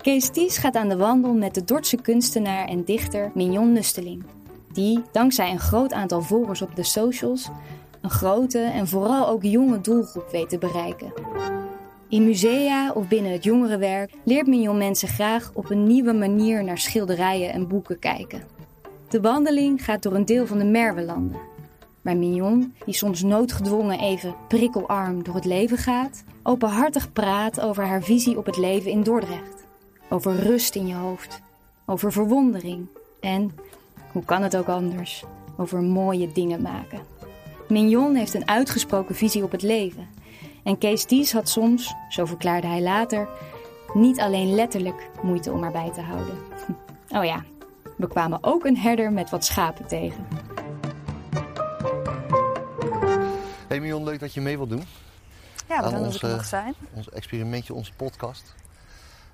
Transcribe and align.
Kees 0.00 0.28
Ties 0.30 0.58
gaat 0.58 0.76
aan 0.76 0.88
de 0.88 0.96
wandel 0.96 1.32
met 1.32 1.54
de 1.54 1.64
Dordtse 1.64 1.96
kunstenaar 1.96 2.68
en 2.68 2.84
dichter 2.84 3.30
Mignon 3.34 3.72
Nusteling. 3.72 4.24
Die, 4.72 5.02
dankzij 5.12 5.50
een 5.50 5.58
groot 5.58 5.92
aantal 5.92 6.22
volgers 6.22 6.62
op 6.62 6.76
de 6.76 6.82
socials, 6.82 7.48
een 8.00 8.10
grote 8.10 8.58
en 8.58 8.88
vooral 8.88 9.28
ook 9.28 9.42
jonge 9.42 9.80
doelgroep 9.80 10.28
weet 10.30 10.48
te 10.48 10.58
bereiken. 10.58 11.12
In 12.08 12.24
musea 12.24 12.92
of 12.92 13.08
binnen 13.08 13.32
het 13.32 13.44
jongerenwerk 13.44 14.12
leert 14.24 14.46
Mignon 14.46 14.78
mensen 14.78 15.08
graag 15.08 15.50
op 15.54 15.70
een 15.70 15.86
nieuwe 15.86 16.12
manier 16.12 16.64
naar 16.64 16.78
schilderijen 16.78 17.52
en 17.52 17.68
boeken 17.68 17.98
kijken. 17.98 18.42
De 19.08 19.20
wandeling 19.20 19.84
gaat 19.84 20.02
door 20.02 20.14
een 20.14 20.24
deel 20.24 20.46
van 20.46 20.58
de 20.58 20.64
Merwelanden. 20.64 21.40
Maar 22.02 22.16
Mignon, 22.16 22.74
die 22.84 22.94
soms 22.94 23.22
noodgedwongen 23.22 23.98
even 23.98 24.34
prikkelarm 24.48 25.24
door 25.24 25.34
het 25.34 25.44
leven 25.44 25.78
gaat, 25.78 26.24
openhartig 26.48 27.12
praat 27.12 27.60
over 27.60 27.86
haar 27.86 28.02
visie 28.02 28.38
op 28.38 28.46
het 28.46 28.56
leven 28.56 28.90
in 28.90 29.02
Dordrecht. 29.02 29.64
Over 30.08 30.36
rust 30.36 30.74
in 30.74 30.86
je 30.86 30.94
hoofd, 30.94 31.40
over 31.86 32.12
verwondering 32.12 32.86
en, 33.20 33.54
hoe 34.12 34.24
kan 34.24 34.42
het 34.42 34.56
ook 34.56 34.68
anders, 34.68 35.24
over 35.56 35.82
mooie 35.82 36.32
dingen 36.32 36.62
maken. 36.62 37.00
Mignon 37.68 38.14
heeft 38.14 38.34
een 38.34 38.48
uitgesproken 38.48 39.14
visie 39.14 39.42
op 39.42 39.50
het 39.50 39.62
leven. 39.62 40.08
En 40.62 40.78
Kees 40.78 41.06
Dies 41.06 41.32
had 41.32 41.48
soms, 41.48 41.94
zo 42.08 42.24
verklaarde 42.24 42.66
hij 42.66 42.82
later, 42.82 43.28
niet 43.94 44.20
alleen 44.20 44.54
letterlijk 44.54 45.10
moeite 45.22 45.52
om 45.52 45.62
haar 45.62 45.72
bij 45.72 45.90
te 45.94 46.00
houden. 46.00 46.34
Oh 47.10 47.24
ja, 47.24 47.44
we 47.96 48.08
kwamen 48.08 48.38
ook 48.40 48.64
een 48.64 48.76
herder 48.76 49.12
met 49.12 49.30
wat 49.30 49.44
schapen 49.44 49.86
tegen. 49.86 50.26
Hey 53.68 53.80
Mion, 53.80 54.04
leuk 54.04 54.20
dat 54.20 54.34
je 54.34 54.40
mee 54.40 54.56
wilt 54.56 54.68
doen. 54.70 54.82
Ja, 55.68 55.80
dat 55.80 55.92
ik 55.92 55.98
onze- 55.98 56.26
mag 56.26 56.44
zijn. 56.44 56.74
Ons 56.94 57.10
experimentje, 57.10 57.74
onze 57.74 57.92
podcast. 57.92 58.54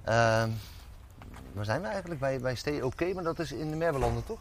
Ehm, 0.05 0.51
waar 1.53 1.65
zijn 1.65 1.81
we 1.81 1.87
eigenlijk? 1.87 2.21
Bij, 2.21 2.39
bij 2.41 2.55
Stay 2.55 2.81
Oké, 2.81 3.13
maar 3.15 3.25
dat 3.25 3.39
is 3.39 3.53
in 3.53 3.71
de 3.71 3.77
Merwelanden, 3.77 4.25
toch? 4.27 4.39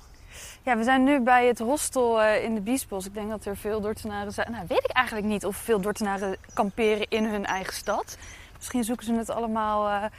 Ja, 0.63 0.77
we 0.77 0.83
zijn 0.83 1.03
nu 1.03 1.21
bij 1.21 1.47
het 1.47 1.59
hostel 1.59 2.21
eh, 2.21 2.43
in 2.43 2.55
de 2.55 2.61
Biesbos. 2.61 3.05
Ik 3.05 3.13
denk 3.13 3.29
dat 3.29 3.45
er 3.45 3.57
veel 3.57 3.81
Dordtenaren 3.81 4.31
zijn. 4.31 4.51
Nou, 4.51 4.65
weet 4.67 4.83
ik 4.83 4.91
eigenlijk 4.91 5.27
niet 5.27 5.45
of 5.45 5.55
veel 5.57 5.81
Dordtenaren 5.81 6.35
kamperen 6.53 7.09
in 7.09 7.25
hun 7.25 7.45
eigen 7.45 7.73
stad. 7.73 8.17
Misschien 8.57 8.83
zoeken 8.83 9.05
ze 9.05 9.13
het 9.13 9.29
allemaal 9.29 9.89
eh, 9.89 10.09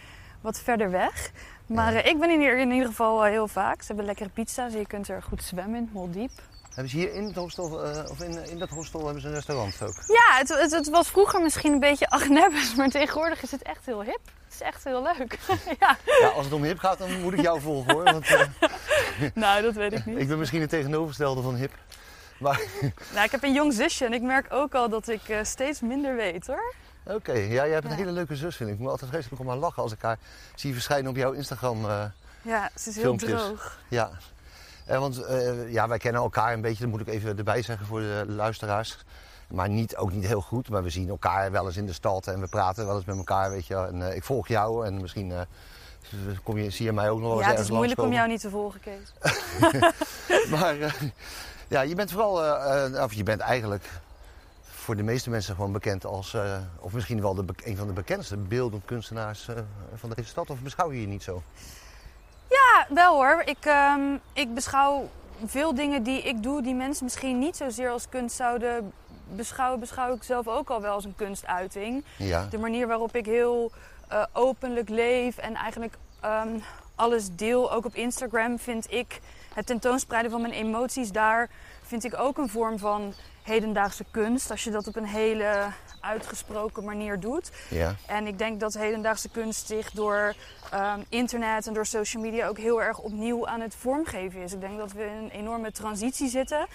wat 0.40 0.58
verder 0.60 0.90
weg. 0.90 1.30
Maar 1.66 1.92
Ja. 1.92 2.02
eh, 2.02 2.10
ik 2.10 2.18
ben 2.20 2.38
hier 2.40 2.58
in 2.58 2.70
ieder 2.70 2.86
geval 2.88 3.22
heel 3.22 3.48
vaak. 3.48 3.80
Ze 3.80 3.86
hebben 3.86 4.04
lekkere 4.04 4.28
pizza's. 4.28 4.72
Je 4.72 4.86
kunt 4.86 5.08
er 5.08 5.22
goed 5.22 5.42
zwemmen 5.42 5.76
in, 5.78 5.90
heel 5.92 6.10
diep. 6.10 6.30
Hebben 6.74 6.88
ze 6.92 6.96
hier 6.96 7.12
in 7.14 7.24
het 7.24 7.34
hostel, 7.36 7.84
eh, 7.84 8.10
of 8.10 8.20
in, 8.20 8.44
in 8.50 8.58
dat 8.58 8.68
hostel 8.68 9.04
hebben 9.04 9.22
ze 9.22 9.28
een 9.28 9.34
restaurant 9.34 9.82
ook? 9.82 9.94
Ja, 10.06 10.38
het, 10.38 10.48
het, 10.48 10.70
het 10.70 10.88
was 10.90 11.08
vroeger 11.08 11.42
misschien 11.42 11.72
een 11.72 11.80
beetje 11.80 12.08
agnebbes, 12.08 12.74
maar 12.74 12.88
tegenwoordig 12.88 13.42
is 13.42 13.50
het 13.50 13.62
echt 13.62 13.86
heel 13.86 14.02
hip. 14.02 14.20
Het 14.44 14.54
is 14.54 14.60
echt 14.60 14.84
heel 14.84 15.02
leuk. 15.02 15.38
ja, 15.80 15.96
Ja, 16.20 16.28
als 16.28 16.44
het 16.44 16.54
om 16.54 16.62
hip 16.62 16.78
gaat, 16.78 16.98
dan 16.98 17.20
moet 17.20 17.32
ik 17.32 17.40
jou 17.40 17.60
volgen 17.60 17.92
hoor. 17.92 18.04
Want 18.04 18.26
eh, 18.26 18.40
nou, 19.34 19.62
dat 19.62 19.74
weet 19.74 19.92
ik 19.92 20.06
niet. 20.06 20.18
ik 20.18 20.28
ben 20.28 20.38
misschien 20.38 20.60
het 20.60 20.70
tegenovergestelde 20.70 21.42
van 21.42 21.54
hip. 21.54 21.72
Maar 22.38 22.60
Nou, 23.14 23.24
ik 23.24 23.30
heb 23.30 23.42
een 23.42 23.52
jong 23.54 23.72
zusje 23.72 24.04
en 24.04 24.12
ik 24.12 24.22
merk 24.22 24.46
ook 24.52 24.74
al 24.74 24.88
dat 24.88 25.08
ik 25.08 25.28
eh, 25.28 25.38
steeds 25.42 25.80
minder 25.80 26.16
weet 26.16 26.46
hoor. 26.46 26.74
oké, 27.04 27.32
ja, 27.32 27.48
jij 27.48 27.70
hebt 27.70 27.84
een 27.84 27.90
Ja. 27.90 27.96
hele 27.96 28.12
leuke 28.12 28.36
zus 28.36 28.56
vind 28.56 28.68
ik. 28.68 28.74
Ik 28.74 28.80
moet 28.80 28.90
altijd 28.90 29.10
vreselijk 29.10 29.40
om 29.40 29.48
haar 29.48 29.56
lachen 29.56 29.82
als 29.82 29.92
ik 29.92 30.02
haar 30.02 30.18
zie 30.54 30.72
verschijnen 30.72 31.10
op 31.10 31.16
jouw 31.16 31.32
Instagram. 31.32 31.86
Ja, 32.42 32.70
ze 32.76 32.88
is 32.88 32.94
heel 32.94 33.04
Filmpjes. 33.04 33.30
droog. 33.30 33.78
Ja, 33.88 34.10
want 34.86 35.22
eh, 35.24 35.72
ja, 35.72 35.88
wij 35.88 35.98
kennen 35.98 36.22
elkaar 36.22 36.52
een 36.52 36.60
beetje, 36.60 36.82
dat 36.82 36.90
moet 36.90 37.00
ik 37.00 37.08
even 37.08 37.38
erbij 37.38 37.62
zeggen 37.62 37.86
voor 37.86 38.00
de 38.00 38.24
luisteraars. 38.28 38.98
Maar 39.48 39.68
niet, 39.68 39.96
ook 39.96 40.12
niet 40.12 40.26
heel 40.26 40.40
goed, 40.40 40.68
maar 40.68 40.82
we 40.82 40.90
zien 40.90 41.08
elkaar 41.08 41.50
wel 41.50 41.66
eens 41.66 41.76
in 41.76 41.86
de 41.86 41.92
stad 41.92 42.26
en 42.26 42.40
we 42.40 42.46
praten 42.46 42.86
wel 42.86 42.96
eens 42.96 43.04
met 43.04 43.16
elkaar, 43.16 43.50
weet 43.50 43.66
je. 43.66 43.76
En 43.76 44.08
eh, 44.08 44.16
ik 44.16 44.24
volg 44.24 44.48
jou 44.48 44.86
en 44.86 45.00
misschien 45.00 45.32
eh, 45.32 45.40
kom 46.42 46.58
je, 46.58 46.70
zie 46.70 46.84
je 46.84 46.92
mij 46.92 47.10
ook 47.10 47.20
nog 47.20 47.28
wel 47.28 47.36
eens 47.38 47.46
Ja, 47.46 47.52
het 47.52 47.60
is 47.60 47.70
moeilijk 47.70 48.00
om 48.00 48.12
jou 48.12 48.28
niet 48.28 48.40
te 48.40 48.50
volgen, 48.50 48.80
Kees. 48.80 49.12
Maar 50.50 50.80
eh, 50.80 50.92
ja, 51.68 51.80
je 51.80 51.94
bent 51.94 52.10
vooral, 52.10 52.44
eh, 52.44 52.84
eh, 52.96 53.02
of 53.02 53.12
je 53.12 53.22
bent 53.22 53.40
eigenlijk 53.40 53.84
voor 54.84 54.96
de 54.96 55.02
meeste 55.02 55.30
mensen 55.30 55.54
gewoon 55.54 55.72
bekend 55.72 56.06
als, 56.06 56.34
eh, 56.34 56.56
of 56.78 56.92
misschien 56.92 57.20
wel 57.20 57.34
de, 57.34 57.44
een 57.64 57.76
van 57.76 57.86
de 57.86 57.92
bekendste 57.92 58.36
beeldend 58.36 58.84
kunstenaars 58.84 59.48
eh, 59.48 59.56
van 59.94 60.10
deze 60.14 60.28
stad. 60.28 60.50
Of 60.50 60.60
beschouw 60.60 60.92
je 60.92 61.00
je 61.00 61.06
niet 61.06 61.22
zo? 61.22 61.42
Ja, 62.48 62.86
wel 62.88 63.14
hoor. 63.14 63.42
Ik, 63.44 63.64
ehm, 63.64 64.16
ik 64.32 64.54
beschouw 64.54 65.08
veel 65.44 65.74
dingen 65.74 66.02
die 66.02 66.22
ik 66.22 66.42
doe, 66.42 66.62
die 66.62 66.74
mensen 66.74 67.04
misschien 67.04 67.38
niet 67.38 67.56
zozeer 67.56 67.90
als 67.90 68.08
kunst 68.08 68.36
zouden 68.36 68.92
beschouwen, 69.28 69.80
beschouw 69.80 70.14
ik 70.14 70.22
zelf 70.22 70.48
ook 70.48 70.70
al 70.70 70.80
wel 70.80 70.92
als 70.92 71.04
een 71.04 71.16
kunstuiting. 71.16 72.04
Ja. 72.18 72.46
De 72.50 72.58
manier 72.58 72.86
waarop 72.86 73.16
ik 73.16 73.26
heel 73.26 73.72
eh, 74.08 74.24
openlijk 74.32 74.88
leef 74.88 75.36
en 75.38 75.54
eigenlijk 75.54 75.96
ehm, 76.20 76.58
alles 76.94 77.28
deel, 77.36 77.72
ook 77.72 77.84
op 77.84 77.94
Instagram, 77.94 78.58
vind 78.58 78.92
ik 78.92 79.20
het 79.54 79.66
tentoonspreiden 79.66 80.30
van 80.30 80.40
mijn 80.40 80.52
emoties 80.52 81.12
daar, 81.12 81.50
vind 81.82 82.04
ik 82.04 82.18
ook 82.18 82.38
een 82.38 82.48
vorm 82.48 82.78
van 82.78 83.14
hedendaagse 83.44 84.04
kunst. 84.10 84.50
Als 84.50 84.64
je 84.64 84.70
dat 84.70 84.86
op 84.86 84.96
een 84.96 85.06
hele 85.06 85.66
uitgesproken 86.00 86.84
manier 86.84 87.20
doet. 87.20 87.50
Ja. 87.70 87.94
En 88.06 88.26
ik 88.26 88.38
denk 88.38 88.60
dat 88.60 88.74
hedendaagse 88.74 89.28
kunst 89.28 89.66
zich 89.66 89.90
door 89.90 90.34
ehm, 90.70 91.00
internet 91.08 91.66
en 91.66 91.74
door 91.74 91.86
social 91.86 92.22
media 92.22 92.46
ook 92.46 92.58
heel 92.58 92.82
erg 92.82 92.98
opnieuw 92.98 93.46
aan 93.46 93.60
het 93.60 93.74
vormgeven 93.74 94.40
is. 94.42 94.52
Ik 94.52 94.60
denk 94.60 94.78
dat 94.78 94.92
we 94.92 95.04
in 95.04 95.12
een 95.12 95.30
enorme 95.30 95.72
transitie 95.72 96.28
zitten. 96.28 96.66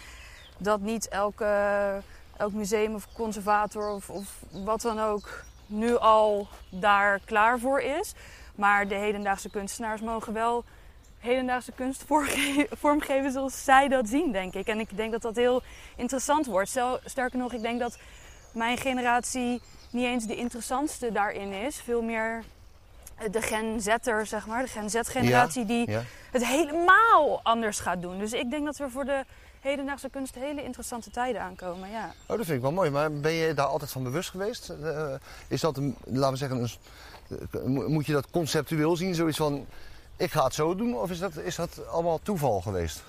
Dat 0.57 0.79
niet 0.79 1.07
elke, 1.07 2.01
elk 2.37 2.53
museum 2.53 2.95
of 2.95 3.07
conservator 3.13 3.89
of, 3.89 4.09
of 4.09 4.43
wat 4.51 4.81
dan 4.81 4.99
ook 4.99 5.43
nu 5.65 5.97
al 5.97 6.47
daar 6.69 7.19
klaar 7.25 7.59
voor 7.59 7.81
is. 7.81 8.13
Maar 8.55 8.87
de 8.87 8.95
hedendaagse 8.95 9.49
kunstenaars 9.49 10.01
mogen 10.01 10.33
wel 10.33 10.63
hedendaagse 11.19 11.71
kunst 11.71 12.03
vormgeven 12.81 13.31
zoals 13.31 13.63
zij 13.63 13.87
dat 13.87 14.07
zien, 14.07 14.31
denk 14.31 14.53
ik. 14.53 14.67
En 14.67 14.79
ik 14.79 14.97
denk 14.97 15.11
dat 15.11 15.21
dat 15.21 15.35
heel 15.35 15.61
interessant 15.95 16.45
wordt. 16.45 16.79
Sterker 17.05 17.37
nog, 17.39 17.53
ik 17.53 17.61
denk 17.61 17.79
dat 17.79 17.97
mijn 18.53 18.77
generatie 18.77 19.61
niet 19.91 20.05
eens 20.05 20.25
de 20.27 20.35
interessantste 20.35 21.11
daarin 21.11 21.51
is. 21.51 21.75
Veel 21.81 22.01
meer 22.01 22.43
de 23.31 23.41
Gen 23.41 23.81
zeg 24.27 24.47
maar. 24.47 24.61
De 24.63 24.67
Gen 24.67 24.89
Z-generatie 24.89 25.65
die 25.65 25.89
Ja. 25.91 26.01
het 26.31 26.45
helemaal 26.45 27.39
anders 27.43 27.79
gaat 27.79 28.01
doen. 28.01 28.19
Dus 28.19 28.33
ik 28.33 28.49
denk 28.49 28.65
dat 28.65 28.77
we 28.77 28.89
voor 28.89 29.05
de 29.05 29.23
hedendaagse 29.59 30.09
kunst 30.09 30.35
hele 30.35 30.63
interessante 30.63 31.11
tijden 31.11 31.41
aankomen, 31.41 31.89
ja. 31.89 32.05
Oh, 32.27 32.37
dat 32.37 32.45
vind 32.45 32.49
ik 32.57 32.61
wel 32.61 32.71
mooi. 32.71 32.89
Maar 32.89 33.11
ben 33.11 33.31
je 33.31 33.53
daar 33.53 33.65
altijd 33.65 33.91
van 33.91 34.03
bewust 34.03 34.29
geweest? 34.29 34.69
Eh, 34.69 35.13
is 35.47 35.61
dat, 35.61 35.77
een, 35.77 35.95
laten 36.05 36.31
we 36.31 36.37
zeggen, 36.37 36.57
een, 36.61 36.69
eh, 37.51 37.63
mo- 37.63 37.87
moet 37.89 38.05
je 38.05 38.11
dat 38.13 38.29
conceptueel 38.29 38.95
zien? 38.95 39.15
Zoiets 39.15 39.37
van, 39.37 39.65
ik 40.19 40.31
ga 40.31 40.43
het 40.43 40.53
zo 40.53 40.75
doen? 40.75 40.95
Of 40.97 41.09
is 41.09 41.19
dat, 41.19 41.37
is 41.37 41.55
dat 41.55 41.87
allemaal 41.87 42.19
toeval 42.23 42.61
geweest? 42.61 43.03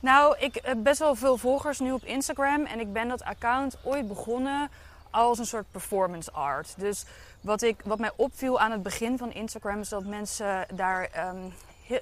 Nou, 0.00 0.36
ik 0.38 0.58
heb 0.62 0.82
best 0.82 0.98
wel 0.98 1.14
veel 1.14 1.36
volgers 1.36 1.78
nu 1.78 1.92
op 1.92 2.04
Instagram. 2.04 2.64
En 2.64 2.80
ik 2.80 2.92
ben 2.92 3.08
dat 3.08 3.22
account 3.22 3.76
ooit 3.84 4.08
begonnen 4.08 4.70
als 5.10 5.38
een 5.38 5.46
soort 5.46 5.70
performance 5.70 6.30
art. 6.32 6.74
Dus 6.76 7.04
wat, 7.40 7.62
ik, 7.62 7.80
wat 7.84 7.98
mij 7.98 8.10
opviel 8.16 8.60
aan 8.60 8.70
het 8.70 8.82
begin 8.82 9.18
van 9.18 9.32
Instagram 9.32 9.80
is 9.80 9.88
dat 9.88 10.04
mensen 10.04 10.66
daar. 10.74 11.02
ehm, 11.12 11.36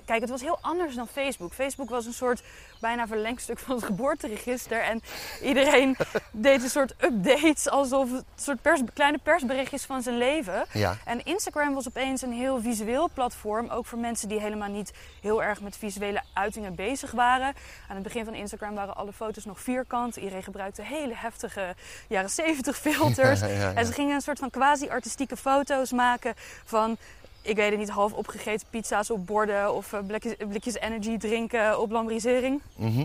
kijk, 0.04 0.20
het 0.20 0.30
was 0.30 0.40
heel 0.40 0.58
anders 0.60 0.94
dan 0.94 1.08
Facebook. 1.08 1.52
Facebook 1.52 1.90
was 1.90 2.06
een 2.06 2.12
soort 2.12 2.42
bijna 2.80 3.06
verlengstuk 3.06 3.58
van 3.58 3.76
het 3.76 3.84
geboorteregister. 3.84 4.80
En 4.82 5.02
iedereen 5.42 5.96
deed 6.32 6.62
een 6.62 6.70
soort 6.70 6.94
updates 7.00 7.68
alsof 7.68 8.10
het 8.10 8.18
een 8.20 8.42
soort 8.42 8.62
pers, 8.62 8.80
kleine 8.94 9.18
persberichtjes 9.22 9.84
van 9.84 10.02
zijn 10.02 10.18
leven. 10.18 10.64
Ja. 10.72 10.96
En 11.04 11.24
Instagram 11.24 11.74
was 11.74 11.88
opeens 11.88 12.22
een 12.22 12.32
heel 12.32 12.60
visueel 12.60 13.10
platform, 13.14 13.68
ook 13.68 13.86
voor 13.86 13.98
mensen 13.98 14.28
die 14.28 14.40
helemaal 14.40 14.68
niet 14.68 14.92
heel 15.20 15.42
erg 15.42 15.60
met 15.60 15.76
visuele 15.76 16.22
uitingen 16.32 16.74
bezig 16.74 17.10
waren. 17.10 17.54
Aan 17.88 17.94
het 17.94 18.02
begin 18.02 18.24
van 18.24 18.34
Instagram 18.34 18.74
waren 18.74 18.96
alle 18.96 19.12
foto's 19.12 19.44
nog 19.44 19.60
vierkant. 19.60 20.16
Iedereen 20.16 20.42
gebruikte 20.42 20.82
hele 20.82 21.14
heftige 21.14 21.74
jaren 22.08 22.30
70 22.30 22.78
filters. 22.78 23.18
Ja, 23.40 23.46
ja, 23.46 23.60
ja. 23.60 23.74
En 23.74 23.86
ze 23.86 23.92
gingen 23.92 24.14
een 24.14 24.20
soort 24.20 24.38
van 24.38 24.50
quasi-artistieke 24.50 25.36
foto's 25.36 25.92
maken 25.92 26.34
van, 26.64 26.96
ik 27.42 27.56
weet 27.56 27.70
het 27.70 27.78
niet, 27.78 27.88
half 27.88 28.12
opgegeten 28.12 28.66
pizza's 28.70 29.10
op 29.10 29.26
borden 29.26 29.74
of 29.74 29.92
eh, 29.92 30.00
blikjes, 30.06 30.34
blikjes 30.48 30.74
energy 30.74 31.16
drinken 31.18 31.80
op 31.80 31.90
lambrisering. 31.90 32.60
Mhm. 32.76 33.04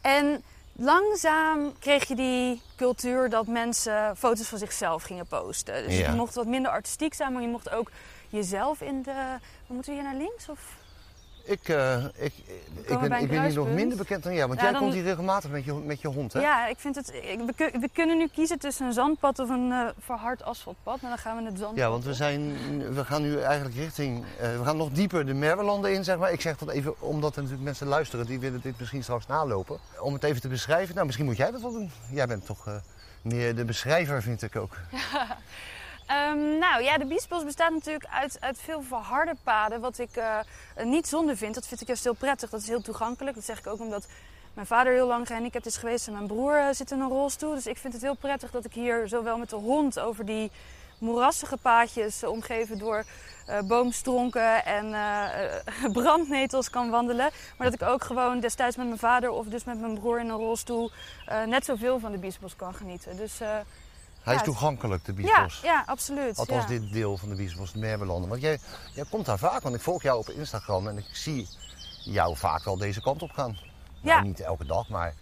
En 0.00 0.42
langzaam 0.72 1.72
kreeg 1.78 2.08
je 2.08 2.14
die 2.14 2.60
cultuur 2.76 3.30
dat 3.30 3.46
mensen 3.46 4.16
foto's 4.16 4.48
van 4.48 4.58
zichzelf 4.58 5.02
gingen 5.02 5.26
posten. 5.26 5.84
Dus 5.86 5.98
Ja. 5.98 6.10
je 6.10 6.16
mocht 6.16 6.34
wat 6.34 6.46
minder 6.46 6.70
artistiek 6.70 7.14
zijn, 7.14 7.32
maar 7.32 7.42
je 7.42 7.48
mocht 7.48 7.70
ook 7.70 7.90
jezelf 8.28 8.80
in 8.80 9.02
de... 9.02 9.36
Moeten 9.66 9.92
we 9.94 10.00
hier 10.00 10.08
naar 10.10 10.18
links? 10.20 10.48
Of? 10.48 10.76
Ik, 11.48 11.68
eh, 11.68 12.04
ik, 12.04 12.10
ik, 12.16 12.32
bij 12.86 13.08
ben, 13.08 13.20
ik 13.22 13.28
ben 13.28 13.42
hier 13.44 13.54
nog 13.54 13.68
minder 13.68 13.96
bekend 13.98 14.22
dan 14.22 14.34
jij. 14.34 14.46
Want 14.46 14.58
Ja, 14.58 14.64
jij 14.64 14.72
dan- 14.72 14.80
komt 14.82 14.94
hier 14.94 15.02
regelmatig 15.02 15.50
met 15.50 15.64
je, 15.64 15.72
met 15.74 16.00
je 16.00 16.08
hond, 16.08 16.32
hè? 16.32 16.40
Ja, 16.40 16.66
ik 16.66 16.78
vind 16.78 16.94
het... 16.94 17.08
ik- 17.22 17.40
we, 17.46 17.52
kun- 17.56 17.80
we 17.80 17.88
kunnen 17.92 18.18
nu 18.18 18.28
kiezen 18.28 18.58
tussen 18.58 18.86
een 18.86 18.92
zandpad 18.92 19.38
of 19.38 19.48
een 19.48 19.72
eh, 19.72 19.88
verhard 19.98 20.42
asfaltpad. 20.42 21.00
Maar 21.00 21.10
dan 21.10 21.18
gaan 21.18 21.36
we 21.36 21.42
het 21.44 21.58
zandpad 21.58 21.78
Ja, 21.78 21.90
want 21.90 22.04
we, 22.04 22.14
zijn, 22.14 22.52
we 22.94 23.04
gaan 23.04 23.22
nu 23.22 23.40
eigenlijk 23.40 23.76
richting... 23.76 24.24
eh, 24.40 24.58
we 24.58 24.64
gaan 24.64 24.76
nog 24.76 24.90
dieper 24.90 25.26
de 25.26 25.34
Merwelanden 25.34 25.92
in, 25.92 26.04
zeg 26.04 26.18
maar. 26.18 26.32
Ik 26.32 26.40
zeg 26.40 26.56
dat 26.58 26.68
even 26.70 27.00
omdat 27.00 27.30
er 27.30 27.42
natuurlijk 27.42 27.64
mensen 27.68 27.86
luisteren... 27.86 28.26
die 28.26 28.38
willen 28.40 28.60
dit 28.62 28.78
misschien 28.78 29.02
straks 29.02 29.26
nalopen. 29.26 29.78
Om 30.00 30.12
het 30.12 30.24
even 30.24 30.40
te 30.40 30.48
beschrijven. 30.48 30.94
Nou, 30.94 31.06
misschien 31.06 31.26
moet 31.26 31.36
jij 31.36 31.50
dat 31.50 31.60
wel 31.60 31.72
doen. 31.72 31.90
Jij 32.10 32.26
bent 32.26 32.46
toch 32.46 32.80
meer 33.22 33.54
de 33.54 33.64
beschrijver, 33.64 34.22
vind 34.22 34.42
ik 34.42 34.56
ook. 34.56 34.76
Ehm, 36.08 36.58
nou 36.58 36.82
ja, 36.82 36.98
de 36.98 37.06
Biesbos 37.06 37.44
bestaat 37.44 37.70
natuurlijk 37.70 38.06
uit, 38.10 38.36
uit 38.40 38.58
veel 38.60 38.82
verharde 38.82 39.36
paden. 39.42 39.80
Wat 39.80 39.98
ik 39.98 40.16
eh, 40.16 40.38
niet 40.82 41.06
zonde 41.06 41.36
vind. 41.36 41.54
Dat 41.54 41.66
vind 41.66 41.80
ik 41.80 41.86
juist 41.86 42.04
heel 42.04 42.14
prettig. 42.14 42.50
Dat 42.50 42.60
is 42.60 42.68
heel 42.68 42.80
toegankelijk. 42.80 43.34
Dat 43.34 43.44
zeg 43.44 43.58
ik 43.58 43.66
ook 43.66 43.80
omdat 43.80 44.06
mijn 44.58 44.70
vader 44.70 44.92
heel 44.92 45.06
lang 45.06 45.26
gehandicapt 45.26 45.66
is 45.66 45.76
geweest. 45.76 46.06
En 46.06 46.12
mijn 46.12 46.26
broer 46.26 46.58
eh, 46.58 46.68
zit 46.72 46.90
in 46.90 47.00
een 47.00 47.08
rolstoel. 47.08 47.54
Dus 47.54 47.66
ik 47.66 47.76
vind 47.76 47.92
het 47.92 48.02
heel 48.02 48.14
prettig 48.14 48.50
dat 48.50 48.64
ik 48.64 48.72
hier 48.72 49.08
zowel 49.08 49.38
met 49.38 49.50
de 49.50 49.56
hond 49.56 50.00
over 50.00 50.26
die 50.26 50.50
moerassige 50.98 51.56
paadjes 51.56 52.22
eh, 52.22 52.30
omgeven 52.30 52.78
door 52.78 53.04
eh, 53.46 53.60
boomstronken 53.62 54.64
en 54.64 54.94
brandnetels 55.92 56.70
kan 56.70 56.90
wandelen. 56.90 57.30
Maar 57.56 57.70
dat 57.70 57.80
ik 57.80 57.88
ook 57.88 58.04
gewoon 58.04 58.40
destijds 58.40 58.76
met 58.76 58.86
mijn 58.86 58.98
vader 58.98 59.30
of 59.30 59.46
dus 59.46 59.64
met 59.64 59.80
mijn 59.80 59.98
broer 59.98 60.20
in 60.20 60.28
een 60.28 60.36
rolstoel 60.36 60.90
net 61.46 61.64
zoveel 61.64 61.98
van 61.98 62.12
de 62.12 62.18
biesbos 62.18 62.56
kan 62.56 62.74
genieten. 62.74 63.16
Dus 63.16 63.40
Hij 64.28 64.36
is 64.36 64.42
Ja, 64.42 64.46
toegankelijk, 64.46 65.04
de 65.04 65.12
ja, 65.16 65.22
Biesbos. 65.22 65.60
ja, 65.60 65.82
absoluut. 65.86 66.38
Althans, 66.38 66.62
ja. 66.62 66.68
dit 66.68 66.92
deel 66.92 67.16
van 67.16 67.28
de 67.28 67.34
Biesbos, 67.34 67.72
de 67.72 67.78
Merwelanden. 67.78 68.28
Want 68.28 68.42
jij, 68.42 68.58
jij 68.94 69.04
komt 69.10 69.26
daar 69.26 69.38
vaak, 69.38 69.62
want 69.62 69.74
ik 69.74 69.80
volg 69.80 70.02
jou 70.02 70.18
op 70.18 70.28
Instagram 70.28 70.88
en 70.88 70.98
ik 70.98 71.08
zie 71.12 71.48
jou 72.04 72.36
vaak 72.36 72.64
wel 72.64 72.76
deze 72.76 73.00
kant 73.00 73.22
op 73.22 73.30
gaan. 73.30 73.58
Ja. 74.00 74.14
Nou, 74.14 74.26
niet 74.26 74.40
elke 74.40 74.66
dag, 74.66 74.88
maar 74.88 75.14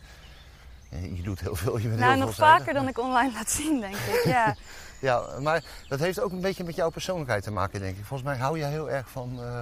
je 0.88 1.22
doet 1.22 1.40
heel 1.40 1.56
veel. 1.56 1.78
Je 1.78 1.88
bent 1.88 2.00
Nou, 2.00 2.14
heel 2.14 2.24
nog 2.26 2.34
vaker 2.34 2.74
dan 2.74 2.88
ik 2.88 2.98
online 2.98 3.32
laat 3.32 3.50
zien, 3.50 3.80
denk 3.80 3.96
ik. 3.96 4.22
Ja. 4.24 4.54
Ja, 5.00 5.24
maar 5.40 5.64
dat 5.88 5.98
heeft 5.98 6.20
ook 6.20 6.32
een 6.32 6.40
beetje 6.40 6.64
met 6.64 6.74
jouw 6.74 6.90
persoonlijkheid 6.90 7.42
te 7.42 7.50
maken, 7.50 7.80
denk 7.80 7.96
ik. 7.96 8.04
Volgens 8.04 8.28
mij 8.28 8.38
hou 8.38 8.58
jij 8.58 8.70
heel 8.70 8.90
erg 8.90 9.08
van, 9.08 9.38
eh, 9.42 9.60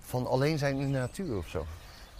van 0.00 0.26
alleen 0.26 0.58
zijn 0.58 0.78
in 0.78 0.92
de 0.92 0.98
natuur 0.98 1.36
of 1.36 1.48
zo. 1.48 1.66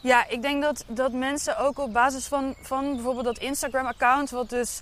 Ja, 0.00 0.28
ik 0.28 0.42
denk 0.42 0.62
dat, 0.62 0.84
dat 0.86 1.12
mensen 1.12 1.58
ook 1.58 1.78
op 1.78 1.92
basis 1.92 2.26
van, 2.26 2.54
van 2.62 2.94
bijvoorbeeld 2.94 3.24
dat 3.24 3.38
Instagram-account, 3.38 4.30
wat 4.30 4.50
dus 4.50 4.80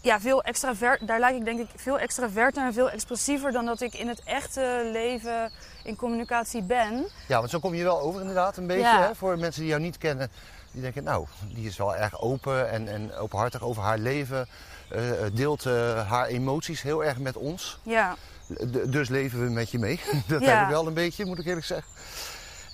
ja, 0.00 0.20
veel 0.20 0.42
extravert, 0.42 1.06
daar 1.06 1.20
lijk 1.20 1.36
ik 1.36 1.44
denk 1.44 1.60
ik 1.60 1.68
veel 1.76 1.98
extraverter 1.98 2.64
en 2.66 2.72
veel 2.72 2.90
expressiever 2.90 3.52
dan 3.52 3.66
dat 3.66 3.80
ik 3.80 3.94
in 3.94 4.08
het 4.08 4.22
echte 4.24 4.88
leven 4.92 5.50
in 5.84 5.96
communicatie 5.96 6.62
ben. 6.62 7.06
Ja, 7.28 7.38
want 7.38 7.50
zo 7.50 7.58
kom 7.58 7.74
je 7.74 7.82
wel 7.82 8.00
over 8.00 8.20
inderdaad 8.20 8.56
een 8.56 8.66
beetje. 8.66 8.82
Ja. 8.82 9.02
Hè? 9.02 9.14
Voor 9.14 9.38
mensen 9.38 9.60
die 9.60 9.70
jou 9.70 9.82
niet 9.82 9.98
kennen, 9.98 10.30
die 10.72 10.82
denken, 10.82 11.04
nou, 11.04 11.26
die 11.54 11.66
is 11.66 11.76
wel 11.76 11.96
erg 11.96 12.20
open 12.20 12.70
en, 12.70 12.88
en 12.88 13.14
openhartig 13.14 13.62
over 13.62 13.82
haar 13.82 13.98
leven. 13.98 14.48
eh, 14.90 15.00
deelt 15.32 15.66
eh, 15.66 16.08
haar 16.10 16.26
emoties 16.26 16.82
heel 16.82 17.04
erg 17.04 17.18
met 17.18 17.36
ons. 17.36 17.78
Ja, 17.82 18.16
D- 18.54 18.92
dus 18.92 19.08
leven 19.08 19.44
we 19.44 19.50
met 19.50 19.70
je 19.70 19.78
mee. 19.78 20.00
dat 20.28 20.40
Ja. 20.42 20.48
heb 20.50 20.62
ik 20.62 20.68
wel 20.68 20.86
een 20.86 20.94
beetje, 20.94 21.24
moet 21.24 21.38
ik 21.38 21.46
eerlijk 21.46 21.66
zeggen. 21.66 21.92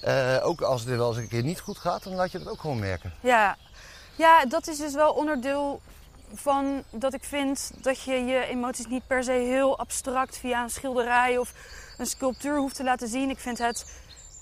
Eh, 0.02 0.46
ook 0.46 0.60
als 0.60 0.80
het 0.84 0.96
wel 0.96 1.08
eens 1.08 1.16
een 1.16 1.28
keer 1.28 1.42
niet 1.42 1.60
goed 1.60 1.78
gaat, 1.78 2.02
dan 2.02 2.14
laat 2.14 2.32
je 2.32 2.38
dat 2.38 2.48
ook 2.48 2.60
gewoon 2.60 2.78
merken. 2.78 3.12
ja. 3.20 3.56
ja, 4.16 4.44
dat 4.46 4.66
is 4.68 4.78
dus 4.78 4.94
wel 4.94 5.12
onderdeel 5.12 5.80
van 6.34 6.82
dat 6.90 7.14
ik 7.14 7.24
vind 7.24 7.70
dat 7.82 8.02
je 8.02 8.24
je 8.24 8.46
emoties 8.46 8.86
niet 8.86 9.06
per 9.06 9.24
se 9.24 9.32
heel 9.32 9.78
abstract 9.78 10.38
via 10.38 10.62
een 10.62 10.70
schilderij 10.70 11.38
of 11.38 11.52
een 11.98 12.06
sculptuur 12.06 12.56
hoeft 12.56 12.76
te 12.76 12.84
laten 12.84 13.08
zien. 13.08 13.30
Ik 13.30 13.38
vind 13.38 13.58
het, 13.58 13.84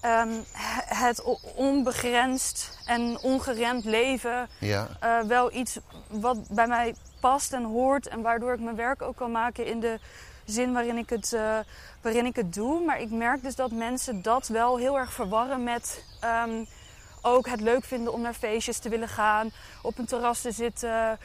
ehm, 0.01 0.33
het 0.87 1.23
onbegrensd 1.55 2.79
en 2.85 3.19
ongeremd 3.19 3.85
leven 3.85 4.49
Ja, 4.59 4.89
eh, 5.01 5.21
wel 5.21 5.53
iets 5.53 5.79
wat 6.09 6.49
bij 6.49 6.67
mij 6.67 6.95
past 7.21 7.53
en 7.53 7.65
hoort. 7.65 8.07
En 8.09 8.23
waardoor 8.23 8.53
ik 8.53 8.61
mijn 8.61 8.77
werk 8.77 9.03
ook 9.03 9.17
kan 9.17 9.31
maken 9.31 9.67
in 9.67 9.81
de 9.81 9.99
zin 10.45 10.73
waarin 10.73 10.97
ik 10.97 11.11
het, 11.11 11.33
eh, 11.33 11.59
waarin 12.01 12.27
ik 12.27 12.37
het 12.37 12.55
doe. 12.55 12.85
Maar 12.85 13.01
ik 13.01 13.11
merk 13.11 13.43
dus 13.43 13.55
dat 13.55 13.71
mensen 13.71 14.23
dat 14.23 14.49
wel 14.49 14.77
heel 14.77 14.99
erg 14.99 15.13
verwarren 15.13 15.63
met 15.63 16.05
ehm, 16.21 16.65
ook 17.23 17.49
het 17.49 17.61
leuk 17.61 17.85
vinden 17.85 18.13
om 18.13 18.21
naar 18.21 18.35
feestjes 18.35 18.79
te 18.79 18.89
willen 18.89 19.09
gaan, 19.09 19.51
op 19.83 19.99
een 19.99 20.07
terras 20.07 20.41
te 20.41 20.53
zitten. 20.53 21.19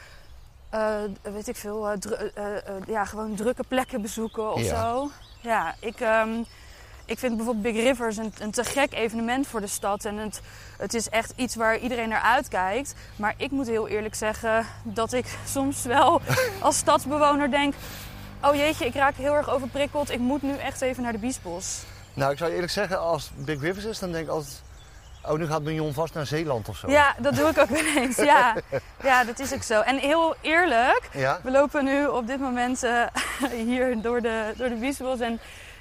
Eh, 0.70 0.96
weet 1.22 1.48
ik 1.48 1.56
veel, 1.56 1.88
eh, 1.88 1.94
eh, 2.34 2.72
ja, 2.86 3.04
gewoon 3.04 3.34
drukke 3.34 3.64
plekken 3.68 4.02
bezoeken 4.02 4.52
of 4.52 4.60
Ja. 4.62 4.80
zo. 4.80 5.10
Ja, 5.40 5.74
ik, 5.80 6.00
ehm, 6.00 6.42
ik 7.04 7.18
vind 7.18 7.36
bijvoorbeeld 7.36 7.74
Big 7.74 7.84
Rivers 7.84 8.16
een, 8.16 8.32
een 8.38 8.50
te 8.50 8.64
gek 8.64 8.92
evenement 8.92 9.46
voor 9.46 9.60
de 9.60 9.66
stad. 9.66 10.04
En 10.04 10.16
het, 10.16 10.40
het 10.78 10.94
is 10.94 11.08
echt 11.08 11.32
iets 11.36 11.54
waar 11.54 11.78
iedereen 11.78 12.08
naar 12.08 12.20
uitkijkt. 12.20 12.94
Maar 13.16 13.34
ik 13.36 13.50
moet 13.50 13.66
heel 13.66 13.88
eerlijk 13.88 14.14
zeggen 14.14 14.66
dat 14.82 15.12
ik 15.12 15.38
soms 15.56 15.82
wel 15.84 16.20
als 16.60 16.76
stadsbewoner 16.76 17.50
denk... 17.50 17.74
Oh 18.42 18.54
jeetje, 18.54 18.86
ik 18.86 18.94
raak 18.94 19.14
heel 19.14 19.34
erg 19.34 19.50
overprikkeld. 19.50 20.10
Ik 20.10 20.18
moet 20.18 20.42
nu 20.42 20.56
echt 20.56 20.80
even 20.80 21.02
naar 21.02 21.12
de 21.12 21.18
Biesbos. 21.18 21.82
nou 22.14 22.32
ik 22.32 22.38
zou 22.38 22.48
je 22.50 22.54
eerlijk 22.56 22.72
zeggen, 22.74 23.00
als 23.00 23.30
Big 23.34 23.60
Rivers 23.60 23.84
is, 23.84 23.98
dan 23.98 24.12
denk 24.12 24.24
ik 24.24 24.30
altijd... 24.30 24.62
Oh, 25.28 25.38
nu 25.38 25.46
gaat 25.46 25.62
Mignon 25.62 25.92
vast 25.92 26.14
naar 26.14 26.26
Zeeland 26.26 26.68
of 26.68 26.76
zo. 26.76 26.90
Ja, 26.90 27.14
dat 27.18 27.34
doe 27.34 27.48
ik 27.48 27.58
ook 27.58 27.68
wel 27.68 27.84
eens. 27.96 28.16
Ja. 28.16 28.56
ja, 29.02 29.24
dat 29.24 29.38
is 29.38 29.54
ook 29.54 29.62
zo. 29.62 29.80
En 29.80 29.98
heel 29.98 30.34
eerlijk, 30.40 31.08
Ja? 31.12 31.40
we 31.42 31.50
lopen 31.50 31.84
nu 31.84 32.06
op 32.06 32.26
dit 32.26 32.40
moment 32.40 32.82
eh, 32.82 33.02
hier 33.66 34.02
door 34.02 34.20
de, 34.20 34.52
door 34.56 34.68
de 34.68 34.74
Biesbos. 34.74 35.20
En 35.20 35.40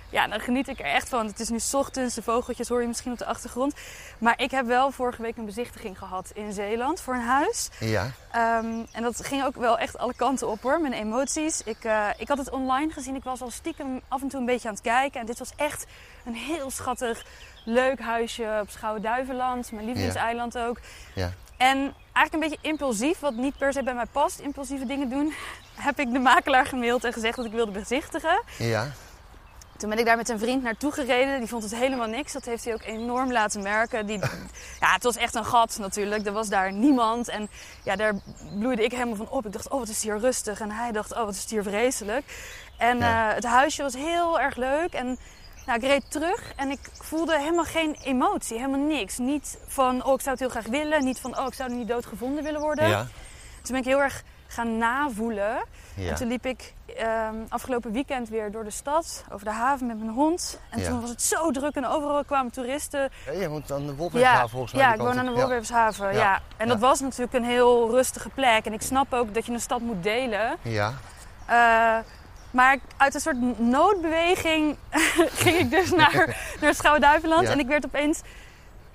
ja, 0.10 0.28
dan 0.28 0.40
geniet 0.40 0.68
ik 0.68 0.80
er 0.80 0.86
echt 0.86 1.10
van. 1.10 1.26
Het 1.26 1.40
is 1.40 1.50
nu 1.50 1.60
ochtends, 1.72 2.16
de 2.16 2.22
vogeltjes 2.22 2.70
hoor 2.70 2.82
je 2.82 2.88
misschien 2.88 3.12
op 3.12 3.18
de 3.18 3.26
achtergrond. 3.26 3.74
Maar 4.18 4.42
ik 4.42 4.52
heb 4.52 4.66
wel 4.66 4.92
vorige 4.92 5.22
week 5.22 5.38
een 5.38 5.46
bezichtiging 5.46 5.98
gehad 5.98 6.32
in 6.34 6.54
Zeeland 6.54 7.02
voor 7.02 7.14
een 7.14 7.22
huis. 7.22 7.70
Ja. 7.80 8.12
Ehm, 8.32 8.84
en 8.92 9.02
dat 9.02 9.26
ging 9.26 9.44
ook 9.46 9.56
wel 9.56 9.78
echt 9.78 9.98
alle 9.98 10.14
kanten 10.16 10.48
op 10.48 10.62
hoor, 10.62 10.82
mijn 10.82 10.94
emoties. 10.94 11.62
Ik, 11.64 11.84
eh, 11.84 12.08
ik 12.18 12.28
had 12.28 12.38
het 12.38 12.50
online 12.50 12.92
gezien, 12.92 13.16
ik 13.16 13.24
was 13.24 13.42
al 13.42 13.52
stiekem 13.52 14.02
af 14.08 14.22
en 14.22 14.28
toe 14.28 14.40
een 14.40 14.46
beetje 14.46 14.68
aan 14.68 14.74
het 14.74 14.84
kijken. 14.84 15.20
En 15.20 15.26
dit 15.26 15.40
was 15.40 15.52
echt 15.56 15.86
een 16.26 16.36
heel 16.36 16.70
schattig, 16.70 17.26
leuk 17.68 18.00
huisje 18.02 18.60
op 18.62 18.70
Schouwen-Duiveland. 18.70 19.72
Mijn 19.72 19.86
lievelingseiland 19.86 20.58
ook. 20.58 20.80
Ja. 21.16 21.32
En 21.58 21.78
eigenlijk 22.14 22.34
een 22.34 22.40
beetje 22.40 22.70
impulsief, 22.70 23.20
wat 23.20 23.34
niet 23.34 23.58
per 23.58 23.74
se 23.74 23.84
bij 23.84 23.94
mij 23.94 24.06
past, 24.12 24.40
impulsieve 24.40 24.86
dingen 24.86 25.10
doen, 25.10 25.34
heb 25.88 26.00
ik 26.00 26.12
de 26.12 26.20
makelaar 26.20 26.66
gemaild 26.66 27.04
en 27.04 27.14
gezegd 27.14 27.36
dat 27.36 27.46
ik 27.46 27.52
wilde 27.52 27.72
bezichtigen. 27.72 28.44
Ja. 28.58 28.88
Toen 29.78 29.90
ben 29.90 30.00
ik 30.00 30.06
daar 30.06 30.18
met 30.18 30.30
een 30.30 30.40
vriend 30.40 30.64
naartoe 30.64 30.92
gereden. 30.92 31.40
Die 31.40 31.48
vond 31.48 31.64
het 31.64 31.76
helemaal 31.76 32.08
niks. 32.08 32.34
Dat 32.34 32.46
heeft 32.46 32.64
hij 32.66 32.74
ook 32.74 32.84
enorm 32.84 33.32
laten 33.32 33.62
merken. 33.62 34.06
Die, 34.06 34.20
ja, 34.80 34.94
het 34.94 35.04
was 35.04 35.16
echt 35.16 35.36
een 35.36 35.46
gat 35.46 35.78
natuurlijk. 35.80 36.26
Er 36.26 36.32
was 36.32 36.48
daar 36.50 36.72
niemand. 36.72 37.28
En 37.30 37.50
ja, 37.84 37.96
daar 37.96 38.14
bloeide 38.60 38.84
ik 38.84 38.92
helemaal 38.92 39.16
van 39.16 39.30
op. 39.30 39.46
Ik 39.46 39.52
dacht, 39.54 39.70
oh, 39.70 39.80
wat 39.80 39.88
is 39.88 40.04
hier 40.04 40.20
rustig. 40.20 40.60
En 40.60 40.72
hij 40.72 40.92
dacht, 40.92 41.12
oh, 41.14 41.24
wat 41.26 41.34
is 41.34 41.50
hier 41.50 41.64
vreselijk. 41.64 42.24
En 42.78 42.98
Ja. 42.98 43.30
eh, 43.30 43.36
het 43.36 43.46
huisje 43.46 43.82
was 43.82 43.94
heel 43.94 44.40
erg 44.40 44.56
leuk. 44.56 44.94
En 44.94 45.18
nou, 45.68 45.80
ik 45.80 45.86
reed 45.86 46.12
terug 46.12 46.52
en 46.56 46.70
ik 46.72 46.80
voelde 46.94 47.40
helemaal 47.40 47.64
geen 47.64 47.96
emotie. 48.04 48.58
Helemaal 48.58 48.88
niks. 48.88 49.18
Niet 49.18 49.58
van, 49.68 50.04
oh, 50.06 50.14
ik 50.14 50.20
zou 50.22 50.30
het 50.30 50.40
heel 50.40 50.50
graag 50.50 50.66
willen. 50.68 51.04
Niet 51.04 51.20
van, 51.20 51.38
oh, 51.40 51.46
ik 51.48 51.54
zou 51.54 51.70
er 51.70 51.76
niet 51.76 51.88
doodgevonden 51.88 52.44
willen 52.44 52.62
worden. 52.62 52.88
Ja. 52.90 53.02
Toen 53.62 53.76
ben 53.76 53.78
ik 53.78 53.86
heel 53.86 54.02
erg 54.02 54.24
gaan 54.48 54.78
navoelen. 54.78 55.58
Ja. 55.96 56.10
En 56.10 56.16
toen 56.16 56.28
liep 56.28 56.46
ik 56.46 56.74
ehm, 56.98 57.36
afgelopen 57.50 57.92
weekend 57.92 58.30
weer 58.30 58.52
door 58.52 58.64
de 58.64 58.70
stad, 58.70 59.24
over 59.32 59.46
de 59.46 59.52
haven 59.52 59.88
met 59.88 59.98
mijn 60.00 60.10
hond. 60.12 60.60
En 60.70 60.80
Ja. 60.80 60.88
toen 60.90 61.02
was 61.02 61.10
het 61.10 61.22
zo 61.22 61.52
druk 61.52 61.76
en 61.76 61.86
overal 61.88 62.24
kwamen 62.24 62.52
toeristen. 62.52 63.10
Ja, 63.26 63.32
je 63.32 63.48
moet 63.48 63.72
aan 63.72 63.86
de 63.86 63.96
Wolfweghaven 63.96 64.50
volgens 64.50 64.74
mij. 64.74 64.82
ja, 64.82 64.94
ik 64.94 65.00
woon 65.00 65.20
aan 65.20 65.26
de 65.26 65.32
op. 65.32 65.64
Ja. 65.64 65.92
Ja. 66.00 66.10
Ja. 66.12 66.42
En 66.58 66.66
Ja. 66.68 66.72
dat 66.74 66.80
was 66.80 67.00
natuurlijk 67.00 67.34
een 67.34 67.44
heel 67.44 67.90
rustige 67.92 68.30
plek. 68.30 68.66
En 68.66 68.74
ik 68.74 68.82
snap 68.82 69.14
ook 69.14 69.34
dat 69.34 69.46
je 69.46 69.52
een 69.52 69.60
stad 69.60 69.80
moet 69.80 70.04
delen. 70.04 70.56
Ja. 70.62 70.94
Eh, 71.46 71.98
maar 72.58 72.78
uit 72.98 73.14
een 73.14 73.20
soort 73.20 73.60
noodbeweging 73.60 74.78
ging 75.44 75.58
ik 75.58 75.70
dus 75.72 75.92
naar, 75.92 76.38
naar 76.62 76.74
Schouwen-Duiveland. 76.74 77.48
Ja. 77.48 77.52
En 77.52 77.60
ik 77.60 77.68
werd 77.68 77.86
opeens 77.86 78.22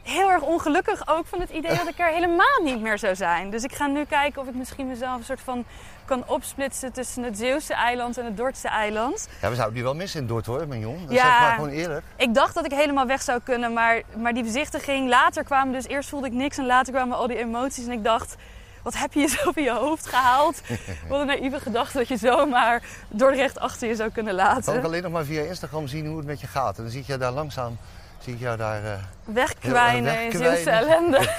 heel 0.02 0.30
erg 0.30 0.42
ongelukkig 0.42 1.08
ook 1.08 1.26
van 1.26 1.40
het 1.40 1.50
idee 1.50 1.76
dat 1.76 1.88
ik 1.88 1.98
er 1.98 2.06
helemaal 2.06 2.60
niet 2.62 2.80
meer 2.80 2.98
zou 2.98 3.14
zijn. 3.14 3.50
Dus 3.50 3.64
ik 3.64 3.72
ga 3.74 3.86
nu 3.86 4.04
kijken 4.04 4.40
of 4.42 4.48
ik 4.48 4.54
misschien 4.54 4.88
mezelf 4.88 5.18
een 5.18 5.24
soort 5.24 5.40
van 5.40 5.64
kan 6.04 6.24
opsplitsen 6.26 6.92
tussen 6.92 7.22
het 7.22 7.38
Zeeuwse 7.38 7.74
eiland 7.74 8.18
en 8.18 8.24
het 8.24 8.36
Dordtse 8.36 8.68
eiland. 8.68 9.28
ja, 9.40 9.48
we 9.48 9.54
zouden 9.54 9.74
die 9.74 9.84
wel 9.84 9.94
missen 9.94 10.20
in 10.20 10.26
Dordt 10.26 10.46
hoor, 10.46 10.68
Mignon. 10.68 10.98
Dat 11.06 11.14
Ja. 11.14 11.22
zeg 11.22 11.40
maar 11.40 11.54
gewoon 11.54 11.70
eerlijk. 11.70 12.04
Ik 12.16 12.34
dacht 12.34 12.54
dat 12.54 12.64
ik 12.64 12.72
helemaal 12.72 13.06
weg 13.06 13.22
zou 13.22 13.40
kunnen, 13.44 13.72
maar, 13.72 14.02
maar 14.16 14.34
die 14.34 14.42
bezichtiging, 14.42 15.08
later 15.08 15.44
kwamen 15.44 15.72
dus, 15.72 15.86
eerst 15.86 16.08
voelde 16.08 16.26
ik 16.26 16.32
niks 16.32 16.58
en 16.58 16.66
later 16.66 16.92
kwamen 16.92 17.16
al 17.16 17.26
die 17.26 17.38
emoties 17.38 17.86
en 17.86 17.92
ik 17.92 18.04
dacht... 18.04 18.36
Wat 18.82 18.94
heb 18.96 19.12
je 19.12 19.20
jezelf 19.20 19.56
in 19.56 19.62
je 19.62 19.72
hoofd 19.72 20.06
gehaald? 20.06 20.60
Wat 21.08 21.20
een 21.20 21.26
naïeve 21.26 21.60
gedachte 21.60 21.98
dat 21.98 22.08
je 22.08 22.16
zomaar 22.16 22.82
Dordrecht 23.08 23.58
achter 23.58 23.88
je 23.88 23.94
zou 23.96 24.10
kunnen 24.10 24.34
laten. 24.34 24.84
alleen 24.84 25.02
nog 25.02 25.12
maar 25.12 25.24
via 25.24 25.42
Instagram 25.42 25.86
zien 25.86 26.06
hoe 26.06 26.16
het 26.16 26.26
met 26.26 26.40
je 26.40 26.46
gaat. 26.46 26.76
En 26.76 26.82
dan 26.82 26.92
zie 26.92 27.00
ik 27.00 27.06
jou 27.06 27.18
daar 27.18 27.32
langzaam, 27.32 27.76
zie 28.20 28.34
ik 28.34 28.40
jou 28.40 28.56
daar 28.56 28.84
eh, 28.84 28.92
Wegkwijnen 29.24 29.96
in 30.22 30.38
Wegkwijnen. 30.38 30.54
Zeeuwse 30.62 30.70
ellende. 30.70 31.18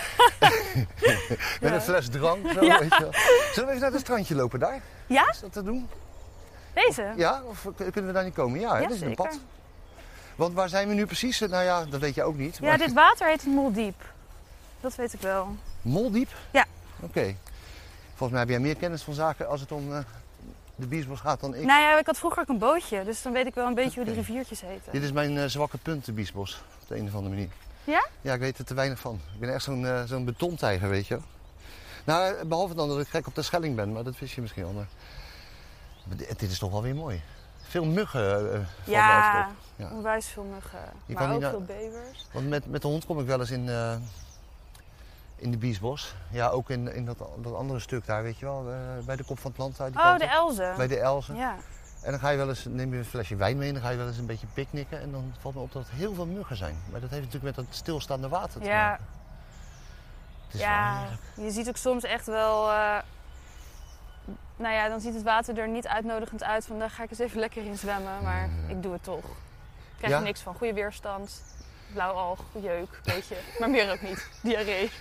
met 1.62 1.69
Ja. 1.69 1.73
een 1.73 1.81
fles 1.81 2.09
drank. 2.09 2.51
Zo, 2.53 2.63
Ja. 2.65 2.79
weet 2.79 2.93
je 2.93 3.01
wel. 3.01 3.13
Zullen 3.53 3.69
we 3.69 3.75
even 3.75 3.79
naar 3.81 3.91
het 3.91 4.00
strandje 4.01 4.35
lopen 4.35 4.59
daar? 4.59 4.81
Ja? 5.07 5.29
Is 5.29 5.39
dat 5.39 5.53
te 5.53 5.63
doen? 5.63 5.89
Deze? 6.73 7.13
Ja? 7.15 7.41
Of 7.45 7.67
kunnen 7.75 8.05
we 8.05 8.12
daar 8.12 8.23
niet 8.23 8.33
komen? 8.33 8.59
Ja? 8.59 8.77
Ja, 8.77 8.88
dat 8.88 8.95
is 8.95 9.01
een 9.01 9.15
pad. 9.15 9.39
Want 10.35 10.53
waar 10.53 10.69
zijn 10.69 10.88
we 10.88 10.93
nu 10.93 11.05
precies? 11.05 11.39
Nou 11.39 11.63
ja, 11.63 11.85
dat 11.85 12.00
weet 12.00 12.15
je 12.15 12.23
ook 12.23 12.38
niet. 12.38 12.57
Ja, 12.62 12.67
maar- 12.67 12.77
dit 12.77 12.93
water 12.93 13.27
heet 13.27 13.41
het 13.41 13.53
Moldiep. 13.53 14.01
Dat 14.81 14.95
weet 14.95 15.13
ik 15.13 15.21
wel. 15.21 15.55
Moldiep? 15.81 16.29
Ja. 16.51 16.65
Oké. 17.03 17.36
Volgens 18.07 18.29
mij 18.29 18.39
heb 18.39 18.50
jij 18.50 18.60
meer 18.60 18.75
kennis 18.75 19.01
van 19.01 19.13
zaken 19.13 19.48
als 19.48 19.62
het 19.62 19.72
om 19.72 19.93
eh, 19.93 20.00
de 20.75 20.88
biesbos 20.88 21.19
gaat 21.19 21.39
dan 21.39 21.55
ik. 21.55 21.65
Nou 21.65 21.81
ja, 21.81 22.00
ik 22.00 22.05
had 22.05 22.17
vroeger 22.17 22.41
ook 22.41 22.48
een 22.48 22.57
bootje, 22.57 23.03
dus 23.03 23.22
dan 23.22 23.33
weet 23.33 23.45
ik 23.45 23.55
wel 23.55 23.67
een 23.67 23.74
beetje 23.74 23.95
hoe 23.95 24.05
die 24.05 24.13
riviertjes 24.13 24.62
heten. 24.62 24.91
Dit 24.91 25.03
is 25.03 25.12
mijn 25.12 25.38
eh, 25.38 25.45
zwakke 25.45 25.77
punt, 25.77 26.05
de 26.05 26.12
biesbos. 26.12 26.63
Op 26.81 26.88
de 26.88 26.95
een 26.98 27.07
of 27.07 27.15
andere 27.15 27.36
manier. 27.36 27.50
Ja? 27.83 28.07
Ja, 28.22 28.33
ik 28.33 28.39
weet 28.39 28.57
er 28.57 28.65
te 28.65 28.74
weinig 28.74 29.00
van. 29.00 29.19
Ik 29.33 29.39
ben 29.39 29.53
echt 29.53 29.63
zo'n 29.63 29.86
eh, 29.86 30.03
zo'n 30.03 30.25
betontijger, 30.25 30.89
weet 30.89 31.07
je 31.07 31.13
wel. 31.13 31.24
Nou, 32.03 32.36
eh, 32.36 32.45
behalve 32.45 32.74
dan 32.74 32.88
dat 32.88 33.00
ik 33.00 33.07
gek 33.07 33.27
op 33.27 33.36
de 33.36 33.41
Schelling 33.41 33.75
ben, 33.75 33.91
maar 33.91 34.03
dat 34.03 34.19
wist 34.19 34.33
je 34.33 34.41
misschien 34.41 34.65
al. 34.65 34.72
Maar 34.72 34.88
maar 36.03 36.17
dit, 36.17 36.39
dit 36.39 36.51
is 36.51 36.60
toch 36.60 36.72
wel 36.72 36.81
weer 36.81 36.95
mooi. 36.95 37.22
veel 37.62 37.86
muggen 37.86 38.53
uh, 38.53 38.60
Ja, 38.83 39.51
onwijs 39.91 40.27
veel 40.27 40.43
muggen. 40.43 40.79
Je 41.05 41.13
maar 41.13 41.33
ook 41.33 41.41
veel 41.41 41.63
bevers. 41.63 42.25
Want 42.31 42.50
met, 42.50 42.65
met 42.65 42.81
de 42.81 42.88
hond 42.88 43.05
kom 43.05 43.19
ik 43.19 43.25
wel 43.25 43.39
eens 43.39 43.51
in, 43.51 43.69
in 45.43 45.51
de 45.51 45.57
Biesbos. 45.57 46.15
Ja, 46.29 46.47
ook 46.50 46.69
in, 46.69 46.93
in 46.93 47.05
dat, 47.05 47.17
dat 47.41 47.55
andere 47.55 47.79
stuk 47.79 48.05
daar, 48.05 48.23
weet 48.23 48.38
je 48.39 48.45
wel. 48.45 48.65
eh, 48.71 49.05
bij 49.05 49.15
de 49.15 49.23
kop 49.23 49.39
van 49.39 49.51
het 49.51 49.59
land. 49.59 49.81
Uit 49.81 49.93
die 49.93 50.01
Oh, 50.01 50.07
kant 50.07 50.19
de 50.19 50.25
op. 50.25 50.31
Elzen. 50.31 50.75
Bij 50.77 50.88
de 50.88 51.00
Elzen. 51.00 51.35
Ja. 51.35 51.55
En 52.01 52.12
dan 52.12 52.19
ga 52.19 52.29
je 52.29 52.38
wel 52.38 52.50
eens, 52.50 52.65
neem 52.65 52.91
je 52.91 52.97
een 52.97 53.05
flesje 53.05 53.35
wijn 53.35 53.57
mee 53.57 53.67
en 53.67 53.73
dan 53.73 53.83
ga 53.83 53.89
je 53.89 53.97
wel 53.97 54.07
eens 54.07 54.17
een 54.17 54.25
beetje 54.25 54.47
picknicken. 54.53 55.01
En 55.01 55.12
dan 55.12 55.33
valt 55.39 55.55
me 55.55 55.62
op 55.62 55.71
dat 55.71 55.88
er 55.88 55.93
heel 55.93 56.13
veel 56.13 56.25
muggen 56.25 56.55
zijn. 56.57 56.77
Maar 56.91 57.01
dat 57.01 57.09
heeft 57.09 57.23
natuurlijk 57.25 57.55
met 57.55 57.65
dat 57.65 57.75
stilstaande 57.75 58.27
water 58.29 58.62
te 58.62 58.67
Ja. 58.67 58.89
maken. 58.89 59.05
Het 60.45 60.53
is 60.53 60.59
wel 60.59 60.69
Ja, 60.69 61.07
je 61.35 61.51
ziet 61.51 61.67
ook 61.67 61.77
soms 61.77 62.03
echt 62.03 62.25
wel. 62.25 62.71
eh, 62.71 62.97
nou 64.55 64.73
ja, 64.73 64.88
dan 64.89 65.00
ziet 65.01 65.13
het 65.13 65.23
water 65.23 65.57
er 65.59 65.67
niet 65.67 65.88
uitnodigend 65.88 66.43
uit 66.43 66.65
van 66.65 66.79
daar 66.79 66.89
ga 66.89 67.03
ik 67.03 67.09
eens 67.09 67.19
even 67.19 67.39
lekker 67.39 67.65
in 67.65 67.77
zwemmen. 67.77 68.23
Maar 68.23 68.50
ik 68.67 68.83
doe 68.83 68.93
het 68.93 69.03
toch. 69.03 69.23
Ik 69.25 69.97
krijg 69.97 70.13
Ja? 70.13 70.17
er 70.19 70.23
niks 70.25 70.41
van. 70.41 70.55
Goede 70.55 70.73
weerstand, 70.73 71.41
blauwalg, 71.93 72.39
jeuk, 72.62 73.00
weet 73.03 73.27
je. 73.27 73.35
Maar 73.59 73.69
meer 73.69 73.91
ook 73.91 74.01
niet. 74.01 74.27
Diarree. 74.41 74.91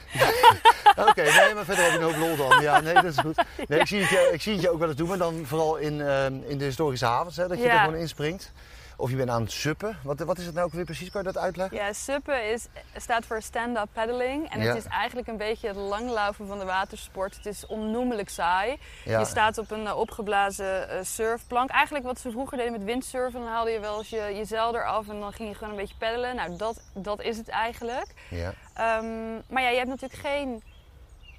Oké, 1.09 1.23
nee, 1.23 1.55
maar 1.55 1.65
verder 1.65 1.85
heb 1.85 1.93
je 1.93 1.99
een 1.99 2.05
hoop 2.05 2.17
lol 2.17 2.37
dan. 2.37 2.63
Ja, 2.63 2.81
nee, 2.81 2.95
dat 2.95 3.05
is 3.05 3.19
goed. 3.19 3.43
Nee, 3.69 3.81
ik, 3.81 3.87
zie 3.87 4.01
het 4.01 4.09
je, 4.11 4.31
ik 4.33 4.43
zie 4.43 4.53
het 4.53 4.63
je 4.63 4.71
ook 4.71 4.79
wel 4.79 4.89
eens 4.89 4.97
doen, 4.97 5.09
maar 5.09 5.19
dan 5.19 5.43
vooral 5.47 5.77
in, 5.77 6.01
ehm, 6.01 6.35
in 6.47 6.59
de 6.59 6.65
historische 6.65 7.07
havens, 7.07 7.37
hè, 7.37 7.49
dat 7.49 7.59
je 7.59 7.69
er 7.69 7.79
gewoon 7.79 7.97
inspringt. 7.97 8.53
Of 8.97 9.11
je 9.11 9.17
bent 9.17 9.31
aan 9.31 9.43
het 9.43 9.53
suppen. 9.53 9.97
Wat, 10.03 10.21
wat 10.21 10.39
is 10.39 10.47
het 10.47 10.55
nou 10.55 10.67
ook 10.67 10.73
weer 10.73 10.85
precies? 10.85 11.11
Kan 11.11 11.23
je 11.23 11.33
dat 11.33 11.43
uitleggen? 11.43 11.77
Ja, 11.77 11.93
suppen 11.93 12.51
is, 12.51 12.67
staat 12.97 13.27
voor 13.27 13.43
stand-up 13.43 13.89
paddling. 13.93 14.51
En 14.51 14.61
Ja. 14.61 14.67
het 14.67 14.77
is 14.77 14.85
eigenlijk 14.91 15.29
een 15.29 15.37
beetje 15.37 15.67
het 15.69 15.77
langlaufen 15.77 16.47
van 16.47 16.59
de 16.59 16.65
watersport. 16.65 17.37
Het 17.37 17.47
is 17.47 17.67
onnoemelijk 17.67 18.29
saai. 18.29 18.79
Ja. 19.05 19.19
Je 19.19 19.25
staat 19.25 19.59
op 19.59 19.71
een 19.71 19.87
eh, 19.87 19.97
opgeblazen 19.99 20.89
eh, 20.89 20.99
surfplank. 21.03 21.71
Eigenlijk 21.71 22.05
wat 22.05 22.21
ze 22.21 22.31
vroeger 22.31 22.57
deden 22.57 22.73
met 22.73 22.85
windsurfen. 22.85 23.41
Dan 23.41 23.49
haalde 23.49 23.71
je 23.71 23.81
wel 23.81 23.99
eens 23.99 24.09
je, 24.09 24.33
je 24.35 24.45
zeil 24.45 24.75
eraf 24.75 25.09
en 25.09 25.21
dan 25.21 25.33
ging 25.33 25.49
je 25.49 25.55
gewoon 25.55 25.73
een 25.73 25.79
beetje 25.81 25.97
peddelen. 25.99 26.37
Nou, 26.37 26.57
dat, 26.57 26.81
dat 26.95 27.23
is 27.23 27.37
het 27.37 27.49
eigenlijk. 27.49 28.15
Ja. 28.31 28.53
Ehm, 28.75 29.33
maar 29.49 29.63
ja, 29.63 29.69
je 29.69 29.77
hebt 29.77 29.89
natuurlijk 29.89 30.21
geen... 30.21 30.63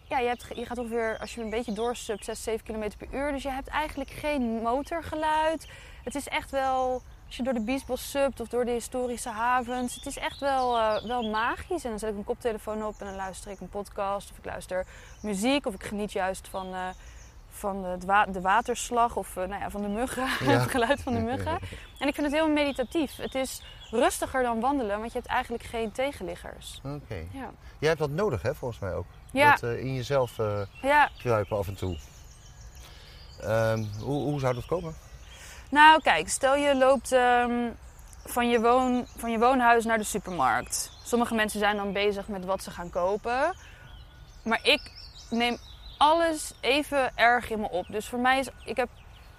Ja, 0.09 0.19
je, 0.19 0.27
hebt, 0.27 0.45
je 0.55 0.65
gaat 0.65 0.77
ongeveer, 0.77 1.17
als 1.19 1.35
je 1.35 1.41
een 1.41 1.49
beetje 1.49 1.73
doorsubt, 1.73 2.25
6, 2.25 2.43
7 2.43 2.63
km 2.65 2.89
per 2.97 3.07
uur. 3.11 3.31
Dus 3.31 3.43
je 3.43 3.49
hebt 3.51 3.67
eigenlijk 3.67 4.09
geen 4.09 4.41
motorgeluid. 4.61 5.67
Het 6.03 6.15
is 6.15 6.27
echt 6.27 6.51
wel, 6.51 7.01
als 7.33 7.41
je 7.45 7.51
door 7.51 7.61
de 7.61 7.71
Biesbos 7.71 8.09
subt 8.09 8.39
of 8.39 8.47
door 8.47 8.65
de 8.65 8.71
historische 8.71 9.29
havens. 9.29 9.95
Het 9.95 10.05
is 10.05 10.17
echt 10.17 10.39
wel, 10.39 10.77
eh, 10.77 11.03
wel 11.05 11.29
magisch. 11.29 11.83
En 11.83 11.89
dan 11.89 11.99
zet 11.99 12.07
ik 12.09 12.13
mijn 12.13 12.25
koptelefoon 12.25 12.85
op 12.85 12.99
en 12.99 13.05
dan 13.05 13.15
luister 13.15 13.51
ik 13.51 13.59
een 13.59 13.69
podcast. 13.69 14.31
Of 14.31 14.37
ik 14.37 14.45
luister 14.45 14.85
muziek. 15.21 15.65
Of 15.65 15.73
ik 15.73 15.83
geniet 15.83 16.11
juist 16.11 16.47
van, 16.47 16.73
eh, 16.73 16.87
van 17.49 18.05
wa- 18.05 18.25
de 18.25 18.41
waterslag 18.41 19.15
of 19.15 19.37
eh, 19.37 19.47
nou 19.47 19.61
ja, 19.61 19.69
van 19.69 19.81
de 19.81 19.87
muggen. 19.87 20.27
Ja. 20.47 20.59
het 20.59 20.69
geluid 20.69 21.01
van 21.01 21.13
de 21.13 21.19
muggen. 21.19 21.59
En 21.99 22.07
ik 22.07 22.15
vind 22.15 22.27
het 22.27 22.35
heel 22.35 22.49
meditatief. 22.49 23.15
Het 23.15 23.35
is 23.35 23.61
rustiger 23.91 24.43
dan 24.43 24.59
wandelen, 24.59 24.99
want 24.99 25.11
je 25.11 25.17
hebt 25.17 25.31
eigenlijk 25.31 25.63
geen 25.63 25.91
tegenliggers. 25.91 26.81
Oké. 26.83 27.15
Ja. 27.31 27.51
Jij 27.79 27.87
hebt 27.89 27.99
dat 27.99 28.09
nodig, 28.09 28.41
hè, 28.41 28.55
volgens 28.55 28.79
mij 28.79 28.93
ook. 28.93 29.05
Ja. 29.31 29.51
Dat 29.55 29.63
in 29.75 29.93
jezelf 29.93 30.37
ja, 30.81 31.09
kruipen 31.17 31.57
af 31.57 31.67
en 31.67 31.75
toe. 31.75 31.97
Ehm, 33.41 33.83
hoe, 33.99 34.23
hoe 34.23 34.39
zou 34.39 34.53
dat 34.53 34.65
komen? 34.65 35.02
Nou, 35.73 36.01
kijk, 36.01 36.29
stel 36.29 36.55
je 36.55 36.75
loopt 36.75 37.11
ehm, 37.11 37.69
van, 38.25 38.49
je 38.49 38.61
woon, 38.61 39.05
van 39.17 39.31
je 39.31 39.39
woonhuis 39.39 39.85
naar 39.85 39.97
de 39.97 40.03
supermarkt. 40.03 40.91
Sommige 41.03 41.35
mensen 41.35 41.59
zijn 41.59 41.75
dan 41.75 41.93
bezig 41.93 42.27
met 42.27 42.45
wat 42.45 42.63
ze 42.63 42.71
gaan 42.71 42.89
kopen. 42.89 43.55
Maar 44.43 44.59
ik 44.63 44.91
neem 45.29 45.57
alles 45.97 46.53
even 46.61 47.17
erg 47.17 47.49
in 47.49 47.59
me 47.59 47.69
op. 47.69 47.85
Dus 47.89 48.07
voor 48.07 48.19
mij 48.19 48.39
is, 48.39 48.49
ik 48.65 48.77
heb 48.77 48.89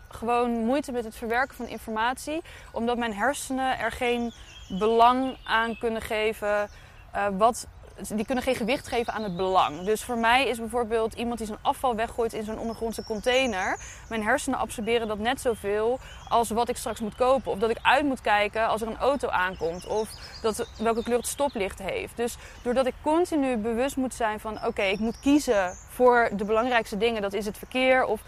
gewoon 0.08 0.50
moeite 0.50 0.92
met 0.92 1.04
het 1.04 1.16
verwerken 1.16 1.56
van 1.56 1.66
informatie. 1.66 2.42
Omdat 2.72 2.98
mijn 2.98 3.14
hersenen 3.14 3.78
er 3.78 3.92
geen 3.92 4.32
belang 4.68 5.36
aan 5.44 5.78
kunnen 5.78 6.02
geven. 6.02 6.68
eh, 7.12 7.26
wat, 7.32 7.66
die 8.08 8.24
kunnen 8.24 8.44
geen 8.44 8.54
gewicht 8.54 8.88
geven 8.88 9.12
aan 9.12 9.22
het 9.22 9.36
belang. 9.36 9.84
Dus 9.84 10.04
voor 10.04 10.18
mij 10.18 10.46
is 10.48 10.58
bijvoorbeeld 10.58 11.14
iemand 11.14 11.38
die 11.38 11.46
zijn 11.46 11.58
afval 11.62 11.94
weggooit 11.94 12.32
in 12.32 12.44
zo'n 12.44 12.58
ondergrondse 12.58 13.04
container. 13.04 13.78
Mijn 14.08 14.22
hersenen 14.22 14.58
absorberen 14.58 15.08
dat 15.08 15.18
net 15.18 15.40
zoveel 15.40 15.98
als 16.28 16.50
wat 16.50 16.68
ik 16.68 16.76
straks 16.76 17.00
moet 17.00 17.14
kopen. 17.14 17.52
Of 17.52 17.58
dat 17.58 17.70
ik 17.70 17.78
uit 17.82 18.04
moet 18.04 18.20
kijken 18.20 18.68
als 18.68 18.80
er 18.80 18.88
een 18.88 18.98
auto 18.98 19.28
aankomt. 19.28 19.86
Of 19.86 20.08
dat, 20.42 20.68
welke 20.78 21.02
kleur 21.02 21.16
het 21.16 21.26
stoplicht 21.26 21.78
heeft. 21.78 22.16
Dus 22.16 22.36
doordat 22.62 22.86
ik 22.86 22.94
continu 23.02 23.56
bewust 23.56 23.96
moet 23.96 24.14
zijn 24.14 24.40
van... 24.40 24.64
oké, 24.66 24.82
ik 24.82 24.98
moet 24.98 25.20
kiezen 25.20 25.74
voor 25.90 26.30
de 26.32 26.44
belangrijkste 26.44 26.96
dingen. 26.96 27.22
Dat 27.22 27.32
is 27.32 27.46
het 27.46 27.58
verkeer. 27.58 28.04
Of 28.04 28.20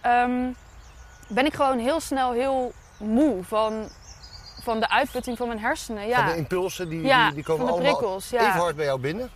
ehm, 0.00 0.52
ben 1.28 1.46
ik 1.46 1.54
gewoon 1.54 1.78
heel 1.78 2.00
snel 2.00 2.32
heel 2.32 2.72
moe 2.98 3.44
van, 3.44 3.88
van 4.62 4.80
de 4.80 4.88
uitputting 4.88 5.36
van 5.36 5.46
mijn 5.46 5.60
hersenen. 5.60 6.06
Ja, 6.06 6.16
Van 6.16 6.26
de 6.26 6.36
impulsen, 6.36 6.88
die, 6.88 7.02
Ja, 7.02 7.26
die, 7.26 7.34
die 7.34 7.44
komen 7.44 7.68
van 7.68 7.82
de 7.82 7.88
allemaal 7.88 8.20
ja. 8.30 8.40
even 8.40 8.60
hard 8.60 8.76
bij 8.76 8.84
jou 8.84 9.00
binnen. 9.00 9.30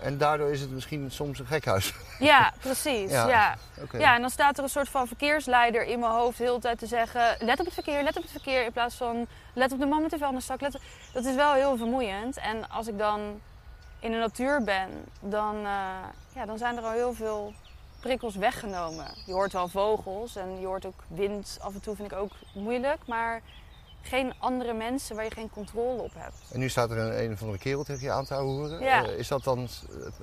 En 0.00 0.18
daardoor 0.18 0.50
is 0.50 0.60
het 0.60 0.70
misschien 0.70 1.10
soms 1.10 1.38
een 1.38 1.46
gekhuis. 1.46 1.94
ja 2.18 2.52
precies. 2.60 3.10
Ja, 3.10 3.56
Ja. 3.92 4.14
En 4.14 4.20
dan 4.20 4.30
staat 4.30 4.58
er 4.58 4.64
een 4.64 4.70
soort 4.70 4.88
van 4.88 5.06
verkeersleider 5.06 5.84
in 5.84 5.98
mijn 5.98 6.12
hoofd 6.12 6.38
de 6.38 6.44
hele 6.44 6.58
tijd 6.58 6.78
te 6.78 6.86
zeggen... 6.86 7.36
let 7.38 7.58
op 7.58 7.64
het 7.64 7.74
verkeer, 7.74 8.02
let 8.02 8.16
op 8.16 8.22
het 8.22 8.30
verkeer. 8.30 8.64
In 8.64 8.72
plaats 8.72 8.94
van 8.94 9.26
let 9.52 9.72
op 9.72 9.78
de 9.78 9.86
man 9.86 10.02
met 10.02 10.10
de 10.10 10.18
vuilniszak. 10.18 10.60
Let 10.60 10.74
op... 10.74 10.80
Dat 11.12 11.24
is 11.24 11.34
wel 11.34 11.52
heel 11.52 11.76
vermoeiend. 11.76 12.36
En 12.36 12.70
als 12.70 12.86
ik 12.88 12.98
dan 12.98 13.40
in 14.00 14.10
de 14.10 14.16
natuur 14.16 14.64
ben, 14.64 14.88
dan, 15.20 15.56
eh, 15.56 15.72
ja, 16.34 16.46
dan 16.46 16.58
zijn 16.58 16.76
er 16.76 16.82
al 16.82 16.90
heel 16.90 17.14
veel 17.14 17.52
prikkels 18.00 18.36
weggenomen. 18.36 19.06
Je 19.26 19.32
hoort 19.32 19.52
wel 19.52 19.68
vogels 19.68 20.36
en 20.36 20.60
je 20.60 20.66
hoort 20.66 20.86
ook 20.86 21.02
wind. 21.08 21.58
Af 21.60 21.74
en 21.74 21.80
toe 21.80 21.96
vind 21.96 22.12
ik 22.12 22.18
ook 22.18 22.32
moeilijk. 22.54 22.98
Maar 23.06 23.42
geen 24.04 24.32
andere 24.38 24.72
mensen 24.72 25.16
waar 25.16 25.24
je 25.24 25.30
geen 25.30 25.50
controle 25.50 26.02
op 26.02 26.12
hebt. 26.14 26.36
En 26.52 26.58
nu 26.58 26.68
staat 26.68 26.90
er 26.90 26.98
een, 26.98 27.24
een 27.24 27.32
of 27.32 27.40
andere 27.40 27.58
kerel 27.58 27.84
tegen 27.84 28.02
je 28.02 28.10
aan 28.10 28.24
te 28.24 28.34
houden. 28.34 28.80
Ja. 28.80 29.02
is 29.02 29.28
dat 29.28 29.44
dan 29.44 29.68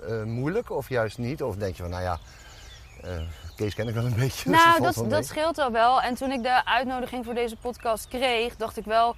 eh, 0.06 0.20
eh, 0.20 0.26
moeilijk 0.26 0.70
of 0.72 0.90
juist 0.90 1.18
niet? 1.18 1.44
Of 1.44 1.56
denk 1.56 1.76
je 1.76 1.82
van, 1.82 1.92
nou 1.92 2.04
ja, 2.04 2.20
eh, 3.04 3.22
Kees 3.56 3.76
ken 3.76 3.88
ik 3.88 3.94
wel 3.94 4.06
een 4.06 4.16
beetje. 4.16 4.50
dus 4.50 4.64
Nou, 4.64 4.82
dat, 4.82 5.10
dat 5.10 5.26
scheelt 5.26 5.58
al 5.58 5.72
wel. 5.72 6.02
En 6.02 6.16
toen 6.16 6.32
ik 6.32 6.44
de 6.44 6.66
uitnodiging 6.66 7.26
voor 7.26 7.34
deze 7.34 7.56
podcast 7.56 8.08
kreeg, 8.08 8.56
dacht 8.56 8.78
ik 8.78 8.86
wel... 8.86 9.16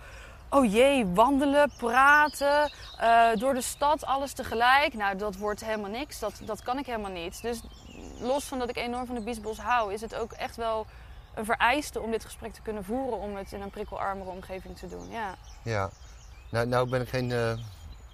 Oh 0.50 0.72
jee, 0.72 1.06
wandelen, 1.06 1.72
praten, 1.78 2.72
eh, 3.00 3.28
door 3.36 3.54
de 3.54 3.62
stad, 3.62 4.06
alles 4.06 4.34
tegelijk. 4.34 4.94
Nou, 4.94 5.18
dat 5.18 5.36
wordt 5.36 5.66
helemaal 5.66 5.90
niks. 5.90 6.20
Dat, 6.20 6.42
dat 6.46 6.62
kan 6.62 6.78
ik 6.78 6.86
helemaal 6.86 7.12
niet. 7.12 7.42
Dus 7.42 7.62
los 8.20 8.44
van 8.44 8.60
dat 8.60 8.70
ik 8.70 8.78
enorm 8.78 9.06
van 9.06 9.16
de 9.16 9.22
Biesbos 9.22 9.58
hou... 9.58 9.94
is 9.94 10.02
het 10.02 10.16
ook 10.16 10.32
echt 10.32 10.56
wel 10.56 10.86
een 11.34 11.46
vereiste 11.46 12.00
om 12.02 12.12
dit 12.12 12.26
gesprek 12.26 12.54
te 12.54 12.62
kunnen 12.62 12.84
voeren... 12.84 13.20
om 13.20 13.36
het 13.36 13.52
in 13.52 13.62
een 13.62 13.70
prikkelarmere 13.70 14.30
omgeving 14.30 14.78
te 14.78 14.88
doen. 14.88 15.10
Ja. 15.12 15.36
Ja. 15.64 15.90
Nou, 16.50 16.68
nou 16.68 16.90
ben 16.90 17.02
ik 17.02 17.10
geen, 17.10 17.32
eh, 17.32 17.54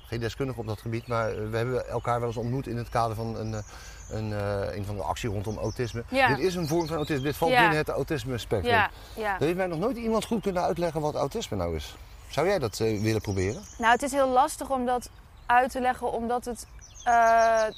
geen 0.08 0.20
deskundige 0.20 0.60
op 0.60 0.68
dat 0.68 0.82
gebied, 0.82 1.08
maar 1.08 1.30
eh, 1.30 1.50
we 1.50 1.58
hebben 1.58 1.88
elkaar 1.90 2.20
wel 2.20 2.28
eens 2.28 2.38
ontmoet 2.38 2.68
in 2.68 2.78
het 2.78 2.90
kader 2.90 3.16
van 3.16 3.36
een, 3.38 3.54
eh, 3.54 3.62
een, 4.10 4.32
een 4.78 4.86
van 4.86 4.96
de 4.96 5.02
actie 5.02 5.30
rondom 5.30 5.58
autisme. 5.58 6.04
Ja. 6.10 6.28
Dit 6.28 6.40
is 6.40 6.56
een 6.56 6.68
vorm 6.68 6.88
van 6.88 6.96
autisme. 6.96 7.24
Dit 7.24 7.38
valt 7.38 7.52
Ja. 7.52 7.60
binnen 7.60 7.78
het 7.78 7.90
autisme 7.90 8.38
spectrum. 8.38 8.74
Ja, 8.74 8.90
ja. 9.16 9.36
Heeft 9.40 9.56
mij 9.56 9.68
nog 9.68 9.80
nooit 9.80 9.98
iemand 9.98 10.26
goed 10.26 10.42
kunnen 10.42 10.64
uitleggen 10.64 11.02
wat 11.02 11.16
autisme 11.16 11.58
nou 11.58 11.76
is. 11.76 11.96
Zou 12.28 12.48
jij 12.48 12.60
dat 12.60 12.78
willen 12.78 13.22
proberen? 13.22 13.64
Nou, 13.78 13.92
het 13.92 14.02
is 14.02 14.12
heel 14.12 14.30
lastig 14.30 14.70
om 14.70 14.86
dat 14.86 15.10
uit 15.46 15.72
te 15.72 15.82
leggen, 15.82 16.12
omdat 16.12 16.46
het. 16.46 16.68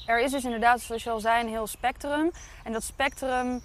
er 0.05 0.19
is 0.21 0.31
dus 0.31 0.43
inderdaad, 0.43 0.81
zoals 0.81 1.03
je 1.03 1.09
al 1.09 1.19
zei, 1.19 1.43
een 1.43 1.49
heel 1.49 1.67
spectrum. 1.67 2.31
En 2.63 2.71
dat 2.71 2.83
spectrum. 2.83 3.61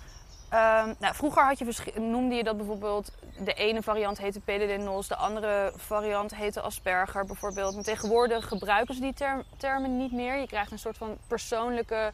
Ehm, 0.56 0.94
nou, 0.98 1.14
vroeger 1.14 1.44
had 1.44 1.58
je 1.58 1.92
noemde 2.00 2.34
je 2.34 2.44
dat 2.44 2.56
bijvoorbeeld. 2.56 3.12
De 3.38 3.54
ene 3.54 3.82
variant 3.82 4.18
heette 4.18 4.40
PDD-NOS, 4.40 5.08
de 5.08 5.16
andere 5.16 5.72
variant 5.76 6.34
heette 6.34 6.60
Asperger 6.60 7.25
bijvoorbeeld. 7.26 7.75
Maar 7.75 7.84
tegenwoordig 7.84 8.48
gebruiken 8.48 8.94
ze 8.94 9.00
die 9.00 9.14
term- 9.14 9.44
termen 9.56 9.96
niet 9.96 10.12
meer. 10.12 10.36
Je 10.36 10.46
krijgt 10.46 10.72
een 10.72 10.78
soort 10.78 10.96
van 10.98 11.16
persoonlijke. 11.26 12.12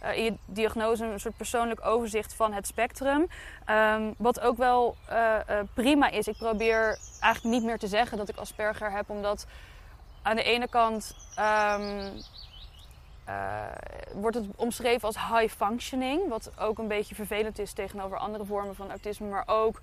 eh, 0.00 0.16
in 0.16 0.24
je 0.24 0.34
diagnose 0.44 1.04
een 1.04 1.20
soort 1.20 1.36
persoonlijk 1.36 1.86
overzicht 1.86 2.34
van 2.34 2.52
het 2.52 2.66
spectrum. 2.66 3.26
Ehm, 3.64 4.12
wat 4.16 4.40
ook 4.40 4.56
wel 4.56 4.96
eh, 5.08 5.36
eh, 5.36 5.64
prima 5.74 6.10
is. 6.10 6.26
Ik 6.28 6.36
probeer 6.36 6.98
eigenlijk 7.20 7.54
niet 7.54 7.64
meer 7.64 7.78
te 7.78 7.86
zeggen 7.86 8.18
dat 8.18 8.28
ik 8.28 8.36
Asperger 8.36 8.92
heb, 8.92 9.10
omdat 9.10 9.46
aan 10.22 10.36
de 10.36 10.42
ene 10.42 10.68
kant 10.68 11.14
ehm, 11.36 12.08
eh, 13.30 14.20
wordt 14.20 14.36
het 14.36 14.46
omschreven 14.56 15.06
als 15.06 15.16
high 15.16 15.54
functioning, 15.54 16.28
wat 16.28 16.50
ook 16.58 16.78
een 16.78 16.88
beetje 16.88 17.14
vervelend 17.14 17.58
is 17.58 17.72
tegenover 17.72 18.18
andere 18.18 18.44
vormen 18.44 18.74
van 18.74 18.88
autisme, 18.88 19.28
maar 19.28 19.42
ook 19.46 19.80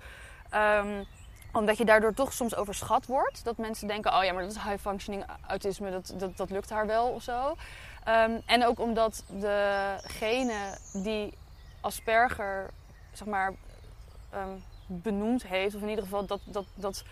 ehm, 0.50 1.04
omdat 1.52 1.78
je 1.78 1.84
daardoor 1.84 2.14
toch 2.14 2.32
soms 2.32 2.56
overschat 2.56 3.06
wordt. 3.06 3.44
Dat 3.44 3.56
mensen 3.56 3.88
denken, 3.88 4.14
oh 4.14 4.24
ja, 4.24 4.32
maar 4.32 4.42
dat 4.42 4.50
is 4.50 4.62
high 4.62 4.80
functioning 4.80 5.24
autisme, 5.46 5.90
dat, 5.90 6.14
dat, 6.16 6.36
dat 6.36 6.50
lukt 6.50 6.70
haar 6.70 6.86
wel 6.86 7.08
of 7.08 7.22
zo. 7.22 7.54
Ehm, 8.04 8.40
en 8.46 8.66
ook 8.66 8.78
omdat 8.78 9.24
degene 9.28 10.78
die 10.92 11.34
Asperger, 11.80 12.70
zeg 13.12 13.28
maar, 13.28 13.52
ehm, 14.30 14.56
benoemd 14.86 15.46
heeft, 15.46 15.74
of 15.74 15.82
in 15.82 15.88
ieder 15.88 16.04
geval 16.04 16.26
dat, 16.26 16.40
dat, 16.44 16.66
dat 16.74 17.04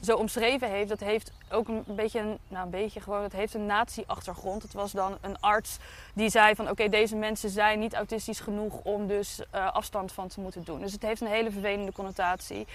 zo 0.00 0.16
omschreven 0.16 0.70
heeft, 0.70 0.88
dat 0.88 1.00
heeft 1.00 1.32
ook 1.50 1.68
een 1.68 1.84
beetje, 1.86 2.20
een, 2.20 2.38
nou 2.48 2.64
een 2.64 2.70
beetje 2.70 3.00
gewoon, 3.00 3.22
het 3.22 3.32
heeft 3.32 3.54
een 3.54 3.66
nazi-achtergrond. 3.66 4.62
Het 4.62 4.72
was 4.72 4.92
dan 4.92 5.18
een 5.20 5.40
arts 5.40 5.76
die 6.14 6.28
zei 6.28 6.54
van 6.54 6.70
oké, 6.70 6.88
deze 6.88 7.16
mensen 7.16 7.50
zijn 7.50 7.78
niet 7.78 7.94
autistisch 7.94 8.40
genoeg 8.40 8.80
om 8.82 9.06
dus 9.06 9.40
uh, 9.54 9.72
afstand 9.72 10.12
van 10.12 10.28
te 10.28 10.40
moeten 10.40 10.64
doen. 10.64 10.80
Dus 10.80 10.92
het 10.92 11.02
heeft 11.02 11.20
een 11.20 11.26
hele 11.26 11.50
vervelende 11.50 11.92
connotatie. 11.92 12.66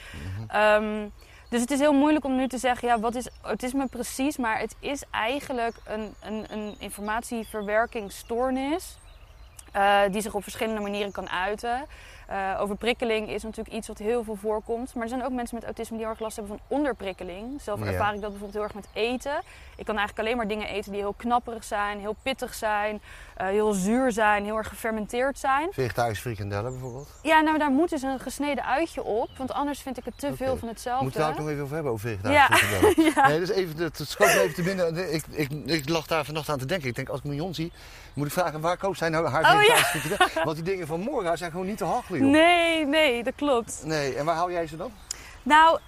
Ehm, 0.47 1.07
dus 1.49 1.61
het 1.61 1.71
is 1.71 1.79
heel 1.79 1.93
moeilijk 1.93 2.25
om 2.25 2.35
nu 2.35 2.47
te 2.47 2.57
zeggen, 2.57 2.87
ja, 2.87 2.99
wat 2.99 3.15
is 3.15 3.27
autisme 3.41 3.87
precies? 3.87 4.37
Maar 4.37 4.59
het 4.59 4.75
is 4.79 5.03
eigenlijk 5.11 5.75
een, 5.85 6.13
een, 6.21 6.45
een 6.49 6.75
informatieverwerkingsstoornis 6.79 8.97
uh, 9.75 10.01
die 10.11 10.21
zich 10.21 10.33
op 10.33 10.43
verschillende 10.43 10.81
manieren 10.81 11.11
kan 11.11 11.29
uiten. 11.29 11.85
Uh, 12.29 12.61
overprikkeling 12.61 13.29
is 13.29 13.43
natuurlijk 13.43 13.75
iets 13.75 13.87
wat 13.87 13.97
heel 13.97 14.23
veel 14.23 14.35
voorkomt. 14.35 14.93
Maar 14.93 15.03
er 15.03 15.09
zijn 15.09 15.23
ook 15.23 15.31
mensen 15.31 15.55
met 15.55 15.65
autisme 15.65 15.95
die 15.95 16.05
heel 16.05 16.13
erg 16.13 16.23
last 16.23 16.35
hebben 16.35 16.57
van 16.57 16.77
onderprikkeling. 16.77 17.61
Zelf 17.61 17.81
ervaar 17.81 18.13
ik 18.13 18.21
dat 18.21 18.29
bijvoorbeeld 18.29 18.53
heel 18.53 18.63
erg 18.63 18.73
met 18.73 18.87
eten. 18.93 19.41
Ik 19.75 19.85
kan 19.85 19.97
eigenlijk 19.97 20.27
alleen 20.27 20.37
maar 20.37 20.47
dingen 20.47 20.67
eten 20.67 20.91
die 20.91 21.01
heel 21.01 21.13
knapperig 21.17 21.63
zijn, 21.63 21.99
heel 21.99 22.15
pittig 22.21 22.53
zijn, 22.53 23.01
uh, 23.41 23.47
heel 23.47 23.73
zuur 23.73 24.11
zijn, 24.11 24.43
heel 24.43 24.57
erg 24.57 24.67
gefermenteerd 24.67 25.39
zijn. 25.39 25.67
Vegetarische 25.71 26.21
frikandellen 26.21 26.71
bijvoorbeeld? 26.71 27.09
Ja, 27.21 27.41
nou 27.41 27.57
daar 27.57 27.71
moet 27.71 27.89
dus 27.89 28.01
een 28.01 28.19
gesneden 28.19 28.65
uitje 28.65 29.03
op. 29.03 29.29
Want 29.37 29.51
anders 29.51 29.81
vind 29.81 29.97
ik 29.97 30.05
het 30.05 30.17
te 30.17 30.25
okay. 30.25 30.37
veel 30.37 30.57
van 30.57 30.67
hetzelfde. 30.67 31.03
Moeten 31.03 31.21
we 31.21 31.27
het 31.27 31.35
ook 31.35 31.41
nog 31.41 31.51
even 31.51 31.63
over 31.63 31.75
hebben, 31.75 31.91
over 31.93 32.09
vegetarische 32.09 32.53
ja. 32.53 32.57
frikandellen? 32.57 33.13
ja. 33.15 33.27
Nee, 33.27 33.39
dus 33.39 33.49
even, 33.49 33.77
het 33.77 34.01
schoot 34.03 34.27
even 34.27 34.53
te 34.53 34.61
binnen. 34.61 35.13
Ik, 35.13 35.23
ik, 35.29 35.49
ik 35.65 35.89
lag 35.89 36.07
daar 36.07 36.25
vannacht 36.25 36.49
aan 36.49 36.57
te 36.57 36.65
denken. 36.65 36.87
Ik 36.87 36.95
denk, 36.95 37.09
als 37.09 37.19
ik 37.19 37.25
Mignon 37.25 37.53
zie, 37.53 37.71
moet 38.13 38.27
ik 38.27 38.33
vragen, 38.33 38.61
waar 38.61 38.77
koopt 38.77 38.97
zij 38.97 39.09
nou 39.09 39.27
haar 39.27 39.43
vegetarische 39.43 39.73
oh, 39.73 39.77
ja. 39.77 39.99
frikandellen? 39.99 40.43
Want 40.47 40.55
die 40.55 40.65
dingen 40.65 40.87
van 40.87 40.99
Mora 40.99 41.35
zijn 41.35 41.51
gewoon 41.51 41.65
niet 41.65 41.77
te 41.77 41.85
hachelen. 41.85 42.12
Nee, 42.19 42.85
nee, 42.85 43.23
dat 43.23 43.35
klopt. 43.35 43.81
Nee, 43.83 44.15
en 44.15 44.25
waar 44.25 44.35
hou 44.35 44.51
jij 44.51 44.67
ze 44.67 44.77
dan? 44.77 44.91
Nou, 45.43 45.79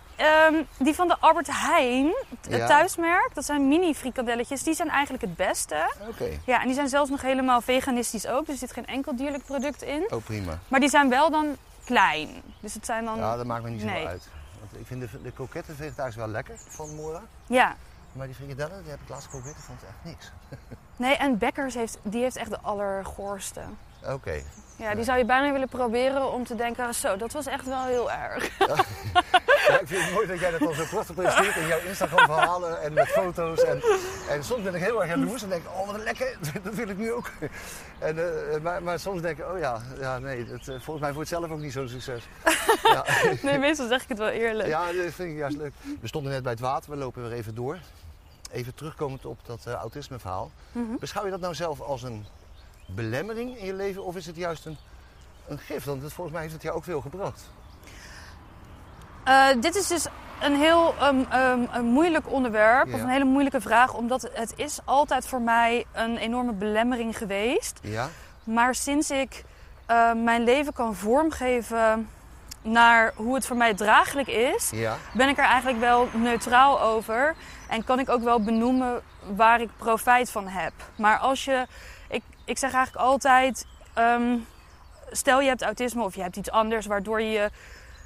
um, 0.49 0.67
die 0.77 0.93
van 0.93 1.07
de 1.07 1.17
Albert 1.19 1.47
Heijn, 1.51 2.13
het 2.29 2.55
ja. 2.57 2.67
thuismerk, 2.67 3.29
dat 3.33 3.45
zijn 3.45 3.67
mini 3.67 3.95
frikandelletjes. 3.95 4.63
Die 4.63 4.73
zijn 4.73 4.89
eigenlijk 4.89 5.23
het 5.23 5.35
beste. 5.35 5.91
Oké. 5.99 6.09
Okay. 6.09 6.39
Ja, 6.45 6.59
en 6.59 6.65
die 6.65 6.75
zijn 6.75 6.89
zelfs 6.89 7.09
nog 7.09 7.21
helemaal 7.21 7.61
veganistisch 7.61 8.27
ook. 8.27 8.45
Dus 8.45 8.53
er 8.53 8.59
zit 8.67 8.71
geen 8.73 8.85
enkel 8.85 9.15
dierlijk 9.15 9.45
product 9.45 9.81
in. 9.81 10.07
Oh, 10.09 10.23
prima. 10.23 10.59
Maar 10.67 10.79
die 10.79 10.89
zijn 10.89 11.09
wel 11.09 11.31
dan 11.31 11.57
klein. 11.85 12.29
Dus 12.59 12.73
het 12.73 12.85
zijn 12.85 13.05
dan... 13.05 13.17
Ja, 13.17 13.35
dat 13.35 13.45
maakt 13.45 13.63
me 13.63 13.69
niet 13.69 13.81
zo 13.81 13.87
nee. 13.87 14.07
uit. 14.07 14.27
Want 14.59 14.81
ik 14.81 14.87
vind 14.87 15.01
de, 15.01 15.21
de 15.21 15.31
kroketten 15.31 15.75
vegetarisch 15.75 16.15
wel 16.15 16.27
lekker 16.27 16.55
van 16.57 16.95
Mora. 16.95 17.21
Ja. 17.47 17.75
Maar 18.11 18.25
die 18.25 18.35
frikandellen, 18.35 18.81
die 18.81 18.91
heb 18.91 19.01
ik 19.01 19.09
laatst 19.09 19.25
geprobeerd, 19.25 19.55
vond 19.55 19.81
ik 19.81 19.87
echt 19.87 19.97
niks. 20.03 20.31
nee, 21.05 21.15
en 21.15 21.37
Bekkers 21.37 21.73
heeft, 21.73 21.97
die 22.01 22.21
heeft 22.21 22.35
echt 22.35 22.49
de 22.49 22.59
allergoorste. 22.59 23.61
Oké. 24.05 24.13
Okay. 24.13 24.43
Ja, 24.77 24.95
die 24.95 25.03
zou 25.03 25.17
je 25.17 25.25
bijna 25.25 25.51
willen 25.51 25.67
proberen 25.67 26.31
om 26.31 26.45
te 26.45 26.55
denken, 26.55 26.93
zo, 26.93 27.17
dat 27.17 27.31
was 27.31 27.45
echt 27.45 27.65
wel 27.65 27.85
heel 27.85 28.11
erg. 28.11 28.57
Ja. 28.57 28.65
ja, 29.67 29.79
ik 29.79 29.87
vind 29.87 30.03
het 30.03 30.13
mooi 30.13 30.27
dat 30.27 30.39
jij 30.39 30.51
dat 30.51 30.61
al 30.61 30.73
zo 30.73 30.83
prachtig 30.89 31.15
presenteert 31.15 31.55
in 31.55 31.67
jouw 31.67 31.79
Instagram 31.79 32.25
verhalen 32.25 32.81
en 32.81 32.93
met 32.93 33.07
foto's. 33.07 33.63
En, 33.63 33.81
en 34.29 34.43
soms 34.43 34.63
ben 34.63 34.75
ik 34.75 34.81
heel 34.81 35.01
erg 35.01 35.09
jaloers 35.09 35.43
en 35.43 35.49
denk 35.49 35.63
oh 35.67 35.91
wat 35.91 36.03
lekker, 36.03 36.37
dat 36.63 36.75
wil 36.75 36.89
ik 36.89 36.97
nu 36.97 37.11
ook. 37.11 37.31
En, 37.99 38.17
uh, 38.17 38.61
maar, 38.61 38.83
maar, 38.83 38.99
soms 38.99 39.21
denk 39.21 39.37
ik, 39.37 39.45
oh 39.45 39.59
ja, 39.59 39.81
ja 39.99 40.19
nee, 40.19 40.45
uh, 40.45 40.55
volgens 40.65 40.99
mij 40.99 41.13
wordt 41.13 41.29
het 41.29 41.39
zelf 41.39 41.51
ook 41.51 41.59
niet 41.59 41.73
zo'n 41.73 41.89
succes. 41.89 42.23
Ja. 42.83 43.05
nee, 43.41 43.57
meestal 43.57 43.87
zeg 43.87 44.03
ik 44.03 44.09
het 44.09 44.17
wel 44.17 44.29
eerlijk. 44.29 44.69
Ja, 44.69 44.85
dat 44.85 45.13
vind 45.13 45.31
ik 45.31 45.37
juist 45.37 45.57
leuk. 45.57 45.73
We 46.01 46.07
stonden 46.07 46.31
net 46.31 46.43
bij 46.43 46.51
het 46.51 46.61
water, 46.61 46.91
we 46.91 46.97
lopen 46.97 47.21
weer 47.21 47.31
even 47.31 47.55
door. 47.55 47.77
Even 48.51 48.75
terugkomend 48.75 49.25
op 49.25 49.39
dat 49.45 49.65
uh, 49.67 49.73
autisme 49.73 50.19
verhaal. 50.19 50.51
Mm 50.71 50.87
-hmm. 50.87 50.97
Beschouw 50.99 51.25
je 51.25 51.31
dat 51.31 51.39
nou 51.39 51.53
zelf 51.55 51.81
als 51.81 52.03
een 52.03 52.25
belemmering 52.85 53.57
in 53.57 53.65
je 53.65 53.73
leven 53.73 54.03
of 54.03 54.15
is 54.15 54.25
het 54.25 54.35
juist 54.35 54.65
een, 54.65 54.77
een 55.47 55.59
gift? 55.59 55.85
Want 55.85 56.01
het, 56.01 56.13
volgens 56.13 56.33
mij 56.33 56.41
heeft 56.41 56.53
het 56.53 56.63
jou 56.63 56.75
ook 56.75 56.83
veel 56.83 57.01
gebracht. 57.01 57.49
Uh, 59.27 59.47
dit 59.59 59.75
is 59.75 59.87
dus 59.87 60.07
een 60.41 60.55
heel 60.55 60.95
um, 61.03 61.27
um, 61.33 61.67
een 61.71 61.85
moeilijk 61.85 62.31
onderwerp, 62.31 62.87
ja. 62.87 62.93
of 62.93 63.01
een 63.01 63.09
hele 63.09 63.25
moeilijke 63.25 63.61
vraag, 63.61 63.93
omdat 63.93 64.29
het 64.33 64.53
is 64.55 64.79
altijd 64.85 65.27
voor 65.27 65.41
mij 65.41 65.85
een 65.91 66.17
enorme 66.17 66.53
belemmering 66.53 67.17
geweest. 67.17 67.79
Ja. 67.81 68.09
Maar 68.43 68.75
sinds 68.75 69.11
ik 69.11 69.43
uh, 69.91 70.13
mijn 70.13 70.43
leven 70.43 70.73
kan 70.73 70.95
vormgeven 70.95 72.09
naar 72.61 73.13
hoe 73.15 73.35
het 73.35 73.45
voor 73.45 73.57
mij 73.57 73.73
draaglijk 73.73 74.27
is, 74.27 74.69
ja. 74.69 74.97
ben 75.13 75.29
ik 75.29 75.37
er 75.37 75.43
eigenlijk 75.43 75.79
wel 75.79 76.07
neutraal 76.13 76.81
over. 76.81 77.35
En 77.69 77.83
kan 77.83 77.99
ik 77.99 78.09
ook 78.09 78.23
wel 78.23 78.43
benoemen 78.43 79.01
waar 79.35 79.61
ik 79.61 79.69
profijt 79.77 80.31
van 80.31 80.47
heb. 80.47 80.73
Maar 80.95 81.17
als 81.17 81.45
je 81.45 81.65
ik 82.45 82.57
zeg 82.57 82.73
eigenlijk 82.73 83.05
altijd: 83.05 83.65
um, 83.97 84.45
stel 85.11 85.41
je 85.41 85.47
hebt 85.47 85.61
autisme 85.61 86.03
of 86.03 86.15
je 86.15 86.21
hebt 86.21 86.35
iets 86.35 86.51
anders 86.51 86.85
waardoor 86.85 87.21
je 87.21 87.49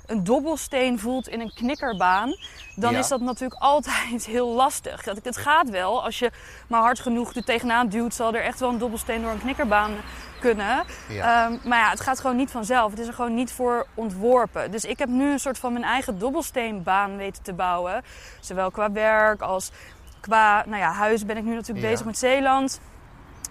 een 0.05 0.23
dobbelsteen 0.23 0.99
voelt 0.99 1.27
in 1.27 1.39
een 1.39 1.53
knikkerbaan, 1.53 2.35
dan 2.75 2.91
ja. 2.91 2.99
is 2.99 3.07
dat 3.07 3.21
natuurlijk 3.21 3.61
altijd 3.73 4.25
heel 4.25 4.47
lastig. 4.47 5.05
Het 5.05 5.37
gaat 5.37 5.69
wel, 5.69 6.03
als 6.03 6.19
je 6.19 6.31
maar 6.67 6.81
hard 6.81 6.99
genoeg 6.99 7.33
er 7.35 7.43
tegenaan 7.43 7.87
duwt, 7.87 8.13
zal 8.13 8.33
er 8.33 8.41
echt 8.41 8.59
wel 8.59 8.69
een 8.69 8.77
dobbelsteen 8.77 9.21
door 9.21 9.31
een 9.31 9.39
knikkerbaan 9.41 9.91
kunnen. 10.39 10.83
Ja. 11.09 11.45
Um, 11.45 11.59
maar 11.63 11.79
ja, 11.79 11.89
het 11.89 11.99
gaat 11.99 12.19
gewoon 12.19 12.35
niet 12.35 12.51
vanzelf. 12.51 12.91
Het 12.91 12.99
is 12.99 13.07
er 13.07 13.13
gewoon 13.13 13.33
niet 13.33 13.51
voor 13.51 13.87
ontworpen. 13.93 14.71
Dus 14.71 14.85
ik 14.85 14.99
heb 14.99 15.09
nu 15.09 15.31
een 15.31 15.39
soort 15.39 15.57
van 15.57 15.73
mijn 15.73 15.85
eigen 15.85 16.19
dobbelsteenbaan 16.19 17.17
weten 17.17 17.43
te 17.43 17.53
bouwen. 17.53 18.03
Zowel 18.39 18.71
qua 18.71 18.91
werk 18.91 19.41
als 19.41 19.71
qua 20.19 20.63
nou 20.65 20.81
ja, 20.81 20.91
huis 20.91 21.25
ben 21.25 21.37
ik 21.37 21.43
nu 21.43 21.53
natuurlijk 21.53 21.85
Ja. 21.85 21.91
bezig 21.91 22.05
met 22.05 22.17
Zeeland. 22.17 22.79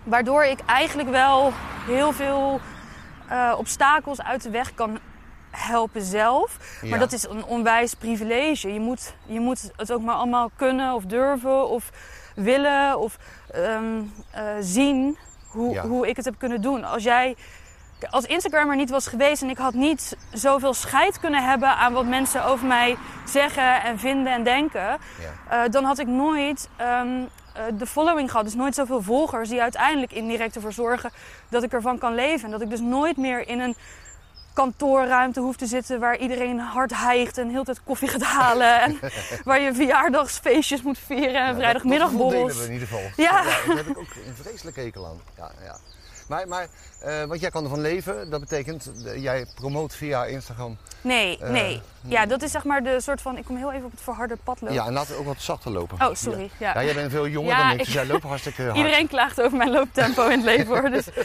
Waardoor 0.09 0.45
ik 0.45 0.59
eigenlijk 0.67 1.11
wel 1.11 1.53
heel 1.87 2.13
veel 2.13 2.61
uh, 3.31 3.55
obstakels 3.59 4.23
uit 4.23 4.43
de 4.43 4.51
weg 4.51 4.75
kan 4.75 4.99
helpen 5.51 6.03
zelf. 6.03 6.79
Ja. 6.83 6.89
Maar 6.89 6.99
dat 6.99 7.13
is 7.13 7.29
een 7.29 7.45
onwijs 7.45 7.95
privilege. 7.95 8.73
Je 8.73 8.81
moet, 8.81 9.15
je 9.27 9.41
moet 9.41 9.71
het 9.77 9.93
ook 9.93 10.03
maar 10.03 10.15
allemaal 10.15 10.51
kunnen 10.57 10.95
of 10.95 11.05
durven 11.05 11.69
of 11.69 11.91
willen 12.35 12.99
of 12.99 13.17
um, 13.57 14.13
uh, 14.35 14.43
zien 14.61 15.19
hoe, 15.49 15.75
Ja. 15.75 15.87
hoe 15.87 16.09
ik 16.09 16.17
het 16.17 16.25
heb 16.25 16.35
kunnen 16.39 16.61
doen. 16.61 16.85
Als 16.85 17.03
jij 17.03 17.37
als 18.11 18.25
Instagram 18.25 18.71
er 18.71 18.77
niet 18.77 18.91
was 18.91 19.07
geweest 19.07 19.43
en 19.43 19.51
ik 19.51 19.59
had 19.59 19.75
niet 19.75 20.17
zoveel 20.33 20.75
scheid 20.75 21.21
kunnen 21.21 21.45
hebben 21.45 21.69
aan 21.69 21.93
wat 21.93 22.07
mensen 22.07 22.45
over 22.45 22.67
mij 22.67 22.97
zeggen 23.25 23.83
en 23.83 23.99
vinden 23.99 24.33
en 24.33 24.43
denken, 24.43 24.99
Ja. 25.51 25.65
uh, 25.65 25.71
dan 25.71 25.85
had 25.85 25.99
ik 25.99 26.07
nooit 26.07 26.69
um, 26.81 27.19
uh, 27.21 27.27
de 27.79 27.87
following 27.87 28.31
gehad. 28.31 28.45
Dus 28.45 28.55
nooit 28.55 28.75
zoveel 28.75 29.03
volgers 29.03 29.49
die 29.49 29.63
uiteindelijk 29.63 30.13
indirect 30.13 30.55
ervoor 30.55 30.73
zorgen 30.73 31.11
dat 31.49 31.63
ik 31.63 31.73
ervan 31.73 31.99
kan 31.99 32.15
leven. 32.15 32.45
En 32.45 32.51
dat 32.51 32.61
ik 32.61 32.71
dus 32.71 32.81
nooit 32.81 33.17
meer 33.17 33.49
in 33.49 33.61
een 33.61 33.77
kantoorruimte 34.53 35.41
hoef 35.41 35.57
te 35.57 35.67
zitten 35.67 36.01
waar 36.01 36.19
iedereen 36.19 36.59
hard 36.59 36.93
hijgt 36.95 37.39
en 37.39 37.49
heel 37.49 37.65
tijd 37.65 37.83
koffie 37.85 38.09
gaat 38.09 38.23
halen. 38.23 38.81
En 38.81 38.99
waar 39.45 39.61
je 39.61 39.75
verjaardagsfeestjes 39.75 40.83
moet 40.83 40.99
vieren 40.99 41.35
en 41.35 41.47
Ja, 41.47 41.55
vrijdagmiddagborrels. 41.55 42.53
Dat, 42.53 42.57
dat 42.57 42.57
we 42.57 42.67
in 42.67 42.73
ieder 42.73 42.89
geval. 42.89 43.11
Ja. 43.17 43.43
daar 43.43 43.77
heb 43.77 43.87
ik 43.87 43.99
ook 43.99 44.15
een 44.27 44.35
vreselijke 44.43 44.81
hekel 44.81 45.07
aan. 45.07 45.21
Ja, 45.37 45.51
ja. 45.65 45.77
Maar, 46.29 46.49
maar 46.49 46.69
eh, 47.01 47.25
want 47.25 47.41
jij 47.41 47.51
kan 47.51 47.63
ervan 47.65 47.81
leven, 47.81 48.31
dat 48.31 48.41
betekent, 48.41 48.93
eh, 49.07 49.23
jij 49.23 49.47
promoot 49.55 49.95
via 49.95 50.25
Instagram. 50.25 50.77
Nee, 51.01 51.39
Eh, 51.39 51.51
nee. 51.51 51.83
Ja, 52.03 52.27
dat 52.27 52.43
is 52.43 52.51
zeg 52.51 52.65
maar 52.65 52.83
de 52.83 53.01
soort 53.01 53.21
van... 53.21 53.37
Ik 53.37 53.45
kom 53.45 53.57
heel 53.57 53.73
even 53.73 53.85
op 53.85 53.91
het 53.91 54.01
verharde 54.01 54.37
pad 54.45 54.61
lopen. 54.61 54.77
Ja, 54.77 54.87
en 54.87 54.93
laten 54.93 55.13
we 55.15 55.19
ook 55.21 55.27
wat 55.27 55.43
zachter 55.43 55.71
lopen. 55.71 56.07
Oh, 56.09 56.15
sorry. 56.15 56.51
Ja. 56.59 56.73
Ja, 56.75 56.85
jij 56.85 56.95
bent 56.95 57.11
veel 57.11 57.29
jonger 57.29 57.51
Ja, 57.51 57.63
dan 57.63 57.71
ik, 57.71 57.79
dus 57.85 57.93
jij 57.93 58.07
loopt 58.07 58.23
hartstikke 58.23 58.63
hard. 58.65 58.77
Iedereen 58.77 59.09
klaagt 59.09 59.41
over 59.43 59.57
mijn 59.59 59.71
looptempo 59.71 60.25
in 60.25 60.31
het 60.31 60.45
leven 60.45 60.79
hoor. 60.79 60.91
Dus. 60.91 61.07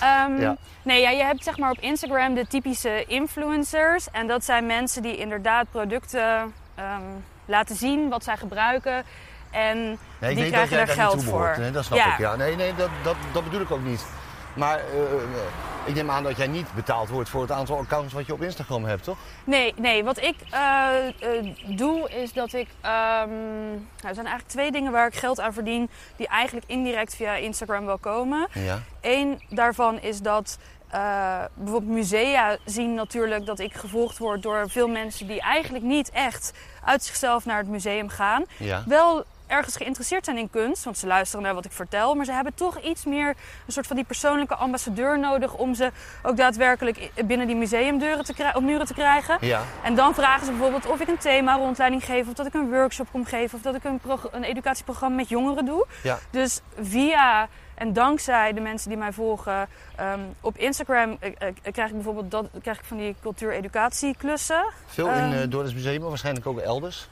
Ehm, 0.00 0.40
Ja. 0.40 0.56
Nee, 0.82 1.00
ja, 1.00 1.10
je 1.10 1.22
hebt 1.22 1.44
zeg 1.44 1.58
maar 1.58 1.70
op 1.70 1.78
Instagram 1.80 2.34
de 2.34 2.46
typische 2.46 3.04
influencers. 3.06 4.10
En 4.12 4.26
dat 4.26 4.44
zijn 4.44 4.66
mensen 4.66 5.02
die 5.02 5.16
inderdaad 5.16 5.66
producten 5.70 6.52
ehm, 6.74 7.02
laten 7.44 7.76
zien, 7.76 8.08
wat 8.08 8.24
zij 8.24 8.36
gebruiken. 8.36 9.04
En 9.50 9.98
Nee, 10.18 10.30
ik 10.30 10.36
die 10.36 10.46
krijgen 10.50 10.70
jij 10.70 10.80
er 10.80 10.86
daar 10.86 10.94
geld 10.96 11.24
voor. 11.24 11.56
dat 11.72 11.84
snap 11.84 11.98
Ja. 11.98 12.12
ik. 12.12 12.18
Ja. 12.18 12.36
Nee, 12.36 12.56
nee 12.56 12.74
dat, 12.74 12.88
dat, 13.02 13.16
dat 13.32 13.44
bedoel 13.44 13.60
ik 13.60 13.70
ook 13.70 13.82
niet. 13.84 14.06
Maar 14.54 14.78
eh, 14.78 15.02
eh, 15.02 15.20
ik 15.84 15.94
neem 15.94 16.10
aan 16.10 16.22
dat 16.22 16.36
jij 16.36 16.46
niet 16.46 16.66
betaald 16.74 17.08
wordt 17.08 17.28
voor 17.28 17.40
het 17.42 17.50
aantal 17.50 17.78
accounts 17.78 18.12
wat 18.12 18.26
je 18.26 18.32
op 18.32 18.42
Instagram 18.42 18.84
hebt, 18.84 19.02
toch? 19.04 19.18
Nee, 19.44 19.74
nee, 19.76 20.04
wat 20.04 20.22
ik 20.22 20.34
eh, 20.50 20.88
doe 21.76 22.10
is 22.10 22.32
dat 22.32 22.52
ik. 22.52 22.68
ehm, 22.80 22.90
nou, 23.70 23.78
er 24.08 24.14
zijn 24.14 24.26
eigenlijk 24.26 24.48
twee 24.48 24.70
dingen 24.70 24.92
waar 24.92 25.06
ik 25.06 25.14
geld 25.14 25.40
aan 25.40 25.52
verdien, 25.52 25.90
die 26.16 26.28
eigenlijk 26.28 26.66
indirect 26.68 27.14
via 27.16 27.34
Instagram 27.34 27.86
wel 27.86 27.98
komen. 27.98 28.48
Ja. 28.52 28.78
Eén 29.00 29.42
daarvan 29.48 30.00
is 30.00 30.20
dat 30.20 30.58
bijvoorbeeld 31.54 31.92
musea 31.94 32.56
zien 32.64 32.94
natuurlijk 32.94 33.46
dat 33.46 33.58
ik 33.58 33.74
gevolgd 33.74 34.18
word 34.18 34.42
door 34.42 34.70
veel 34.70 34.88
mensen 34.88 35.26
die 35.26 35.40
eigenlijk 35.40 35.84
niet 35.84 36.10
echt 36.10 36.52
uit 36.84 37.04
zichzelf 37.04 37.44
naar 37.44 37.58
het 37.58 37.68
museum 37.68 38.08
gaan. 38.08 38.44
Ja. 38.56 38.82
Wel 38.86 39.24
ergens 39.46 39.76
geïnteresseerd 39.76 40.24
zijn 40.24 40.36
in 40.38 40.50
kunst, 40.50 40.84
want 40.84 40.98
ze 40.98 41.06
luisteren 41.06 41.44
naar 41.44 41.54
wat 41.54 41.64
ik 41.64 41.72
vertel, 41.72 42.14
maar 42.14 42.24
ze 42.24 42.32
hebben 42.32 42.54
toch 42.54 42.80
iets 42.80 43.04
meer 43.04 43.28
een 43.66 43.72
soort 43.72 43.86
van 43.86 43.96
die 43.96 44.04
persoonlijke 44.04 44.54
ambassadeur 44.54 45.18
nodig 45.18 45.54
om 45.54 45.74
ze 45.74 45.90
ook 46.22 46.36
daadwerkelijk 46.36 47.10
binnen 47.26 47.46
die 47.46 47.56
museumdeuren 47.56 48.24
te 48.24 48.34
krij- 48.34 48.54
op 48.54 48.62
muren 48.62 48.86
te 48.86 48.94
krijgen. 48.94 49.38
Ja. 49.40 49.62
En 49.82 49.94
dan 49.94 50.14
vragen 50.14 50.44
ze 50.46 50.50
bijvoorbeeld 50.52 50.86
of 50.86 51.00
ik 51.00 51.08
een 51.08 51.18
thema 51.18 51.54
rondleiding 51.56 52.04
geef, 52.04 52.26
of 52.28 52.34
dat 52.34 52.46
ik 52.46 52.54
een 52.54 52.70
workshop 52.70 53.06
kom 53.10 53.24
geven, 53.24 53.56
of 53.58 53.62
dat 53.64 53.74
ik 53.74 53.84
een, 53.84 54.00
een 54.30 54.44
educatieprogramma 54.44 55.16
met 55.16 55.28
jongeren 55.28 55.64
doe. 55.64 55.86
Ja. 56.02 56.18
Dus 56.30 56.60
via 56.80 57.48
en 57.74 57.92
dankzij 57.92 58.52
de 58.52 58.60
mensen 58.60 58.88
die 58.88 58.98
mij 58.98 59.12
volgen 59.12 59.68
ehm, 59.96 60.20
op 60.40 60.56
Instagram 60.58 61.16
eh, 61.20 61.30
eh, 61.38 61.72
krijg 61.72 61.88
ik 61.88 61.94
bijvoorbeeld 61.94 62.30
dat, 62.30 62.46
krijg 62.62 62.78
ik 62.78 62.84
van 62.84 62.96
die 62.96 63.14
cultuur-educatieklussen. 63.22 64.64
Veel 64.86 65.06
in 65.08 65.12
Ehm. 65.12 65.32
uh, 65.32 65.38
Dordrecht 65.48 65.74
Museum, 65.74 66.00
maar 66.00 66.08
waarschijnlijk 66.08 66.46
ook 66.46 66.58
elders. 66.58 67.08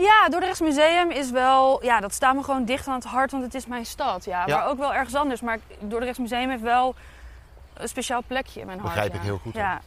Ja, 0.00 0.28
Dordrechts 0.28 0.60
Museum 0.60 1.10
is 1.10 1.30
wel, 1.30 1.84
ja, 1.84 2.00
dat 2.00 2.12
staat 2.14 2.34
me 2.34 2.42
gewoon 2.42 2.64
dicht 2.64 2.86
aan 2.88 2.94
het 2.94 3.04
hart, 3.04 3.30
want 3.30 3.42
het 3.42 3.54
is 3.54 3.66
mijn 3.66 3.86
stad. 3.86 4.24
Ja, 4.24 4.46
Ja. 4.46 4.56
maar 4.56 4.66
ook 4.66 4.78
wel 4.78 4.94
ergens 4.94 5.14
anders. 5.14 5.40
Maar 5.40 5.58
Dordrechts 5.78 6.18
Museum 6.18 6.50
heeft 6.50 6.62
wel 6.62 6.94
een 7.74 7.88
speciaal 7.88 8.22
plekje 8.26 8.60
in 8.60 8.66
mijn 8.66 8.78
hart. 8.78 8.92
Begrijp 8.92 9.12
ja. 9.12 9.18
ik 9.18 9.24
heel 9.24 9.38
goed. 9.38 9.54
Ja. 9.54 9.80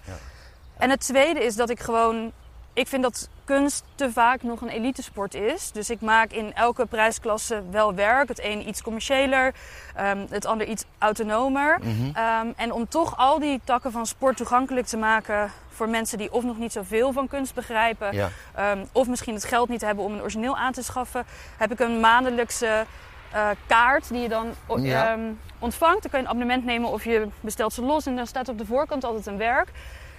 En 0.77 0.89
het 0.89 0.99
tweede 0.99 1.43
is 1.43 1.55
dat 1.55 1.69
ik 1.69 1.79
gewoon, 1.79 2.31
ik 2.73 2.87
vind 2.87 3.03
dat 3.03 3.29
kunst 3.43 3.83
te 3.95 4.11
vaak 4.11 4.43
nog 4.43 4.61
een 4.61 4.69
elitesport 4.69 5.33
is. 5.33 5.71
Dus 5.71 5.89
ik 5.89 6.01
maak 6.01 6.31
in 6.31 6.53
elke 6.53 6.85
prijsklasse 6.85 7.63
wel 7.71 7.93
werk. 7.93 8.27
Het 8.27 8.43
een 8.43 8.67
iets 8.67 8.81
commerciëler, 8.81 9.53
ehm, 9.95 10.25
het 10.29 10.45
ander 10.45 10.67
iets 10.67 10.83
autonomer. 10.97 11.79
Mhm. 11.81 11.89
Ehm, 12.13 12.47
en 12.55 12.71
om 12.71 12.87
toch 12.87 13.17
al 13.17 13.39
die 13.39 13.61
takken 13.63 13.91
van 13.91 14.05
sport 14.05 14.37
toegankelijk 14.37 14.85
te 14.85 14.97
maken 14.97 15.51
voor 15.69 15.89
mensen 15.89 16.17
die 16.17 16.33
of 16.33 16.43
nog 16.43 16.57
niet 16.57 16.71
zoveel 16.71 17.11
van 17.11 17.27
kunst 17.27 17.53
begrijpen, 17.53 18.13
Ja. 18.13 18.29
Ehm, 18.55 18.85
of 18.91 19.07
misschien 19.07 19.33
het 19.33 19.43
geld 19.45 19.69
niet 19.69 19.81
hebben 19.81 20.03
om 20.05 20.13
een 20.13 20.21
origineel 20.21 20.57
aan 20.57 20.71
te 20.71 20.83
schaffen, 20.83 21.25
heb 21.57 21.71
ik 21.71 21.79
een 21.79 21.99
maandelijkse 21.99 22.85
eh, 23.31 23.49
kaart 23.67 24.09
die 24.09 24.21
je 24.21 24.29
dan 24.29 24.47
Ja. 24.77 25.17
ontvangt. 25.59 26.01
Dan 26.01 26.11
kan 26.11 26.19
je 26.19 26.25
een 26.25 26.31
abonnement 26.31 26.65
nemen 26.65 26.89
of 26.89 27.03
je 27.03 27.27
bestelt 27.41 27.73
ze 27.73 27.81
los 27.81 28.05
en 28.05 28.15
dan 28.15 28.27
staat 28.27 28.49
op 28.49 28.57
de 28.57 28.65
voorkant 28.65 29.03
altijd 29.03 29.25
een 29.25 29.37
werk. 29.37 29.71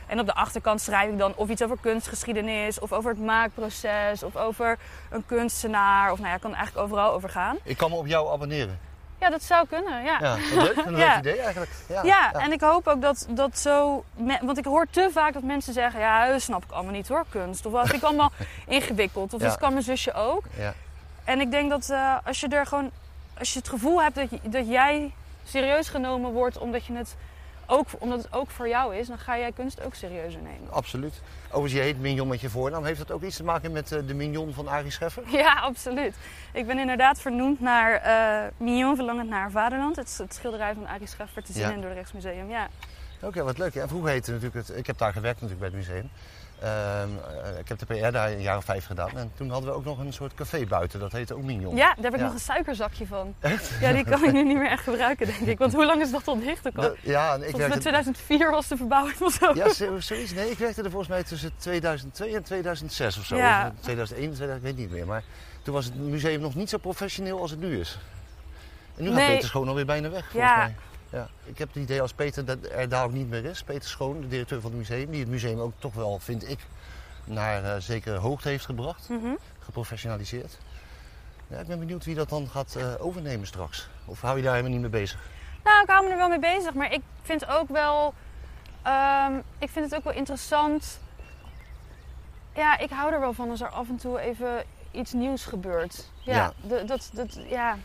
En 0.07 0.21
op 0.21 0.27
de 0.27 0.35
achterkant 0.35 0.81
schrijf 0.81 1.11
ik 1.11 1.19
dan 1.19 1.33
of 1.37 1.49
iets 1.49 1.63
over 1.63 1.77
kunstgeschiedenis, 1.81 2.79
of 2.79 2.93
over 2.93 3.11
het 3.11 3.21
maakproces, 3.21 4.23
of 4.23 4.37
over 4.37 4.79
een 5.11 5.27
kunstenaar. 5.27 6.13
Of 6.13 6.19
nou 6.19 6.31
ja, 6.31 6.37
kan 6.39 6.55
eigenlijk 6.55 6.87
overal 6.87 7.13
over 7.13 7.29
gaan. 7.29 7.57
Ik 7.63 7.77
kan 7.77 7.91
me 7.91 7.97
op 7.97 8.07
jou 8.07 8.33
abonneren. 8.33 8.79
Ja, 9.21 9.31
dat 9.31 9.43
zou 9.43 9.67
kunnen, 9.69 10.03
ja. 10.05 10.19
Ja, 10.21 10.35
leuk. 10.55 10.77
Een 10.77 10.93
leuk 10.97 10.99
Ja. 11.01 11.19
idee 11.19 11.41
eigenlijk. 11.41 11.71
Ja, 11.89 12.03
Ja, 12.03 12.33
en 12.33 12.53
ik 12.53 12.61
hoop 12.61 12.87
ook 12.89 13.01
dat 13.01 13.27
dat 13.31 13.59
zo. 13.59 14.05
me- 14.15 14.39
Want 14.43 14.59
ik 14.59 14.65
hoor 14.65 14.87
te 14.91 15.09
vaak 15.13 15.33
dat 15.33 15.43
mensen 15.43 15.73
zeggen: 15.73 16.01
Ja, 16.01 16.29
dat 16.29 16.41
snap 16.41 16.65
ik 16.65 16.71
allemaal 16.71 16.93
niet 16.93 17.09
hoor, 17.09 17.25
kunst. 17.29 17.67
Of 17.67 17.73
dat 17.73 17.87
vind 17.89 18.03
ik 18.03 18.09
allemaal 18.09 18.33
ingewikkeld. 18.67 19.35
Of 19.35 19.41
dat 19.41 19.59
kan 19.59 19.73
mijn 19.73 19.85
zusje 19.85 20.13
ook. 20.15 20.45
Ja. 20.59 20.75
En 21.25 21.41
ik 21.41 21.51
denk 21.51 21.71
dat 21.71 21.91
eh, 21.91 22.15
als 22.25 22.41
je 22.41 22.49
er 22.49 22.67
gewoon. 22.67 22.91
Als 23.39 23.53
je 23.53 23.59
het 23.59 23.69
gevoel 23.69 24.03
hebt 24.03 24.15
dat, 24.15 24.31
je- 24.31 24.41
dat 24.43 24.69
jij 24.69 25.13
serieus 25.45 25.89
genomen 25.89 26.33
wordt 26.33 26.59
omdat, 26.59 26.85
je 26.87 26.93
het 26.95 27.17
ook, 27.67 27.87
omdat 27.99 28.23
het 28.23 28.33
ook 28.33 28.51
voor 28.51 28.69
jou 28.69 28.97
is, 28.97 29.07
dan 29.07 29.19
ga 29.19 29.39
jij 29.39 29.53
kunst 29.53 29.83
ook 29.85 29.95
serieuzer 29.95 30.41
nemen. 30.43 30.71
Absoluut. 30.73 31.21
Overigens, 31.47 31.73
je 31.73 31.81
heet 31.81 32.01
Mignon 32.01 32.29
met 32.29 32.41
je 32.41 32.49
voornaam. 32.51 32.85
Heeft 32.85 32.99
dat 32.99 33.11
ook 33.11 33.23
iets 33.23 33.37
te 33.37 33.45
maken 33.45 33.73
met 33.73 33.93
eh, 33.93 33.99
de 34.07 34.15
Mignon 34.15 34.53
van 34.53 34.69
Arie 34.69 34.91
Scheffer? 34.91 35.23
Ja, 35.31 35.53
absoluut. 35.53 36.15
Ik 36.53 36.67
ben 36.67 36.79
inderdaad 36.79 37.21
vernoemd 37.21 37.61
naar 37.61 37.93
eh 37.95 38.51
Mignon 38.57 38.97
Verlangend 38.97 39.29
naar 39.29 39.51
Vaderland. 39.51 39.97
Het, 39.97 40.21
schilderij 40.29 40.75
van 40.75 40.87
Arie 40.87 41.07
Scheffer 41.07 41.43
te 41.45 41.53
zien 41.53 41.63
Ja. 41.63 41.69
in 41.69 41.75
het 41.75 41.83
Dordrechts 41.83 42.13
Museum. 42.13 42.49
Ja. 42.51 42.69
Oké, 43.23 43.43
wat 43.43 43.59
leuk. 43.59 43.75
En 43.75 43.89
vroeger 43.89 44.11
heette 44.11 44.31
natuurlijk 44.31 44.67
het... 44.67 44.77
Ik 44.77 44.87
heb 44.87 44.99
daar 44.99 45.13
gewerkt 45.13 45.41
natuurlijk 45.41 45.71
bij 45.71 45.79
het 45.81 45.89
museum. 45.89 46.11
Ehm, 46.61 47.09
eh, 47.45 47.59
ik 47.59 47.69
heb 47.69 47.79
de 47.79 47.87
PR 47.87 48.11
daar 48.11 48.31
een 48.31 48.41
jaar 48.43 48.57
of 48.57 48.65
vijf 48.65 48.87
gedaan. 48.87 49.17
En 49.19 49.31
toen 49.37 49.51
hadden 49.51 49.71
we 49.71 49.77
ook 49.77 49.85
nog 49.85 49.99
een 49.99 50.13
soort 50.13 50.35
café 50.35 50.67
buiten. 50.67 51.01
Dat 51.01 51.13
heette 51.13 51.35
ook 51.35 51.43
Mignon. 51.43 51.77
ja, 51.77 51.87
daar 51.95 52.05
heb 52.05 52.13
ik 52.15 52.19
Ja. 52.19 52.25
nog 52.25 52.35
een 52.35 52.41
suikerzakje 52.41 53.07
van. 53.07 53.35
Ja, 53.81 53.93
die 53.93 54.05
kan 54.05 54.25
ik 54.25 54.33
nu 54.33 54.45
niet 54.45 54.57
meer 54.57 54.71
echt 54.71 54.83
gebruiken, 54.83 55.27
denk 55.27 55.39
ik. 55.41 55.59
Want 55.59 55.73
hoe 55.73 55.85
lang 55.87 56.03
is 56.03 56.11
dat 56.11 56.29
al 56.29 56.39
dicht? 56.39 56.67
ook 56.67 56.77
al? 56.77 56.83
Dat- 56.83 56.97
ja, 57.01 57.35
ik 57.35 57.57
werkte... 57.57 57.79
2004 57.79 58.51
was 58.51 58.69
de 58.69 58.77
verbouwing 58.77 59.21
of 59.21 59.33
zo. 59.33 59.55
Ja, 59.55 59.73
zo- 59.73 60.01
zoiets. 60.01 60.33
Nee, 60.35 60.51
ik 60.51 60.59
werkte 60.59 60.83
er 60.83 60.89
volgens 60.91 61.11
mij 61.11 61.23
tussen 61.23 61.51
2002 61.57 62.35
en 62.37 62.43
2006 62.43 63.19
of 63.19 63.25
zo. 63.25 63.37
Ja. 63.37 63.67
Of 63.77 63.81
2001 63.83 64.29
en 64.31 64.35
2000, 64.37 64.69
ik 64.69 64.77
weet 64.77 64.87
niet 64.87 64.97
meer. 64.97 65.07
Maar 65.07 65.23
toen 65.63 65.75
was 65.75 65.85
het 65.85 65.95
museum 65.97 66.41
nog 66.41 66.55
niet 66.55 66.69
zo 66.71 66.79
professioneel 66.79 67.41
als 67.41 67.51
het 67.51 67.61
nu 67.61 67.81
is. 67.81 67.99
En 68.97 69.03
nu 69.03 69.09
gaat 69.09 69.19
Nee. 69.19 69.35
Peter 69.35 69.49
Schoon 69.49 69.69
alweer 69.69 69.87
bijna 69.87 70.11
weg, 70.11 70.21
volgens 70.31 70.53
Ja. 70.53 70.57
mij. 70.57 70.75
Ja. 71.15 71.29
Ik 71.45 71.59
heb 71.59 71.69
het 71.69 71.77
idee 71.77 72.01
als 72.03 72.13
Peter 72.13 72.45
dat 72.45 72.59
er 72.71 72.89
daar 72.89 73.05
ook 73.05 73.13
niet 73.13 73.29
meer 73.29 73.45
is. 73.45 73.63
Peter 73.63 73.89
Schoon, 73.89 74.21
de 74.21 74.29
directeur 74.29 74.61
van 74.61 74.71
het 74.71 74.79
museum. 74.79 75.11
Die 75.11 75.21
het 75.21 75.29
museum 75.29 75.59
ook 75.61 75.73
toch 75.79 75.95
wel, 75.95 76.19
vind 76.19 76.49
ik, 76.51 76.59
naar 77.25 77.65
eh, 77.65 77.81
zekere 77.81 78.17
hoogte 78.17 78.49
heeft 78.49 78.65
gebracht. 78.65 79.09
Mhm. 79.09 79.35
Geprofessionaliseerd. 79.59 80.59
Ja, 81.49 81.59
ik 81.59 81.67
ben 81.67 81.79
benieuwd 81.79 82.05
wie 82.05 82.15
dat 82.15 82.29
dan 82.29 82.49
gaat 82.49 82.75
eh, 82.77 82.93
overnemen 82.99 83.47
straks. 83.47 83.89
Of 84.05 84.21
hou 84.21 84.37
je 84.37 84.43
daar 84.43 84.53
helemaal 84.55 84.73
niet 84.73 84.81
mee 84.81 85.01
bezig? 85.01 85.21
Nou, 85.65 85.83
ik 85.83 85.89
hou 85.91 86.05
me 86.05 86.11
er 86.11 86.17
wel 86.17 86.29
mee 86.29 86.39
bezig, 86.39 86.75
maar 86.75 86.93
ik 86.93 87.03
vind 87.23 87.47
ook 87.47 87.69
wel. 87.69 88.15
ehm, 88.83 89.33
ik 89.59 89.71
vind 89.71 89.85
het 89.85 89.95
ook 89.95 90.05
wel 90.05 90.13
interessant. 90.13 91.01
Ja, 92.55 92.79
ik 92.79 92.91
hou 92.91 93.13
er 93.13 93.21
wel 93.21 93.33
van 93.33 93.51
als 93.51 93.61
er 93.61 93.69
af 93.69 93.89
en 93.89 93.97
toe 93.97 94.21
even 94.21 94.65
iets 94.91 95.13
nieuws 95.13 95.45
gebeurt. 95.45 96.09
Ja, 96.21 96.53
Ja. 96.67 96.79
dat, 96.85 97.11
dat, 97.13 97.39
ja. 97.49 97.77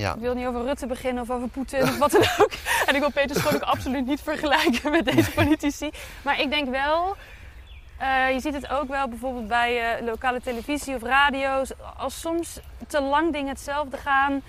Ja. 0.00 0.14
Ik 0.14 0.20
wil 0.20 0.34
niet 0.34 0.46
over 0.46 0.62
Rutte 0.62 0.86
beginnen 0.86 1.22
of 1.22 1.30
over 1.30 1.48
Poetin 1.48 1.82
of 1.82 1.98
wat 1.98 2.10
dan 2.10 2.22
ook. 2.38 2.50
En 2.86 2.94
ik 2.94 3.00
wil 3.00 3.10
Peter 3.10 3.36
Schoon 3.36 3.54
ook 3.54 3.68
absoluut 3.74 4.06
niet 4.06 4.20
vergelijken 4.20 4.90
met 4.90 5.04
deze 5.04 5.30
politici. 5.30 5.90
Maar 6.22 6.40
ik 6.40 6.50
denk 6.50 6.68
wel, 6.68 7.16
eh, 7.98 8.30
je 8.30 8.40
ziet 8.40 8.54
het 8.54 8.68
ook 8.68 8.88
wel 8.88 9.08
bijvoorbeeld 9.08 9.48
bij 9.48 9.96
eh, 9.96 10.04
lokale 10.04 10.40
televisie 10.40 10.94
of 10.94 11.02
radio's. 11.02 11.72
Als 11.96 12.20
soms 12.20 12.60
te 12.86 13.00
lang 13.00 13.32
dingen 13.32 13.48
hetzelfde 13.48 13.96
gaan, 13.96 14.42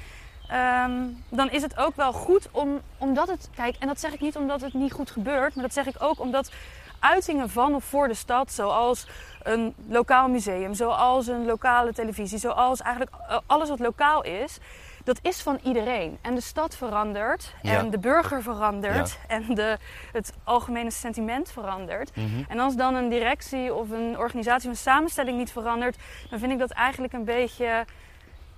ehm, 0.47 0.91
dan 1.29 1.49
is 1.49 1.61
het 1.61 1.77
ook 1.77 1.95
wel 1.95 2.13
goed 2.13 2.47
om, 2.51 2.81
omdat 2.97 3.27
het... 3.27 3.49
Kijk, 3.55 3.75
en 3.79 3.87
dat 3.87 3.99
zeg 3.99 4.13
ik 4.13 4.19
niet 4.21 4.35
omdat 4.35 4.61
het 4.61 4.73
niet 4.73 4.91
goed 4.91 5.11
gebeurt, 5.11 5.55
maar 5.55 5.63
dat 5.63 5.73
zeg 5.73 5.85
ik 5.85 5.95
ook 5.99 6.19
omdat 6.19 6.51
uitingen 6.99 7.49
van 7.49 7.75
of 7.75 7.83
voor 7.83 8.07
de 8.07 8.13
stad, 8.13 8.51
zoals 8.51 9.07
een 9.43 9.73
lokaal 9.87 10.27
museum, 10.27 10.73
zoals 10.73 11.27
een 11.27 11.45
lokale 11.45 11.93
televisie, 11.93 12.37
zoals 12.37 12.81
eigenlijk 12.81 13.15
eh, 13.27 13.37
alles 13.45 13.69
wat 13.69 13.79
lokaal 13.79 14.23
is, 14.23 14.59
dat 15.03 15.19
is 15.21 15.41
van 15.41 15.59
iedereen. 15.63 16.17
En 16.21 16.35
de 16.35 16.41
stad 16.41 16.75
verandert, 16.75 17.53
Ja. 17.61 17.77
en 17.77 17.89
de 17.89 17.99
burger 17.99 18.41
verandert, 18.41 19.17
en 19.27 19.55
de, 19.55 19.77
het 20.11 20.33
algemene 20.43 20.91
sentiment 20.91 21.51
verandert. 21.51 22.15
Mhm. 22.15 22.43
En 22.47 22.59
als 22.59 22.75
dan 22.75 22.95
een 22.95 23.09
directie 23.09 23.73
of 23.73 23.89
een 23.89 24.17
organisatie 24.17 24.69
of 24.69 24.75
een 24.75 24.81
samenstelling 24.81 25.37
niet 25.37 25.51
verandert, 25.51 25.97
dan 26.29 26.39
vind 26.39 26.51
ik 26.51 26.59
dat 26.59 26.71
eigenlijk 26.71 27.13
een 27.13 27.23
beetje, 27.25 27.85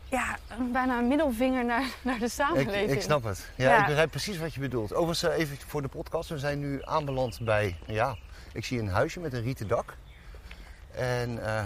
ja, 0.09 0.37
bijna 0.71 0.97
een 0.97 1.07
middelvinger 1.07 1.65
naar, 1.65 1.83
naar 2.01 2.19
de 2.19 2.25
Ik, 2.25 2.31
samenleving. 2.31 2.91
ik 2.91 3.01
snap 3.01 3.23
het. 3.23 3.51
Ja, 3.55 3.69
Ja. 3.69 3.79
ik 3.79 3.85
begrijp 3.85 4.09
precies 4.09 4.37
wat 4.37 4.53
je 4.53 4.59
bedoelt. 4.59 4.93
Overigens, 4.93 5.23
eh, 5.33 5.37
even 5.39 5.57
voor 5.67 5.81
de 5.81 5.87
podcast. 5.87 6.29
We 6.29 6.37
zijn 6.37 6.59
nu 6.59 6.79
aanbeland 6.83 7.39
bij, 7.41 7.77
ja, 7.87 8.15
ik 8.53 8.65
zie 8.65 8.79
een 8.79 8.89
huisje 8.89 9.19
met 9.19 9.33
een 9.33 9.41
rieten 9.41 9.67
dak. 9.67 9.95
En 10.95 11.45
eh, 11.45 11.63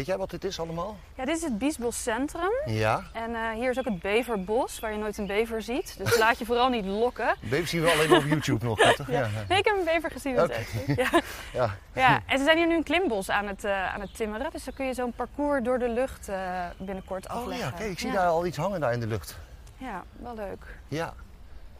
weet 0.00 0.08
jij 0.08 0.18
wat 0.18 0.30
dit 0.30 0.44
is 0.44 0.60
allemaal? 0.60 0.96
Ja, 1.14 1.24
dit 1.24 1.36
is 1.36 1.42
het 1.42 1.58
Biesbos 1.58 2.02
Centrum. 2.02 2.50
Ja, 2.66 3.02
En 3.12 3.34
eh, 3.34 3.50
hier 3.50 3.70
is 3.70 3.78
ook 3.78 3.84
het 3.84 4.00
Beverbos, 4.00 4.80
waar 4.80 4.92
je 4.92 4.98
nooit 4.98 5.18
een 5.18 5.26
bever 5.26 5.62
ziet. 5.62 5.94
Dus 5.98 6.18
laat 6.18 6.38
je 6.38 6.44
vooral 6.44 6.68
niet 6.68 6.84
lokken. 6.84 7.36
bevers 7.50 7.70
zien 7.70 7.82
we 7.82 7.90
alleen 7.90 8.12
op 8.12 8.24
YouTube 8.24 8.64
nog. 8.64 8.78
toch? 8.80 9.06
Ja. 9.20 9.28
Nee, 9.48 9.58
ik 9.58 9.64
heb 9.64 9.76
een 9.78 9.84
bever 9.84 10.10
gezien. 10.10 10.34
Ja. 10.34 10.46
Ja. 11.52 11.76
ja, 11.94 12.22
en 12.26 12.38
ze 12.38 12.44
zijn 12.44 12.56
hier 12.56 12.66
nu 12.66 12.74
een 12.76 12.82
klimbos 12.82 13.30
aan 13.30 13.46
het, 13.46 13.64
eh, 13.64 13.94
aan 13.94 14.00
het 14.00 14.16
timmeren. 14.16 14.50
Dus 14.52 14.64
dan 14.64 14.74
kun 14.74 14.86
je 14.86 14.94
zo'n 14.94 15.12
parcours 15.12 15.64
door 15.64 15.78
de 15.78 15.88
lucht 15.88 16.28
eh, 16.28 16.64
binnenkort 16.76 17.28
Oh 17.28 17.34
afleggen. 17.34 17.66
ja, 17.66 17.72
kijk, 17.76 17.90
ik 17.90 17.98
zie 17.98 18.12
daar 18.12 18.26
al 18.26 18.46
iets 18.46 18.56
hangen 18.56 18.80
daar 18.80 18.92
in 18.92 19.00
de 19.00 19.06
lucht. 19.06 19.36
Ja, 19.76 20.02
wel 20.16 20.34
leuk. 20.34 20.64
Ja. 20.88 21.14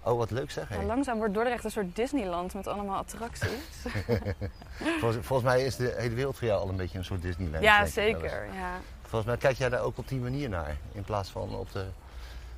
Oh, 0.02 0.18
wat 0.18 0.30
leuk 0.30 0.50
zeg. 0.50 0.68
Hey. 0.68 0.84
langzaam 0.84 1.18
wordt 1.18 1.34
Dordrecht 1.34 1.64
een 1.64 1.70
soort 1.70 1.96
Disneyland 1.96 2.54
met 2.54 2.66
allemaal 2.66 2.98
attracties. 2.98 3.50
Volgens, 5.00 5.26
volgens 5.26 5.42
mij 5.52 5.64
is 5.64 5.76
de 5.76 5.94
hele 5.96 6.14
wereld 6.14 6.36
voor 6.38 6.46
jou 6.46 6.60
al 6.62 6.68
een 6.68 6.76
beetje 6.76 6.98
een 6.98 7.04
soort 7.04 7.22
Disneyland. 7.22 7.64
ja, 7.64 7.86
zeker. 7.86 8.44
Ja. 8.54 8.80
Volgens 9.02 9.24
mij 9.24 9.36
kijk 9.36 9.56
jij 9.56 9.68
daar 9.68 9.80
ook 9.82 9.98
op 9.98 10.08
die 10.08 10.18
manier 10.20 10.48
naar. 10.48 10.76
In 10.92 11.02
plaats 11.04 11.30
van 11.30 11.54
op 11.54 11.72
de 11.72 11.84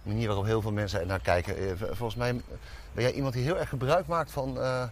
manier 0.02 0.26
waarop 0.26 0.44
heel 0.44 0.60
veel 0.62 0.72
mensen 0.72 1.06
naar 1.06 1.20
kijken. 1.20 1.56
Eh, 1.56 1.72
Volgens 1.78 2.14
mij 2.14 2.32
ben 2.92 3.04
jij 3.04 3.12
iemand 3.12 3.34
die 3.34 3.42
heel 3.44 3.58
erg 3.58 3.68
gebruik 3.68 4.06
maakt 4.06 4.30
van, 4.32 4.60
eh, 4.60 4.82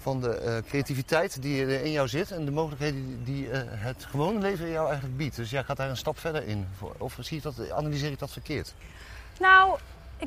van 0.00 0.20
de 0.20 0.34
eh, 0.34 0.56
creativiteit 0.68 1.42
die 1.42 1.62
er 1.62 1.84
in 1.84 1.90
jou 1.90 2.08
zit. 2.08 2.30
En 2.30 2.44
de 2.44 2.50
mogelijkheden 2.50 3.24
die, 3.24 3.50
eh, 3.50 3.60
het 3.66 4.04
gewone 4.04 4.38
leven 4.38 4.68
jou 4.70 4.86
eigenlijk 4.86 5.16
biedt. 5.16 5.36
Dus 5.36 5.50
jij 5.50 5.64
gaat 5.64 5.76
daar 5.76 5.88
een 5.88 5.96
stap 5.96 6.18
verder 6.18 6.46
in. 6.46 6.68
Of 6.98 7.16
zie 7.20 7.36
je 7.36 7.42
dat, 7.42 7.70
analyseer 7.70 8.10
ik 8.10 8.18
dat 8.18 8.30
verkeerd? 8.30 8.74
Nou, 9.40 9.78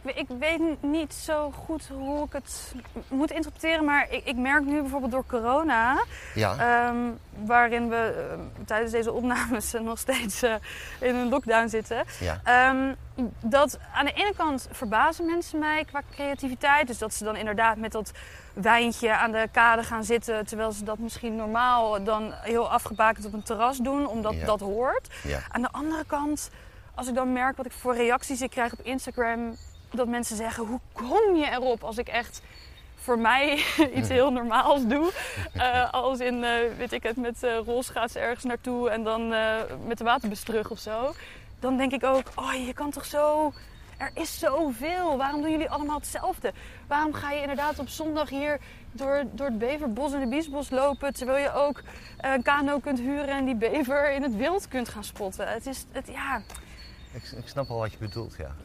ik, 0.03 0.15
ik 0.15 0.27
weet 0.39 0.59
niet 0.81 1.13
zo 1.13 1.51
goed 1.51 1.87
hoe 1.93 2.25
ik 2.25 2.33
het 2.33 2.73
moet 3.07 3.31
interpreteren. 3.31 3.85
Maar 3.85 4.07
ik, 4.09 4.25
ik 4.25 4.35
merk 4.35 4.65
nu 4.65 4.81
bijvoorbeeld 4.81 5.11
door 5.11 5.25
corona... 5.27 6.03
Ja, 6.33 6.55
Ehm, 6.57 6.97
waarin 7.45 7.89
we 7.89 8.25
ehm, 8.31 8.65
tijdens 8.65 8.91
deze 8.91 9.11
opnames 9.11 9.71
nog 9.81 9.99
steeds 9.99 10.41
eh, 10.41 10.53
in 10.99 11.15
een 11.15 11.29
lockdown 11.29 11.67
zitten. 11.67 12.03
ja. 12.19 12.39
Ehm, 12.43 12.93
dat 13.41 13.79
aan 13.93 14.05
de 14.05 14.11
ene 14.11 14.33
kant 14.37 14.67
verbazen 14.71 15.25
mensen 15.25 15.59
mij 15.59 15.85
qua 15.85 16.01
creativiteit. 16.11 16.87
Dus 16.87 16.97
dat 16.97 17.13
ze 17.13 17.23
dan 17.23 17.35
inderdaad 17.35 17.77
met 17.77 17.91
dat 17.91 18.11
wijntje 18.53 19.15
aan 19.15 19.31
de 19.31 19.47
kade 19.51 19.83
gaan 19.83 20.03
zitten. 20.03 20.45
Terwijl 20.45 20.71
ze 20.71 20.83
dat 20.83 20.97
misschien 20.97 21.35
normaal 21.35 22.03
dan 22.03 22.31
heel 22.33 22.69
afgebakend 22.71 23.25
op 23.25 23.33
een 23.33 23.43
terras 23.43 23.77
doen, 23.77 24.07
omdat 24.07 24.33
Ja. 24.33 24.45
dat 24.45 24.59
hoort. 24.59 25.07
Aan 25.51 25.61
de 25.61 25.71
andere 25.71 26.03
kant, 26.05 26.49
als 26.95 27.07
ik 27.07 27.15
dan 27.15 27.33
merk 27.33 27.57
wat 27.57 27.65
ik 27.65 27.71
voor 27.71 27.95
reacties 27.95 28.41
ik 28.41 28.49
krijg 28.49 28.73
op 28.73 28.79
Instagram, 28.81 29.55
dat 29.91 30.07
mensen 30.07 30.35
zeggen: 30.35 30.65
hoe 30.65 30.79
kom 30.93 31.35
je 31.35 31.49
erop 31.51 31.83
als 31.83 31.97
ik 31.97 32.07
echt 32.07 32.41
voor 32.95 33.19
mij 33.19 33.63
iets 33.97 34.09
heel 34.09 34.31
normaals 34.31 34.87
doe? 34.87 35.11
Eh, 35.53 35.91
als 35.91 36.19
in, 36.19 36.43
eh, 36.43 36.51
weet 36.77 36.91
ik 36.91 37.03
het, 37.03 37.15
met 37.15 37.43
uh, 37.43 37.57
rolschaats 37.65 38.15
ergens 38.15 38.43
naartoe 38.43 38.89
en 38.89 39.03
dan 39.03 39.33
eh, 39.33 39.57
met 39.87 39.97
de 39.97 40.03
waterbus 40.03 40.43
terug 40.43 40.69
of 40.69 40.79
zo. 40.79 41.13
Dan 41.59 41.77
denk 41.77 41.91
ik 41.91 42.03
ook: 42.03 42.31
oh, 42.35 42.53
je 42.65 42.73
kan 42.73 42.91
toch 42.91 43.05
zo 43.05 43.53
er 43.97 44.11
is 44.13 44.39
zoveel. 44.39 45.17
Waarom 45.17 45.41
doen 45.41 45.51
jullie 45.51 45.69
allemaal 45.69 45.97
hetzelfde? 45.97 46.53
Waarom 46.87 47.13
ga 47.13 47.31
je 47.31 47.41
inderdaad 47.41 47.79
op 47.79 47.89
zondag 47.89 48.29
hier 48.29 48.59
door, 48.91 49.23
door 49.31 49.47
het 49.47 49.57
Beverbos 49.57 50.13
en 50.13 50.19
de 50.19 50.27
Biesbos 50.27 50.69
lopen... 50.69 51.13
terwijl 51.13 51.43
je 51.43 51.53
ook 51.53 51.81
een 52.17 52.43
kano 52.43 52.79
kunt 52.79 52.99
huren 52.99 53.27
en 53.27 53.45
die 53.45 53.55
bever 53.55 54.11
in 54.11 54.23
het 54.23 54.35
wild 54.35 54.67
kunt 54.67 54.89
gaan 54.89 55.03
spotten? 55.03 55.47
Het 55.47 55.65
is, 55.65 55.85
het, 55.91 56.07
ja... 56.07 56.41
Ik, 57.11 57.23
ik 57.23 57.47
snap 57.47 57.69
al 57.69 57.77
wat 57.77 57.91
je 57.91 57.97
bedoelt, 57.97 58.35
ja. 58.37 58.55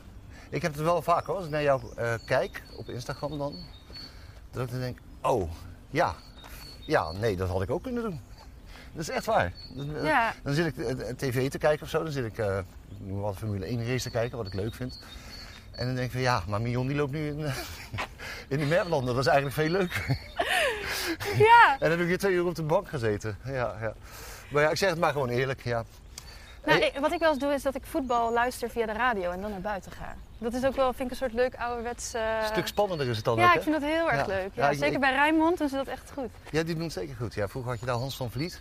Ik 0.50 0.62
heb 0.62 0.72
het 0.74 0.82
wel 0.82 1.02
vaak 1.02 1.24
hoor, 1.26 1.36
als 1.36 1.44
ik 1.44 1.50
naar 1.50 1.62
jou 1.62 1.82
uh, 1.98 2.14
kijk 2.26 2.62
op 2.76 2.88
Instagram 2.88 3.38
dan. 3.38 3.54
Dat 4.50 4.64
ik 4.64 4.70
dan 4.70 4.80
denk, 4.80 4.98
oh, 5.22 5.50
ja. 5.90 6.14
Ja, 6.86 7.12
nee, 7.12 7.36
dat 7.36 7.48
had 7.48 7.62
ik 7.62 7.70
ook 7.70 7.82
kunnen 7.82 8.02
doen. 8.02 8.20
Dat 8.92 9.02
is 9.02 9.08
echt 9.08 9.26
waar. 9.26 9.52
Dan, 9.74 10.02
Ja. 10.04 10.32
dan 10.42 10.54
zit 10.54 10.66
ik 10.66 10.76
uh, 10.76 11.08
tv 11.16 11.50
te 11.50 11.58
kijken 11.58 11.82
of 11.82 11.88
zo. 11.88 12.02
Dan 12.02 12.12
zit 12.12 12.24
ik 12.24 12.38
uh, 12.38 12.58
wat 13.08 13.36
Formule 13.36 13.66
1 13.66 13.86
race 13.86 14.02
te 14.02 14.10
kijken, 14.10 14.36
wat 14.36 14.46
ik 14.46 14.54
leuk 14.54 14.74
vind. 14.74 15.02
En 15.70 15.86
dan 15.86 15.94
denk 15.94 16.06
ik 16.06 16.12
van 16.12 16.20
ja, 16.20 16.42
maar 16.48 16.60
Mion 16.60 16.86
die 16.86 16.96
loopt 16.96 17.12
nu 17.12 17.26
in, 17.28 17.38
in 18.48 18.58
de 18.58 18.64
Merlanden. 18.66 19.14
Dat 19.14 19.24
is 19.26 19.30
eigenlijk 19.32 19.54
veel 19.56 19.68
leuker. 19.78 20.04
Ja. 21.38 21.72
en 21.72 21.78
dan 21.78 21.90
heb 21.90 22.00
ik 22.00 22.06
hier 22.06 22.18
twee 22.18 22.32
uur 22.34 22.44
op 22.46 22.54
de 22.54 22.62
bank 22.62 22.88
gezeten. 22.88 23.36
Ja, 23.44 23.76
ja. 23.80 23.94
Maar 24.50 24.62
ja, 24.62 24.70
ik 24.70 24.76
zeg 24.76 24.90
het 24.90 24.98
maar 24.98 25.12
gewoon 25.12 25.28
eerlijk. 25.28 25.64
Ja. 25.64 25.84
Nou, 26.64 26.78
Hey. 26.78 26.88
ik- 26.88 26.98
wat 27.00 27.12
ik 27.12 27.18
wel 27.18 27.30
eens 27.30 27.38
doe 27.38 27.52
is 27.52 27.62
dat 27.62 27.74
ik 27.74 27.82
voetbal 27.86 28.32
luister 28.32 28.70
via 28.70 28.86
de 28.86 28.92
radio 28.92 29.30
en 29.30 29.40
dan 29.40 29.50
naar 29.50 29.60
buiten 29.60 29.92
ga. 29.92 30.14
Dat 30.40 30.52
is 30.54 30.64
ook 30.64 30.76
wel, 30.76 30.92
vind 30.92 31.04
ik, 31.04 31.10
een 31.10 31.16
soort 31.16 31.32
leuk 31.32 31.54
ouderwets... 31.56 32.14
eh, 32.14 32.22
Een 32.40 32.46
stuk 32.46 32.66
spannender 32.66 33.08
is 33.08 33.16
het 33.16 33.24
dan 33.24 33.36
Ja, 33.36 33.48
ook, 33.48 33.54
ik 33.54 33.62
vind 33.62 33.80
dat 33.80 33.90
heel 33.90 34.10
erg 34.10 34.20
Ja. 34.20 34.26
leuk. 34.26 34.50
Ja, 34.54 34.72
zeker 34.72 34.92
ik- 34.94 35.00
bij 35.00 35.12
Rijnmond 35.12 35.58
doen 35.58 35.68
ze 35.68 35.76
dat 35.76 35.86
echt 35.86 36.10
goed. 36.14 36.28
Ja, 36.50 36.62
die 36.62 36.74
doen 36.74 36.84
het 36.84 36.92
zeker 36.92 37.16
goed. 37.16 37.34
Ja, 37.34 37.48
vroeger 37.48 37.70
had 37.70 37.80
je 37.80 37.86
daar 37.86 37.94
Hans 37.96 38.16
van 38.16 38.30
Vliet. 38.30 38.60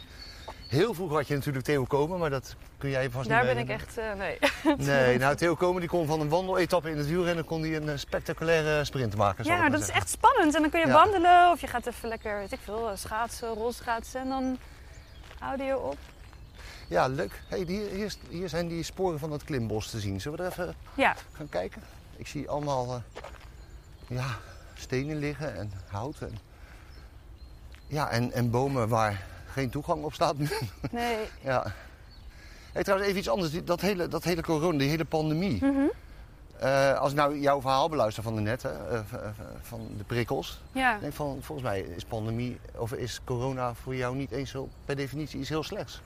Heel 0.68 0.94
vroeger 0.94 1.18
had 1.18 1.28
je 1.28 1.34
natuurlijk 1.36 1.66
Theo 1.66 1.84
Komen, 1.84 2.20
maar 2.20 2.30
dat 2.30 2.56
kun 2.78 2.90
jij 2.90 3.10
vast 3.10 3.30
Daar 3.30 3.46
niet 3.46 3.54
ben 3.54 3.64
ik 3.64 3.70
echt... 3.70 3.98
eh, 3.98 4.06
nee. 4.14 4.38
Nee, 4.78 5.18
nou 5.20 5.36
Theo 5.36 5.56
Komen 5.56 5.80
die 5.80 5.90
kon 5.90 6.08
van 6.08 6.20
een 6.20 6.30
wandeletappe 6.30 6.90
in 6.90 6.98
het 6.98 7.08
wielrennen 7.08 7.46
kon 7.46 7.62
die 7.62 7.76
een 7.76 7.90
eh, 7.90 7.98
spectaculaire 7.98 8.84
sprint 8.86 9.16
maken. 9.16 9.46
Ja, 9.46 9.70
dat 9.70 9.82
is 9.82 9.90
echt 9.90 10.10
spannend. 10.10 10.56
En 10.56 10.62
dan 10.62 10.70
kun 10.70 10.80
je 10.80 10.88
Ja. 10.88 10.94
wandelen 10.94 11.52
of 11.52 11.62
je 11.62 11.68
gaat 11.68 11.86
even 11.88 12.10
lekker, 12.10 12.38
weet 12.38 12.52
ik 12.52 12.60
veel, 12.64 12.92
schaatsen, 12.96 13.48
rolschaatsen. 13.54 14.22
En 14.22 14.30
dan 14.30 14.58
audio 15.40 15.78
op. 15.78 15.98
Ja, 16.90 17.08
leuk. 17.08 17.42
Hey, 17.48 17.60
hier, 17.68 17.90
hier, 17.90 18.14
hier 18.30 18.50
zijn 18.50 18.68
die 18.68 18.84
sporen 18.84 19.20
van 19.20 19.32
het 19.32 19.44
klimbos 19.44 19.90
te 19.90 20.00
zien. 20.00 20.22
Zullen 20.22 20.38
we 20.38 20.44
er 20.44 20.52
even 20.52 20.76
Ja, 20.94 21.16
gaan 21.32 21.50
kijken? 21.50 21.82
Ik 22.16 22.28
zie 22.28 22.50
allemaal 22.50 22.94
eh, 22.96 23.24
ja, 24.18 24.26
stenen 24.74 25.18
liggen 25.18 25.56
en 25.58 25.72
hout. 25.88 26.20
En, 26.22 26.38
ja, 27.88 28.10
en, 28.10 28.32
en 28.32 28.50
bomen 28.50 28.88
waar 28.88 29.26
geen 29.52 29.70
toegang 29.70 30.04
op 30.04 30.14
staat 30.14 30.38
nu. 30.38 30.50
nee. 30.92 31.18
ja. 31.42 31.74
Hey, 32.72 32.84
trouwens, 32.84 33.10
even 33.10 33.20
iets 33.22 33.30
anders. 33.30 33.52
Die- 33.52 33.64
Dat 33.64 33.82
hele, 33.82 34.08
dat 34.08 34.24
hele 34.24 34.42
corona, 34.42 34.78
die 34.78 34.90
hele 34.90 35.06
pandemie. 35.06 35.66
Mhm. 35.66 35.86
Eh, 36.60 36.98
als 36.98 37.12
ik 37.12 37.18
nou 37.18 37.40
jouw 37.40 37.62
verhaal 37.62 37.90
beluister 37.90 38.24
van 38.24 38.36
de 38.36 38.42
net, 38.42 38.62
hè, 38.64 38.70
eh, 38.70 39.00
van 39.62 39.88
de 39.98 40.04
prikkels. 40.04 40.62
Ja. 40.72 40.96
Ik 40.96 41.02
denk 41.02 41.14
van, 41.14 41.38
volgens 41.42 41.68
mij 41.68 41.80
is 41.82 42.04
pandemie, 42.06 42.60
of 42.76 42.94
is 42.94 43.20
corona 43.24 43.74
voor 43.74 43.96
jou 43.96 44.16
niet 44.16 44.32
eens 44.32 44.50
zo 44.50 44.70
per 44.86 44.96
definitie 44.96 45.40
iets 45.40 45.50
heel 45.50 45.64
slechts. 45.64 46.02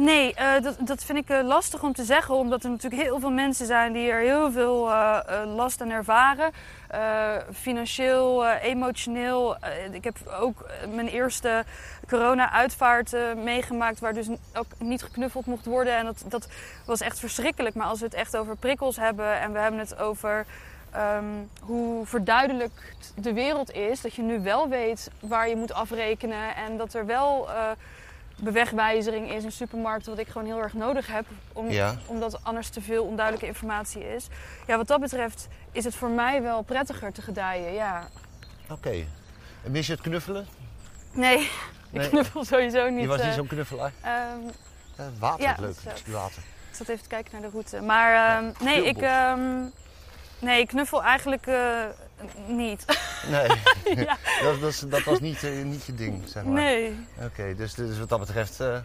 Nee, 0.00 0.34
eh, 0.34 0.62
dat, 0.62 0.76
dat 0.78 1.04
vind 1.04 1.18
ik 1.18 1.28
eh, 1.28 1.42
lastig 1.42 1.82
om 1.82 1.92
te 1.92 2.04
zeggen, 2.04 2.34
omdat 2.34 2.64
er 2.64 2.70
natuurlijk 2.70 3.02
heel 3.02 3.20
veel 3.20 3.30
mensen 3.30 3.66
zijn 3.66 3.92
die 3.92 4.10
er 4.10 4.20
heel 4.20 4.52
veel 4.52 4.90
eh, 4.90 5.42
last 5.54 5.80
aan 5.80 5.90
ervaren. 5.90 6.52
Financieel, 7.52 8.46
emotioneel. 8.48 9.56
Ik 9.92 10.04
heb 10.04 10.16
ook 10.40 10.66
mijn 10.94 11.08
eerste 11.08 11.64
corona-uitvaart 12.08 13.16
meegemaakt, 13.36 14.00
waar 14.00 14.12
dus 14.12 14.28
ook 14.54 14.66
niet 14.78 15.02
geknuffeld 15.02 15.46
mocht 15.46 15.66
worden. 15.66 15.96
En 15.96 16.04
dat, 16.04 16.24
dat 16.28 16.48
was 16.86 17.00
echt 17.00 17.18
verschrikkelijk. 17.18 17.74
Maar 17.74 17.86
als 17.86 17.98
we 17.98 18.04
het 18.04 18.14
echt 18.14 18.36
over 18.36 18.56
prikkels 18.56 18.96
hebben 18.96 19.40
en 19.40 19.52
we 19.52 19.58
hebben 19.58 19.80
het 19.80 19.98
over 19.98 20.46
ehm, 20.90 21.24
hoe 21.62 22.06
verduidelijkt 22.06 23.12
de 23.16 23.32
wereld 23.32 23.72
is, 23.72 24.00
dat 24.00 24.14
je 24.14 24.22
nu 24.22 24.40
wel 24.40 24.68
weet 24.68 25.10
waar 25.20 25.48
je 25.48 25.56
moet 25.56 25.72
afrekenen 25.72 26.54
en 26.54 26.76
dat 26.76 26.94
er 26.94 27.06
wel. 27.06 27.48
Bewegwijzering 28.40 29.30
is 29.32 29.44
in 29.44 29.52
supermarkten, 29.52 30.10
wat 30.10 30.20
ik 30.20 30.28
gewoon 30.28 30.46
heel 30.46 30.62
erg 30.62 30.72
nodig 30.74 31.06
heb, 31.06 31.24
om, 31.52 31.70
Ja. 31.70 31.94
omdat 32.06 32.44
anders 32.44 32.68
te 32.68 32.80
veel 32.80 33.04
onduidelijke 33.04 33.46
informatie 33.48 34.14
is. 34.14 34.26
Ja, 34.66 34.76
wat 34.76 34.86
dat 34.86 35.00
betreft 35.00 35.48
is 35.72 35.84
het 35.84 35.94
voor 35.94 36.08
mij 36.10 36.42
wel 36.42 36.62
prettiger 36.62 37.12
te 37.12 37.22
gedijen, 37.22 37.72
ja. 37.72 38.08
Oké. 38.70 38.90
En 39.64 39.70
mis 39.70 39.86
je 39.86 39.92
het 39.92 40.02
knuffelen? 40.02 40.46
Nee, 41.12 41.50
ik 41.92 42.00
knuffel 42.08 42.44
sowieso 42.44 42.88
niet. 42.88 43.00
Je 43.00 43.06
was 43.06 43.16
niet 43.20 43.26
eh, 43.26 43.34
zo'n 43.34 43.46
knuffelaar? 43.46 43.92
Ja, 44.02 44.38
water 45.18 45.42
Ja, 45.42 45.56
leuk. 45.58 45.76
Water. 46.06 46.42
ik 46.70 46.76
zat 46.76 46.88
even 46.88 47.02
te 47.02 47.08
kijken 47.08 47.32
naar 47.32 47.40
de 47.40 47.48
route. 47.48 47.80
Maar 47.80 48.36
ehm, 48.36 48.64
nee, 48.64 48.84
ik, 48.86 48.96
ehm, 49.02 49.64
nee, 50.38 50.60
ik 50.60 50.68
knuffel 50.68 51.02
eigenlijk 51.02 51.46
eh, 51.46 51.84
niet. 52.46 52.84
Nee, 53.28 53.48
ja, 54.04 54.16
dat, 54.42 54.60
dat, 54.60 54.84
dat 54.88 55.02
was 55.04 55.20
niet, 55.20 55.44
eh, 55.44 55.62
niet 55.62 55.84
je 55.84 55.94
ding, 55.94 56.22
zeg 56.28 56.44
maar. 56.44 56.52
nee. 56.52 57.06
Oké, 57.22 57.54
dus, 57.56 57.74
dus 57.74 57.98
wat 57.98 58.08
dat 58.08 58.18
betreft, 58.20 58.60
eh, 58.60 58.78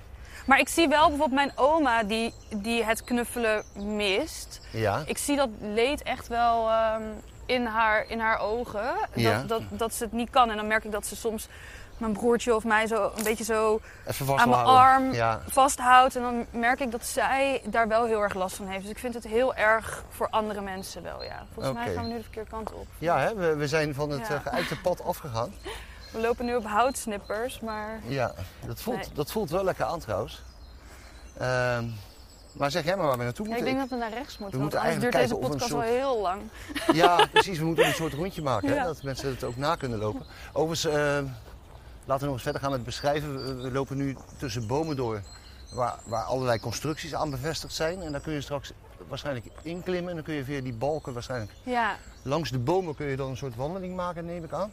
Maar 0.45 0.60
ik 0.60 0.69
zie 0.69 0.88
wel 0.88 1.08
bijvoorbeeld 1.08 1.39
mijn 1.39 1.52
oma 1.56 2.04
die, 2.04 2.34
die 2.56 2.84
het 2.84 3.04
knuffelen 3.04 3.63
mist. 3.95 4.62
ja. 4.71 5.04
Ik 5.06 5.17
zie 5.17 5.36
dat 5.36 5.50
leed 5.60 6.04
echt 6.04 6.28
wel 6.28 6.69
ehm, 6.69 7.02
in, 7.45 7.65
haar, 7.65 8.06
in 8.10 8.19
haar 8.19 8.39
ogen. 8.39 8.93
Ja. 9.13 9.39
Dat, 9.39 9.50
dat, 9.50 9.80
dat 9.80 9.93
ze 9.93 10.04
het 10.04 10.13
niet 10.13 10.30
kan. 10.30 10.50
En 10.50 10.56
dan 10.56 10.67
merk 10.67 10.84
ik 10.84 10.91
dat 10.91 11.06
ze 11.06 11.15
soms 11.15 11.48
mijn 11.97 12.13
broertje 12.13 12.55
of 12.55 12.63
mij 12.63 12.88
zo 12.88 13.12
een 13.15 13.23
beetje 13.23 13.43
zo 13.43 13.79
aan 14.36 14.49
mijn 14.49 14.65
arm 14.65 15.13
Ja, 15.13 15.41
vasthoudt. 15.47 16.15
En 16.15 16.21
dan 16.21 16.45
merk 16.51 16.79
ik 16.79 16.91
dat 16.91 17.05
zij 17.05 17.62
daar 17.65 17.88
wel 17.88 18.05
heel 18.05 18.21
erg 18.21 18.34
last 18.34 18.55
van 18.55 18.67
heeft. 18.67 18.81
Dus 18.81 18.91
ik 18.91 18.97
vind 18.99 19.13
het 19.13 19.23
heel 19.23 19.55
erg 19.55 20.03
voor 20.10 20.27
andere 20.29 20.62
mensen 20.62 21.03
wel, 21.03 21.23
ja. 21.23 21.45
Volgens 21.53 21.75
mij 21.75 21.93
gaan 21.93 22.03
we 22.03 22.10
nu 22.10 22.17
de 22.17 22.23
verkeerde 22.23 22.49
kant 22.49 22.73
op. 22.73 22.88
ja 22.97 23.19
hè? 23.19 23.36
We, 23.36 23.55
we 23.55 23.67
zijn 23.67 23.93
van 23.93 24.10
het 24.10 24.27
Ja. 24.27 24.34
eh, 24.36 24.51
geëikte 24.53 24.79
pad 24.81 25.03
afgegaan. 25.03 25.53
We 26.12 26.21
lopen 26.21 26.45
nu 26.45 26.55
op 26.55 26.65
houtsnippers, 26.65 27.60
maar... 27.60 27.99
Ja, 28.08 28.31
dat 28.67 28.81
voelt, 28.81 28.97
Nee. 28.97 29.08
dat 29.13 29.31
voelt 29.31 29.49
wel 29.49 29.63
lekker 29.63 29.86
aan 29.86 29.99
trouwens. 29.99 30.41
Ehm, 31.38 31.84
maar 32.51 32.71
zeg 32.71 32.84
jij 32.84 32.95
maar 32.95 33.05
waar 33.08 33.17
we 33.17 33.23
naartoe 33.23 33.47
Ja, 33.47 33.55
ik 33.55 33.58
moeten. 33.62 33.77
denk 33.77 33.89
dat 33.89 33.99
we 33.99 34.05
naar 34.05 34.13
rechts 34.17 34.38
moeten, 34.38 34.60
We 34.60 34.65
want 34.69 34.84
moeten 34.84 34.99
duurt 34.99 35.13
deze 35.13 35.36
podcast 35.36 35.71
een 35.71 35.77
wel 35.77 35.88
heel 35.88 36.21
lang. 36.21 36.41
Ja, 36.93 37.25
precies. 37.34 37.60
We 37.60 37.65
moeten 37.65 37.86
een 37.86 37.93
soort 37.93 38.13
rondje 38.13 38.41
maken, 38.41 38.69
hè, 38.77 38.84
dat 38.84 39.03
mensen 39.03 39.29
het 39.29 39.43
ook 39.43 39.58
na 39.58 39.75
kunnen 39.75 39.99
lopen. 39.99 40.25
Overigens, 40.53 40.93
eh, 40.95 41.17
laten 42.05 42.19
we 42.19 42.25
nog 42.25 42.33
eens 42.33 42.43
verder 42.43 42.61
gaan 42.61 42.71
met 42.71 42.83
beschrijven. 42.83 43.61
We, 43.61 43.71
lopen 43.71 43.97
nu 43.97 44.15
tussen 44.37 44.67
bomen 44.67 44.95
door 44.95 45.21
waar, 45.73 45.95
waar 46.05 46.23
allerlei 46.23 46.59
constructies 46.59 47.15
aan 47.15 47.29
bevestigd 47.29 47.73
zijn. 47.73 48.01
En 48.01 48.11
daar 48.11 48.21
kun 48.21 48.33
je 48.33 48.41
straks 48.41 48.71
waarschijnlijk 49.07 49.45
inklimmen. 49.61 50.09
En 50.09 50.15
dan 50.15 50.23
kun 50.25 50.33
je 50.33 50.43
via 50.43 50.61
die 50.61 50.73
balken 50.73 51.13
waarschijnlijk 51.13 51.51
Ja. 51.63 51.95
langs 52.23 52.49
de 52.51 52.59
bomen 52.59 52.95
kun 52.95 53.05
je 53.05 53.15
dan 53.15 53.29
een 53.29 53.37
soort 53.37 53.55
wandeling 53.55 53.95
maken, 53.95 54.25
neem 54.25 54.43
ik 54.43 54.51
aan. 54.53 54.71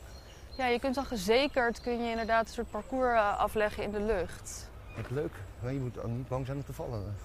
ja, 0.56 0.66
je 0.66 0.78
kunt 0.78 0.94
dan 0.94 1.04
gezekerd 1.04 1.80
kun 1.80 2.02
je 2.04 2.10
inderdaad 2.10 2.46
een 2.46 2.52
soort 2.52 2.70
parcours 2.70 3.14
eh, 3.18 3.38
afleggen 3.38 3.82
in 3.82 3.90
de 3.90 4.00
lucht. 4.00 4.68
Wat 4.96 5.10
leuk. 5.10 5.32
Maar 5.62 5.72
je 5.72 5.78
moet 5.80 5.98
ook 5.98 6.10
niet 6.10 6.28
bang 6.28 6.46
zijn 6.46 6.58
om 6.58 6.64
te 6.64 6.72
vallen. 6.72 7.16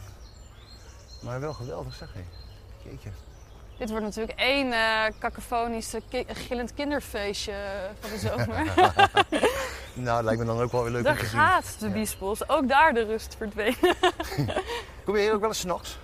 Maar 1.22 1.40
wel 1.40 1.54
geweldig, 1.54 1.96
zeg 1.96 2.14
hé. 2.14 2.24
Jeetje. 2.90 3.10
Dit 3.78 3.90
wordt 3.90 4.06
natuurlijk 4.06 4.40
één 4.40 4.72
eh 4.72 5.06
eh, 5.06 6.02
ki- 6.10 6.26
gillend 6.28 6.74
kinderfeestje 6.74 7.54
van 8.00 8.10
de 8.10 8.18
zomer. 8.18 8.64
Nou, 9.98 10.16
dat 10.16 10.24
lijkt 10.24 10.40
me 10.40 10.46
dan 10.46 10.60
ook 10.62 10.72
wel 10.72 10.84
weer 10.84 10.92
leuk 10.92 11.04
daar 11.04 11.14
om 11.14 11.20
te 11.20 11.26
zien. 11.26 11.40
gaat 11.40 11.76
de 11.80 11.90
biesbos. 11.90 12.50
Ook 12.50 12.68
daar 12.68 12.94
de 12.94 13.04
rust 13.04 13.36
verdwenen. 13.38 13.78
Kom 15.06 15.16
je 15.16 15.22
hier 15.22 15.34
ook 15.34 15.40
wel 15.40 15.50
eens 15.50 15.60
s'nachts? 15.60 15.98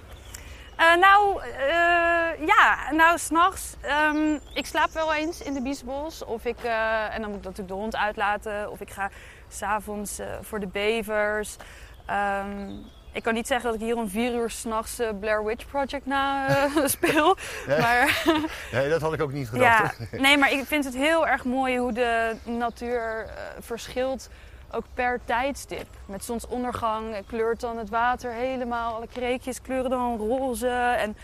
Eh 0.75 0.95
nou, 0.95 1.41
eh, 1.41 2.47
ja, 2.47 2.91
nou, 2.91 3.17
s'nachts. 3.17 3.75
ehm 3.81 4.37
ik 4.53 4.65
slaap 4.65 4.89
wel 4.91 5.13
eens 5.13 5.41
in 5.41 5.53
de 5.53 5.61
biesbos. 5.61 6.23
Of 6.25 6.45
ik, 6.45 6.63
eh, 6.63 7.13
en 7.13 7.21
dan 7.21 7.29
moet 7.29 7.39
ik 7.39 7.43
natuurlijk 7.43 7.67
de 7.69 7.81
hond 7.81 7.95
uitlaten. 7.95 8.71
Of 8.71 8.81
ik 8.81 8.89
ga 8.91 9.09
s'avonds 9.47 10.19
voor 10.41 10.59
de 10.59 10.67
bevers. 10.67 11.57
Ehm, 12.05 12.71
ik 13.13 13.23
kan 13.23 13.33
niet 13.33 13.47
zeggen 13.47 13.71
dat 13.71 13.79
ik 13.79 13.85
hier 13.85 13.95
om 13.95 14.09
vier 14.09 14.33
uur 14.33 14.49
s'nachts 14.49 14.99
uh, 14.99 15.09
Blair 15.19 15.45
Witch 15.45 15.67
Project 15.67 16.05
na 16.05 16.47
eh, 16.47 16.85
speel. 16.85 17.35
Nee. 17.67 17.79
Maar 17.79 18.23
Nee, 18.71 18.89
dat 18.89 19.01
had 19.01 19.13
ik 19.13 19.21
ook 19.21 19.31
niet 19.31 19.49
gedacht. 19.49 19.97
ja, 20.11 20.19
nee, 20.19 20.37
maar 20.37 20.51
ik 20.51 20.65
vind 20.65 20.85
het 20.85 20.95
heel 20.95 21.27
erg 21.27 21.45
mooi 21.45 21.77
hoe 21.77 21.93
de 21.93 22.35
natuur 22.43 23.25
eh, 23.25 23.33
verschilt. 23.59 24.29
Ook 24.71 24.83
per 24.93 25.19
tijdstip. 25.25 25.87
Met 26.05 26.25
zonsondergang 26.25 27.15
kleurt 27.27 27.59
dan 27.59 27.77
het 27.77 27.89
water 27.89 28.31
helemaal. 28.31 28.95
Alle 28.95 29.07
kreekjes 29.07 29.61
kleuren 29.61 29.89
dan 29.89 30.17
roze. 30.17 30.69
En 30.97 31.15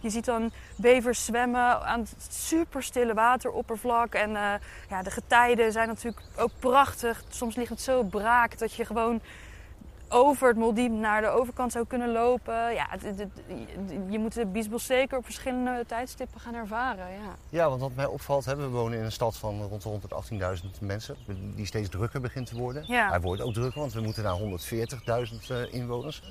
je 0.00 0.10
ziet 0.10 0.24
dan 0.24 0.50
bevers 0.76 1.24
zwemmen 1.24 1.82
aan 1.82 2.00
het 2.00 2.14
superstille 2.28 3.14
wateroppervlak. 3.14 4.14
En 4.14 4.30
ja, 4.88 5.02
de 5.02 5.10
getijden 5.10 5.72
zijn 5.72 5.88
natuurlijk 5.88 6.22
ook 6.36 6.50
prachtig. 6.58 7.22
Soms 7.28 7.56
ligt 7.56 7.70
het 7.70 7.80
zo 7.80 8.02
braak 8.02 8.58
dat 8.58 8.74
je 8.74 8.84
gewoon 8.84 9.20
over 10.08 10.48
het 10.48 10.56
Moldiem 10.56 11.00
naar 11.00 11.20
de 11.20 11.28
overkant 11.28 11.72
zou 11.72 11.86
kunnen 11.86 12.12
lopen. 12.12 12.74
Ja, 12.74 12.86
het- 12.90 13.02
het- 13.02 13.18
het- 13.18 13.30
je 14.08 14.18
moet 14.18 14.34
de 14.34 14.46
Biesbos 14.46 14.86
zeker 14.86 15.18
op 15.18 15.24
verschillende 15.24 15.84
tijdstippen 15.86 16.40
gaan 16.40 16.54
ervaren. 16.54 17.08
Ja. 17.12 17.34
Ja, 17.48 17.68
want 17.68 17.80
wat 17.80 17.94
mij 17.94 18.06
opvalt, 18.06 18.44
hè, 18.44 18.56
we 18.56 18.68
wonen 18.68 18.98
in 18.98 19.04
een 19.04 19.12
stad 19.12 19.36
van 19.36 19.62
rond 19.62 19.82
de 19.82 19.88
118.000 19.88 20.80
mensen, 20.80 21.16
die 21.54 21.66
steeds 21.66 21.88
drukker 21.88 22.20
begint 22.20 22.46
te 22.46 22.56
worden. 22.56 22.84
Ja. 22.86 23.08
Hij 23.08 23.20
wordt 23.20 23.42
ook 23.42 23.52
drukker, 23.52 23.80
want 23.80 23.92
we 23.92 24.00
moeten 24.00 24.22
naar 24.22 24.32
140.000 24.36 25.50
eh, 25.50 25.72
inwoners. 25.72 26.22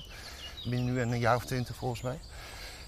Binnen 0.69 0.93
nu 0.93 1.01
een 1.01 1.19
jaar 1.19 1.35
of 1.35 1.45
twintig 1.45 1.75
volgens 1.75 2.01
mij. 2.01 2.19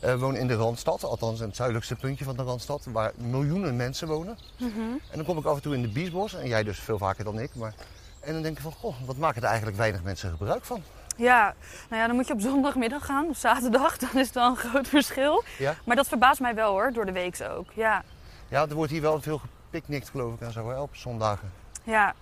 Eh, 0.01 0.11
we 0.11 0.17
wonen 0.19 0.39
in 0.39 0.47
de 0.47 0.55
Randstad, 0.55 1.03
althans 1.03 1.39
in 1.39 1.45
het 1.47 1.55
zuidelijkste 1.55 1.95
puntje 1.95 2.25
van 2.25 2.35
de 2.35 2.43
Randstad, 2.43 2.85
waar 2.91 3.11
miljoenen 3.15 3.75
mensen 3.75 4.07
wonen. 4.07 4.37
Mhm. 4.57 4.79
En 4.79 5.15
dan 5.15 5.25
kom 5.25 5.37
ik 5.37 5.45
af 5.45 5.55
en 5.55 5.61
toe 5.61 5.75
in 5.75 5.81
de 5.81 5.87
Biesbos, 5.91 6.33
en 6.33 6.47
jij 6.47 6.63
dus 6.63 6.79
veel 6.79 6.97
vaker 6.97 7.23
dan 7.23 7.39
ik. 7.39 7.55
Maar... 7.55 7.73
En 8.19 8.33
dan 8.33 8.41
denk 8.41 8.55
ik 8.57 8.63
van, 8.63 8.71
goh, 8.71 8.95
wat 9.05 9.17
maken 9.17 9.41
er 9.41 9.47
eigenlijk 9.47 9.77
weinig 9.77 10.03
mensen 10.03 10.29
gebruik 10.29 10.63
van? 10.65 10.83
Ja, 11.15 11.55
nou 11.89 12.01
ja, 12.01 12.07
dan 12.07 12.15
moet 12.15 12.27
je 12.27 12.33
op 12.33 12.41
zondagmiddag 12.41 13.05
gaan 13.05 13.27
of 13.29 13.37
zaterdag. 13.37 13.97
Dan 14.03 14.09
is 14.13 14.25
het 14.25 14.35
wel 14.35 14.49
een 14.49 14.55
groot 14.57 14.87
verschil. 14.87 15.43
Ja? 15.57 15.75
Maar 15.85 15.95
dat 15.95 16.07
verbaast 16.07 16.39
mij 16.39 16.55
wel 16.55 16.71
hoor, 16.71 16.91
door 16.93 17.05
de 17.05 17.11
week 17.11 17.41
ook. 17.51 17.71
Ja, 17.71 18.03
Ja, 18.47 18.61
er 18.67 18.73
wordt 18.75 18.91
hier 18.91 19.01
wel 19.01 19.21
veel 19.21 19.37
gepicnict 19.37 20.09
geloof 20.09 20.33
ik 20.33 20.41
en 20.41 20.51
zo, 20.51 20.69
hè, 20.69 20.79
op 20.79 20.95
zondagen. 20.95 21.51
ja. 21.83 22.13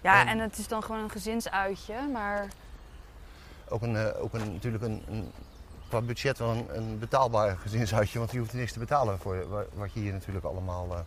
Ja, 0.00 0.20
En- 0.20 0.28
en 0.28 0.38
het 0.38 0.58
is 0.58 0.68
dan 0.68 0.82
gewoon 0.82 1.00
een 1.02 1.10
gezinsuitje. 1.10 1.94
Maar 2.12 2.46
Ook, 3.68 3.82
een, 3.82 3.96
eh, 3.96 4.22
ook 4.22 4.34
een, 4.34 4.52
natuurlijk 4.52 4.84
een, 4.84 5.02
een, 5.08 5.32
qua 5.88 6.00
budget 6.00 6.38
wel 6.38 6.50
een, 6.50 6.66
een 6.76 6.98
betaalbaar 6.98 7.56
gezinshuisje, 7.56 8.18
want 8.18 8.30
je 8.30 8.38
hoeft 8.38 8.52
niks 8.52 8.72
te 8.72 8.78
betalen 8.78 9.18
voor 9.18 9.48
wa- 9.48 9.64
wat 9.74 9.92
je 9.92 10.00
hier 10.00 10.12
natuurlijk 10.12 10.44
allemaal 10.44 10.86
eh, 10.92 10.98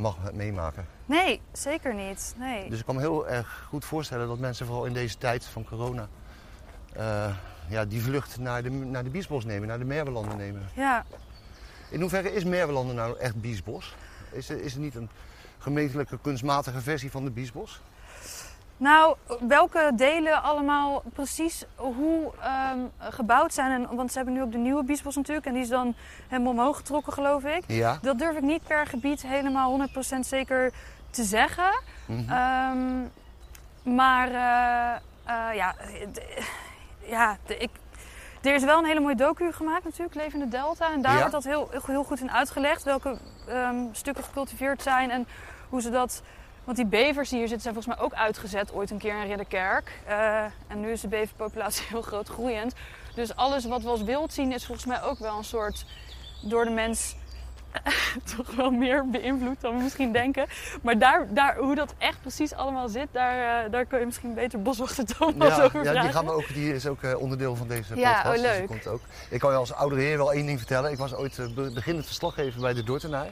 mag 0.00 0.32
meemaken. 0.32 0.86
nee, 1.06 1.40
zeker 1.52 1.94
niet. 1.94 2.34
Nee. 2.38 2.68
Dus 2.70 2.78
ik 2.78 2.84
kan 2.84 2.94
me 2.94 3.00
heel 3.00 3.28
erg 3.28 3.64
goed 3.68 3.84
voorstellen 3.84 4.28
dat 4.28 4.38
mensen 4.38 4.66
vooral 4.66 4.84
in 4.84 4.92
deze 4.92 5.18
tijd 5.18 5.44
van 5.44 5.64
corona 5.64 6.08
eh, 6.92 7.34
ja, 7.68 7.84
die 7.84 8.02
vlucht 8.02 8.38
naar 8.38 8.62
de, 8.62 8.70
naar 8.70 9.04
de 9.04 9.10
Biesbos 9.10 9.44
nemen, 9.44 9.68
naar 9.68 9.78
de 9.78 9.84
Merwelanden 9.84 10.36
nemen. 10.36 10.68
Ja, 10.74 11.04
In 11.90 12.00
hoeverre 12.00 12.32
is 12.32 12.44
Merwelanden 12.44 12.94
nou 12.94 13.18
echt 13.18 13.40
Biesbos? 13.40 13.94
Is 14.30 14.50
is 14.50 14.74
er 14.74 14.80
niet 14.80 14.94
een 14.94 15.08
gemeentelijke 15.58 16.18
kunstmatige 16.22 16.80
versie 16.80 17.10
van 17.10 17.24
de 17.24 17.30
Biesbos? 17.30 17.80
Nou, 18.80 19.16
welke 19.48 19.92
delen 19.94 20.42
allemaal 20.42 21.02
precies 21.12 21.64
hoe 21.76 22.30
ehm, 22.42 22.78
gebouwd 22.98 23.54
zijn. 23.54 23.70
En, 23.72 23.96
want 23.96 24.10
ze 24.10 24.16
hebben 24.16 24.34
nu 24.34 24.42
ook 24.42 24.52
de 24.52 24.58
nieuwe 24.58 24.84
Biesbos 24.84 25.16
natuurlijk. 25.16 25.46
En 25.46 25.52
die 25.52 25.62
is 25.62 25.68
dan 25.68 25.94
helemaal 26.28 26.52
omhoog 26.52 26.76
getrokken, 26.76 27.12
geloof 27.12 27.44
ik. 27.44 27.62
Ja. 27.66 27.98
Dat 28.02 28.18
durf 28.18 28.36
ik 28.36 28.42
niet 28.42 28.62
per 28.66 28.86
gebied 28.86 29.22
helemaal 29.22 29.88
100% 29.88 30.18
zeker 30.20 30.72
te 31.10 31.22
zeggen. 31.22 31.80
Ehm, 32.28 33.02
maar 33.82 34.28
eh, 34.28 34.96
eh, 35.24 35.56
ja, 35.56 35.74
ja 37.04 37.36
ik, 37.46 37.70
er 38.42 38.54
is 38.54 38.64
wel 38.64 38.78
een 38.78 38.84
hele 38.84 39.00
mooie 39.00 39.14
docu 39.14 39.52
gemaakt 39.52 39.84
natuurlijk, 39.84 40.14
Levende 40.14 40.48
Delta. 40.48 40.92
En 40.92 41.02
daar 41.02 41.12
Ja. 41.12 41.18
wordt 41.18 41.32
dat 41.32 41.44
heel, 41.44 41.70
heel 41.86 42.04
goed 42.04 42.20
in 42.20 42.30
uitgelegd. 42.32 42.82
Welke 42.82 43.18
ehm, 43.48 43.76
stukken 43.92 44.24
gecultiveerd 44.24 44.82
zijn 44.82 45.10
en 45.10 45.26
hoe 45.68 45.80
ze 45.80 45.90
dat... 45.90 46.22
Want 46.64 46.76
die 46.76 46.86
bevers 46.86 47.28
die 47.28 47.38
hier 47.38 47.48
zitten 47.48 47.62
zijn 47.72 47.74
volgens 47.74 47.96
mij 47.96 48.04
ook 48.04 48.12
uitgezet 48.14 48.72
ooit 48.72 48.90
een 48.90 48.98
keer 48.98 49.20
in 49.22 49.26
Ridderkerk. 49.28 49.92
Eh, 50.06 50.44
en 50.66 50.80
nu 50.80 50.90
is 50.90 51.00
de 51.00 51.08
beverpopulatie 51.08 51.84
heel 51.90 52.02
groot 52.02 52.28
groeiend. 52.28 52.74
Dus 53.14 53.36
alles 53.36 53.64
wat 53.64 53.82
we 53.82 53.88
als 53.88 54.02
wild 54.02 54.32
zien 54.32 54.52
is 54.52 54.66
volgens 54.66 54.86
mij 54.86 55.02
ook 55.02 55.18
wel 55.18 55.36
een 55.38 55.44
soort 55.44 55.84
door 56.42 56.64
de 56.64 56.70
mens 56.70 57.16
toch 58.36 58.54
wel 58.56 58.70
meer 58.70 59.08
beïnvloed 59.10 59.60
dan 59.60 59.76
we 59.76 59.82
misschien 59.82 60.12
denken. 60.12 60.46
Maar 60.82 60.98
daar, 60.98 61.26
daar, 61.34 61.56
hoe 61.56 61.74
dat 61.74 61.94
echt 61.98 62.20
precies 62.20 62.54
allemaal 62.54 62.88
zit, 62.88 63.08
daar, 63.12 63.64
eh, 63.64 63.70
daar 63.72 63.84
kun 63.84 63.98
je 63.98 64.06
misschien 64.06 64.34
beter 64.34 64.62
boswachter 64.62 65.04
Thomas 65.04 65.56
Ja, 65.56 65.62
over 65.62 65.78
ja, 65.84 65.90
vragen. 65.90 66.02
die, 66.02 66.12
gaan 66.12 66.24
we 66.24 66.30
ook, 66.32 66.54
die 66.54 66.74
is 66.74 66.86
ook 66.86 67.02
eh, 67.02 67.20
onderdeel 67.20 67.56
van 67.56 67.68
deze 67.68 67.96
Ja, 67.96 68.12
podcast. 68.12 68.26
oh, 68.26 68.42
dus 68.42 68.50
die 68.52 68.58
leuk. 68.60 68.66
komt 68.66 68.86
ook. 68.86 69.00
Ik 69.28 69.40
kan 69.40 69.50
je 69.50 69.56
als 69.56 69.72
oudere 69.72 70.00
heer 70.00 70.16
wel 70.16 70.32
één 70.32 70.46
ding 70.46 70.58
vertellen. 70.58 70.90
Ik 70.90 70.98
was 70.98 71.14
ooit 71.14 71.54
be- 71.54 71.70
beginnend 71.74 72.06
verslaggever 72.06 72.60
bij 72.60 72.72
de 72.74 72.82
Dordtenaar. 72.82 73.28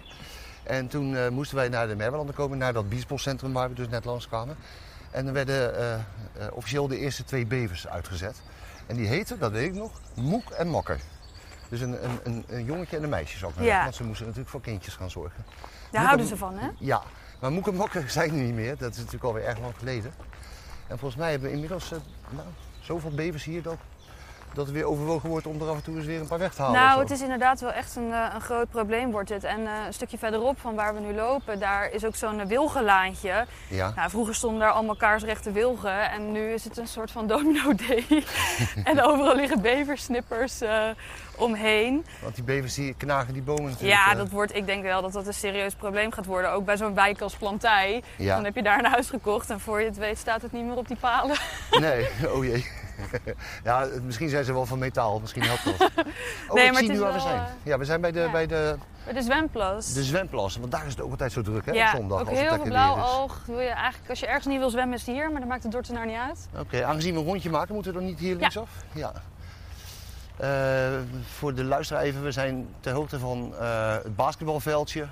En 0.69 0.89
toen 0.89 1.17
eh, 1.17 1.29
moesten 1.29 1.57
wij 1.57 1.69
naar 1.69 1.89
de 1.89 1.97
Merwelanden 1.97 2.35
komen, 2.35 2.59
naar 2.59 2.73
dat 2.73 2.89
biesboscentrum 2.89 3.53
waar 3.53 3.69
we 3.69 3.75
dus 3.75 3.89
net 3.89 4.05
langs 4.05 4.29
kwamen. 4.29 4.57
En 5.11 5.27
er 5.27 5.33
werden 5.33 5.77
eh, 5.77 5.95
eh, 5.95 6.01
officieel 6.53 6.89
de 6.89 6.99
eerste 6.99 7.25
twee 7.25 7.47
bevers 7.47 7.89
uitgezet. 7.89 8.41
En 8.87 8.97
die 8.97 9.07
heten, 9.07 9.39
dat 9.39 9.53
weet 9.53 9.69
ik 9.69 9.75
nog, 9.75 10.01
Moek 10.15 10.51
en 10.51 10.69
Mokker. 10.69 11.01
Dus 11.69 11.81
een, 11.81 12.05
een, 12.05 12.21
een, 12.23 12.45
een 12.49 12.65
jongetje 12.65 12.97
en 12.97 13.03
een 13.03 13.09
meisje 13.09 13.39
zou 13.39 13.51
ik 13.51 13.57
maar 13.57 13.67
Ja. 13.67 13.83
Want 13.83 13.95
ze 13.95 14.05
moesten 14.05 14.25
natuurlijk 14.25 14.51
voor 14.51 14.61
kindjes 14.61 14.95
gaan 14.95 15.11
zorgen. 15.11 15.45
Daar 15.91 16.05
houden 16.05 16.27
ze 16.27 16.37
van, 16.37 16.59
hè? 16.59 16.69
Ja, 16.79 17.03
maar 17.41 17.53
Moek 17.53 17.69
en 17.69 17.75
Mokker 17.75 18.11
zijn 18.19 18.31
er 18.31 18.43
niet 18.43 18.55
meer. 18.55 18.77
Dat 18.77 18.91
is 18.91 18.97
natuurlijk 18.97 19.25
alweer 19.25 19.45
erg 19.45 19.59
lang 19.59 19.75
geleden. 19.79 20.13
En 20.87 20.99
volgens 20.99 21.21
mij 21.21 21.31
hebben 21.31 21.49
we 21.49 21.55
inmiddels 21.55 21.91
nou, 22.29 22.49
zoveel 22.81 23.11
bevers 23.11 23.45
hier 23.45 23.63
dat, 23.63 23.79
dat 24.55 24.67
er 24.67 24.73
weer 24.73 24.85
overwogen 24.85 25.29
wordt 25.29 25.47
om 25.47 25.61
er 25.61 25.69
af 25.69 25.77
en 25.77 25.83
toe 25.83 25.97
eens 25.97 26.07
weer 26.07 26.21
een 26.21 26.27
paar 26.27 26.39
weg 26.39 26.55
te 26.55 26.63
halen. 26.63 26.81
Nou, 26.81 27.01
het 27.01 27.11
is 27.11 27.21
inderdaad 27.21 27.61
wel 27.61 27.73
echt 27.73 27.97
een, 27.97 28.13
eh, 28.13 28.27
een 28.35 28.41
groot 28.41 28.71
probleem 28.71 29.11
wordt 29.11 29.29
het. 29.29 29.45
En 29.45 29.67
eh, 29.67 29.73
een 29.87 29.93
stukje 29.93 30.19
verderop 30.19 30.61
van 30.61 30.75
waar 30.75 30.95
we 30.95 31.01
nu 31.01 31.15
lopen, 31.15 31.59
daar 31.59 31.91
is 31.91 32.05
ook 32.05 32.17
zo'n 32.17 32.41
eh, 32.41 32.47
wilgenlaantje. 32.47 33.47
Ja, 33.69 33.93
Nou, 33.97 34.11
vroeger 34.11 34.35
stonden 34.35 34.61
daar 34.61 34.71
allemaal 34.71 34.97
kaarsrechte 34.97 35.53
wilgen 35.53 36.11
en 36.11 36.33
nu 36.33 36.53
is 36.53 36.65
het 36.65 36.77
een 36.77 36.87
soort 36.89 37.11
van 37.11 37.27
domino-day. 37.27 38.05
en 38.85 39.03
overal 39.03 39.35
liggen 39.35 39.61
beversnippers 39.61 40.61
omheen. 41.37 42.07
want 42.23 42.35
die 42.35 42.45
bevers 42.45 42.75
die 42.75 42.95
knagen 42.95 43.33
die 43.33 43.43
bomen 43.43 43.71
natuurlijk. 43.71 44.01
Ja, 44.01 44.15
dat 44.15 44.31
wordt, 44.31 44.55
ik 44.55 44.67
denk 44.67 44.83
wel 44.83 45.03
dat 45.03 45.13
dat 45.13 45.27
een 45.27 45.35
serieus 45.35 45.75
probleem 45.75 46.13
gaat 46.13 46.27
worden. 46.27 46.53
Ook 46.53 46.65
bij 46.65 46.77
zo'n 46.77 46.95
wijk 46.95 47.21
als 47.21 47.37
Plantij. 47.37 48.03
Ja. 48.17 48.35
Dan 48.35 48.45
heb 48.45 48.55
je 48.55 48.63
daar 48.63 48.79
een 48.79 48.91
huis 48.91 49.09
gekocht 49.09 49.51
en 49.51 49.61
voor 49.61 49.81
je 49.81 49.87
het 49.87 49.97
weet 49.97 50.19
staat 50.19 50.43
het 50.43 50.53
niet 50.53 50.65
meer 50.65 50.77
op 50.77 50.89
die 50.89 50.97
palen. 50.97 51.37
Nee, 51.81 52.09
oh 52.35 52.45
jee. 52.45 52.78
ja, 53.65 53.81
het- 53.81 54.03
misschien 54.03 54.29
zijn 54.29 54.45
ze 54.45 54.53
wel 54.53 54.67
van 54.67 54.79
metaal, 54.79 55.21
misschien 55.21 55.43
helpt 55.43 55.65
dat. 55.65 55.91
Oh, 56.49 56.55
Nee, 56.55 56.65
ik 56.67 56.73
maar 56.73 56.81
zie 56.81 56.89
het 56.89 56.99
nu 56.99 57.03
waar 57.05 57.13
we 57.13 57.21
zijn. 57.21 57.43
Ja, 57.63 57.79
we 57.79 57.85
zijn 57.85 58.01
bij 58.01 58.13
de, 58.13 58.21
ja. 58.21 58.31
bij 58.31 58.47
de, 58.47 58.77
Bij 59.05 59.13
de 59.13 59.23
zwemplas. 59.23 59.93
de 59.93 60.05
zwemplassen, 60.05 60.61
want 60.61 60.73
daar 60.73 60.87
is 60.87 60.93
het 60.93 61.01
ook 61.01 61.11
altijd 61.11 61.33
zo 61.33 61.43
druk 61.43 61.67
hè, 61.67 61.73
ja, 61.73 61.91
op 61.91 61.97
zondag. 61.97 62.21
ook 62.21 62.29
als 62.29 62.39
het 62.39 62.49
heel 62.49 62.57
veel 62.57 62.65
blauw 62.65 63.05
oog. 63.05 63.43
Wil 63.47 63.61
je 63.61 63.69
eigenlijk, 63.69 64.11
als 64.11 64.21
je 64.21 64.27
ergens 64.27 64.47
niet 64.47 64.59
wil 64.59 64.71
zwemmen 64.71 64.95
is 64.99 65.07
het 65.07 65.15
hier, 65.15 65.31
maar 65.31 65.41
dat 65.41 65.49
maakt 65.49 65.63
de 65.63 65.69
Dordtenaar 65.69 66.07
niet 66.07 66.17
uit. 66.17 66.49
Oké, 66.59 66.85
aangezien 66.85 67.15
we 67.15 67.21
een 67.21 67.27
rondje 67.27 67.51
maken, 67.51 67.75
moeten 67.75 67.93
we 67.93 67.99
dan 67.99 68.07
niet 68.09 68.19
hier 68.19 68.37
linksaf? 68.37 68.71
Ja. 68.93 69.13
Eh, 70.37 70.99
voor 71.37 71.55
de 71.55 71.65
luisteraar 71.65 72.03
even, 72.03 72.23
we 72.23 72.33
zijn 72.33 72.69
ter 72.81 72.93
hoogte 72.93 73.19
van 73.19 73.55
eh, 73.61 73.93
het 73.93 74.17
basketbalveldje. 74.17 75.07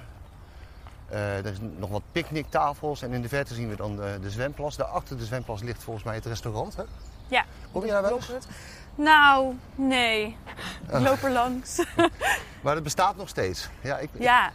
Eh, 1.08 1.36
er 1.38 1.46
is 1.46 1.58
nog 1.78 1.90
wat 1.90 2.02
picknicktafels 2.12 3.02
en 3.02 3.12
in 3.12 3.22
de 3.22 3.28
verte 3.28 3.54
zien 3.54 3.68
we 3.68 3.76
dan 3.76 3.96
de, 3.96 4.18
de 4.20 4.30
zwemplas. 4.30 4.76
Daarachter 4.76 5.16
de 5.18 5.24
zwemplas 5.24 5.62
ligt 5.62 5.82
volgens 5.82 6.04
mij 6.04 6.14
het 6.14 6.26
restaurant. 6.26 6.76
Hè? 6.76 6.82
Ja. 7.28 7.44
Kom 7.72 7.84
je 7.84 7.90
daar 7.90 8.02
wel 8.02 8.20
eens? 8.34 8.46
Nou, 8.94 9.54
nee. 9.74 10.36
Ik 10.92 10.98
loop 10.98 11.22
er 11.22 11.30
langs. 11.42 11.82
Maar 12.60 12.74
het 12.74 12.84
bestaat 12.84 13.16
nog 13.16 13.28
steeds. 13.28 13.68
Ja, 13.80 13.98
ik, 13.98 14.10
ja. 14.18 14.50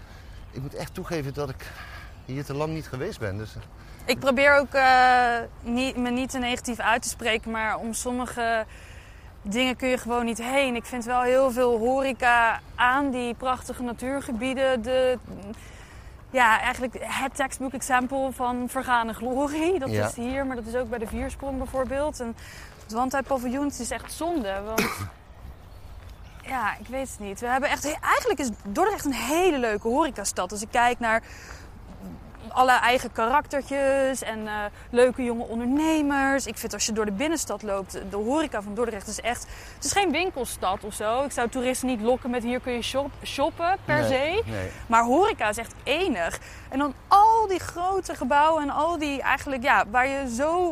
ik 0.51 0.61
moet 0.61 0.75
echt 0.75 0.93
toegeven 0.93 1.33
dat 1.33 1.49
ik 1.49 1.71
hier 2.25 2.45
te 2.45 2.53
lang 2.53 2.73
niet 2.73 2.87
geweest 2.87 3.19
ben. 3.19 3.37
Dus, 3.37 3.55
eh, 3.55 3.61
Ik 4.05 4.19
probeer 4.19 4.57
ook 4.57 4.73
eh, 4.73 5.37
niet, 5.61 5.97
me 5.97 6.09
niet 6.09 6.29
te 6.29 6.37
negatief 6.37 6.79
uit 6.79 7.01
te 7.01 7.09
spreken, 7.09 7.51
maar 7.51 7.77
om 7.77 7.93
sommige 7.93 8.65
dingen 9.41 9.75
kun 9.75 9.87
je 9.87 9.97
gewoon 9.97 10.25
niet 10.25 10.41
heen. 10.43 10.75
Ik 10.75 10.85
vind 10.85 11.05
wel 11.05 11.21
heel 11.21 11.51
veel 11.51 11.77
horeca 11.77 12.59
aan 12.75 13.11
die 13.11 13.33
prachtige 13.33 13.83
natuurgebieden. 13.83 14.81
De, 14.81 15.17
ja, 16.31 16.59
eigenlijk 16.59 16.95
het 16.99 17.35
textbook 17.35 17.73
example 17.73 18.31
van 18.31 18.65
vergane 18.69 19.13
glorie. 19.13 19.79
Dat 19.79 19.89
Ja. 19.89 20.05
is 20.07 20.15
hier, 20.15 20.45
maar 20.45 20.55
dat 20.55 20.65
is 20.65 20.75
ook 20.75 20.89
bij 20.89 20.99
de 20.99 21.07
Viersprong 21.07 21.57
bijvoorbeeld. 21.57 22.19
En 22.19 22.35
het 22.83 22.91
Wandtij 22.91 23.21
paviljoen, 23.21 23.65
het 23.65 23.79
is 23.79 23.91
echt 23.91 24.13
zonde. 24.13 24.61
Want 24.65 24.83
ja, 26.53 26.75
ik 26.79 26.87
weet 26.87 27.09
het 27.09 27.19
niet. 27.19 27.39
We 27.39 27.47
hebben 27.47 27.69
echt, 27.69 27.85
eigenlijk 28.01 28.39
is 28.39 28.49
Dordrecht 28.67 29.05
een 29.05 29.13
hele 29.13 29.59
leuke 29.59 29.87
horecastad. 29.87 30.51
Als 30.51 30.61
ik 30.61 30.67
kijk 30.71 30.99
naar 30.99 31.23
alle 32.53 32.71
eigen 32.71 33.11
karaktertjes 33.11 34.23
en 34.23 34.47
eh, 34.47 34.53
leuke 34.89 35.23
jonge 35.23 35.43
ondernemers. 35.43 36.45
Ik 36.45 36.57
vind 36.57 36.73
als 36.73 36.85
je 36.85 36.91
door 36.91 37.05
de 37.05 37.11
binnenstad 37.11 37.61
loopt, 37.61 37.91
de 38.09 38.15
horeca 38.15 38.61
van 38.61 38.75
Dordrecht 38.75 39.07
is 39.07 39.21
echt... 39.21 39.47
Het 39.75 39.83
is 39.83 39.91
geen 39.91 40.11
winkelstad 40.11 40.83
of 40.83 40.93
zo. 40.93 41.23
Ik 41.23 41.31
zou 41.31 41.49
toeristen 41.49 41.87
niet 41.87 42.01
lokken 42.01 42.29
met 42.29 42.43
hier 42.43 42.59
kun 42.59 42.73
je 42.73 42.81
shop, 42.81 43.11
shoppen 43.23 43.77
per 43.85 43.99
nee, 43.99 44.07
se. 44.07 44.49
Nee. 44.49 44.69
Maar 44.87 45.03
horeca 45.03 45.49
is 45.49 45.57
echt 45.57 45.73
enig. 45.83 46.39
En 46.69 46.79
dan 46.79 46.93
al 47.07 47.47
die 47.47 47.59
grote 47.59 48.15
gebouwen 48.15 48.63
en 48.63 48.69
al 48.69 48.97
die 48.97 49.21
eigenlijk, 49.21 49.63
ja, 49.63 49.85
waar 49.89 50.07
je 50.07 50.33
zo... 50.35 50.69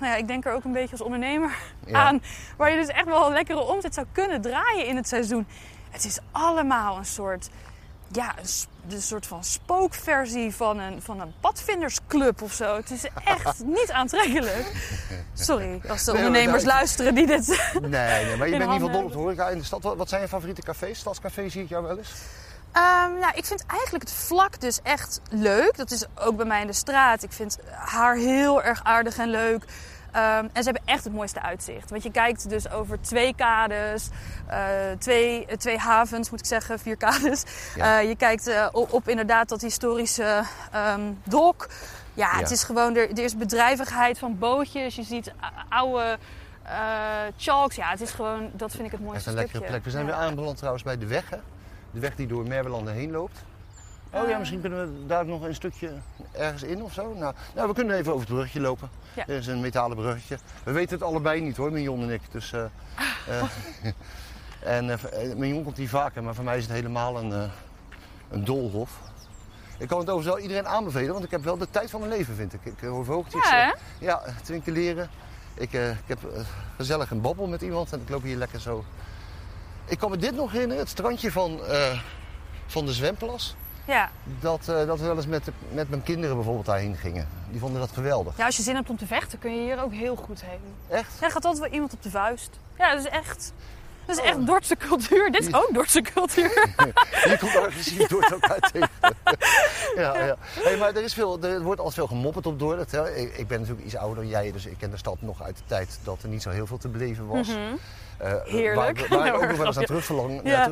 Nou 0.00 0.12
ja, 0.12 0.18
ik 0.18 0.26
denk 0.26 0.44
er 0.44 0.52
ook 0.52 0.64
een 0.64 0.72
beetje 0.72 0.90
als 0.90 1.00
ondernemer 1.00 1.56
Ja. 1.86 2.04
aan. 2.04 2.22
Waar 2.56 2.70
je 2.70 2.76
dus 2.76 2.86
echt 2.86 3.04
wel 3.04 3.26
een 3.26 3.32
lekkere 3.32 3.60
omzet 3.60 3.94
zou 3.94 4.06
kunnen 4.12 4.40
draaien 4.40 4.86
in 4.86 4.96
het 4.96 5.08
seizoen. 5.08 5.46
Het 5.90 6.04
is 6.04 6.18
allemaal 6.32 6.96
een 6.96 7.04
soort... 7.04 7.50
Ja, 8.12 8.34
een, 8.88 9.02
soort 9.02 9.26
van 9.26 9.44
spookversie 9.44 10.54
van 10.54 10.78
een, 10.78 11.02
van 11.02 11.20
een 11.20 11.32
padvindersclub 11.40 12.42
of 12.42 12.52
zo. 12.52 12.76
Het 12.76 12.90
is 12.90 13.04
echt 13.24 13.64
niet 13.78 13.90
aantrekkelijk. 13.92 14.72
Sorry 15.34 15.80
als 15.88 16.04
de 16.04 16.12
Nee, 16.12 16.26
ondernemers 16.26 16.64
luisteren 16.64 17.14
die 17.14 17.26
dit... 17.26 17.70
Nee, 17.80 17.90
nee, 17.90 18.36
maar 18.36 18.48
je 18.48 18.56
bent 18.58 18.62
in 18.62 18.72
ieder 18.72 18.72
geval 18.72 18.90
dol 18.90 19.04
op 19.04 19.12
de 19.12 19.18
horeca 19.18 19.48
in 19.48 19.58
de 19.58 19.64
stad. 19.64 19.82
Wat 19.82 19.96
wat 19.96 20.08
zijn 20.08 20.20
je 20.22 20.28
favoriete 20.28 20.62
cafés? 20.62 20.98
Stadscafé 20.98 21.48
zie 21.48 21.62
ik 21.62 21.68
jou 21.68 21.84
wel 21.84 21.98
eens. 21.98 22.12
Ehm, 22.72 23.18
nou, 23.18 23.32
ik 23.34 23.44
vind 23.44 23.64
eigenlijk 23.66 24.04
het 24.04 24.12
vlak 24.12 24.60
dus 24.60 24.80
echt 24.82 25.20
leuk. 25.30 25.76
Dat 25.76 25.90
is 25.90 26.04
ook 26.14 26.36
bij 26.36 26.46
mij 26.46 26.60
in 26.60 26.66
de 26.66 26.72
straat. 26.72 27.22
Ik 27.22 27.32
vind 27.32 27.58
haar 27.70 28.16
heel 28.16 28.62
erg 28.62 28.84
aardig 28.84 29.18
en 29.18 29.28
leuk. 29.28 29.64
Ehm, 30.12 30.44
en 30.52 30.62
ze 30.62 30.70
hebben 30.70 30.82
echt 30.84 31.04
het 31.04 31.12
mooiste 31.12 31.42
uitzicht. 31.42 31.90
Want 31.90 32.02
je 32.02 32.10
kijkt 32.10 32.48
dus 32.48 32.70
over 32.70 33.00
twee 33.00 33.34
kades, 33.34 34.08
eh, 34.46 34.58
twee, 34.98 35.46
eh, 35.46 35.56
twee 35.56 35.78
havens 35.78 36.30
moet 36.30 36.40
ik 36.40 36.46
zeggen, 36.46 36.78
vier 36.78 36.96
kades. 36.96 37.44
Ja. 37.74 37.98
Eh, 38.00 38.08
je 38.08 38.16
kijkt 38.16 38.70
op, 38.72 38.92
op 38.92 39.08
inderdaad 39.08 39.48
dat 39.48 39.60
historische 39.60 40.42
ehm, 40.72 41.00
dok. 41.24 41.68
Ja, 42.14 42.36
het 42.36 42.50
is 42.50 42.62
gewoon, 42.62 42.96
er, 42.96 43.10
er 43.10 43.18
is 43.24 43.36
bedrijvigheid 43.36 44.18
van 44.18 44.38
bootjes. 44.38 44.94
Je 44.96 45.02
ziet 45.02 45.32
oude 45.68 46.18
chalks. 47.36 47.76
Ja, 47.76 47.90
het 47.90 48.00
is 48.00 48.10
gewoon, 48.10 48.50
dat 48.52 48.70
vind 48.70 48.84
ik 48.84 48.90
het 48.90 49.00
Echt 49.00 49.08
mooiste 49.10 49.28
een 49.28 49.34
lekkere 49.34 49.56
stukje. 49.56 49.70
plek. 49.72 49.84
We 49.84 49.90
zijn 49.90 50.06
Ja. 50.06 50.10
weer 50.12 50.20
aanbeland 50.20 50.56
trouwens 50.56 50.82
bij 50.84 50.98
de 50.98 51.06
weg, 51.06 51.30
hè? 51.30 51.36
De 51.90 52.00
weg 52.00 52.14
die 52.14 52.26
door 52.26 52.46
Merwelanden 52.48 52.94
heen 52.94 53.10
loopt. 53.10 53.38
Oh 54.12 54.26
ja, 54.26 54.32
Eh. 54.32 54.38
misschien 54.38 54.60
kunnen 54.60 54.80
we 54.80 55.06
daar 55.06 55.26
nog 55.26 55.42
een 55.42 55.54
stukje 55.54 55.92
ergens 56.32 56.62
in 56.62 56.82
of 56.82 56.92
zo. 56.92 57.14
Nou, 57.14 57.34
nou 57.54 57.68
we 57.68 57.74
kunnen 57.74 57.96
even 57.96 58.12
over 58.12 58.24
het 58.24 58.34
bruggetje 58.34 58.60
lopen. 58.60 58.90
Ja. 59.14 59.22
Er 59.26 59.36
is 59.36 59.46
een 59.46 59.60
metalen 59.60 59.96
bruggetje. 59.96 60.38
We 60.64 60.72
weten 60.72 60.94
het 60.94 61.02
allebei 61.06 61.40
niet 61.40 61.56
hoor, 61.56 61.72
Mignon 61.72 62.02
en 62.02 62.10
ik. 62.10 62.20
Dus, 62.30 62.52
eh, 62.52 62.64
en 64.76 64.90
eh, 64.90 65.34
Mignon 65.36 65.64
komt 65.64 65.76
hier 65.76 65.88
vaker, 65.88 66.22
maar 66.22 66.34
voor 66.34 66.44
mij 66.44 66.56
is 66.56 66.64
het 66.64 66.72
helemaal 66.72 67.18
een, 67.18 67.50
een 68.30 68.44
doolhof. 68.44 68.90
Ik 69.78 69.88
kan 69.88 69.98
het 69.98 70.08
overigens 70.08 70.34
wel 70.34 70.42
iedereen 70.48 70.68
aanbevelen, 70.72 71.12
want 71.12 71.24
ik 71.24 71.30
heb 71.30 71.44
wel 71.44 71.56
de 71.58 71.70
tijd 71.70 71.90
van 71.90 72.00
mijn 72.00 72.12
leven, 72.12 72.34
vind 72.34 72.52
ik. 72.54 72.60
Ik 72.64 72.80
hoor 72.80 73.04
vogeltjes. 73.04 73.50
Ja, 73.50 73.74
ja, 73.98 74.22
twinkeleren. 74.42 75.10
Ik, 75.54 75.72
ik 75.72 76.06
heb 76.06 76.18
gezellig 76.76 77.10
een 77.10 77.20
babbel 77.20 77.46
met 77.46 77.62
iemand 77.62 77.92
en 77.92 78.00
ik 78.00 78.08
loop 78.08 78.22
hier 78.22 78.36
lekker 78.36 78.60
zo. 78.60 78.84
Ik 79.84 79.98
kan 79.98 80.10
me 80.10 80.16
dit 80.16 80.34
nog 80.34 80.52
herinneren, 80.52 80.82
het 80.82 80.92
strandje 80.92 81.32
van, 81.32 81.60
van 82.66 82.86
de 82.86 82.92
zwemplas. 82.92 83.56
Ja. 83.90 84.10
Dat, 84.40 84.60
eh, 84.68 84.86
dat 84.86 84.98
we 85.00 85.06
wel 85.06 85.16
eens 85.16 85.26
met, 85.26 85.44
de- 85.44 85.52
met 85.72 85.90
mijn 85.90 86.02
kinderen 86.02 86.34
bijvoorbeeld 86.36 86.66
daarheen 86.66 86.96
gingen. 86.96 87.28
Die 87.50 87.60
vonden 87.60 87.80
dat 87.80 87.90
geweldig. 87.92 88.36
ja, 88.36 88.44
als 88.46 88.56
je 88.56 88.62
zin 88.62 88.74
hebt 88.74 88.90
om 88.90 88.96
te 88.96 89.06
vechten, 89.06 89.38
kun 89.38 89.54
je 89.54 89.60
hier 89.60 89.82
ook 89.82 89.92
heel 89.92 90.16
goed 90.16 90.42
heen. 90.44 90.60
Echt? 90.88 91.22
Er 91.22 91.30
gaat 91.30 91.44
altijd 91.44 91.62
wel 91.64 91.72
iemand 91.72 91.92
op 91.92 92.02
de 92.02 92.10
vuist. 92.10 92.50
Ja, 92.78 92.90
dat 92.94 93.04
is 93.04 93.10
echt, 93.10 93.52
dat 94.04 94.16
is 94.16 94.22
Oh. 94.22 94.28
echt 94.28 94.46
Dordtse 94.46 94.76
cultuur. 94.76 95.30
Dit 95.32 95.46
is 95.46 95.54
ook 95.54 95.68
Dordtse 95.72 96.02
cultuur. 96.02 96.50
Je 97.30 97.36
komt 97.40 97.56
agressief 97.56 98.06
door 98.08 98.22
elkaar 98.22 98.70
tegen. 98.72 98.88
ja, 99.96 100.24
ja. 100.24 100.36
Hey, 100.62 100.76
maar 100.76 100.88
er, 100.94 101.02
is 101.02 101.14
veel, 101.14 101.40
er 101.42 101.60
wordt 101.62 101.78
altijd 101.80 101.94
veel 101.98 102.06
gemopperd 102.06 102.46
op 102.46 102.58
Dordrecht. 102.58 102.90
Hè. 102.92 103.14
Ik, 103.16 103.36
ik 103.36 103.46
ben 103.48 103.58
natuurlijk 103.60 103.86
iets 103.86 103.96
ouder 103.96 104.16
dan 104.16 104.28
jij, 104.28 104.52
dus 104.52 104.66
ik 104.66 104.78
ken 104.78 104.90
de 104.90 104.96
stad 104.96 105.16
nog 105.22 105.42
uit 105.42 105.56
de 105.56 105.62
tijd 105.66 105.98
dat 106.04 106.22
er 106.22 106.28
niet 106.28 106.42
zo 106.42 106.50
heel 106.50 106.66
veel 106.66 106.78
te 106.78 106.88
beleven 106.88 107.26
was. 107.26 107.48
Eh, 107.48 108.32
Heerlijk. 108.44 108.98
Waar, 108.98 109.08
waar 109.08 109.30
Nou, 109.30 109.34
ook 109.42 109.48
nog 109.48 109.56
wel 109.56 109.66
eens 109.66 110.10
aan. 110.10 110.40
Ja. 110.44 110.68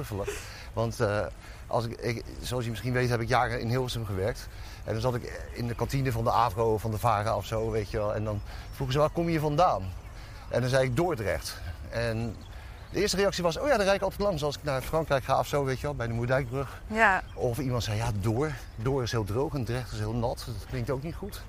Want 0.72 1.00
eh, 1.00 1.20
als 1.66 1.84
ik, 1.84 2.00
ik, 2.00 2.24
zoals 2.40 2.64
je 2.64 2.70
misschien 2.70 2.92
weet 2.92 3.08
heb 3.08 3.20
ik 3.20 3.28
jaren 3.28 3.60
in 3.60 3.68
Hilversum 3.68 4.06
gewerkt. 4.06 4.48
En 4.84 4.92
dan 4.92 5.02
zat 5.02 5.14
ik 5.14 5.48
in 5.52 5.66
de 5.66 5.74
kantine 5.74 6.12
van 6.12 6.24
de 6.24 6.30
AVRO 6.30 6.72
of 6.72 6.80
van 6.80 6.90
de 6.90 6.98
VARA 6.98 7.36
of 7.36 7.46
zo, 7.46 7.70
weet 7.70 7.90
je 7.90 7.96
wel. 7.96 8.14
En 8.14 8.24
dan 8.24 8.40
vroegen 8.72 8.92
ze, 8.94 9.00
waar 9.00 9.10
kom 9.10 9.28
je 9.28 9.40
vandaan? 9.40 9.82
En 10.48 10.60
dan 10.60 10.70
zei 10.70 10.84
ik 10.84 10.96
Dordrecht. 10.96 11.60
En 11.90 12.36
de 12.90 13.00
eerste 13.00 13.16
reactie 13.16 13.42
was, 13.42 13.56
oh 13.58 13.66
ja, 13.68 13.76
daar 13.76 13.84
rijd 13.84 13.96
ik 13.96 14.02
altijd 14.02 14.20
langs 14.20 14.42
als 14.42 14.56
ik 14.56 14.62
naar 14.62 14.82
Frankrijk 14.82 15.24
ga 15.24 15.38
of 15.38 15.46
zo, 15.46 15.64
weet 15.64 15.80
je 15.80 15.86
wel, 15.86 15.94
bij 15.94 16.06
de 16.06 16.12
Moerdijkbrug. 16.12 16.80
Ja. 16.86 17.22
Of 17.34 17.58
iemand 17.58 17.82
zei, 17.84 17.96
ja, 17.96 18.10
Door. 18.20 18.52
Door 18.76 19.02
is 19.02 19.10
heel 19.10 19.24
droog 19.24 19.54
en 19.54 19.64
Drecht 19.64 19.92
is 19.92 19.98
heel 19.98 20.12
nat. 20.14 20.42
Dat 20.46 20.66
klinkt 20.68 20.90
ook 20.90 21.02
niet 21.02 21.14
goed. 21.14 21.42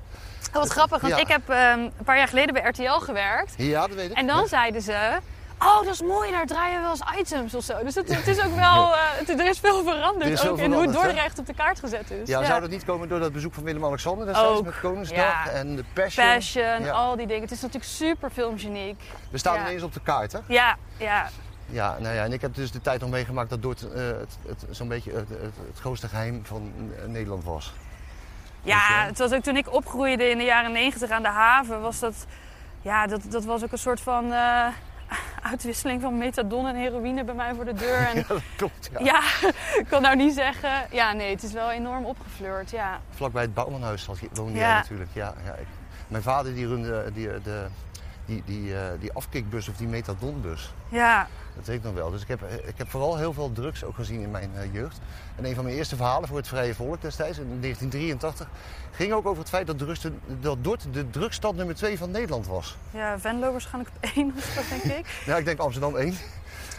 Oh, 0.48 0.54
wat 0.54 0.70
grappig, 0.70 1.02
want 1.02 1.14
Ja. 1.14 1.20
ik 1.20 1.28
heb 1.28 1.50
ehm, 1.50 1.80
een 1.80 1.92
paar 2.06 2.18
jaar 2.18 2.28
geleden 2.28 2.54
bij 2.54 2.64
RTL 2.64 3.00
gewerkt. 3.00 3.54
Ja, 3.58 3.88
dat 3.88 3.96
weet 3.96 4.10
ik. 4.12 4.18
En 4.18 4.28
dan 4.28 4.48
zeiden 4.48 4.82
ze... 4.82 5.20
Oh, 5.60 5.84
dat 5.84 5.94
is 5.94 6.02
mooi, 6.02 6.32
daar 6.32 6.46
draaien 6.46 6.76
we 6.76 6.82
wel 6.82 6.92
eens 6.92 7.20
items 7.20 7.56
of 7.56 7.64
zo. 7.64 7.84
Dus 7.84 7.96
het, 7.96 8.16
het 8.16 8.28
is 8.28 8.44
ook 8.44 8.56
wel... 8.56 8.94
eh, 8.96 9.00
het- 9.02 9.30
er 9.30 9.48
is 9.48 9.60
veel 9.60 9.84
veranderd 9.84 10.26
Er 10.26 10.32
is 10.32 10.48
ook 10.48 10.58
in 10.58 10.74
hoe 10.74 10.86
hè? 10.86 10.92
Dordrecht 10.92 11.40
op 11.40 11.46
de 11.46 11.54
kaart 11.54 11.80
gezet 11.80 12.12
is. 12.12 12.28
Ja, 12.28 12.44
zou 12.44 12.62
dat 12.62 12.70
niet 12.70 12.86
komen 12.86 13.08
door 13.10 13.20
dat 13.20 13.32
bezoek 13.34 13.54
van 13.54 13.64
Willem-Alexander 13.64 14.26
destijds 14.26 14.62
met 14.62 14.80
Koningsdag 14.80 15.46
ja. 15.46 15.50
en 15.52 15.76
de 15.76 15.84
Passion? 15.94 16.26
Passion, 16.26 16.84
Ja. 16.84 16.92
al 16.92 17.16
die 17.16 17.28
dingen. 17.28 17.42
Het 17.42 17.52
is 17.52 17.62
natuurlijk 17.62 17.92
super 17.92 18.30
filmgeniek. 18.30 19.02
We 19.32 19.38
staan 19.38 19.60
ineens 19.60 19.84
op 19.84 19.94
de 19.94 20.02
kaart, 20.02 20.32
hè? 20.32 20.40
Ja, 20.48 20.76
ja. 20.98 21.30
Ja, 21.66 21.96
nou 22.00 22.16
ja, 22.16 22.24
en 22.24 22.34
ik 22.34 22.42
heb 22.42 22.56
dus 22.56 22.72
de 22.72 22.82
tijd 22.82 23.02
nog 23.02 23.10
meegemaakt 23.10 23.50
dat 23.50 23.62
Dordt 23.62 23.92
eh, 23.92 24.02
het, 24.06 24.38
het, 24.48 24.66
zo'n 24.70 24.88
beetje 24.88 25.12
het, 25.12 25.30
het, 25.30 25.80
grootste 25.80 26.08
geheim 26.08 26.42
van 26.46 26.72
eh, 26.98 27.06
Nederland 27.08 27.44
was. 27.44 27.74
Ja, 28.62 29.06
het 29.06 29.18
was 29.18 29.32
ook 29.32 29.44
toen 29.44 29.58
ik 29.58 29.74
opgroeide 29.74 30.30
in 30.30 30.38
de 30.38 30.44
jaren 30.44 30.72
negentig 30.72 31.10
aan 31.10 31.22
de 31.22 31.28
haven, 31.28 31.82
was 31.82 32.00
dat, 32.00 32.26
ja, 32.82 33.08
dat, 33.08 33.22
dat 33.30 33.46
was 33.46 33.64
ook 33.64 33.72
een 33.72 33.78
soort 33.78 34.02
van 34.02 34.34
uitwisseling 35.44 36.02
van 36.02 36.18
methadon 36.18 36.68
en 36.68 36.76
heroïne 36.76 37.24
bij 37.24 37.36
mij 37.36 37.54
voor 37.56 37.66
de 37.66 37.74
deur. 37.74 37.98
En, 37.98 38.16
Ja, 38.20 38.24
dat 38.28 38.42
klopt, 38.56 38.90
ja. 38.92 39.00
ja, 39.04 39.22
ik 39.80 39.86
kan 39.90 40.02
nou 40.02 40.16
niet 40.16 40.34
zeggen. 40.34 40.70
Ja, 40.92 41.14
nee, 41.14 41.30
het 41.32 41.44
is 41.44 41.52
wel 41.52 41.72
enorm 41.72 42.06
opgefleurd. 42.06 42.70
Ja, 42.72 43.00
Vlakbij 43.16 43.42
het 43.42 43.54
Bouwmanhuis 43.54 44.06
woonde 44.34 44.54
Ja. 44.54 44.60
jij 44.68 44.74
natuurlijk. 44.74 45.10
Ja, 45.14 45.34
ja, 45.46 45.54
ik- 45.54 45.68
mijn 46.08 46.24
vader 46.24 46.54
die 46.54 46.68
runde 46.68 47.12
die, 47.14 47.28
de, 47.44 47.66
die, 48.30 48.44
die, 48.46 48.76
eh, 48.76 48.82
die 49.00 49.14
afkikbus 49.14 49.70
of 49.70 49.76
die 49.78 49.88
methadonbus. 49.88 50.74
ja, 50.90 51.28
Dat 51.56 51.66
weet 51.66 51.78
ik 51.78 51.84
nog 51.84 51.94
wel. 51.94 52.12
Dus 52.12 52.22
ik 52.22 52.28
heb, 52.28 52.42
ik 52.44 52.78
heb 52.78 52.90
vooral 52.90 53.18
heel 53.18 53.34
veel 53.34 53.52
drugs 53.52 53.84
ook 53.84 53.96
gezien 53.96 54.22
in 54.22 54.32
mijn 54.32 54.50
eh, 54.56 54.74
jeugd. 54.74 55.00
En 55.36 55.46
een 55.46 55.56
van 55.56 55.64
mijn 55.64 55.76
eerste 55.76 55.96
verhalen 55.96 56.28
voor 56.28 56.38
het 56.38 56.48
Vrije 56.48 56.76
Volk 56.76 57.02
destijds, 57.02 57.38
in 57.38 57.62
1983, 57.62 58.48
ging 58.92 59.14
ook 59.14 59.26
over 59.26 59.40
het 59.40 59.50
feit 59.50 59.68
dat, 59.68 59.78
drugs 59.78 60.00
de, 60.02 60.12
dat 60.40 60.64
Dordt 60.64 60.94
de 60.94 61.10
drugsstad 61.10 61.56
nummer 61.56 61.76
2 61.76 61.98
van 61.98 62.12
Nederland 62.12 62.48
was. 62.48 62.78
ja 62.92 63.20
Venlo 63.20 63.52
waarschijnlijk 63.52 63.96
op 63.96 64.10
één 64.16 64.34
of 64.38 64.44
zo, 64.44 64.62
denk 64.70 64.98
ik. 65.00 65.06
Ja, 65.26 65.38
ik 65.38 65.46
denk 65.46 65.60
Amsterdam 65.60 65.96
1 65.96 66.14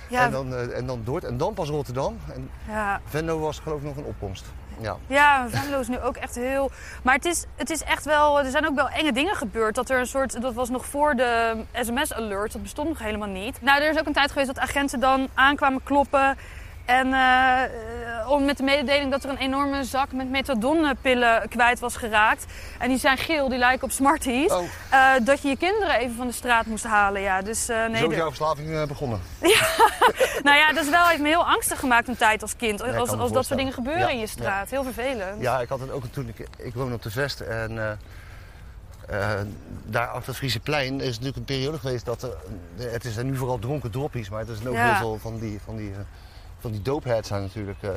Ja, 0.08 0.24
en, 0.24 0.30
dan, 0.30 0.54
eh, 0.54 0.76
en 0.76 0.86
dan 0.86 1.00
Dordt 1.04 1.24
en 1.26 1.36
dan 1.36 1.54
pas 1.54 1.68
Rotterdam. 1.68 2.18
En 2.34 2.50
ja. 2.68 3.00
Venlo 3.04 3.38
was 3.38 3.58
geloof 3.58 3.78
ik 3.78 3.86
nog 3.86 3.96
een 3.96 4.04
opkomst. 4.04 4.44
Ja. 4.80 4.96
Ja, 5.06 5.48
Venlo 5.48 5.80
is 5.80 5.88
nu 5.88 6.00
ook 6.00 6.16
echt 6.16 6.34
heel. 6.34 6.70
Maar 7.02 7.14
het 7.14 7.24
is, 7.24 7.44
het 7.56 7.70
is 7.70 7.82
echt 7.82 8.04
wel. 8.04 8.38
Er 8.38 8.50
zijn 8.50 8.66
ook 8.66 8.74
wel 8.74 8.88
enge 8.88 9.12
dingen 9.12 9.34
gebeurd. 9.36 9.74
Dat 9.74 9.90
er 9.90 9.98
een 9.98 10.06
soort. 10.06 10.42
Dat 10.42 10.54
was 10.54 10.68
nog 10.68 10.86
voor 10.86 11.14
de 11.14 11.56
SMS-alert. 11.72 12.52
Dat 12.52 12.62
bestond 12.62 12.88
nog 12.88 12.98
helemaal 12.98 13.28
niet. 13.28 13.62
Nou, 13.62 13.82
er 13.82 13.90
is 13.90 13.98
ook 13.98 14.06
een 14.06 14.12
tijd 14.12 14.30
geweest 14.30 14.54
dat 14.54 14.58
agenten 14.58 15.00
dan 15.00 15.28
aankwamen 15.34 15.82
kloppen. 15.82 16.36
En 16.90 17.12
eh, 17.14 18.30
om 18.30 18.44
met 18.44 18.56
de 18.56 18.62
mededeling 18.62 19.10
dat 19.10 19.24
er 19.24 19.30
een 19.30 19.36
enorme 19.36 19.84
zak 19.84 20.12
met 20.12 20.30
methadonpillen 20.30 21.48
kwijt 21.48 21.78
was 21.80 21.96
geraakt. 21.96 22.44
En 22.78 22.88
die 22.88 22.98
zijn 22.98 23.18
geel, 23.18 23.48
die 23.48 23.58
lijken 23.58 23.84
op 23.84 23.90
Smarties. 23.90 24.52
Oh, 24.52 24.64
Eh, 24.90 25.12
dat 25.22 25.42
je 25.42 25.48
je 25.48 25.56
kinderen 25.56 25.94
even 25.94 26.16
van 26.16 26.26
de 26.26 26.32
straat 26.32 26.66
moest 26.66 26.84
halen. 26.84 27.20
Ja, 27.22 27.42
dus 27.42 27.68
eh, 27.68 27.86
nee. 27.86 28.00
zo 28.00 28.08
is 28.08 28.16
jouw 28.16 28.26
verslaving 28.26 28.86
begonnen. 28.86 29.20
nou 30.46 30.56
ja, 30.56 30.72
dat 30.72 30.84
is 30.84 30.90
wel, 30.90 31.06
heeft 31.06 31.20
me 31.20 31.28
heel 31.28 31.46
angstig 31.46 31.78
gemaakt 31.78 32.08
een 32.08 32.16
tijd 32.16 32.42
als 32.42 32.56
kind. 32.56 32.82
Als, 32.82 33.10
als 33.10 33.32
dat 33.32 33.46
soort 33.46 33.58
dingen 33.58 33.72
gebeuren 33.72 34.02
Ja, 34.02 34.08
in 34.08 34.18
je 34.18 34.26
straat. 34.26 34.70
Heel 34.70 34.84
vervelend. 34.84 35.40
Ja, 35.40 35.60
ik 35.60 35.68
had 35.68 35.80
het 35.80 35.90
ook 35.90 36.04
toen 36.10 36.28
ik, 36.28 36.48
ik 36.56 36.74
woon 36.74 36.92
op 36.92 37.02
de 37.02 37.10
Vest 37.10 37.40
en 37.40 37.98
eh, 39.08 39.40
daar 39.84 40.14
op 40.14 40.26
het 40.26 40.36
Frieseplein 40.36 41.00
is 41.00 41.08
natuurlijk 41.10 41.36
een 41.36 41.44
periode 41.44 41.78
geweest 41.78 42.04
dat 42.04 42.22
er, 42.22 42.36
het 42.76 43.04
is 43.04 43.16
er 43.16 43.24
nu 43.24 43.36
vooral 43.36 43.58
dronken 43.58 43.90
droppies, 43.90 44.28
maar 44.28 44.40
er 44.40 44.54
zijn 44.54 44.68
ook 44.68 44.74
Ja. 44.74 44.84
heel 44.84 44.96
veel 44.96 45.18
van 45.18 45.38
die, 45.38 45.60
van 45.64 45.76
die, 45.76 45.92
van 46.60 46.70
die 46.70 46.82
dopeheads 46.82 47.28
zijn 47.28 47.42
natuurlijk 47.42 47.82
eh, 47.82 47.90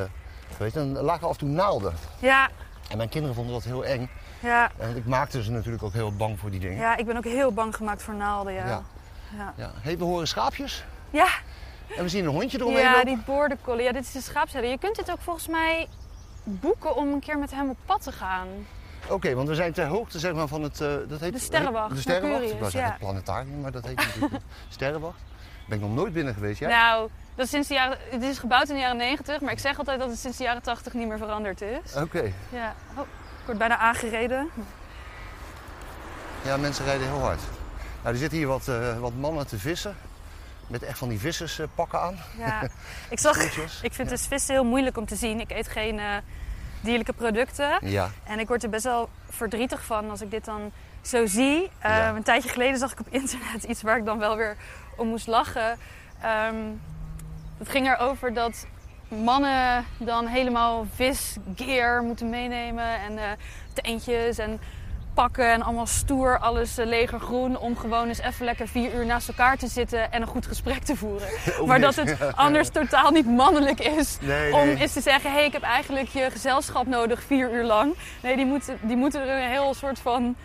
geweest. 0.55 0.75
En 0.75 0.95
er 0.97 1.03
lagen 1.03 1.27
af 1.27 1.33
en 1.33 1.37
toe 1.39 1.49
naalden. 1.49 1.93
Ja, 2.19 2.49
En 2.89 2.97
mijn 2.97 3.09
kinderen 3.09 3.35
vonden 3.35 3.53
dat 3.53 3.63
heel 3.63 3.85
eng. 3.85 4.09
ja. 4.39 4.71
En 4.77 4.95
ik 4.95 5.05
maakte 5.05 5.43
ze 5.43 5.51
natuurlijk 5.51 5.83
ook 5.83 5.93
heel 5.93 6.15
bang 6.15 6.39
voor 6.39 6.51
die 6.51 6.59
dingen. 6.59 6.77
Ja, 6.77 6.97
ik 6.97 7.05
ben 7.05 7.17
ook 7.17 7.23
heel 7.23 7.51
bang 7.53 7.75
gemaakt 7.75 8.03
voor 8.03 8.13
naalden, 8.15 8.53
ja. 8.53 8.65
Ja. 8.65 8.83
Ja, 9.37 9.53
Ja. 9.57 9.71
Hey, 9.81 9.97
we 9.97 10.03
horen 10.03 10.27
schaapjes 10.27 10.83
ja, 11.09 11.27
en 11.97 12.03
we 12.03 12.09
zien 12.09 12.25
een 12.25 12.31
hondje 12.31 12.59
eromheen 12.59 12.81
ja 12.83 13.03
die 13.03 13.21
border 13.25 13.57
collie. 13.61 13.83
Ja, 13.83 13.91
dit 13.91 14.03
is 14.03 14.11
de 14.11 14.21
schaapsherder. 14.21 14.69
Je 14.71 14.77
kunt 14.77 14.95
dit 14.95 15.11
ook 15.11 15.21
volgens 15.21 15.47
mij 15.47 15.87
boeken 16.43 16.95
om 16.95 17.13
een 17.13 17.19
keer 17.19 17.37
met 17.39 17.51
hem 17.51 17.69
op 17.69 17.77
pad 17.85 18.01
te 18.03 18.11
gaan. 18.11 18.47
Oké, 19.09 19.33
want 19.33 19.47
we 19.47 19.55
zijn 19.55 19.73
ter 19.73 19.85
hoogte 19.87 20.19
zeg 20.19 20.33
maar, 20.33 20.47
van 20.47 20.61
het... 20.63 20.81
eh, 20.81 20.89
dat 21.07 21.19
heet, 21.19 21.33
De 21.33 21.39
Sterrenwacht, 21.39 21.95
De 21.95 22.01
Sterrenwacht. 22.01 22.43
Ik 22.43 22.59
wou 22.59 22.71
zeggen 22.71 22.79
ja. 22.81 22.87
het 22.89 22.97
planetarium, 22.99 23.61
maar 23.61 23.71
dat 23.71 23.85
heet 23.85 23.95
natuurlijk 23.95 24.31
niet. 24.31 24.41
Sterrenwacht. 24.69 25.19
Ben 25.67 25.77
ik 25.77 25.83
nog 25.83 25.93
nooit 25.93 26.13
binnen 26.13 26.33
geweest, 26.33 26.59
jij? 26.59 26.69
Nou, 26.69 27.09
dat 27.35 27.45
is 27.45 27.51
sinds 27.51 27.67
de 27.67 27.73
jaren, 27.73 27.97
het 28.09 28.21
is 28.23 28.37
gebouwd 28.39 28.69
in 28.69 28.75
de 28.75 28.81
jaren 28.81 28.97
90, 28.97 29.41
maar 29.41 29.51
ik 29.51 29.59
zeg 29.59 29.77
altijd 29.77 29.99
dat 29.99 30.09
het 30.09 30.19
sinds 30.19 30.37
de 30.37 30.43
jaren 30.43 30.61
80 30.61 30.93
niet 30.93 31.07
meer 31.07 31.17
veranderd 31.17 31.61
is. 31.61 31.95
Oké. 31.95 32.31
Ja. 32.49 32.75
Oh, 32.95 33.01
ik 33.39 33.45
word 33.45 33.57
bijna 33.57 33.77
aangereden. 33.77 34.49
Ja, 36.43 36.57
mensen 36.57 36.85
rijden 36.85 37.07
heel 37.07 37.19
hard. 37.21 37.39
Nou, 38.01 38.13
er 38.13 38.19
zitten 38.19 38.37
hier 38.37 38.47
wat, 38.47 38.67
eh, 38.67 38.99
wat 38.99 39.13
mannen 39.15 39.47
te 39.47 39.57
vissen. 39.57 39.95
Met 40.67 40.83
echt 40.83 40.97
van 40.97 41.09
die 41.09 41.19
visserspakken 41.19 42.01
aan. 42.01 42.17
Ja. 42.37 42.61
Ik, 43.09 43.19
zag, 43.19 43.37
ik 43.81 43.93
vind 43.93 44.09
dus 44.09 44.27
vissen 44.27 44.53
heel 44.53 44.63
moeilijk 44.65 44.97
om 44.97 45.05
te 45.05 45.15
zien. 45.15 45.39
Ik 45.39 45.51
eet 45.51 45.67
geen 45.67 45.99
eh, 45.99 46.15
dierlijke 46.81 47.13
producten. 47.13 47.77
Ja. 47.81 48.09
En 48.23 48.39
ik 48.39 48.47
word 48.47 48.63
er 48.63 48.69
best 48.69 48.83
wel 48.83 49.09
verdrietig 49.29 49.83
van 49.83 50.09
als 50.09 50.21
ik 50.21 50.31
dit 50.31 50.45
dan 50.45 50.71
zo 51.01 51.25
zie. 51.25 51.69
Eh, 51.79 51.91
Ja. 51.91 52.09
Een 52.15 52.23
tijdje 52.23 52.49
geleden 52.49 52.77
zag 52.77 52.91
ik 52.91 52.99
op 52.99 53.07
internet 53.09 53.63
iets 53.63 53.81
waar 53.81 53.97
ik 53.97 54.05
dan 54.05 54.17
wel 54.19 54.35
weer 54.37 54.57
om 54.97 55.07
moest 55.07 55.27
lachen. 55.27 55.77
Ehm, 56.21 56.55
het 57.63 57.71
ging 57.71 57.87
erover 57.87 58.33
dat 58.33 58.65
mannen 59.07 59.85
dan 59.97 60.27
helemaal 60.27 60.85
visgear 60.95 62.03
moeten 62.03 62.29
meenemen. 62.29 62.99
En 62.99 63.17
eh 63.17 63.23
teentjes 63.73 64.37
en 64.37 64.59
pakken 65.13 65.51
en 65.51 65.61
allemaal 65.61 65.85
stoer, 65.85 66.37
alles 66.39 66.77
eh, 66.77 66.85
legergroen. 66.85 67.57
Om 67.57 67.77
gewoon 67.77 68.07
eens 68.07 68.19
even 68.19 68.45
lekker 68.45 68.67
vier 68.67 68.93
uur 68.93 69.05
naast 69.05 69.27
elkaar 69.27 69.57
te 69.57 69.67
zitten 69.67 70.11
en 70.11 70.21
een 70.21 70.27
goed 70.27 70.45
gesprek 70.45 70.83
te 70.83 70.95
voeren. 70.95 71.27
Maar 71.67 71.79
dat 71.79 71.95
het 71.95 72.35
anders 72.35 72.69
totaal 72.69 73.11
niet 73.11 73.25
mannelijk 73.27 73.79
is 73.79 74.17
Nee, 74.21 74.53
om 74.53 74.65
nee. 74.65 74.75
eens 74.75 74.93
te 74.93 75.01
zeggen, 75.01 75.29
hé, 75.31 75.35
hey, 75.35 75.45
ik 75.45 75.53
heb 75.53 75.61
eigenlijk 75.61 76.07
je 76.07 76.29
gezelschap 76.31 76.87
nodig 76.87 77.23
vier 77.23 77.53
uur 77.53 77.63
lang. 77.63 77.95
Nee, 78.21 78.35
die 78.35 78.45
moeten, 78.45 78.77
die 78.81 78.95
moeten 78.95 79.21
er 79.21 79.43
een 79.43 79.49
heel 79.49 79.73
soort 79.73 79.99
van 79.99 80.35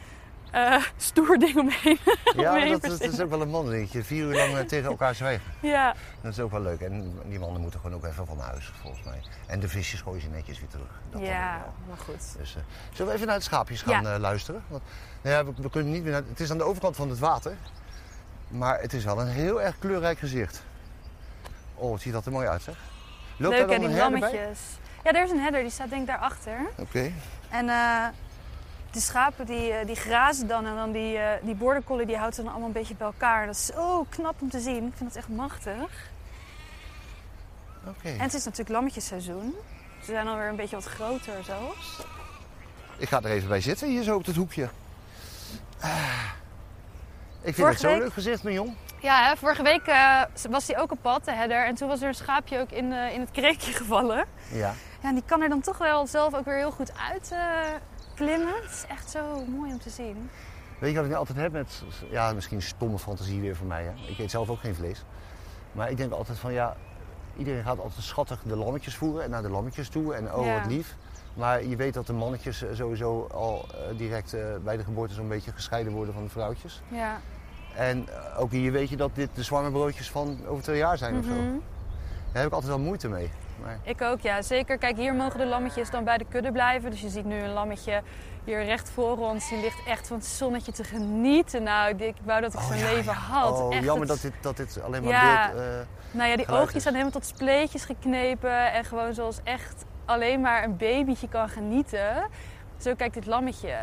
eh, 0.52 0.82
stoer 0.96 1.38
ding 1.38 1.56
omheen. 1.56 1.98
Ja, 2.36 2.54
omheen 2.54 2.70
dat, 2.72 2.82
dat 2.82 3.00
is 3.00 3.20
ook 3.20 3.30
wel 3.30 3.40
een 3.40 3.48
mannendingetje. 3.50 4.04
Vier 4.04 4.24
uur 4.24 4.34
lang 4.36 4.56
eh, 4.56 4.64
tegen 4.64 4.90
elkaar 4.90 5.14
zwijgen. 5.14 5.52
Ja, 5.60 5.94
Dat 6.20 6.32
is 6.32 6.40
ook 6.40 6.50
wel 6.50 6.60
leuk. 6.60 6.80
En 6.80 7.18
die 7.24 7.38
mannen 7.38 7.60
moeten 7.60 7.80
gewoon 7.80 7.96
ook 7.96 8.04
even 8.04 8.26
van 8.26 8.38
huis, 8.38 8.72
volgens 8.80 9.04
mij. 9.04 9.22
En 9.46 9.60
de 9.60 9.68
visjes 9.68 10.00
gooien 10.00 10.20
ze 10.20 10.28
netjes 10.28 10.58
weer 10.58 10.68
terug. 10.68 11.00
Dat 11.10 11.20
ja, 11.20 11.64
maar 11.88 11.96
goed. 11.96 12.36
Dus, 12.38 12.56
eh, 12.56 12.62
zullen 12.92 13.06
we 13.10 13.16
even 13.16 13.26
naar 13.26 13.38
de 13.38 13.44
schaapjes 13.44 13.82
gaan 13.82 14.02
Ja. 14.02 14.18
luisteren? 14.18 14.62
Want, 14.68 14.82
nou 15.22 15.36
ja, 15.36 15.44
we, 15.44 15.62
we 15.62 15.70
kunnen 15.70 15.92
niet 15.92 16.02
meer 16.02 16.12
naar, 16.12 16.22
het 16.28 16.40
is 16.40 16.50
aan 16.50 16.58
de 16.58 16.64
overkant 16.64 16.96
van 16.96 17.10
het 17.10 17.18
water. 17.18 17.56
Maar 18.48 18.80
het 18.80 18.92
is 18.92 19.04
wel 19.04 19.20
een 19.20 19.26
heel 19.26 19.62
erg 19.62 19.78
kleurrijk 19.78 20.18
gezicht. 20.18 20.62
Oh, 21.74 21.90
wat 21.90 22.00
ziet 22.00 22.12
dat 22.12 22.26
er 22.26 22.32
mooi 22.32 22.46
uit, 22.46 22.62
zeg. 22.62 22.76
Loopt 23.36 23.54
Leuk 23.54 23.68
daar 23.68 23.78
dan 23.78 23.88
die 23.88 23.96
lammetjes. 23.96 24.58
Ja, 25.04 25.12
er 25.12 25.24
is 25.24 25.30
een 25.30 25.40
herder, 25.40 25.60
die 25.62 25.70
staat 25.70 25.88
denk 25.88 26.00
ik 26.00 26.06
daarachter. 26.08 26.58
Oké. 26.76 27.12
En 27.48 27.68
eh 27.68 28.06
de 28.90 29.00
schapen 29.00 29.46
die, 29.46 29.72
eh, 29.72 29.86
die 29.86 29.96
grazen 29.96 30.46
dan 30.46 30.66
en 30.66 30.74
dan 30.76 30.92
die, 30.92 31.18
eh 31.18 31.42
die 31.42 31.54
border 31.54 31.82
collie 31.84 32.06
die 32.06 32.16
houdt 32.16 32.34
ze 32.34 32.40
dan 32.42 32.50
allemaal 32.50 32.68
een 32.68 32.74
beetje 32.74 32.94
bij 32.94 33.06
elkaar. 33.06 33.46
Dat 33.46 33.54
is 33.54 33.66
zo 33.66 34.06
knap 34.08 34.34
om 34.38 34.50
te 34.50 34.60
zien. 34.60 34.86
Ik 34.86 34.92
vind 34.96 35.08
dat 35.08 35.18
echt 35.18 35.28
machtig. 35.28 36.10
Oké. 37.86 38.08
En 38.08 38.20
het 38.20 38.34
is 38.34 38.44
natuurlijk 38.44 38.70
lammetjesseizoen. 38.70 39.54
Ze 39.98 40.04
zijn 40.12 40.28
alweer 40.28 40.48
een 40.48 40.56
beetje 40.56 40.76
wat 40.76 40.84
groter 40.84 41.44
zelfs. 41.44 42.02
Ik 42.98 43.08
ga 43.08 43.16
er 43.22 43.30
even 43.30 43.48
bij 43.48 43.60
zitten, 43.60 43.88
hier 43.88 44.02
zo 44.02 44.16
op 44.16 44.26
het 44.26 44.36
hoekje. 44.36 44.68
Ah. 45.80 46.22
Ik 47.42 47.54
vind 47.54 47.68
het 47.68 47.80
zo'n 47.80 47.90
week- 47.90 48.00
leuk 48.00 48.12
gezicht, 48.12 48.42
mijn 48.42 48.54
jong. 48.54 48.74
Ja, 49.00 49.28
hè, 49.28 49.36
vorige 49.36 49.62
week 49.62 49.86
eh, 49.86 50.22
was 50.50 50.66
die 50.66 50.76
ook 50.76 50.92
op 50.92 50.98
pad, 51.02 51.24
de 51.24 51.32
herder. 51.32 51.64
En 51.66 51.74
toen 51.74 51.88
was 51.88 52.00
er 52.00 52.08
een 52.08 52.14
schaapje 52.14 52.58
ook 52.60 52.70
in, 52.70 52.92
in 52.92 53.20
het 53.20 53.30
kreekje 53.30 53.72
gevallen. 53.72 54.24
Ja. 54.52 54.74
Ja, 55.02 55.08
en 55.08 55.14
die 55.14 55.22
kan 55.26 55.42
er 55.42 55.48
dan 55.48 55.60
toch 55.60 55.78
wel 55.78 56.06
zelf 56.06 56.34
ook 56.34 56.44
weer 56.44 56.56
heel 56.56 56.70
goed 56.70 56.92
uit 57.10 57.32
klimmen. 58.18 58.54
Het 58.62 58.70
is 58.72 58.84
echt 58.88 59.10
zo 59.10 59.44
mooi 59.46 59.72
om 59.72 59.78
te 59.78 59.90
zien. 59.90 60.30
Weet 60.78 60.90
je 60.90 60.96
wat 60.96 61.04
ik 61.04 61.10
nou 61.10 61.26
altijd 61.26 61.38
heb 61.38 61.52
met... 61.52 61.82
Ja, 62.10 62.32
misschien 62.32 62.56
een 62.56 62.62
stomme 62.62 62.98
fantasie 62.98 63.40
weer 63.40 63.56
voor 63.56 63.66
mij. 63.66 63.82
Hè? 63.82 64.10
Ik 64.10 64.18
eet 64.18 64.30
zelf 64.30 64.48
ook 64.50 64.60
geen 64.60 64.74
vlees. 64.74 65.04
Maar 65.72 65.90
ik 65.90 65.96
denk 65.96 66.12
altijd 66.12 66.38
van, 66.38 66.52
ja... 66.52 66.76
Iedereen 67.36 67.62
gaat 67.62 67.78
altijd 67.80 68.04
schattig 68.04 68.42
de 68.42 68.56
lammetjes 68.56 68.96
voeren 68.96 69.24
en 69.24 69.30
naar 69.30 69.42
de 69.42 69.48
lammetjes 69.50 69.88
toe. 69.88 70.14
En 70.14 70.34
oh, 70.34 70.44
Ja. 70.44 70.58
wat 70.60 70.70
lief. 70.70 70.96
Maar 71.34 71.64
je 71.64 71.76
weet 71.76 71.94
dat 71.94 72.06
de 72.06 72.12
mannetjes 72.12 72.62
eh, 72.62 72.68
sowieso 72.74 73.26
al 73.32 73.66
eh, 73.70 73.98
direct 73.98 74.34
eh, 74.34 74.40
bij 74.64 74.76
de 74.76 74.84
geboorte 74.84 75.14
zo'n 75.14 75.28
beetje 75.28 75.52
gescheiden 75.52 75.92
worden 75.92 76.14
van 76.14 76.22
de 76.22 76.28
vrouwtjes. 76.28 76.82
Ja. 76.88 77.20
En 77.74 78.06
ook 78.38 78.50
hier 78.50 78.72
weet 78.72 78.88
je 78.88 78.96
dat 78.96 79.10
dit 79.14 79.28
de 79.34 79.42
zwangerbroodjes 79.42 80.10
van 80.10 80.38
over 80.46 80.62
twee 80.62 80.78
jaar 80.78 80.98
zijn 80.98 81.18
of 81.18 81.24
zo. 81.24 81.30
Mhm. 81.30 81.56
Daar 82.32 82.42
heb 82.42 82.46
ik 82.46 82.52
altijd 82.52 82.72
wel 82.72 82.80
moeite 82.80 83.08
mee. 83.08 83.30
Maar 83.62 83.78
Ik 83.82 84.02
ook, 84.02 84.20
ja. 84.20 84.42
Zeker. 84.42 84.78
Kijk, 84.78 84.96
hier 84.96 85.14
mogen 85.14 85.38
de 85.38 85.46
lammetjes 85.46 85.90
dan 85.90 86.04
bij 86.04 86.18
de 86.18 86.24
kudde 86.28 86.52
blijven. 86.52 86.90
Dus 86.90 87.00
je 87.00 87.08
ziet 87.08 87.24
nu 87.24 87.38
een 87.42 87.52
lammetje 87.52 88.02
hier 88.44 88.64
recht 88.64 88.90
voor 88.90 89.18
ons. 89.18 89.48
Die 89.48 89.60
ligt 89.60 89.86
echt 89.86 90.06
van 90.06 90.16
het 90.16 90.26
zonnetje 90.26 90.72
te 90.72 90.84
genieten. 90.84 91.62
Nou, 91.62 91.94
ik 91.96 92.14
wou 92.24 92.40
dat 92.40 92.52
ik 92.52 92.58
Oh, 92.58 92.66
zo'n 92.66 92.76
ja, 92.78 92.92
leven 92.92 93.12
had. 93.14 93.60
Oh, 93.60 93.74
Echt 93.74 93.84
jammer 93.84 94.08
het- 94.08 94.22
dat 94.22 94.32
dit, 94.32 94.42
dat 94.42 94.56
dit 94.56 94.82
alleen 94.82 95.02
maar 95.02 95.12
Ja. 95.12 95.50
beeld... 95.52 95.60
eh, 95.62 95.66
Nou 96.10 96.28
ja, 96.30 96.36
die 96.36 96.48
oogjes 96.48 96.74
is. 96.74 96.82
zijn 96.82 96.94
helemaal 96.94 97.20
tot 97.20 97.26
spleetjes 97.26 97.84
geknepen. 97.84 98.72
En 98.72 98.84
gewoon 98.84 99.14
zoals 99.14 99.40
echt 99.44 99.84
alleen 100.04 100.40
maar 100.40 100.64
een 100.64 100.76
babytje 100.76 101.28
kan 101.28 101.48
genieten. 101.48 102.26
Zo 102.76 102.94
kijkt 102.94 103.14
dit 103.14 103.26
lammetje. 103.26 103.74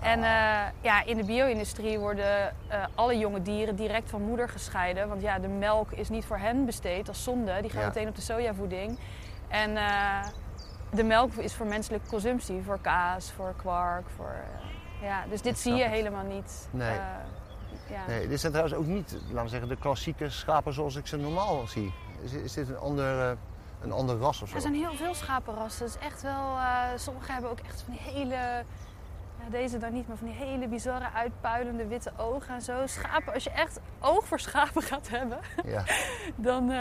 En 0.00 0.22
Ah. 0.22 0.26
eh, 0.26 0.66
ja, 0.80 1.04
in 1.04 1.16
de 1.16 1.24
bio-industrie 1.24 1.98
worden 1.98 2.54
eh, 2.68 2.84
alle 2.94 3.18
jonge 3.18 3.42
dieren 3.42 3.76
direct 3.76 4.10
van 4.10 4.22
moeder 4.22 4.48
gescheiden. 4.48 5.08
Want 5.08 5.22
ja, 5.22 5.38
de 5.38 5.48
melk 5.48 5.92
is 5.92 6.08
niet 6.08 6.24
voor 6.24 6.38
hen 6.38 6.64
besteed 6.64 7.08
als 7.08 7.22
zonde. 7.22 7.60
Die 7.60 7.70
gaat 7.70 7.80
Ja. 7.80 7.86
meteen 7.86 8.08
op 8.08 8.14
de 8.16 8.22
sojavoeding. 8.22 8.98
En 9.50 9.76
eh, 9.76 10.26
de 10.90 11.04
melk 11.04 11.32
is 11.32 11.54
voor 11.54 11.66
menselijke 11.66 12.08
consumptie. 12.08 12.62
Voor 12.62 12.80
kaas, 12.80 13.32
voor 13.32 13.54
kwark, 13.56 14.06
voor... 14.16 14.34
eh, 15.00 15.02
ja, 15.08 15.24
dus 15.30 15.42
dit 15.42 15.58
zie 15.58 15.74
je 15.74 15.82
het. 15.82 15.92
helemaal 15.92 16.24
niet. 16.24 16.68
Nee. 16.70 16.90
Eh, 16.90 16.96
ja. 17.90 18.06
Nee, 18.06 18.28
dit 18.28 18.40
zijn 18.40 18.52
trouwens 18.52 18.78
ook 18.78 18.86
niet, 18.86 19.12
laten 19.26 19.42
we 19.42 19.48
zeggen, 19.48 19.68
de 19.68 19.76
klassieke 19.76 20.30
schapen 20.30 20.72
zoals 20.72 20.94
ik 20.96 21.06
ze 21.06 21.16
normaal 21.16 21.66
zie. 21.66 21.94
Is, 22.22 22.32
is 22.32 22.52
dit 22.52 22.68
een 22.68 22.78
ander, 22.78 23.36
een 23.82 23.92
ander 23.92 24.18
ras 24.18 24.42
of 24.42 24.48
zo? 24.48 24.54
Er 24.54 24.60
zijn 24.60 24.74
heel 24.74 24.94
veel 24.94 25.14
schapenrassen. 25.14 25.86
Dus 25.86 25.98
echt 25.98 26.22
wel, 26.22 26.56
sommige 26.96 27.32
hebben 27.32 27.50
ook 27.50 27.60
echt 27.60 27.82
van 27.82 27.92
die 27.92 28.02
hele, 28.14 28.34
ja, 29.38 29.50
deze 29.50 29.78
dan 29.78 29.92
niet, 29.92 30.08
maar 30.08 30.16
van 30.16 30.26
die 30.26 30.36
hele 30.36 30.68
bizarre 30.68 31.10
uitpuilende 31.14 31.86
witte 31.86 32.12
ogen 32.16 32.54
en 32.54 32.62
zo. 32.62 32.86
Schapen, 32.86 33.32
als 33.34 33.44
je 33.44 33.50
echt 33.50 33.80
oog 34.00 34.26
voor 34.26 34.40
schapen 34.40 34.82
gaat 34.82 35.08
hebben, 35.08 35.38
Ja. 35.64 35.84
dan, 36.36 36.72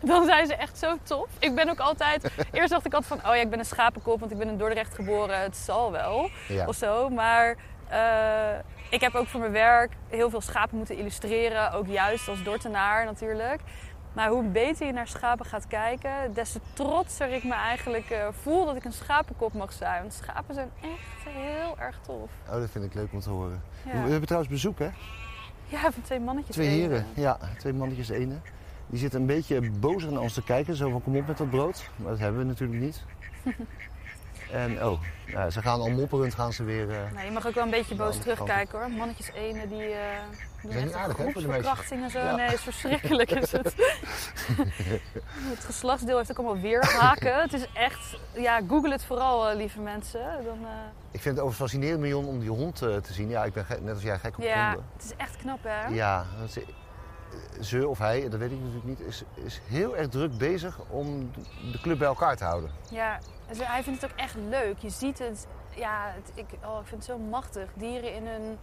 dan 0.00 0.24
zijn 0.24 0.46
ze 0.46 0.54
echt 0.54 0.78
zo 0.78 0.96
tof. 1.02 1.28
Ik 1.38 1.54
ben 1.54 1.68
ook 1.68 1.78
altijd, 1.78 2.30
eerst 2.52 2.70
dacht 2.70 2.86
ik 2.86 2.94
altijd 2.94 3.20
van, 3.20 3.30
oh 3.30 3.36
ja, 3.36 3.42
ik 3.42 3.50
ben 3.50 3.58
een 3.58 3.64
schapenkop, 3.64 4.20
want 4.20 4.32
ik 4.32 4.38
ben 4.38 4.48
in 4.48 4.58
Dordrecht 4.58 4.94
geboren, 4.94 5.40
het 5.40 5.56
zal 5.56 5.92
wel. 5.92 6.30
Ja. 6.48 6.66
Of 6.66 6.76
zo, 6.76 7.08
maar 7.08 7.56
eh, 7.88 8.58
ik 8.90 9.00
heb 9.00 9.14
ook 9.14 9.26
voor 9.26 9.40
mijn 9.40 9.52
werk 9.52 9.92
heel 10.08 10.30
veel 10.30 10.40
schapen 10.40 10.76
moeten 10.76 10.96
illustreren. 10.96 11.72
Ook 11.72 11.86
juist 11.86 12.28
als 12.28 12.42
Dortenaar 12.42 13.04
natuurlijk. 13.04 13.60
Maar 14.12 14.28
hoe 14.28 14.44
beter 14.44 14.86
je 14.86 14.92
naar 14.92 15.08
schapen 15.08 15.46
gaat 15.46 15.66
kijken, 15.66 16.34
des 16.34 16.52
te 16.52 16.60
trotser 16.72 17.32
ik 17.32 17.44
me 17.44 17.54
eigenlijk 17.54 18.10
eh, 18.10 18.26
voel 18.42 18.64
dat 18.64 18.76
ik 18.76 18.84
een 18.84 18.92
schapenkop 18.92 19.52
mag 19.52 19.72
zijn. 19.72 20.00
Want 20.00 20.12
schapen 20.12 20.54
zijn 20.54 20.70
echt 20.80 21.34
heel 21.34 21.76
erg 21.78 21.98
tof. 22.06 22.30
Oh, 22.48 22.52
dat 22.52 22.70
vind 22.70 22.84
ik 22.84 22.94
leuk 22.94 23.12
om 23.12 23.20
te 23.20 23.30
horen. 23.30 23.62
Ja, 23.84 23.92
We 23.92 24.10
hebben 24.10 24.26
trouwens 24.26 24.52
bezoek, 24.52 24.78
hè? 24.78 24.88
ja 25.66 25.80
van 25.80 26.02
twee 26.02 26.20
mannetjes. 26.20 26.56
Twee 26.56 26.68
heren. 26.68 27.06
Ja, 27.14 27.38
twee 27.58 27.72
mannetjes 27.72 28.08
ene. 28.08 28.34
Die 28.86 28.98
zitten 28.98 29.20
een 29.20 29.26
beetje 29.26 29.70
bozer 29.70 30.12
naar 30.12 30.22
ons 30.22 30.34
te 30.34 30.42
kijken. 30.42 30.76
Zo 30.76 30.90
van, 30.90 31.02
kom 31.02 31.16
op 31.16 31.26
met 31.26 31.38
dat 31.38 31.50
brood. 31.50 31.90
Maar 31.96 32.10
dat 32.10 32.18
hebben 32.18 32.40
we 32.40 32.46
natuurlijk 32.46 32.80
niet. 32.80 33.02
en, 34.50 34.86
oh, 34.86 35.00
ze 35.50 35.62
gaan 35.62 35.80
al 35.80 35.90
mopperend 35.90 36.34
gaan 36.34 36.52
ze 36.52 36.64
weer... 36.64 36.86
Nou, 36.86 37.26
je 37.26 37.30
mag 37.30 37.46
ook 37.46 37.54
wel 37.54 37.64
een 37.64 37.70
beetje 37.70 37.94
Ja, 37.94 38.04
boos 38.04 38.18
terugkijken 38.18 38.78
hoor. 38.78 38.90
Mannetjes 38.90 39.30
ene 39.32 39.68
die, 39.68 39.84
eh 39.84 40.18
doen 40.62 40.84
niet 40.84 40.92
aardig, 40.92 41.16
hè, 41.16 41.30
voor 41.30 41.40
de 41.40 41.48
meisjes? 41.48 41.66
groepsverkrachting 41.66 42.02
en 42.02 42.10
zo. 42.10 42.18
Ja. 42.18 42.36
Nee, 42.36 42.54
is 42.54 42.60
verschrikkelijk 42.60 43.30
is 43.30 43.52
het. 43.52 43.74
het 45.54 45.64
geslachtsdeel 45.64 46.16
heeft 46.16 46.30
ook 46.30 46.38
allemaal 46.38 46.60
weerhaken. 46.60 47.40
het 47.40 47.52
is 47.52 47.66
echt, 47.72 48.18
ja, 48.34 48.60
google 48.68 48.90
het 48.90 49.04
vooral 49.04 49.48
eh, 49.48 49.56
lieve 49.56 49.80
mensen. 49.80 50.20
Dan, 50.44 50.58
Ik 51.10 51.20
vind 51.20 51.36
het 51.36 51.44
overigens 51.44 51.56
fascinerend, 51.56 52.00
Mion, 52.00 52.26
om 52.26 52.38
die 52.40 52.50
hond 52.50 52.76
te 52.76 53.12
zien. 53.12 53.28
Ja, 53.28 53.44
ik 53.44 53.52
ben 53.52 53.66
net 53.82 53.94
als 53.94 54.02
jij 54.02 54.18
gek 54.18 54.38
op 54.38 54.44
ja, 54.44 54.66
honden. 54.66 54.86
het 54.92 55.04
is 55.04 55.12
echt 55.16 55.36
knap 55.36 55.58
hè. 55.62 55.86
Ja, 55.86 56.26
dat 56.40 56.56
ze 57.60 57.88
of 57.88 57.98
hij, 57.98 58.28
dat 58.28 58.38
weet 58.38 58.50
ik 58.50 58.58
natuurlijk 58.58 58.84
niet, 58.84 59.00
is, 59.00 59.24
is 59.34 59.60
heel 59.64 59.96
erg 59.96 60.08
druk 60.08 60.38
bezig 60.38 60.80
om 60.88 61.30
de 61.72 61.80
club 61.80 61.98
bij 61.98 62.08
elkaar 62.08 62.36
te 62.36 62.44
houden. 62.44 62.70
Ja, 62.90 63.18
hij 63.54 63.82
vindt 63.82 64.02
het 64.02 64.10
ook 64.10 64.18
echt 64.18 64.34
leuk. 64.34 64.78
Je 64.78 64.90
ziet 64.90 65.18
het, 65.18 65.46
ja, 65.74 66.12
het, 66.14 66.32
ik, 66.34 66.58
oh, 66.64 66.80
ik 66.80 66.86
vind 66.86 67.06
het 67.06 67.10
zo 67.10 67.18
machtig. 67.18 67.70
Dieren 67.74 68.14
in 68.14 68.26
een, 68.26 68.58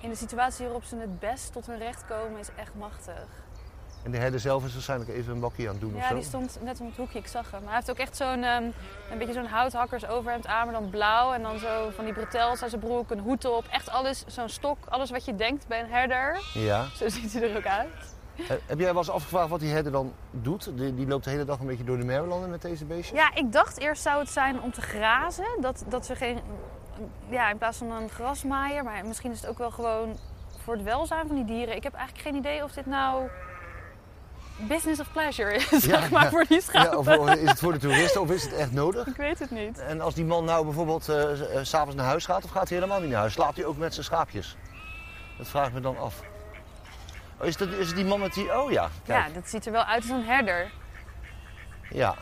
in 0.00 0.08
de 0.08 0.16
situatie 0.16 0.64
waarop 0.64 0.84
ze 0.84 0.96
het 0.96 1.18
best 1.18 1.52
tot 1.52 1.66
hun 1.66 1.78
recht 1.78 2.06
komen 2.06 2.38
is 2.38 2.48
echt 2.56 2.74
machtig. 2.74 3.26
En 4.02 4.10
de 4.10 4.16
herder 4.18 4.40
zelf 4.40 4.64
is 4.64 4.72
waarschijnlijk 4.72 5.10
even 5.10 5.32
een 5.32 5.40
bakje 5.40 5.66
aan 5.66 5.72
het 5.72 5.80
doen 5.80 5.94
of 5.94 6.00
Ja, 6.02 6.08
zo. 6.08 6.14
die 6.14 6.24
stond 6.24 6.58
net 6.62 6.80
om 6.80 6.86
het 6.86 6.96
hoekje, 6.96 7.18
ik 7.18 7.26
zag 7.26 7.50
hem. 7.50 7.60
Maar 7.60 7.68
hij 7.68 7.76
heeft 7.76 7.90
ook 7.90 7.98
echt 7.98 8.16
zo'n 8.16 8.44
ehm, 8.44 8.62
een 9.10 9.18
beetje 9.18 9.32
zo'n 9.32 9.46
houthakkers 9.46 10.06
overhemd 10.06 10.46
aan, 10.46 10.64
maar 10.70 10.80
dan 10.80 10.90
blauw. 10.90 11.32
En 11.32 11.42
dan 11.42 11.58
zo 11.58 11.90
van 11.94 12.04
die 12.04 12.12
bretels 12.14 12.62
aan 12.62 12.68
zijn 12.68 12.80
broek, 12.80 13.10
een 13.10 13.18
hoed 13.18 13.44
op. 13.44 13.64
Echt 13.70 13.90
alles, 13.90 14.24
zo'n 14.26 14.48
stok, 14.48 14.78
alles 14.88 15.10
wat 15.10 15.24
je 15.24 15.34
denkt 15.36 15.66
bij 15.66 15.80
een 15.80 15.90
herder. 15.90 16.40
Ja. 16.54 16.86
Zo 16.96 17.08
ziet 17.08 17.32
hij 17.32 17.50
er 17.50 17.56
ook 17.56 17.66
uit. 17.66 18.16
Eh, 18.36 18.46
Heb 18.66 18.78
jij 18.78 18.88
wel 18.88 18.96
eens 18.96 19.10
afgevraagd 19.10 19.48
wat 19.48 19.60
die 19.60 19.72
herder 19.72 19.92
dan 19.92 20.12
doet? 20.30 20.76
Die, 20.78 20.94
die 20.94 21.06
loopt 21.06 21.24
de 21.24 21.30
hele 21.30 21.44
dag 21.44 21.58
een 21.58 21.66
beetje 21.66 21.84
door 21.84 21.96
de 21.98 22.04
Merwelanden 22.04 22.50
met 22.50 22.62
deze 22.62 22.84
beestjes? 22.84 23.18
Ja, 23.18 23.34
ik 23.34 23.52
dacht 23.52 23.78
eerst 23.78 24.02
zou 24.02 24.18
het 24.18 24.30
zijn 24.30 24.60
om 24.62 24.72
te 24.72 24.80
grazen. 24.80 25.46
Dat, 25.60 25.84
dat 25.88 26.06
ze 26.06 26.14
geen, 26.14 26.38
ja, 27.28 27.50
in 27.50 27.58
plaats 27.58 27.78
van 27.78 27.90
een 27.90 28.08
grasmaaier. 28.08 28.84
Maar 28.84 29.06
misschien 29.06 29.30
is 29.30 29.40
het 29.40 29.50
ook 29.50 29.58
wel 29.58 29.70
gewoon 29.70 30.16
voor 30.64 30.74
het 30.74 30.82
welzijn 30.82 31.26
van 31.26 31.36
die 31.36 31.44
dieren. 31.44 31.76
Ik 31.76 31.82
heb 31.82 31.94
eigenlijk 31.94 32.26
geen 32.28 32.34
idee 32.36 32.64
of 32.64 32.72
dit 32.72 32.86
nou 32.86 33.28
business 34.58 35.00
of 35.00 35.12
pleasure 35.12 35.54
is, 35.54 35.68
zeg 35.82 36.10
maar, 36.10 36.22
ja. 36.22 36.30
voor 36.30 36.44
die 36.48 36.56
Ja, 36.56 36.62
schapen. 36.62 36.98
of, 36.98 37.08
of 37.18 37.34
is 37.34 37.48
het 37.48 37.58
voor 37.58 37.72
de 37.72 37.78
toeristen 37.78 38.20
of 38.20 38.30
is 38.30 38.42
het 38.42 38.52
echt 38.54 38.72
nodig? 38.72 39.06
Ik 39.06 39.16
weet 39.16 39.38
het 39.38 39.50
niet. 39.50 39.78
En 39.78 40.00
als 40.00 40.14
die 40.14 40.24
man 40.24 40.44
nou 40.44 40.64
bijvoorbeeld 40.64 41.08
eh, 41.08 41.16
s- 41.34 41.40
eh, 41.48 41.58
s'avonds 41.62 41.94
naar 41.94 42.06
huis 42.06 42.24
gaat 42.24 42.44
of 42.44 42.50
gaat 42.50 42.68
hij 42.68 42.78
helemaal 42.78 43.00
niet 43.00 43.10
naar 43.10 43.18
huis? 43.18 43.32
Slaapt 43.32 43.56
hij 43.56 43.64
ook 43.64 43.76
met 43.76 43.92
zijn 43.94 44.04
schaapjes? 44.04 44.56
Dat 45.38 45.48
vraag 45.48 45.66
ik 45.66 45.72
me 45.72 45.80
dan 45.80 45.98
af. 45.98 46.20
Oh, 47.40 47.46
is, 47.46 47.56
dat, 47.56 47.68
is 47.68 47.86
het 47.86 47.96
die 47.96 48.04
man 48.04 48.20
met 48.20 48.34
die... 48.34 48.58
Oh 48.58 48.70
ja, 48.70 48.88
kijk. 49.06 49.26
Ja, 49.26 49.32
dat 49.34 49.48
ziet 49.48 49.66
er 49.66 49.72
wel 49.72 49.84
uit 49.84 50.00
als 50.02 50.10
een 50.10 50.24
herder. 50.24 50.70
Ja. 51.90 52.14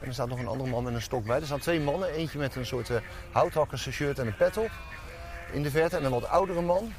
En 0.00 0.06
er 0.08 0.12
staat 0.14 0.28
nog 0.28 0.38
een 0.38 0.46
andere 0.46 0.70
man 0.70 0.84
met 0.84 0.94
een 0.94 1.02
stok 1.02 1.24
bij. 1.24 1.36
Er 1.40 1.46
staan 1.46 1.58
twee 1.58 1.80
mannen. 1.80 2.08
Eentje 2.08 2.38
met 2.38 2.54
een 2.56 2.66
soort 2.66 2.88
uh, 2.88 2.96
houthakkers 3.32 3.90
shirt 3.90 4.18
en 4.18 4.26
een 4.26 4.36
pet 4.36 4.56
op. 4.56 4.70
In 5.52 5.62
de 5.62 5.70
verte. 5.70 5.96
En 5.96 6.04
een 6.04 6.10
wat 6.10 6.28
oudere 6.28 6.60
man. 6.60 6.92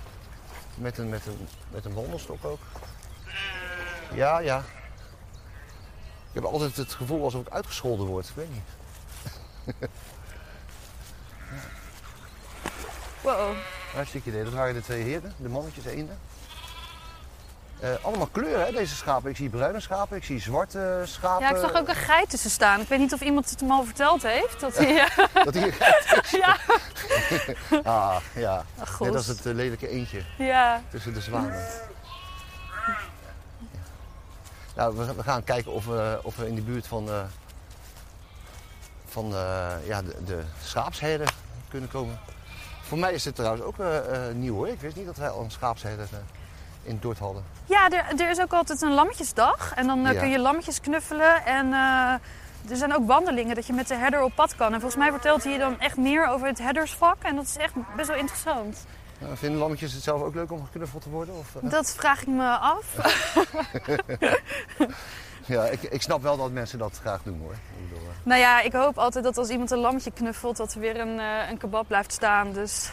Met 0.76 0.98
een, 0.98 1.10
met 1.10 1.26
een, 1.26 1.48
met 1.72 1.86
een 1.86 1.94
wandelstok 1.94 2.46
ook. 2.46 2.60
Ja, 4.14 4.39
ja. 4.39 4.57
Ik 6.34 6.41
heb 6.41 6.43
altijd 6.43 6.76
het 6.78 6.93
gevoel 6.93 7.24
alsof 7.24 7.41
ik 7.47 7.53
uitgescholden 7.53 8.05
word. 8.05 8.28
Ik 8.28 8.36
weet 8.36 8.49
niet. 8.51 8.61
Wow. 13.22 13.55
Hartstikke 13.93 14.30
idee. 14.30 14.43
Dat 14.43 14.53
waren 14.53 14.74
de 14.74 14.82
twee 14.82 15.03
heren. 15.03 15.34
De 15.38 15.49
mannetjes 15.49 15.86
eenden. 15.86 16.18
Uh, 17.84 17.89
allemaal 18.01 18.28
kleuren, 18.32 18.66
hè, 18.66 18.72
deze 18.72 18.95
schapen. 18.95 19.30
Ik 19.30 19.36
zie 19.36 19.49
bruine 19.49 19.80
schapen, 19.80 20.18
ik 20.18 20.24
zie 20.24 20.39
zwarte 20.39 21.01
schapen. 21.05 21.47
Ja, 21.47 21.51
ik 21.53 21.61
zag 21.61 21.74
ook 21.76 21.88
een 21.88 21.95
geit 21.95 22.30
tussen 22.30 22.49
staan. 22.49 22.82
Ik 22.82 22.88
weet 22.88 22.99
niet 22.99 23.14
of 23.14 23.22
iemand 23.22 23.49
het 23.49 23.59
hem 23.59 23.72
al 23.72 23.84
verteld 23.84 24.24
heeft. 24.24 24.59
Dat 24.59 24.78
hij, 24.78 24.93
ja. 24.93 25.07
Dat 25.43 25.53
hier 25.53 25.74
geit 25.74 26.22
is. 26.24 26.32
ja. 26.45 26.57
Ah, 27.84 28.16
ja. 28.36 28.66
Ach, 28.80 28.99
Net 28.99 29.16
als 29.16 29.28
het 29.28 29.45
eh, 29.45 29.53
lelijke 29.53 29.88
eendje 29.89 30.22
Ja. 30.38 30.82
tussen 30.89 31.14
de 31.14 31.22
zwanen. 31.22 31.66
Nou, 34.76 34.97
we, 34.97 35.13
we 35.15 35.24
gaan 35.24 35.43
kijken 35.43 35.71
of 35.71 35.86
we, 35.86 36.19
of 36.24 36.36
we 36.36 36.47
in 36.47 36.55
de 36.55 36.61
buurt 36.61 36.88
van, 36.88 37.09
eh, 37.09 37.21
van 39.05 39.34
eh, 39.34 39.71
ja, 39.88 40.01
de, 40.01 40.24
de 40.26 40.43
schaapsherden 40.63 41.28
kunnen 41.69 41.89
komen. 41.89 42.19
Voor 42.82 42.97
mij 42.97 43.13
is 43.13 43.24
dit 43.24 43.36
trouwens 43.36 43.63
ook 43.63 43.80
eh, 43.80 43.97
nieuw 44.34 44.53
hoor. 44.55 44.67
Ik 44.67 44.80
wist 44.82 44.95
niet 44.95 45.05
dat 45.05 45.17
wij 45.17 45.30
al 45.30 45.43
een 45.43 45.51
schaapsherder 45.51 46.07
in 46.84 46.97
Dordt 47.01 47.19
hadden. 47.19 47.43
Ja, 47.65 47.89
er, 47.89 48.21
er 48.21 48.30
is 48.30 48.39
ook 48.41 48.53
altijd 48.53 48.82
een 48.82 48.93
lammetjesdag. 48.93 49.74
En 49.76 49.88
dan 49.88 50.01
Ja. 50.01 50.19
kun 50.19 50.30
je 50.30 50.39
lammetjes 50.39 50.82
knuffelen. 50.82 51.45
En 51.45 51.74
er 52.69 52.76
zijn 52.76 52.95
ook 52.95 53.07
wandelingen 53.07 53.55
dat 53.55 53.65
je 53.67 53.74
met 53.74 53.88
de 53.88 53.95
herder 53.95 54.21
op 54.21 54.36
pad 54.36 54.55
kan. 54.55 54.74
En 54.74 54.80
volgens 54.80 55.01
mij 55.01 55.11
vertelt 55.11 55.43
hij 55.43 55.53
je 55.53 55.59
dan 55.59 55.80
echt 55.80 55.97
meer 55.97 56.28
over 56.28 56.47
het 56.47 56.57
herdersvak. 56.59 57.24
En 57.24 57.36
dat 57.36 57.45
is 57.45 57.57
echt 57.57 57.74
best 57.95 58.07
wel 58.07 58.17
interessant. 58.17 58.86
Uh, 59.24 59.30
vinden 59.34 59.59
lammetjes 59.59 59.93
het 59.93 60.03
zelf 60.03 60.21
ook 60.21 60.34
leuk 60.36 60.51
om 60.51 60.65
geknuffeld 60.65 61.01
te 61.03 61.09
worden? 61.09 61.36
Of, 61.36 61.55
eh? 61.55 61.69
Dat 61.69 61.93
vraag 61.93 62.21
ik 62.21 62.28
me 62.28 62.57
af. 62.57 62.95
Ja, 65.45 65.65
ik, 65.65 65.82
ik 65.82 66.01
snap 66.01 66.21
wel 66.21 66.38
dat 66.38 66.51
mensen 66.51 66.80
dat 66.80 66.99
graag 67.01 67.24
doen 67.24 67.39
hoor. 67.39 67.51
Ik 67.53 67.89
bedoel, 67.89 68.07
eh, 68.07 68.13
Nou 68.24 68.39
ja, 68.39 68.61
ik 68.61 68.74
hoop 68.74 68.97
altijd 68.97 69.24
dat 69.24 69.38
als 69.38 69.49
iemand 69.49 69.71
een 69.71 69.78
lammetje 69.78 70.11
knuffelt, 70.11 70.57
dat 70.57 70.74
er 70.74 70.80
weer 70.80 70.99
een, 70.99 71.19
eh, 71.19 71.49
een 71.49 71.57
kebab 71.57 71.88
blijft 71.88 72.11
staan. 72.13 72.51
Dus 72.53 72.91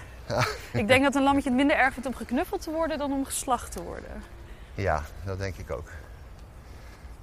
ik 0.72 0.88
denk 0.88 1.02
dat 1.02 1.14
een 1.14 1.22
lammetje 1.22 1.48
het 1.48 1.58
minder 1.58 1.76
erg 1.76 1.92
vindt 1.92 2.08
om 2.08 2.14
geknuffeld 2.14 2.62
te 2.62 2.70
worden 2.70 2.98
dan 2.98 3.12
om 3.12 3.24
geslacht 3.24 3.72
te 3.72 3.82
worden. 3.82 4.22
ja, 4.74 5.02
dat 5.24 5.38
denk 5.38 5.56
ik 5.56 5.70
ook. 5.70 5.88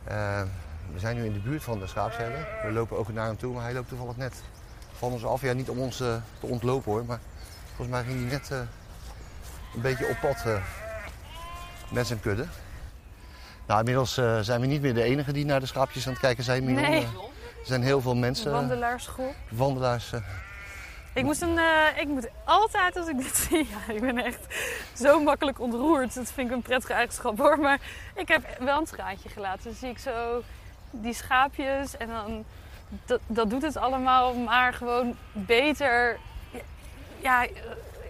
Eh, 0.03 0.41
we 0.93 0.99
zijn 0.99 1.15
nu 1.15 1.25
in 1.25 1.33
de 1.33 1.39
buurt 1.39 1.63
van 1.63 1.79
de 1.79 1.87
schaapsherder. 1.87 2.47
We 2.63 2.71
lopen 2.71 2.97
ook 2.97 3.13
naar 3.13 3.25
hem 3.25 3.37
toe, 3.37 3.53
maar 3.53 3.63
hij 3.63 3.73
loopt 3.73 3.89
toevallig 3.89 4.17
net 4.17 4.33
van 4.97 5.11
ons 5.11 5.25
af. 5.25 5.41
Ja, 5.41 5.53
niet 5.53 5.69
om 5.69 5.79
ons 5.79 5.99
eh, 5.99 6.15
te 6.39 6.45
ontlopen 6.45 6.91
hoor, 6.91 7.05
maar 7.05 7.19
volgens 7.67 7.87
mij 7.89 8.03
ging 8.03 8.19
hij 8.19 8.29
net 8.31 8.51
eh, 8.51 8.59
een 9.77 9.83
beetje 9.83 10.07
op 10.07 10.17
pad 10.21 10.43
eh, 10.45 10.63
met 11.89 12.07
zijn 12.07 12.19
kudde. 12.19 12.45
Nou, 13.65 13.79
inmiddels 13.79 14.17
eh, 14.17 14.39
zijn 14.39 14.61
we 14.61 14.67
niet 14.67 14.81
meer 14.81 14.93
de 14.93 15.03
enige 15.03 15.31
die 15.31 15.45
naar 15.45 15.59
de 15.59 15.65
schaapjes 15.65 16.05
aan 16.05 16.11
het 16.11 16.21
kijken 16.21 16.43
zijn. 16.43 16.73
Nee. 16.73 16.85
Eh, 16.85 16.97
er 17.59 17.73
zijn 17.73 17.83
heel 17.83 18.01
veel 18.01 18.15
mensen, 18.15 18.51
Wandelaarsgroep. 18.51 19.35
wandelaars. 19.49 20.11
Ik, 21.13 21.23
moest 21.23 21.41
een, 21.41 21.59
ik 21.95 22.07
moet 22.07 22.27
altijd 22.43 22.97
als 22.97 23.07
ik 23.07 23.17
dit 23.17 23.37
zie, 23.37 23.67
ja, 23.87 23.93
ik 23.93 24.01
ben 24.01 24.17
echt 24.17 24.39
zo 24.93 25.19
makkelijk 25.23 25.59
ontroerd. 25.59 26.15
Dat 26.15 26.31
vind 26.31 26.49
ik 26.49 26.55
een 26.55 26.61
prettige 26.61 26.93
eigenschap 26.93 27.37
hoor. 27.37 27.59
Maar 27.59 27.79
ik 28.15 28.27
heb 28.27 28.57
wel 28.59 28.77
een 28.77 28.85
traantje 28.85 29.29
gelaten. 29.29 29.63
Dan 29.63 29.73
zie 29.73 29.89
ik 29.89 29.97
zo 29.99 30.43
die 30.91 31.13
schaapjes 31.13 31.97
en 31.97 32.07
dan, 32.07 32.45
dat, 33.05 33.19
dat 33.27 33.49
doet 33.49 33.61
het 33.61 33.77
allemaal 33.77 34.33
maar 34.33 34.73
gewoon 34.73 35.15
beter. 35.31 36.17
Ja, 37.21 37.47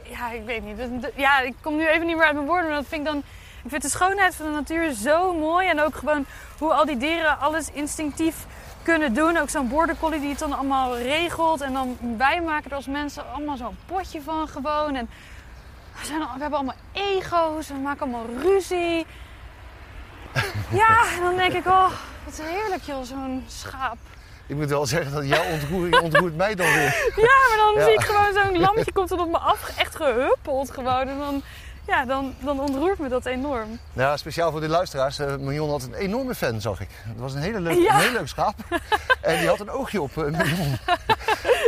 ja 0.09 0.31
ik 0.31 0.45
weet 0.45 0.63
niet. 0.63 1.11
Ja, 1.15 1.39
ik 1.39 1.53
kom 1.61 1.75
nu 1.75 1.87
even 1.87 2.07
niet 2.07 2.15
meer 2.15 2.25
uit 2.25 2.33
mijn 2.35 2.45
woorden, 2.47 2.65
maar 2.67 2.75
dat 2.77 2.87
vind 2.87 3.01
ik 3.01 3.07
dan... 3.07 3.23
Ik 3.63 3.69
vind 3.73 3.81
de 3.81 3.89
schoonheid 3.89 4.35
van 4.35 4.45
de 4.45 4.51
natuur 4.51 4.91
zo 4.93 5.33
mooi. 5.33 5.67
En 5.67 5.81
ook 5.81 5.95
gewoon 5.95 6.25
hoe 6.57 6.73
al 6.73 6.85
die 6.85 6.97
dieren 6.97 7.39
alles 7.39 7.71
instinctief 7.71 8.35
kunnen 8.83 9.13
doen. 9.13 9.37
Ook 9.37 9.49
zo'n 9.49 9.67
border 9.67 9.97
collie 9.97 10.19
die 10.19 10.29
het 10.29 10.39
dan 10.39 10.53
allemaal 10.53 10.97
regelt. 10.97 11.61
En 11.61 11.73
dan 11.73 11.97
wij 12.17 12.41
maken 12.41 12.69
er 12.69 12.75
als 12.75 12.87
mensen 12.87 13.31
allemaal 13.33 13.57
zo'n 13.57 13.77
potje 13.85 14.21
van 14.21 14.47
gewoon. 14.47 14.95
En 14.95 15.09
we, 15.99 16.05
zijn 16.05 16.21
al- 16.21 16.33
we 16.33 16.39
hebben 16.41 16.59
allemaal 16.59 16.75
ego's. 16.91 17.67
We 17.67 17.73
maken 17.73 18.01
allemaal 18.01 18.25
ruzie. 18.41 19.05
Ja, 20.71 20.97
en 21.15 21.21
dan 21.23 21.35
denk 21.35 21.53
ik, 21.53 21.65
oh, 21.65 21.91
wat 22.25 22.41
heerlijk 22.41 22.83
joh, 22.83 23.03
zo'n 23.03 23.43
schaap. 23.47 23.97
Ik 24.47 24.55
moet 24.55 24.69
wel 24.69 24.85
zeggen 24.85 25.11
dat 25.11 25.27
jouw 25.27 25.43
ontroering 25.51 25.99
ontroert 26.07 26.35
mij 26.35 26.55
dan 26.55 26.65
weer. 26.73 27.11
Ja, 27.15 27.35
maar 27.49 27.57
dan 27.57 27.73
Ja. 27.75 27.83
zie 27.83 27.93
ik 27.93 28.01
gewoon 28.01 28.33
zo'n 28.33 28.59
lammetje 28.59 28.91
komt 28.91 29.09
dan 29.09 29.19
op 29.19 29.29
me 29.31 29.37
af, 29.37 29.71
echt 29.77 29.95
gehuppeld 29.95 30.71
gewoon. 30.71 31.07
En 31.07 31.17
dan, 31.17 31.41
ja, 31.87 32.05
dan, 32.05 32.35
dan 32.39 32.59
ontroert 32.59 32.99
me 32.99 33.09
dat 33.09 33.25
enorm. 33.25 33.79
Ja, 33.93 34.17
speciaal 34.17 34.51
voor 34.51 34.61
de 34.61 34.67
luisteraars. 34.67 35.19
eh 35.19 35.35
Marion 35.35 35.69
had 35.69 35.83
een 35.83 35.93
enorme 35.93 36.35
fan, 36.35 36.61
zag 36.61 36.79
ik. 36.81 36.89
Het 36.91 37.19
was 37.19 37.33
een 37.33 37.41
hele 37.41 37.59
leuk, 37.59 37.77
Ja. 37.77 37.93
een 37.95 37.99
heel 38.01 38.11
leuk 38.11 38.27
schaap. 38.27 38.55
en 39.21 39.39
die 39.39 39.47
had 39.47 39.59
een 39.59 39.69
oogje 39.69 40.01
op 40.01 40.15
uh, 40.15 40.23
Marion. 40.31 40.77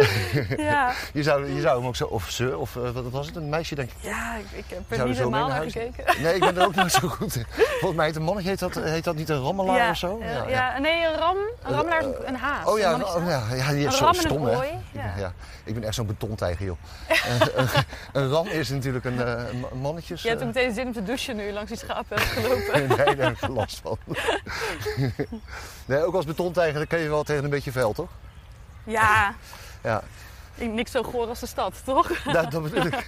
Ja, 0.58 0.92
Je 1.14 1.24
zou, 1.24 1.54
je 1.54 1.62
zou 1.62 1.78
hem 1.78 1.88
ook 1.88 1.96
zo... 1.96 2.06
Of 2.06 2.30
ze, 2.30 2.58
of 2.58 2.76
eh, 2.76 2.90
wat 2.90 3.04
was 3.10 3.26
het? 3.28 3.36
Een 3.36 3.50
meisje, 3.50 3.76
denk 3.76 3.90
ik. 3.90 3.96
ja 4.00 4.36
ik, 4.36 4.46
ik 4.52 4.66
heb 4.68 5.00
er 5.00 5.08
niet 5.08 5.18
helemaal 5.18 5.48
naar 5.48 5.58
huis? 5.58 5.74
gekeken. 5.74 6.22
Nee, 6.22 6.34
ik 6.34 6.40
ben 6.40 6.58
er 6.58 6.66
ook 6.66 6.76
niet 6.76 6.92
zo 6.92 7.08
goed 7.18 7.36
in. 7.36 7.46
Volgens 7.56 7.94
mij 7.96 8.06
heet 8.06 8.16
een 8.16 8.22
mannetje, 8.24 8.50
heet 8.50 8.60
dat, 8.60 8.76
heet 8.76 9.04
dat 9.04 9.16
niet 9.16 9.30
een 9.30 9.42
rammelaar 9.42 9.76
ja, 9.78 9.90
of 9.90 9.98
zo? 9.98 10.20
eh, 10.20 10.50
ja, 10.50 10.78
nee, 10.80 11.06
een 11.06 11.16
ram, 11.18 11.38
een 11.64 11.74
rammelaar 11.74 12.00
is 12.00 12.06
een, 12.06 12.28
een 12.28 12.36
haas. 12.36 12.66
Oh 12.68 12.80
ja, 12.80 12.94
Een 12.94 13.00
mannetje- 13.00 13.30
ja, 13.30 13.56
ja 13.56 13.72
die 13.72 13.88
is 13.88 13.98
zo 13.98 14.12
stom, 14.14 14.46
hè? 14.46 14.52
ja. 14.92 15.14
ja. 15.18 15.34
Ik 15.64 15.74
ben 15.74 15.84
echt 15.84 15.96
zo'n 15.96 16.06
betontijger, 16.06 16.66
joh. 16.66 16.78
een, 18.14 18.30
ram 18.30 18.48
is 18.48 18.70
natuurlijk 18.70 19.06
een, 19.06 19.22
eh, 19.22 19.44
een 19.52 19.60
ma- 19.60 19.68
mannetjes... 19.82 20.22
Je 20.22 20.28
hebt 20.30 20.42
eh, 20.42 20.48
ook 20.48 20.54
meteen 20.54 20.74
zin 20.74 20.86
om 20.88 20.94
te 20.94 21.04
douchen 21.04 21.36
nu 21.36 21.52
langs 21.52 21.70
die 21.70 21.78
schapen 21.78 22.18
hebt 22.18 22.30
gelopen. 22.32 22.88
nee, 22.88 23.16
daar 23.16 23.28
heb 23.28 23.38
ik 23.42 23.48
last 23.48 23.80
van. 23.84 23.98
nee, 25.86 26.04
ook 26.04 26.14
als 26.16 26.26
betontijger 26.26 26.74
dan 26.78 26.88
kun 26.88 27.00
je 27.00 27.10
wel 27.10 27.24
tegen 27.24 27.44
een 27.44 27.50
beetje 27.50 27.72
vuil, 27.72 27.94
toch? 27.94 28.10
Ja, 28.84 29.34
Ja. 29.82 30.02
ik- 30.56 30.72
niks 30.72 30.92
zo 30.92 31.04
goor 31.04 31.28
als 31.28 31.40
de 31.40 31.46
stad, 31.46 31.82
toch? 31.84 32.24
Dat, 32.24 32.52
dat 32.52 32.64
bedoel 32.64 32.86
ik. 32.86 33.06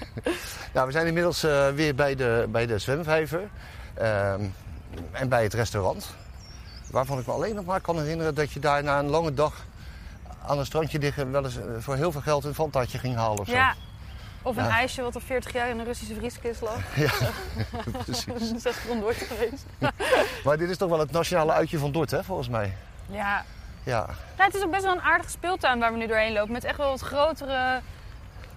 Nou, 0.74 0.86
we 0.86 0.92
zijn 0.92 1.08
inmiddels 1.08 1.44
eh, 1.44 1.70
weer 1.70 1.96
bij 1.96 2.16
de, 2.16 2.46
bij 2.50 2.66
de 2.66 2.80
zwemvijver 2.80 3.50
ehm, 3.94 4.42
en 5.12 5.30
bij 5.30 5.44
het 5.44 5.54
restaurant. 5.54 6.10
Waarvan 6.92 7.20
ik 7.20 7.26
me 7.26 7.34
alleen 7.34 7.56
nog 7.56 7.66
maar 7.66 7.82
kan 7.82 7.98
herinneren 8.00 8.36
dat 8.36 8.52
je 8.52 8.60
daar 8.60 8.84
na 8.84 9.00
een 9.00 9.10
lange 9.10 9.34
dag 9.34 9.66
aan 10.48 10.60
een 10.60 10.66
strandje 10.66 11.00
liggen 11.00 11.32
wel 11.32 11.44
eens 11.44 11.58
eh, 11.58 11.64
voor 11.80 11.96
heel 11.96 12.12
veel 12.12 12.22
geld 12.22 12.44
een 12.44 12.54
fantaatje 12.54 12.98
ging 12.98 13.16
halen 13.16 13.40
of 13.40 13.48
zo. 13.48 13.54
Ja. 13.54 13.74
Of 14.44 14.58
een 14.58 14.64
Ja. 14.64 14.70
ijsje 14.70 15.02
wat 15.02 15.16
al 15.16 15.22
40 15.26 15.54
jaar 15.54 15.70
in 15.70 15.80
een 15.80 15.86
Russische 15.86 16.16
vrieskist 16.16 16.62
lag. 16.62 16.78
Ja, 16.96 17.12
precies. 18.04 18.26
Dat 18.26 18.42
is 18.56 18.66
echt 18.66 18.94
nooit 19.00 19.18
geweest. 19.18 19.66
Maar 20.44 20.58
dit 20.58 20.70
is 20.70 20.78
toch 20.78 20.90
wel 20.90 21.00
het 21.00 21.12
nationale 21.12 21.52
uitje 21.52 21.78
van 21.78 21.92
Dort, 21.92 22.12
hè, 22.12 22.24
volgens 22.24 22.50
mij. 22.50 22.76
Ja. 23.06 23.46
Ja, 23.84 24.06
Nou, 24.06 24.16
het 24.52 24.56
is 24.56 24.64
ook 24.64 24.72
best 24.72 24.84
wel 24.84 24.94
een 24.94 25.02
aardige 25.02 25.30
speeltuin 25.30 25.80
waar 25.80 25.92
we 25.92 25.98
nu 25.98 26.08
doorheen 26.08 26.34
lopen. 26.34 26.52
Met 26.52 26.64
echt 26.64 26.78
wel 26.78 26.90
wat 26.90 27.02
grotere 27.02 27.80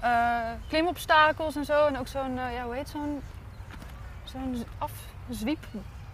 eh, 0.01 0.39
klimobstakels 0.69 1.57
en 1.57 1.65
zo. 1.65 1.87
En 1.87 1.99
ook 1.99 2.07
zo'n, 2.07 2.39
eh, 2.39 2.55
ja, 2.55 2.65
hoe 2.65 2.75
heet 2.75 2.89
zo'n, 2.89 3.23
zo'n 4.25 4.65
afzwiep 5.29 5.65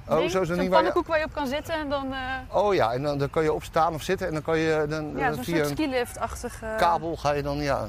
Oh, 0.09 0.17
ding. 0.19 0.31
zo 0.31 0.45
zo'n 0.45 0.63
je- 0.63 0.69
pannenkoek 0.69 1.07
waar 1.07 1.19
je 1.19 1.25
op 1.25 1.33
kan 1.33 1.47
zitten 1.47 1.75
en 1.75 1.89
dan... 1.89 2.13
eh, 2.13 2.57
oh 2.57 2.75
ja, 2.75 2.93
en 2.93 3.03
dan, 3.03 3.19
dan 3.19 3.31
kan 3.31 3.43
je 3.43 3.53
opstaan 3.53 3.95
of 3.95 4.03
zitten 4.03 4.27
en 4.27 4.33
dan 4.33 4.43
kan 4.43 4.59
je 4.59 4.87
dan, 4.89 5.13
ja, 5.17 5.33
zo'n 5.33 5.45
via 5.45 5.57
soort 5.57 5.69
een 5.71 5.77
skilift-achtige... 5.77 6.75
kabel 6.79 7.17
ga 7.17 7.33
je 7.33 7.43
dan, 7.43 7.57
ja. 7.57 7.87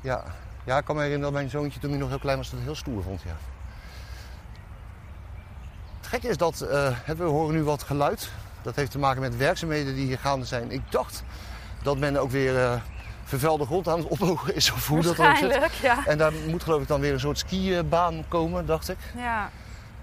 Ja. 0.00 0.22
Ja, 0.64 0.78
ik 0.78 0.84
kan 0.84 0.94
me 0.96 1.02
herinneren 1.02 1.32
dat 1.32 1.40
mijn 1.42 1.50
zoontje 1.52 1.80
toen 1.80 1.90
hij 1.90 1.98
nog 1.98 2.08
heel 2.08 2.18
klein 2.18 2.36
was 2.38 2.50
dat 2.50 2.60
heel 2.60 2.74
stoer 2.74 3.02
vond, 3.02 3.22
ja. 3.22 3.36
Het 5.96 6.06
gekke 6.06 6.28
is 6.28 6.36
dat, 6.36 6.58
we 7.16 7.22
horen 7.24 7.54
nu 7.54 7.62
wat 7.64 7.82
geluid. 7.82 8.30
Dat 8.62 8.76
heeft 8.76 8.90
te 8.90 8.98
maken 8.98 9.20
met 9.20 9.36
werkzaamheden 9.36 9.94
die 9.94 10.06
hier 10.06 10.18
gaande 10.18 10.46
zijn. 10.46 10.70
Ik 10.70 10.82
dacht 10.90 11.22
dat 11.82 11.98
men 11.98 12.16
ook 12.16 12.30
weer 12.30 12.62
eh, 12.64 12.80
vervuilde 13.24 13.64
grond 13.64 13.88
aan 13.88 13.98
het 13.98 14.08
ophogen 14.08 14.54
is 14.54 14.72
of 14.72 14.88
hoe 14.88 15.02
dat 15.02 15.16
dan 15.16 15.36
zit. 15.36 15.70
Ja. 15.82 16.06
En 16.06 16.18
daar 16.18 16.32
moet 16.48 16.62
geloof 16.62 16.82
ik 16.82 16.88
dan 16.88 17.00
weer 17.00 17.12
een 17.12 17.20
soort 17.20 17.38
skibaan 17.38 18.24
komen, 18.28 18.66
dacht 18.66 18.88
ik. 18.88 18.98
ja. 19.16 19.50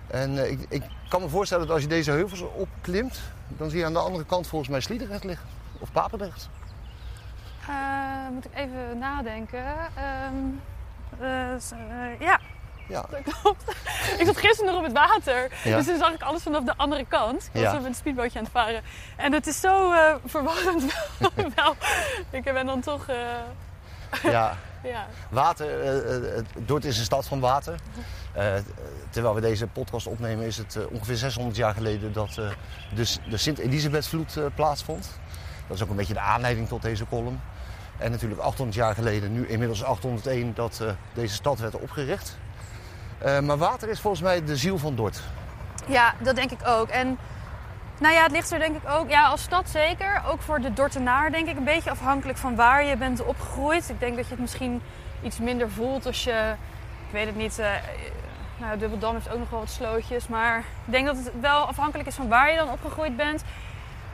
En 0.07 0.43
eh, 0.43 0.51
ik, 0.51 0.66
ik 0.70 0.84
kan 1.10 1.22
me 1.22 1.30
voorstellen 1.30 1.66
dat 1.66 1.74
als 1.74 1.84
je 1.84 1.89
deze 1.89 2.12
heuvels 2.12 2.41
opklimt, 2.41 3.20
dan 3.47 3.70
zie 3.70 3.80
je 3.80 3.86
aan 3.86 3.93
de 3.93 3.99
andere 3.99 4.26
kant 4.26 4.47
volgens 4.47 4.70
mij 4.72 4.80
Sliedrecht 4.80 5.24
liggen. 5.24 5.47
Of 5.80 5.91
Papendrecht. 5.91 6.49
Eh, 7.68 8.30
moet 8.34 8.45
ik 8.45 8.51
even 8.53 8.97
nadenken. 8.97 9.66
Ehm, 9.95 10.36
eh, 11.20 11.53
eh, 11.53 12.20
ja, 12.20 12.39
Ja. 12.90 13.06
dat 13.10 13.22
klopt. 13.40 13.64
ik 14.18 14.26
zat 14.26 14.38
gisteren 14.38 14.66
nog 14.66 14.76
op 14.78 14.84
het 14.84 14.94
water. 14.94 15.52
Ja. 15.64 15.76
Dus 15.76 15.86
toen 15.86 15.98
zag 15.98 16.14
ik 16.14 16.22
alles 16.22 16.42
vanaf 16.42 16.64
de 16.64 16.74
andere 16.78 17.06
kant. 17.06 17.50
Ik 17.54 17.64
was 17.64 17.74
met 17.74 17.86
een 17.86 17.96
speedbootje 17.96 18.38
aan 18.40 18.44
het 18.44 18.54
varen. 18.54 18.82
En 19.16 19.34
het 19.34 19.48
is 19.48 19.60
zo 19.60 19.92
eh, 19.92 20.16
verwarrend 20.26 20.84
wel. 21.56 21.76
Ik 22.30 22.44
ben 22.44 22.66
dan 22.66 22.80
toch... 22.82 23.08
eh, 23.08 23.16
ja. 24.24 24.58
ja. 24.84 25.08
Water, 25.30 25.84
het- 26.36 26.46
Dordt 26.58 26.86
is 26.86 26.98
een 26.98 27.04
stad 27.04 27.28
van 27.28 27.40
water. 27.40 27.76
Terwijl 29.10 29.36
we 29.36 29.42
deze 29.42 29.68
podcast 29.68 30.08
opnemen 30.08 30.46
is 30.46 30.58
het 30.58 30.78
ongeveer 30.92 31.16
600 31.18 31.56
jaar 31.56 31.74
geleden 31.74 32.14
dat 32.14 32.34
de, 32.96 33.06
de 33.30 33.38
Sint-Elisabethvloed 33.38 34.38
plaatsvond. 34.56 35.10
Dat 35.68 35.78
is 35.78 35.84
ook 35.84 35.90
een 35.90 35.96
beetje 35.96 36.14
de 36.14 36.20
aanleiding 36.20 36.68
tot 36.68 36.82
deze 36.82 37.06
column. 37.10 37.42
En 37.98 38.12
natuurlijk 38.12 38.42
800 38.42 38.78
jaar 38.78 38.94
geleden, 38.96 39.32
nu 39.34 39.48
inmiddels 39.48 39.84
801, 39.84 40.54
dat 40.54 40.82
deze 41.14 41.34
stad 41.34 41.60
werd 41.60 41.76
opgericht. 41.80 42.38
Eh, 43.20 43.40
maar 43.40 43.58
water 43.58 43.90
is 43.90 44.00
volgens 44.00 44.24
mij 44.24 44.44
de 44.44 44.56
ziel 44.58 44.78
van 44.78 44.96
Dordt. 44.96 45.22
ja, 45.86 46.14
dat 46.20 46.36
denk 46.36 46.52
ik 46.52 46.68
ook. 46.68 46.88
En 46.90 47.18
nou 48.00 48.14
ja, 48.14 48.24
het 48.24 48.32
ligt 48.32 48.52
er 48.52 48.60
denk 48.60 48.76
ik 48.76 48.90
ook... 48.90 49.10
Ja, 49.10 49.28
als 49.28 49.42
stad 49.42 49.70
zeker. 49.70 50.22
Ook 50.28 50.42
voor 50.42 50.60
de 50.62 50.74
Dortenaar 50.74 51.32
denk 51.32 51.48
ik 51.48 51.58
een 51.58 51.64
beetje 51.64 51.90
afhankelijk 51.90 52.38
van 52.38 52.56
waar 52.56 52.84
je 52.84 52.98
bent 52.98 53.24
opgegroeid. 53.24 53.90
Ik 53.90 54.00
denk 54.00 54.16
dat 54.16 54.26
je 54.26 54.32
het 54.32 54.40
misschien 54.40 54.82
iets 55.24 55.40
minder 55.40 55.72
voelt 55.72 56.06
als 56.06 56.24
je... 56.24 56.54
Ik 57.08 57.12
weet 57.12 57.26
het 57.26 57.36
niet... 57.36 57.60
eh, 57.60 57.70
nou, 58.58 58.78
Dubbeldam 58.78 59.14
heeft 59.14 59.30
ook 59.30 59.40
nog 59.40 59.50
wel 59.50 59.60
wat 59.60 59.70
slootjes. 59.70 60.28
Maar 60.28 60.58
ik 60.58 60.92
denk 60.92 61.06
dat 61.06 61.18
het 61.18 61.32
wel 61.42 61.66
afhankelijk 61.68 62.08
is 62.10 62.16
van 62.16 62.28
waar 62.28 62.52
je 62.52 62.58
dan 62.58 62.70
opgegroeid 62.70 63.18
bent. 63.18 63.44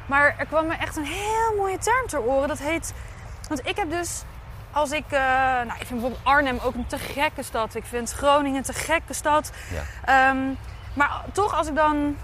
Maar 0.06 0.36
er 0.38 0.46
kwam 0.46 0.68
me 0.68 0.74
echt 0.74 0.96
een 0.96 1.06
heel 1.06 1.56
mooie 1.58 1.78
term 1.78 2.08
ter 2.08 2.22
oren. 2.22 2.48
Dat 2.48 2.60
heet... 2.60 2.94
Want 3.48 3.68
ik 3.68 3.76
heb 3.76 3.90
dus... 3.90 4.24
Als 4.76 4.92
ik... 4.92 5.04
eh, 5.10 5.20
nou, 5.20 5.80
ik 5.80 5.88
vind 5.88 5.90
bijvoorbeeld 5.90 6.22
Arnhem 6.24 6.60
ook 6.64 6.74
een 6.76 6.88
te 6.88 6.98
gekke 6.98 7.44
stad. 7.44 7.76
Ik 7.76 7.86
vind 7.86 8.12
Groningen 8.12 8.58
een 8.58 8.64
te 8.64 8.74
gekke 8.74 9.14
stad. 9.14 9.52
Ja. 9.72 9.82
Ehm, 10.30 10.38
maar 10.94 11.22
toch, 11.32 11.58
als 11.58 11.68
ik 11.68 11.76
dan 11.76 12.18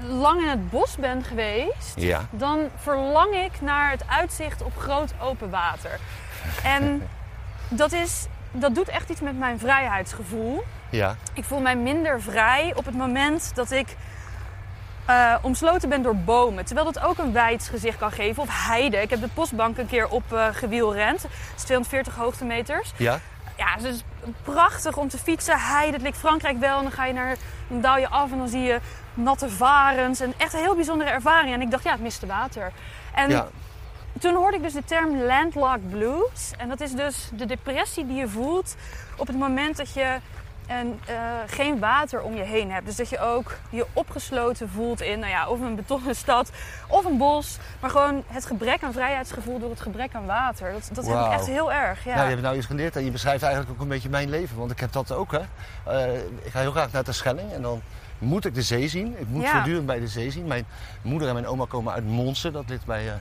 lang 0.00 0.40
in 0.40 0.48
het 0.48 0.70
bos 0.70 0.96
ben 0.96 1.24
geweest... 1.24 1.92
Ja. 1.94 2.20
dan 2.30 2.68
verlang 2.76 3.34
ik 3.34 3.60
naar 3.60 3.90
het 3.90 4.04
uitzicht 4.08 4.62
op 4.62 4.76
groot 4.76 5.12
open 5.20 5.50
water. 5.50 5.98
En 6.62 7.08
dat 7.68 7.92
is 7.92 8.26
dat 8.52 8.74
doet 8.74 8.88
echt 8.88 9.08
iets 9.08 9.20
met 9.20 9.38
mijn 9.38 9.58
vrijheidsgevoel. 9.58 10.62
Ja. 10.90 11.16
Ik 11.34 11.44
voel 11.44 11.60
mij 11.60 11.76
minder 11.76 12.22
vrij 12.22 12.72
op 12.76 12.84
het 12.84 12.94
moment 12.96 13.50
dat 13.54 13.70
ik 13.70 13.96
eh, 15.12 15.34
omsloten 15.42 15.88
ben 15.88 16.02
door 16.02 16.16
bomen. 16.16 16.64
Terwijl 16.64 16.92
dat 16.92 17.04
ook 17.04 17.18
een 17.18 17.32
wijds 17.32 17.68
gezicht 17.68 17.98
kan 17.98 18.12
geven. 18.12 18.42
Of 18.42 18.48
heide. 18.66 18.96
Ik 19.02 19.10
heb 19.10 19.20
de 19.20 19.28
postbank 19.28 19.78
een 19.78 19.86
keer 19.86 20.08
op 20.08 20.32
eh 20.32 20.46
gewielrend. 20.52 21.22
Dat 21.22 21.30
is 21.56 21.62
240 21.62 22.14
hoogtemeters. 22.14 22.92
Ja? 22.96 23.20
Ja, 23.56 23.74
dus 23.76 23.84
het 23.84 23.94
is 23.94 24.02
prachtig 24.42 24.96
om 24.96 25.08
te 25.08 25.18
fietsen. 25.18 25.58
Heide, 25.60 25.92
het 25.92 26.02
ligt 26.02 26.18
Frankrijk 26.18 26.58
wel. 26.58 26.76
En 26.76 26.82
dan 26.82 26.92
ga 26.92 27.04
je 27.06 27.12
naar, 27.12 27.36
dan 27.68 27.80
daal 27.80 27.98
je 27.98 28.08
af 28.08 28.30
en 28.32 28.38
dan 28.38 28.48
zie 28.48 28.60
je 28.62 28.80
natte 29.14 29.48
varens. 29.50 30.20
En 30.20 30.34
echt 30.36 30.52
een 30.52 30.60
heel 30.60 30.74
bijzondere 30.74 31.10
ervaring. 31.10 31.54
En 31.54 31.60
ik 31.60 31.70
dacht, 31.70 31.84
ja, 31.84 31.92
het 31.92 32.00
miste 32.00 32.26
water. 32.26 32.72
En 33.14 33.30
Ja. 33.30 33.46
toen 34.20 34.34
hoorde 34.34 34.56
ik 34.56 34.62
dus 34.62 34.72
de 34.72 34.84
term 34.84 35.22
landlocked 35.22 35.90
blues. 35.90 36.52
En 36.58 36.68
dat 36.68 36.80
is 36.80 36.92
dus 36.92 37.28
de 37.32 37.46
depressie 37.46 38.06
die 38.06 38.16
je 38.16 38.28
voelt 38.28 38.74
op 39.16 39.26
het 39.26 39.38
moment 39.38 39.76
dat 39.76 39.94
je 39.94 40.16
een, 40.80 41.00
eh, 41.06 41.16
geen 41.46 41.78
water 41.78 42.20
om 42.22 42.34
je 42.34 42.42
heen 42.42 42.70
hebt. 42.70 42.86
Dus 42.86 42.96
dat 42.96 43.08
je 43.08 43.18
ook 43.20 43.56
je 43.70 43.86
opgesloten 43.92 44.68
voelt 44.68 45.00
in 45.00 45.18
nou 45.18 45.30
ja, 45.30 45.48
of 45.48 45.60
een 45.60 45.74
betonnen 45.74 46.16
stad 46.16 46.50
of 46.88 47.04
een 47.04 47.16
bos. 47.18 47.58
Maar 47.80 47.90
gewoon 47.90 48.22
het 48.26 48.46
gebrek 48.46 48.82
aan 48.82 48.92
vrijheidsgevoel 48.92 49.58
door 49.58 49.70
het 49.70 49.80
gebrek 49.80 50.14
aan 50.14 50.26
water. 50.26 50.72
Dat, 50.72 50.90
dat 50.92 51.06
heb 51.06 51.18
ik 51.18 51.32
echt 51.32 51.46
heel 51.46 51.72
erg. 51.72 52.04
Ja. 52.04 52.10
Nou, 52.14 52.22
je 52.24 52.30
hebt 52.30 52.42
nou 52.42 52.56
iets 52.56 52.66
geleerd 52.66 52.96
en 52.96 53.04
je 53.04 53.10
beschrijft 53.10 53.42
eigenlijk 53.42 53.72
ook 53.74 53.80
een 53.80 53.88
beetje 53.88 54.08
mijn 54.08 54.30
leven. 54.30 54.56
Want 54.58 54.70
ik 54.70 54.80
heb 54.80 54.92
dat 54.92 55.12
ook, 55.12 55.32
hè. 55.32 55.40
Eh, 55.84 56.14
ik 56.42 56.50
ga 56.50 56.60
heel 56.60 56.70
graag 56.70 56.92
naar 56.92 57.04
de 57.04 57.12
Schelling 57.12 57.52
en 57.52 57.62
dan 57.62 57.82
moet 58.18 58.44
ik 58.44 58.54
de 58.54 58.62
zee 58.62 58.88
zien. 58.88 59.16
Ik 59.18 59.28
moet 59.28 59.42
Ja. 59.42 59.50
voortdurend 59.52 59.86
bij 59.86 60.00
de 60.00 60.08
zee 60.08 60.30
zien. 60.30 60.46
Mijn 60.46 60.66
moeder 61.02 61.28
en 61.28 61.34
mijn 61.34 61.46
oma 61.46 61.64
komen 61.68 61.92
uit 61.92 62.06
Monsen. 62.06 62.52
Dat 62.52 62.68
ligt 62.68 62.84
bij, 62.86 63.08
eh, 63.08 63.14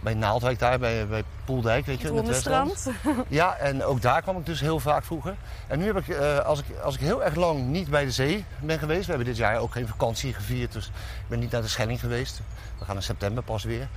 bij 0.00 0.14
Naaldwijk 0.14 0.58
daar, 0.58 0.78
bij, 0.78 1.06
bij 1.06 1.24
Poeldijk, 1.44 1.86
weet 1.86 2.00
je, 2.00 2.06
het 2.06 2.12
in 2.12 2.22
het 2.22 2.28
Westland. 2.28 2.84
Hondenstrand. 2.84 3.26
Ja, 3.28 3.56
en 3.56 3.84
ook 3.84 4.02
daar 4.02 4.22
kwam 4.22 4.36
ik 4.36 4.46
dus 4.46 4.60
heel 4.60 4.80
vaak 4.80 5.04
vroeger. 5.04 5.34
En 5.66 5.78
nu 5.78 5.86
heb 5.86 5.96
ik, 5.96 6.08
eh, 6.08 6.38
als 6.38 6.58
ik, 6.58 6.64
als 6.82 6.94
ik 6.94 7.00
heel 7.00 7.24
erg 7.24 7.34
lang 7.34 7.66
niet 7.66 7.90
bij 7.90 8.04
de 8.04 8.10
zee 8.10 8.44
ben 8.60 8.78
geweest... 8.78 9.04
We 9.04 9.08
hebben 9.08 9.26
dit 9.26 9.36
jaar 9.36 9.58
ook 9.58 9.72
geen 9.72 9.88
vakantie 9.88 10.34
gevierd, 10.34 10.72
dus 10.72 10.86
ik 10.86 11.28
ben 11.28 11.38
niet 11.38 11.50
naar 11.50 11.62
de 11.62 11.68
Schelling 11.68 12.00
geweest. 12.00 12.40
We 12.78 12.84
gaan 12.84 12.96
in 12.96 13.02
september 13.02 13.42
pas 13.42 13.64
weer. 13.64 13.88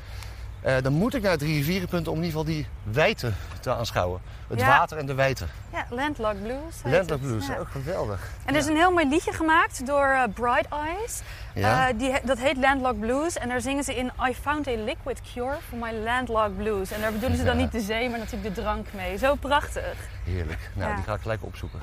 Eh, 0.64 0.76
dan 0.82 0.94
moet 0.94 1.14
ik 1.14 1.22
naar 1.22 1.32
het 1.32 1.42
Rivierenpunt 1.42 2.08
om 2.08 2.18
in 2.18 2.24
ieder 2.24 2.40
geval 2.40 2.54
die 2.56 2.68
wijte 2.84 3.32
te 3.60 3.74
aanschouwen. 3.76 4.22
Het 4.48 4.60
Ja. 4.60 4.68
water 4.68 4.98
en 4.98 5.06
de 5.06 5.14
wijte. 5.14 5.46
Ja, 5.74 5.86
Landlocked 5.90 6.42
Blues. 6.44 6.76
Landlocked. 6.84 7.22
Blues, 7.28 7.48
Ja. 7.48 7.58
ook 7.58 7.68
geweldig. 7.72 8.30
En 8.46 8.54
er 8.54 8.60
is 8.60 8.66
een 8.68 8.76
heel 8.76 8.92
mooi 8.92 9.08
liedje 9.10 9.34
gemaakt 9.34 9.86
door 9.86 10.06
eh, 10.06 10.24
Bright 10.34 10.68
Eyes. 10.70 11.22
Ja? 11.54 11.88
Eh, 11.90 11.94
die, 11.98 12.14
dat 12.24 12.40
heet 12.40 12.58
Landlocked 12.58 13.00
Blues. 13.00 13.38
En 13.38 13.50
daar 13.50 13.62
zingen 13.62 13.84
ze 13.84 13.96
in 13.96 14.12
I 14.30 14.34
found 14.34 14.68
a 14.68 14.72
liquid 14.84 15.22
cure 15.34 15.58
for 15.70 15.78
my 15.78 15.92
landlocked 16.04 16.58
blues. 16.58 16.92
En 16.92 17.02
daar 17.02 17.12
bedoelen 17.12 17.38
ze 17.38 17.44
dan 17.44 17.58
niet 17.58 17.72
de 17.72 17.82
zee, 17.82 18.10
maar 18.10 18.20
natuurlijk 18.20 18.56
de 18.56 18.62
drank 18.62 18.88
mee. 18.96 19.18
Zo 19.18 19.36
prachtig. 19.36 19.96
Heerlijk. 20.24 20.70
Nou, 20.74 20.96
die 20.96 21.04
ga 21.04 21.14
ik 21.14 21.22
gelijk 21.22 21.44
opzoeken. 21.44 21.80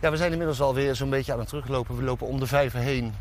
Ja, 0.00 0.10
we 0.10 0.16
zijn 0.16 0.30
inmiddels 0.30 0.60
alweer 0.60 0.94
zo'n 0.94 1.10
beetje 1.10 1.32
aan 1.32 1.38
het 1.38 1.48
teruglopen. 1.48 1.96
We 1.96 2.02
lopen 2.02 2.26
om 2.26 2.38
de 2.40 2.46
vijver 2.46 2.78
heen 2.80 3.14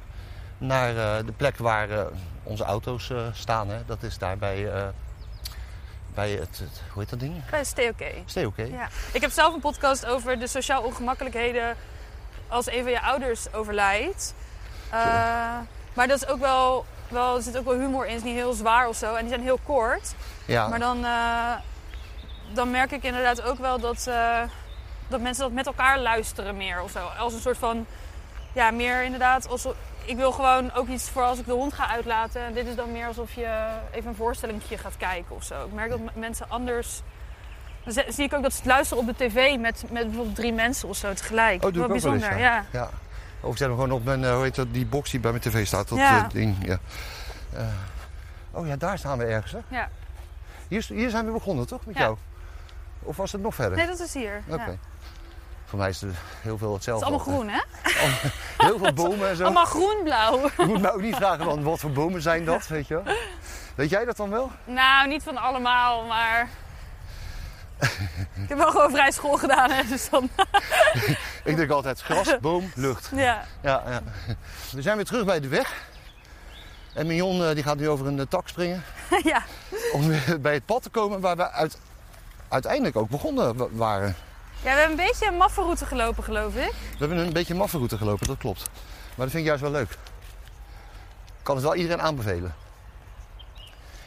naar 0.57 0.89
eh, 0.89 1.25
de 1.25 1.31
plek 1.31 1.57
waar 1.57 1.89
eh, 1.89 2.05
onze 2.43 2.63
auto's 2.63 3.09
eh, 3.09 3.17
staan. 3.33 3.69
Hè. 3.69 3.77
Dat 3.85 4.03
is 4.03 4.17
daar 4.17 4.37
bij, 4.37 4.69
bij 6.13 6.31
het, 6.31 6.57
het- 6.59 6.81
hoe 6.93 7.01
heet 7.01 7.09
dat 7.09 7.19
ding? 7.19 7.49
Bij 7.49 7.63
Stay 7.63 7.87
Oké. 7.89 8.11
Stay. 8.25 8.51
Ja. 8.55 8.87
Ik 9.13 9.21
heb 9.21 9.31
zelf 9.31 9.53
een 9.53 9.59
podcast 9.59 10.05
over 10.05 10.39
de 10.39 10.47
sociaal 10.47 10.81
ongemakkelijkheden 10.81 11.75
als 12.47 12.67
een 12.71 12.81
van 12.83 12.91
je 12.91 13.01
ouders 13.01 13.53
overlijdt. 13.53 14.33
Maar 15.93 16.07
dat 16.07 16.21
is 16.21 16.27
ook 16.27 16.39
wel, 16.39 16.85
wel, 17.07 17.35
er 17.35 17.41
zit 17.41 17.57
ook 17.57 17.65
wel 17.65 17.79
humor 17.79 18.05
in. 18.05 18.13
Het 18.13 18.19
is 18.23 18.27
niet 18.27 18.35
heel 18.37 18.53
zwaar 18.53 18.87
of 18.87 18.95
zo. 18.95 19.13
En 19.13 19.19
die 19.19 19.29
zijn 19.29 19.41
heel 19.41 19.59
kort. 19.63 20.13
Ja. 20.45 20.67
Maar 20.67 20.79
dan, 20.79 21.05
dan 22.53 22.71
merk 22.71 22.91
ik 22.91 23.03
inderdaad 23.03 23.41
ook 23.41 23.57
wel 23.59 23.79
dat, 23.79 24.09
dat 25.07 25.21
mensen 25.21 25.43
dat 25.43 25.51
met 25.51 25.65
elkaar 25.65 25.99
luisteren 25.99 26.57
meer 26.57 26.81
of 26.81 26.91
zo. 26.91 27.05
Als 27.17 27.33
een 27.33 27.39
soort 27.39 27.57
van, 27.57 27.85
ja, 28.53 28.71
meer 28.71 29.03
inderdaad. 29.03 29.47
Als, 29.49 29.65
ik 30.05 30.15
wil 30.15 30.31
gewoon 30.31 30.73
ook 30.73 30.87
iets 30.87 31.09
voor 31.09 31.23
als 31.23 31.39
ik 31.39 31.45
de 31.45 31.51
hond 31.51 31.73
ga 31.73 31.87
uitlaten. 31.89 32.41
En 32.41 32.53
dit 32.53 32.67
is 32.67 32.75
dan 32.75 32.91
meer 32.91 33.07
alsof 33.07 33.33
je 33.33 33.67
even 33.91 34.09
een 34.09 34.15
voorstellingje 34.15 34.77
gaat 34.77 34.97
kijken 34.97 35.35
of 35.35 35.43
zo. 35.43 35.65
Ik 35.65 35.73
merk 35.73 35.89
dat 35.89 35.99
mensen 36.15 36.49
anders. 36.49 37.01
Dan 37.83 37.93
zie- 38.13 38.23
ik 38.23 38.33
ook 38.33 38.41
dat 38.43 38.51
ze 38.51 38.57
het 38.57 38.67
luisteren 38.67 39.03
op 39.07 39.17
de 39.17 39.25
tv 39.27 39.57
met, 39.59 39.83
met 39.91 40.03
bijvoorbeeld 40.05 40.35
drie 40.35 40.53
mensen 40.53 40.89
of 40.89 40.97
zo 40.97 41.13
tegelijk. 41.13 41.55
Oh, 41.55 41.61
doe 41.61 41.69
ik 41.69 41.75
Wel 41.75 41.83
ook 41.83 42.01
wel 42.03 42.13
eens, 42.13 42.21
bijzonder, 42.21 42.39
ja. 42.47 42.65
ja. 42.71 42.89
Of 43.39 43.51
ik 43.51 43.57
zet 43.57 43.67
hem 43.67 43.75
gewoon 43.75 43.91
op 43.91 44.03
mijn, 44.03 44.23
eh, 44.23 44.33
hoe 44.33 44.43
heet 44.43 44.55
dat, 44.55 44.73
die 44.73 44.85
box 44.85 45.11
die 45.11 45.19
bij 45.19 45.31
mijn 45.31 45.43
tv 45.43 45.65
staat. 45.67 45.87
Dat 45.89 45.97
Ja. 45.97 46.23
eh, 46.23 46.29
ding, 46.29 46.55
ja. 46.65 46.77
Eh, 47.53 47.63
oh 48.51 48.67
ja, 48.67 48.75
daar 48.75 48.97
staan 48.97 49.17
we 49.17 49.23
ergens, 49.25 49.51
hè? 49.51 49.59
Ja. 49.67 49.89
Hier, 50.67 50.85
hier 50.89 51.09
zijn 51.09 51.25
we 51.25 51.31
begonnen, 51.31 51.67
toch? 51.67 51.85
Met 51.85 51.95
Ja. 51.95 52.01
jou? 52.01 52.17
Of 52.99 53.17
was 53.17 53.31
het 53.31 53.41
nog 53.41 53.55
verder? 53.55 53.77
Nee, 53.77 53.87
dat 53.87 53.99
is 53.99 54.13
hier. 54.13 54.41
Oké. 54.49 54.63
Ja. 54.65 54.75
Het 55.75 55.93
Voor 55.95 56.07
mij 56.09 56.11
is 56.11 56.15
er 56.17 56.41
heel 56.41 56.57
veel 56.57 56.67
is 56.69 56.73
hetzelfde. 56.75 57.05
allemaal 57.05 57.25
groen, 57.25 57.47
hè? 57.49 57.59
Heel 58.57 58.77
veel 58.77 58.93
bomen 58.93 59.29
en 59.29 59.35
zo. 59.35 59.43
Allemaal 59.43 59.65
groen-blauw. 59.65 60.49
Je 60.57 60.65
moet 60.65 60.81
me 60.81 60.91
ook 60.93 61.01
niet 61.01 61.15
vragen 61.15 61.45
van 61.45 61.63
wat 61.63 61.79
voor 61.79 61.91
bomen 61.91 62.21
zijn 62.21 62.45
dat, 62.45 62.67
weet 62.67 62.87
je 62.87 62.93
wel. 63.03 63.15
Weet 63.75 63.89
jij 63.89 64.05
dat 64.05 64.17
dan 64.17 64.29
wel? 64.29 64.51
Nou, 64.65 65.07
niet 65.07 65.23
van 65.23 65.37
allemaal, 65.37 66.03
maar. 66.05 66.47
ik 68.33 68.47
heb 68.49 68.57
wel 68.57 68.71
gewoon 68.71 68.91
vrij 68.91 69.11
school 69.11 69.37
gedaan, 69.37 69.71
hè? 69.71 69.83
Dus 69.87 70.09
dan. 70.09 70.29
Ik 71.43 71.55
denk 71.55 71.69
altijd 71.71 72.01
gras, 72.01 72.39
boom, 72.39 72.71
lucht. 72.75 73.09
Ja. 73.15 73.43
Ja, 73.61 73.83
ja. 73.87 74.01
We 74.71 74.81
zijn 74.81 74.95
weer 74.95 75.05
terug 75.05 75.25
bij 75.25 75.39
de 75.39 75.47
weg. 75.47 75.73
En 76.93 77.07
Mignon 77.07 77.43
eh, 77.43 77.53
die 77.53 77.63
gaat 77.63 77.77
nu 77.77 77.89
over 77.89 78.07
een 78.07 78.19
eh, 78.19 78.25
tak 78.29 78.47
springen. 78.47 78.83
ja. 79.23 79.43
Om 79.93 80.07
weer 80.07 80.41
bij 80.41 80.53
het 80.53 80.65
pad 80.65 80.83
te 80.83 80.89
komen 80.89 81.19
waar 81.21 81.35
we 81.37 81.51
uit, 81.51 81.77
uiteindelijk 82.47 82.95
ook 82.95 83.09
begonnen 83.09 83.57
wa- 83.57 83.67
waren. 83.71 84.15
Ja, 84.65 84.73
we 84.73 84.79
hebben 84.79 84.89
een 84.99 85.05
beetje 85.05 85.27
een 85.27 85.37
maffe 85.37 85.61
route 85.61 85.85
gelopen, 85.85 86.23
geloof 86.23 86.55
ik. 86.55 86.71
We 86.71 86.97
hebben 86.97 87.17
een 87.17 87.33
beetje 87.33 87.53
een 87.53 87.59
maffe 87.59 87.77
route 87.77 87.97
gelopen, 87.97 88.27
dat 88.27 88.37
klopt. 88.37 88.69
Maar 89.15 89.25
dat 89.25 89.29
vind 89.29 89.33
ik 89.41 89.45
juist 89.45 89.61
wel 89.61 89.71
leuk. 89.71 89.91
Ik 91.27 91.43
kan 91.43 91.55
het 91.55 91.63
wel 91.63 91.75
iedereen 91.75 92.01
aanbevelen. 92.01 92.55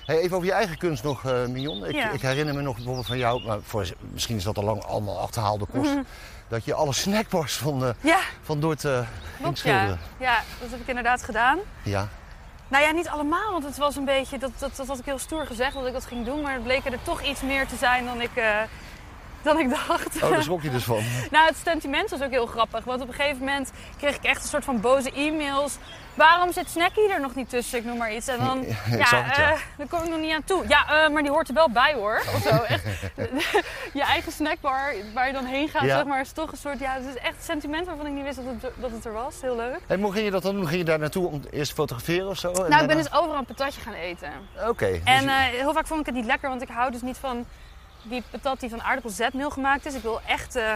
Hey, 0.04 0.18
even 0.18 0.36
over 0.36 0.48
je 0.48 0.54
eigen 0.54 0.78
kunst 0.78 1.02
nog, 1.02 1.24
eh 1.24 1.46
Mignon. 1.46 1.84
Ik, 1.84 1.94
Ja. 1.94 2.10
ik 2.10 2.20
herinner 2.22 2.54
me 2.54 2.60
nog 2.60 2.74
bijvoorbeeld 2.76 3.06
van 3.06 3.18
jou, 3.18 3.44
maar 3.46 3.58
voor, 3.62 3.86
misschien 4.12 4.36
is 4.36 4.44
dat 4.44 4.56
al 4.58 4.64
lang 4.64 4.84
allemaal 4.84 5.18
achterhaalde 5.20 5.66
kost, 5.72 5.90
Mhm. 5.90 6.02
dat 6.48 6.64
je 6.64 6.74
alle 6.74 6.92
snackbars 6.92 7.56
van, 7.56 7.84
eh 7.84 7.90
Ja, 8.00 8.18
van 8.42 8.60
Dort 8.60 8.84
eh 8.84 8.92
ging 8.92 9.06
klopt, 9.40 9.60
ja. 9.60 9.62
schilderen. 9.74 9.98
Ja, 10.18 10.42
dat 10.60 10.70
heb 10.70 10.80
ik 10.80 10.86
inderdaad 10.86 11.22
gedaan. 11.22 11.58
Ja. 11.82 12.08
Nou 12.68 12.84
ja, 12.84 12.90
niet 12.90 13.08
allemaal, 13.08 13.52
want 13.52 13.64
het 13.64 13.76
was 13.76 13.96
een 13.96 14.04
beetje. 14.04 14.38
Dat, 14.38 14.50
dat, 14.58 14.76
dat 14.76 14.86
had 14.86 14.98
ik 14.98 15.04
heel 15.04 15.18
stoer 15.18 15.46
gezegd 15.46 15.74
dat 15.74 15.86
ik 15.86 15.92
dat 15.92 16.06
ging 16.06 16.24
doen, 16.24 16.40
maar 16.42 16.52
het 16.52 16.62
bleek 16.62 16.84
er 16.86 17.02
toch 17.02 17.22
iets 17.22 17.40
meer 17.42 17.66
te 17.66 17.76
zijn 17.76 18.04
dan 18.04 18.20
ik. 18.20 18.30
eh, 18.36 18.56
dan 19.42 19.58
ik 19.58 19.70
dacht. 19.70 20.22
Oh, 20.22 20.30
daar 20.30 20.42
schrok 20.42 20.62
je 20.62 20.70
dus 20.70 20.84
van. 20.84 21.02
Nou, 21.30 21.46
het 21.46 21.56
sentiment 21.64 22.10
was 22.10 22.22
ook 22.22 22.30
heel 22.30 22.46
grappig. 22.46 22.84
Want 22.84 23.02
op 23.02 23.08
een 23.08 23.14
gegeven 23.14 23.38
moment 23.38 23.70
kreeg 23.98 24.16
ik 24.16 24.24
echt 24.24 24.42
een 24.42 24.48
soort 24.48 24.64
van 24.64 24.80
boze 24.80 25.10
e-mails. 25.12 25.76
Waarom 26.14 26.52
zit 26.52 26.70
Snacky 26.70 27.00
er 27.00 27.20
nog 27.20 27.34
niet 27.34 27.48
tussen? 27.50 27.78
Ik 27.78 27.84
noem 27.84 27.96
maar 27.96 28.14
iets. 28.14 28.28
En 28.28 28.38
dan, 28.38 28.64
Ja, 28.66 28.96
ja, 28.96 29.22
het, 29.22 29.38
eh, 29.38 29.50
daar 29.76 29.86
kom 29.88 30.02
ik 30.02 30.08
nog 30.08 30.18
niet 30.20 30.34
aan 30.34 30.44
toe. 30.44 30.64
Ja, 30.68 31.04
eh, 31.04 31.10
maar 31.12 31.22
die 31.22 31.30
hoort 31.30 31.48
er 31.48 31.54
wel 31.54 31.70
bij 31.70 31.94
hoor. 31.94 32.22
Of 32.34 32.42
zo. 32.42 32.48
Echt, 32.62 32.84
je 33.98 34.02
eigen 34.02 34.32
snackbar 34.32 34.94
waar 35.14 35.26
je 35.26 35.32
dan 35.32 35.44
heen 35.44 35.68
gaat, 35.68 35.82
Ja. 35.82 35.96
zeg 35.96 36.04
maar, 36.06 36.20
is 36.20 36.32
toch 36.32 36.52
een 36.52 36.58
soort... 36.58 36.78
Ja, 36.78 36.92
het 36.94 37.04
is 37.06 37.14
echt 37.22 37.36
een 37.36 37.42
sentiment 37.42 37.86
waarvan 37.86 38.06
ik 38.06 38.12
niet 38.12 38.24
wist 38.24 38.36
dat 38.36 38.44
het, 38.60 38.72
dat 38.80 38.90
het 38.90 39.04
er 39.04 39.12
was. 39.12 39.34
Heel 39.40 39.56
leuk. 39.56 39.78
En 39.86 40.00
hoe 40.00 40.12
ging 40.12 40.24
je 40.24 40.30
dat 40.30 40.42
dan 40.42 40.54
doen? 40.54 40.66
Ging 40.66 40.78
je 40.78 40.84
daar 40.84 40.98
naartoe 40.98 41.26
om 41.26 41.42
eerst 41.50 41.68
te 41.68 41.74
fotograferen 41.74 42.28
of 42.28 42.38
zo? 42.38 42.52
Nou, 42.52 42.80
ik 42.82 42.86
ben 42.88 42.96
dus 42.96 43.12
overal 43.12 43.36
een 43.38 43.44
patatje 43.44 43.80
gaan 43.80 43.94
eten. 43.94 44.32
Oké. 44.68 44.90
dus 44.90 45.00
En 45.04 45.22
je- 45.22 45.28
eh, 45.30 45.36
heel 45.36 45.72
vaak 45.72 45.86
vond 45.86 46.00
ik 46.00 46.06
het 46.06 46.14
niet 46.14 46.24
lekker, 46.26 46.48
want 46.48 46.62
ik 46.62 46.68
hou 46.68 46.90
dus 46.90 47.02
niet 47.02 47.18
van 47.18 47.46
die 48.02 48.22
patat 48.30 48.60
die 48.60 48.70
van 48.70 48.82
aardappelzetmeel 48.82 49.50
gemaakt 49.50 49.86
is. 49.86 49.94
Ik 49.94 50.02
wil 50.02 50.20
echt 50.26 50.56
eh, 50.56 50.74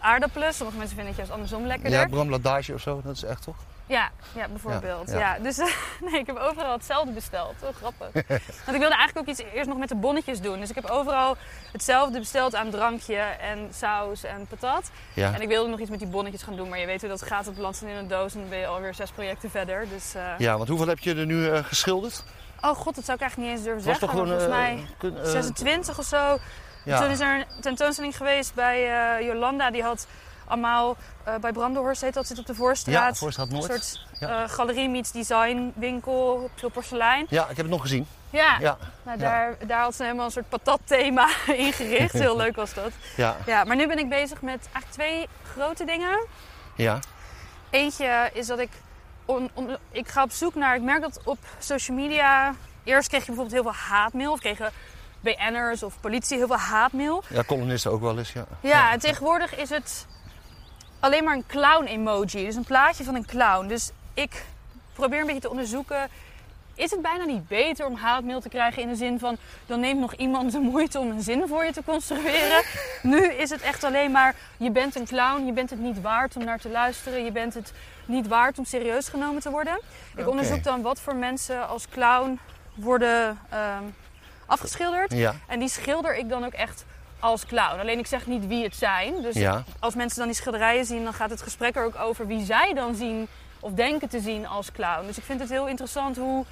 aardappelen. 0.00 0.54
Sommige 0.54 0.78
mensen 0.78 0.96
vinden 0.96 1.14
het 1.14 1.16
juist 1.16 1.32
andersom 1.32 1.66
lekkerder. 1.66 2.00
ja, 2.00 2.06
Bram 2.06 2.30
Ladage 2.30 2.74
of 2.74 2.80
zo, 2.80 3.00
dat 3.04 3.16
is 3.16 3.22
echt 3.24 3.42
toch? 3.42 3.56
Ja, 3.86 4.10
ja 4.34 4.48
bijvoorbeeld. 4.48 5.10
Ja, 5.10 5.18
Ja, 5.18 5.34
ja. 5.34 5.42
Dus 5.42 5.56
nee, 6.10 6.20
ik 6.20 6.26
heb 6.26 6.36
overal 6.36 6.72
hetzelfde 6.72 7.12
besteld. 7.12 7.54
Zo 7.60 7.70
grappig. 7.72 8.12
Want 8.64 8.76
ik 8.76 8.80
wilde 8.80 8.94
eigenlijk 8.94 9.18
ook 9.18 9.26
iets 9.26 9.42
eerst 9.54 9.68
nog 9.68 9.78
met 9.78 9.88
de 9.88 9.94
bonnetjes 9.94 10.40
doen. 10.40 10.60
Dus 10.60 10.68
ik 10.68 10.74
heb 10.74 10.84
overal 10.84 11.36
hetzelfde 11.72 12.18
besteld 12.18 12.54
aan 12.54 12.70
drankje 12.70 13.16
en 13.16 13.68
saus 13.74 14.24
en 14.24 14.46
patat. 14.46 14.90
Ja. 15.14 15.34
En 15.34 15.40
ik 15.40 15.48
wilde 15.48 15.70
nog 15.70 15.80
iets 15.80 15.90
met 15.90 15.98
die 15.98 16.08
bonnetjes 16.08 16.42
gaan 16.42 16.56
doen. 16.56 16.68
Maar 16.68 16.78
je 16.78 16.86
weet 16.86 17.00
hoe 17.00 17.10
dat 17.10 17.22
gaat. 17.22 17.46
Het 17.46 17.54
belandt 17.54 17.82
in 17.82 17.88
een 17.88 18.08
doos 18.08 18.34
en 18.34 18.40
dan 18.40 18.48
ben 18.48 18.58
je 18.58 18.66
alweer 18.66 18.94
zes 18.94 19.10
projecten 19.10 19.50
verder. 19.50 19.88
Dus, 19.88 20.14
eh, 20.14 20.22
Ja, 20.38 20.56
want 20.56 20.68
hoeveel 20.68 20.86
heb 20.88 20.98
je 20.98 21.14
er 21.14 21.26
nu 21.26 21.48
eh, 21.48 21.64
geschilderd? 21.64 22.24
Oh 22.62 22.76
god, 22.76 22.94
dat 22.94 23.04
zou 23.04 23.16
ik 23.16 23.22
eigenlijk 23.22 23.36
niet 23.36 23.58
eens 23.58 23.62
durven 23.66 23.74
Was 23.74 23.98
zeggen. 23.98 24.00
toch 24.08 24.10
gewoon 24.10 24.28
maar 24.28 24.38
volgens 24.40 24.58
eh, 24.58 24.74
mij 24.74 24.86
kun- 24.98 25.24
eh, 25.24 25.30
26 25.30 25.98
of 25.98 26.04
zo. 26.04 26.38
ja. 26.84 27.00
Toen 27.00 27.10
is 27.10 27.20
er 27.20 27.34
een 27.34 27.60
tentoonstelling 27.60 28.16
geweest 28.16 28.54
bij 28.54 28.90
eh, 29.18 29.26
Jolanda. 29.26 29.70
Die 29.70 29.82
had 29.82 30.06
allemaal 30.46 30.96
bij 31.40 31.52
Brandenhorst, 31.52 32.00
heet 32.00 32.14
dat, 32.14 32.26
zit 32.26 32.38
op 32.38 32.46
de 32.46 32.52
Ja, 32.52 32.58
Voorstraat. 32.58 33.18
Voorstraat 33.18 33.46
een 33.46 33.52
Noord. 33.52 33.64
soort 33.84 34.06
Ja. 34.20 34.46
galerie 34.48 34.88
meets 34.88 35.12
design 35.12 35.72
winkel, 35.74 36.50
veel 36.54 36.68
porselein. 36.68 37.26
Ja, 37.28 37.42
ik 37.42 37.48
heb 37.48 37.56
het 37.56 37.68
nog 37.68 37.80
gezien. 37.80 38.06
Ja, 38.30 38.56
Ja, 38.60 38.76
nou, 39.02 39.18
daar, 39.18 39.56
daar 39.66 39.80
had 39.82 39.94
ze 39.94 40.02
helemaal 40.02 40.24
een 40.24 40.30
soort 40.30 40.48
patatthema 40.48 41.28
ingericht. 41.66 42.12
Heel 42.12 42.36
leuk 42.36 42.56
was 42.56 42.74
dat. 42.74 42.90
ja, 43.16 43.36
Ja, 43.46 43.64
maar 43.64 43.76
nu 43.76 43.86
ben 43.86 43.98
ik 43.98 44.08
bezig 44.08 44.42
met 44.42 44.68
eigenlijk 44.72 44.92
twee 44.92 45.28
grote 45.54 45.84
dingen. 45.84 46.26
ja. 46.74 46.98
Eentje 47.70 48.30
is 48.32 48.46
dat 48.46 48.58
ik, 48.58 48.70
ik 49.90 50.08
ga 50.08 50.22
op 50.22 50.30
zoek 50.30 50.54
naar, 50.54 50.74
ik 50.74 50.82
merk 50.82 51.00
dat 51.00 51.20
op 51.24 51.38
social 51.58 51.96
media, 51.96 52.54
eerst 52.84 53.08
kreeg 53.08 53.20
je 53.20 53.26
bijvoorbeeld 53.26 53.62
heel 53.62 53.72
veel 53.72 53.82
haatmail. 53.88 54.32
Of 54.32 54.40
kregen 54.40 54.72
BN'ers 55.20 55.82
of 55.82 56.00
politie, 56.00 56.36
heel 56.36 56.46
veel 56.46 56.56
haatmail. 56.56 57.22
Ja, 57.28 57.44
columnisten 57.44 57.90
ook 57.90 58.00
wel 58.00 58.18
eens, 58.18 58.32
ja. 58.32 58.44
Ja, 58.60 58.92
en 58.92 58.98
tegenwoordig 58.98 59.56
is 59.56 59.70
het 59.70 60.06
alleen 61.00 61.24
maar 61.24 61.34
een 61.34 61.46
clown-emoji. 61.46 62.44
Dus 62.44 62.54
een 62.54 62.64
plaatje 62.64 63.04
van 63.04 63.14
een 63.14 63.26
clown. 63.26 63.66
Dus 63.66 63.90
ik 64.14 64.44
probeer 64.92 65.20
een 65.20 65.26
beetje 65.26 65.40
te 65.40 65.50
onderzoeken... 65.50 66.08
Is 66.74 66.90
het 66.90 67.02
bijna 67.02 67.24
niet 67.24 67.48
beter 67.48 67.86
om 67.86 67.94
haatmail 67.94 68.40
te 68.40 68.48
krijgen 68.48 68.82
in 68.82 68.88
de 68.88 68.94
zin 68.94 69.18
van... 69.18 69.36
dan 69.66 69.80
neemt 69.80 70.00
nog 70.00 70.14
iemand 70.14 70.52
de 70.52 70.58
moeite 70.58 70.98
om 70.98 71.10
een 71.10 71.22
zin 71.22 71.48
voor 71.48 71.64
je 71.64 71.72
te 71.72 71.82
construeren. 71.84 72.62
nu 73.02 73.32
is 73.32 73.50
het 73.50 73.60
echt 73.60 73.84
alleen 73.84 74.10
maar... 74.10 74.34
je 74.56 74.70
bent 74.70 74.96
een 74.96 75.06
clown, 75.06 75.46
je 75.46 75.52
bent 75.52 75.70
het 75.70 75.78
niet 75.78 76.00
waard 76.00 76.36
om 76.36 76.44
naar 76.44 76.58
te 76.58 76.68
luisteren. 76.68 77.24
Je 77.24 77.32
bent 77.32 77.54
het 77.54 77.72
niet 78.10 78.28
waard 78.28 78.58
om 78.58 78.64
serieus 78.64 79.08
genomen 79.08 79.42
te 79.42 79.50
worden. 79.50 79.80
Ik 80.16 80.28
onderzoek 80.28 80.62
dan 80.62 80.82
wat 80.82 81.00
voor 81.00 81.16
mensen 81.16 81.68
als 81.68 81.88
clown 81.88 82.38
worden 82.74 83.38
ehm, 83.50 83.82
afgeschilderd. 84.46 85.12
Ja, 85.12 85.34
En 85.46 85.58
die 85.58 85.68
schilder 85.68 86.16
ik 86.16 86.28
dan 86.28 86.44
ook 86.44 86.52
echt 86.52 86.84
als 87.20 87.46
clown. 87.46 87.80
Alleen 87.80 87.98
ik 87.98 88.06
zeg 88.06 88.26
niet 88.26 88.46
wie 88.46 88.64
het 88.64 88.76
zijn. 88.76 89.22
Dus 89.22 89.34
ja. 89.34 89.64
als 89.78 89.94
mensen 89.94 90.18
dan 90.18 90.26
die 90.26 90.36
schilderijen 90.36 90.84
zien, 90.84 91.04
dan 91.04 91.12
gaat 91.12 91.30
het 91.30 91.42
gesprek 91.42 91.76
er 91.76 91.84
ook 91.84 91.98
over 91.98 92.26
wie 92.26 92.44
zij 92.44 92.72
dan 92.74 92.94
zien 92.94 93.28
of 93.60 93.72
denken 93.72 94.08
te 94.08 94.20
zien 94.20 94.46
als 94.46 94.72
clown. 94.72 95.06
Dus 95.06 95.18
ik 95.18 95.24
vind 95.24 95.40
het 95.40 95.48
heel 95.48 95.66
interessant 95.68 96.16
hoe, 96.16 96.44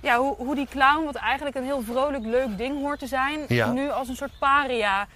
ja, 0.00 0.16
hoe, 0.18 0.36
hoe 0.36 0.54
die 0.54 0.66
clown, 0.70 1.04
wat 1.04 1.14
eigenlijk 1.14 1.56
een 1.56 1.64
heel 1.64 1.82
vrolijk, 1.82 2.24
leuk 2.24 2.58
ding 2.58 2.78
hoort 2.78 2.98
te 2.98 3.06
zijn, 3.06 3.40
Ja. 3.48 3.72
nu 3.72 3.90
als 3.90 4.08
een 4.08 4.16
soort 4.16 4.38
paria 4.38 5.06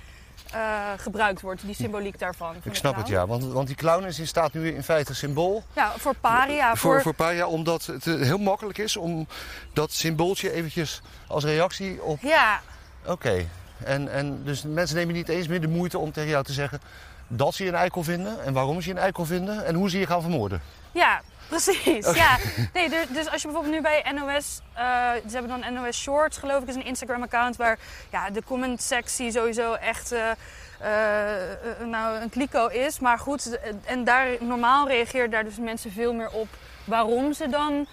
eh, 0.55 0.61
gebruikt 0.97 1.41
wordt, 1.41 1.63
die 1.65 1.75
symboliek 1.75 2.19
daarvan. 2.19 2.55
van 2.61 2.71
Ik 2.71 2.75
snap 2.77 2.97
het, 2.97 3.09
ja. 3.09 3.27
Want, 3.27 3.45
want 3.45 3.67
die 3.67 3.77
clown 3.77 4.05
is 4.05 4.19
in 4.19 4.27
staat 4.27 4.53
nu 4.53 4.75
in 4.75 4.83
feite 4.83 5.15
symbool. 5.15 5.65
Ja, 5.73 5.93
voor 5.97 6.15
paria. 6.15 6.77
voor, 6.77 7.03
voor, 7.03 7.15
voor 7.15 7.35
jaar, 7.35 7.47
omdat 7.47 7.87
het 7.87 8.07
eh, 8.07 8.21
heel 8.21 8.39
makkelijk 8.39 8.79
is 8.79 8.97
om 8.97 9.27
dat 9.73 9.93
symbooltje 9.93 10.53
eventjes 10.53 11.03
als 11.27 11.45
reactie 11.45 12.03
op... 12.03 12.19
Ja, 12.21 12.61
Oké. 13.07 13.47
En, 13.85 14.13
en 14.13 14.45
dus 14.45 14.63
mensen 14.63 14.97
nemen 14.97 15.15
niet 15.15 15.29
eens 15.29 15.49
meer 15.49 15.61
de 15.61 15.69
moeite 15.69 15.99
om 15.99 16.13
tegen 16.13 16.31
jou 16.31 16.45
te 16.45 16.53
zeggen 16.53 16.81
dat 17.29 17.55
ze 17.55 17.63
je 17.63 17.69
een 17.69 17.75
eikel 17.77 18.03
vinden 18.03 18.45
en 18.45 18.53
waarom 18.53 18.81
ze 18.81 18.89
je 18.89 18.95
een 18.95 19.01
eikel 19.01 19.25
vinden 19.25 19.65
en 19.65 19.75
hoe 19.75 19.91
ze 19.91 19.99
je 19.99 20.07
gaan 20.07 20.21
vermoorden. 20.21 20.63
Ja, 20.93 21.21
precies. 21.63 22.15
Ja. 22.15 22.39
Nee, 22.73 22.89
dus, 22.89 23.31
als 23.31 23.43
je 23.43 23.49
bijvoorbeeld 23.49 23.75
nu 23.75 23.81
bij 23.81 24.05
NOS, 24.15 24.61
eh, 24.73 25.11
ze 25.29 25.37
hebben 25.39 25.61
dan 25.61 25.75
NOS 25.75 25.97
Shorts, 25.97 26.39
geloof 26.39 26.63
ik, 26.63 26.69
is 26.69 26.75
een 26.75 26.85
Instagram-account 26.85 27.57
waar 27.57 27.79
ja, 28.11 28.31
de 28.31 28.43
comment-sectie 28.43 29.31
sowieso 29.31 29.73
echt 29.75 30.13
eh, 30.13 30.31
eh, 30.31 31.87
nou, 31.87 32.21
een 32.21 32.31
kliko 32.31 32.67
is. 32.67 32.99
Maar 32.99 33.19
goed, 33.19 33.59
en 33.85 34.05
daar 34.05 34.27
normaal 34.41 34.89
reageert 34.89 35.31
daar 35.31 35.45
dus 35.45 35.59
mensen 35.59 35.93
veel 35.93 36.13
meer 36.13 36.31
op 36.31 36.49
waarom 36.85 37.33
ze 37.33 37.49
dan 37.49 37.87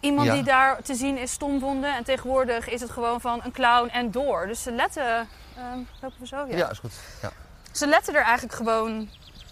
iemand 0.00 0.26
Ja. 0.26 0.32
die 0.32 0.42
daar 0.42 0.82
te 0.82 0.94
zien 0.94 1.18
is 1.18 1.32
stom 1.32 1.60
vonden. 1.60 1.94
En 1.94 2.04
tegenwoordig 2.04 2.68
is 2.68 2.80
het 2.80 2.90
gewoon 2.90 3.20
van 3.20 3.40
een 3.44 3.52
clown 3.52 3.88
en 3.88 4.10
door. 4.10 4.46
Dus 4.46 4.62
ze 4.62 4.72
letten. 4.72 5.28
lopen 6.00 6.20
we 6.20 6.26
zo? 6.26 6.46
Ja, 6.48 6.70
is 6.70 6.78
goed. 6.78 6.92
Ja. 7.22 7.30
Ze 7.72 7.86
letten 7.86 8.14
er 8.14 8.22
eigenlijk 8.22 8.54
gewoon. 8.54 9.08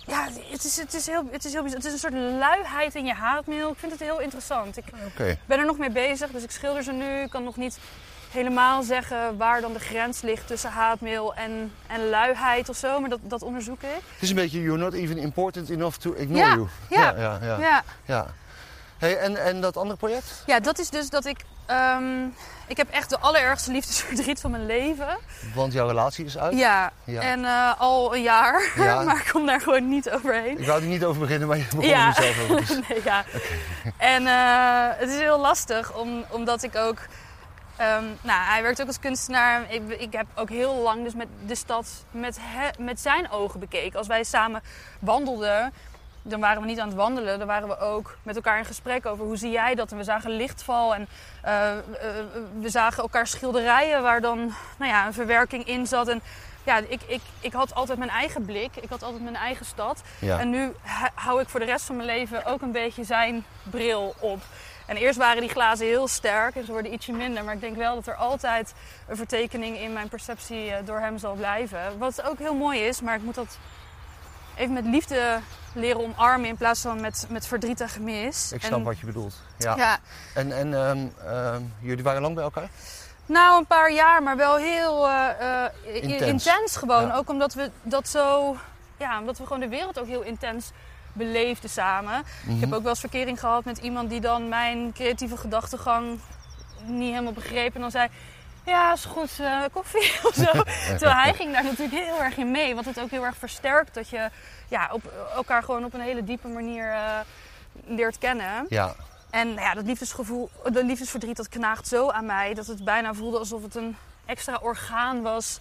Ja, 0.07 0.29
het 0.51 0.65
is, 0.65 0.77
het, 0.77 0.95
is 0.95 1.07
heel, 1.07 1.29
het 1.31 1.45
is 1.45 1.53
heel 1.53 1.63
bijzonder. 1.63 1.89
Het 1.89 1.97
is 1.97 2.03
een 2.03 2.11
soort 2.11 2.39
luiheid 2.39 2.95
in 2.95 3.05
je 3.05 3.13
haatmail. 3.13 3.71
Ik 3.71 3.79
vind 3.79 3.93
het 3.93 4.01
heel 4.01 4.21
interessant. 4.21 4.77
Ik 4.77 4.85
ben 5.47 5.59
er 5.59 5.65
nog 5.67 5.79
mee 5.79 5.91
bezig, 5.91 6.31
dus 6.31 6.43
ik 6.43 6.51
schilder 6.51 6.83
ze 6.83 6.93
nu. 6.93 7.23
Ik 7.23 7.31
kan 7.31 7.45
nog 7.45 7.57
niet 7.57 7.79
helemaal 8.31 8.83
zeggen 8.83 9.37
waar 9.37 9.61
dan 9.61 9.73
de 9.73 9.79
grens 9.79 10.21
ligt 10.23 10.47
tussen 10.47 10.71
haatmail 10.71 11.35
en, 11.35 11.73
en 11.87 12.09
luiheid 12.09 12.69
of 12.69 12.77
zo. 12.77 13.01
Maar 13.01 13.11
dat, 13.11 13.19
dat 13.23 13.43
onderzoek 13.43 13.83
ik. 13.83 13.89
Het 13.91 14.23
is 14.23 14.31
een 14.31 14.37
beetje 14.37 14.61
you're 14.63 14.79
not 14.79 14.93
even 14.93 15.19
important 15.19 15.71
enough 15.71 15.97
to 15.99 16.13
ignore 16.13 16.39
Ja, 16.39 16.55
you. 16.55 16.69
ja, 16.91 17.15
ja, 17.17 17.39
ja. 17.43 17.59
Ja, 17.59 17.85
ja. 18.05 18.27
Hey, 19.03 19.17
en, 19.19 19.37
en 19.45 19.61
dat 19.61 19.77
andere 19.77 19.97
project? 19.99 20.43
ja 20.47 20.61
dat 20.61 20.79
is 20.79 20.91
dus 20.91 21.11
dat 21.11 21.25
ik... 21.25 21.39
ehm, 21.67 22.25
ik 22.67 22.77
heb 22.77 22.91
echt 22.91 23.11
de 23.11 23.19
allerergste 23.19 23.73
liefdesverdriet 23.73 24.41
van 24.41 24.51
mijn 24.51 24.67
leven. 24.67 25.19
Want 25.55 25.73
jouw 25.73 25.87
relatie 25.87 26.25
is 26.25 26.39
uit. 26.39 26.59
Ja, 26.59 26.93
Ja. 27.05 27.21
en 27.21 27.45
eh, 27.45 27.81
al 27.81 28.15
een 28.15 28.23
jaar. 28.23 28.73
Ja. 28.77 29.03
maar 29.05 29.17
ik 29.17 29.29
kom 29.33 29.47
daar 29.47 29.61
gewoon 29.61 29.89
niet 29.89 30.11
overheen. 30.11 30.59
Ik 30.59 30.67
wou 30.67 30.81
er 30.81 30.87
niet 30.87 31.05
over 31.05 31.21
beginnen, 31.21 31.49
maar 31.49 31.57
je 31.57 31.65
begon 31.71 31.87
Ja. 31.89 32.07
er 32.07 32.15
zelf 32.23 32.43
over. 32.43 32.57
Dus- 32.57 32.79
nee, 32.89 33.01
ja. 33.05 33.25
En 33.97 34.27
eh, 34.27 34.99
het 34.99 35.09
is 35.11 35.19
heel 35.19 35.39
lastig, 35.41 35.95
om, 35.95 36.25
omdat 36.29 36.63
ik 36.63 36.77
ook... 36.77 36.99
ehm, 37.77 38.05
nou, 38.23 38.45
hij 38.45 38.63
werkt 38.63 38.81
ook 38.81 38.87
als 38.87 38.99
kunstenaar. 38.99 39.63
Ik, 39.73 39.83
ik 39.89 40.13
heb 40.13 40.27
ook 40.35 40.49
heel 40.49 40.75
lang 40.75 41.05
dus 41.05 41.15
met 41.15 41.29
de 41.47 41.55
stad 41.55 41.87
met, 42.11 42.39
he- 42.41 42.83
met 42.83 43.01
zijn 43.01 43.31
ogen 43.31 43.61
bekeken. 43.61 43.99
Als 43.99 44.07
wij 44.07 44.25
samen 44.25 44.63
wandelden, 44.99 45.73
dan 46.23 46.41
waren 46.41 46.63
we 46.63 46.69
niet 46.69 46.79
aan 46.79 46.89
het 46.89 46.97
wandelen. 46.97 47.39
Dan 47.39 47.47
waren 47.47 47.69
we 47.69 47.79
ook 47.79 48.17
met 48.23 48.37
elkaar 48.37 48.59
in 48.59 48.65
gesprek 48.65 49.07
over 49.07 49.25
hoe 49.25 49.37
zie 49.37 49.51
jij 49.51 49.75
dat. 49.75 49.91
En 49.91 49.97
we 49.97 50.05
zagen 50.05 50.31
lichtval 50.31 50.95
en 50.95 51.09
eh, 51.43 51.71
eh, 51.71 51.83
we 52.61 52.69
zagen 52.69 53.03
elkaar 53.03 53.27
schilderijen 53.27 54.03
waar 54.03 54.21
dan 54.21 54.39
nou 54.79 54.91
ja, 54.91 55.07
een 55.07 55.13
verwerking 55.13 55.65
in 55.65 55.87
zat. 55.87 56.09
En 56.09 56.23
ja, 56.65 56.77
ik, 56.89 57.01
ik, 57.07 57.21
ik 57.41 57.53
had 57.53 57.75
altijd 57.75 57.99
mijn 57.99 58.11
eigen 58.11 58.45
blik. 58.45 58.77
Ik 58.77 58.89
had 58.89 59.03
altijd 59.03 59.23
mijn 59.23 59.37
eigen 59.37 59.67
stad. 59.67 60.03
Ja. 60.19 60.39
En 60.39 60.51
nu 60.51 60.73
hou 61.15 61.41
ik 61.41 61.49
voor 61.49 61.61
de 61.61 61.67
rest 61.67 61.85
van 61.85 61.97
mijn 61.97 62.09
leven 62.09 62.45
ook 62.45 62.63
een 62.63 62.73
beetje 62.73 63.05
zijn 63.05 63.45
bril 63.71 64.15
op. 64.19 64.41
En 64.87 64.97
eerst 64.97 65.19
waren 65.19 65.41
die 65.41 65.51
glazen 65.51 65.87
heel 65.87 66.09
sterk 66.09 66.57
en 66.57 66.65
ze 66.65 66.73
worden 66.73 66.93
ietsje 66.93 67.13
minder. 67.13 67.45
Maar 67.45 67.55
ik 67.55 67.61
denk 67.61 67.77
wel 67.77 67.95
dat 67.95 68.07
er 68.07 68.15
altijd 68.15 68.75
een 69.09 69.17
vertekening 69.17 69.79
in 69.79 69.93
mijn 69.93 70.09
perceptie 70.09 70.71
eh, 70.71 70.87
door 70.87 70.99
hem 70.99 71.19
zal 71.19 71.35
blijven. 71.35 71.99
Wat 71.99 72.23
ook 72.23 72.39
heel 72.39 72.55
mooi 72.55 72.81
is, 72.81 73.01
maar 73.01 73.15
ik 73.15 73.23
moet 73.23 73.35
dat 73.35 73.59
even 74.57 74.73
met 74.73 74.85
liefde 74.85 75.41
leren 75.75 76.01
omarmen 76.03 76.49
in 76.49 76.57
plaats 76.57 76.81
van 76.81 77.01
met, 77.01 77.27
met 77.29 77.47
verdriet 77.47 77.81
en 77.81 77.89
gemis. 77.89 78.53
Ik 78.53 78.61
snap 78.63 78.79
En- 78.79 78.85
wat 78.85 78.99
je 78.99 79.07
bedoelt. 79.07 79.35
Ja. 79.59 79.77
ja. 79.77 79.99
En, 80.35 80.53
en 80.53 80.75
ehm, 80.75 81.07
ehm, 81.27 81.63
jullie 81.81 82.05
waren 82.05 82.23
lang 82.23 82.35
bij 82.35 82.45
elkaar? 82.45 82.69
Nou, 83.27 83.59
een 83.59 83.67
paar 83.67 83.93
jaar, 83.93 84.23
maar 84.23 84.37
wel 84.37 84.57
heel 84.57 85.09
eh, 85.09 85.65
eh, 85.65 85.95
Intens. 85.95 86.23
intens. 86.23 86.77
gewoon. 86.77 87.07
Ja. 87.07 87.15
Ook 87.15 87.29
omdat 87.29 87.55
we 87.55 87.71
dat 87.83 88.09
zo... 88.09 88.57
Ja, 88.97 89.21
omdat 89.21 89.39
we 89.39 89.45
gewoon 89.45 89.61
de 89.61 89.69
wereld 89.69 89.99
ook 89.99 90.07
heel 90.07 90.23
intens 90.23 90.71
beleefden 91.13 91.71
samen. 91.71 92.23
Mhm. 92.45 92.55
Ik 92.55 92.61
heb 92.61 92.73
ook 92.73 92.81
wel 92.83 92.91
eens 92.91 93.01
verkering 93.01 93.41
gehad 93.41 93.65
met 93.65 93.79
iemand 93.79 94.11
die 94.11 94.21
dan 94.21 94.49
mijn 94.49 94.93
creatieve 94.93 95.37
gedachtegang 95.37 96.19
niet 96.85 97.11
helemaal 97.11 97.33
begreep. 97.33 97.75
En 97.75 97.81
dan 97.81 97.91
zei, 97.91 98.09
ja, 98.65 98.93
is 98.93 99.05
goed, 99.05 99.31
eh, 99.41 99.63
koffie 99.73 100.13
of 100.29 100.35
zo. 100.35 100.63
Terwijl 100.99 101.15
hij 101.15 101.35
ging 101.35 101.53
daar 101.53 101.65
natuurlijk 101.65 102.05
heel 102.05 102.23
erg 102.23 102.37
in 102.37 102.51
mee. 102.51 102.75
Wat 102.75 102.85
het 102.85 103.01
ook 103.01 103.11
heel 103.11 103.25
erg 103.25 103.37
versterkt 103.37 103.95
dat 103.95 104.09
je 104.09 104.31
ja, 104.69 104.89
op, 104.93 105.13
elkaar 105.35 105.63
gewoon 105.63 105.85
op 105.85 105.95
een 105.95 106.01
hele 106.01 106.25
diepe 106.25 106.49
manier 106.49 106.93
eh, 106.93 107.21
leert 107.85 108.19
kennen. 108.19 108.67
Ja. 108.69 108.95
En 109.31 109.49
nou 109.49 109.61
ja, 109.61 109.75
dat 109.75 109.85
liefdesgevoel, 109.85 110.51
dat 110.63 110.85
liefdesverdriet, 110.85 111.37
dat 111.37 111.49
knaagt 111.49 111.89
zo 111.89 112.11
aan 112.11 112.27
mij 112.27 112.55
dat 112.55 112.67
het 112.67 112.85
bijna 112.85 113.15
voelde 113.15 113.39
alsof 113.39 113.63
het 113.63 113.75
een 113.75 113.97
extra 114.27 114.59
orgaan 114.63 115.23
was 115.23 115.61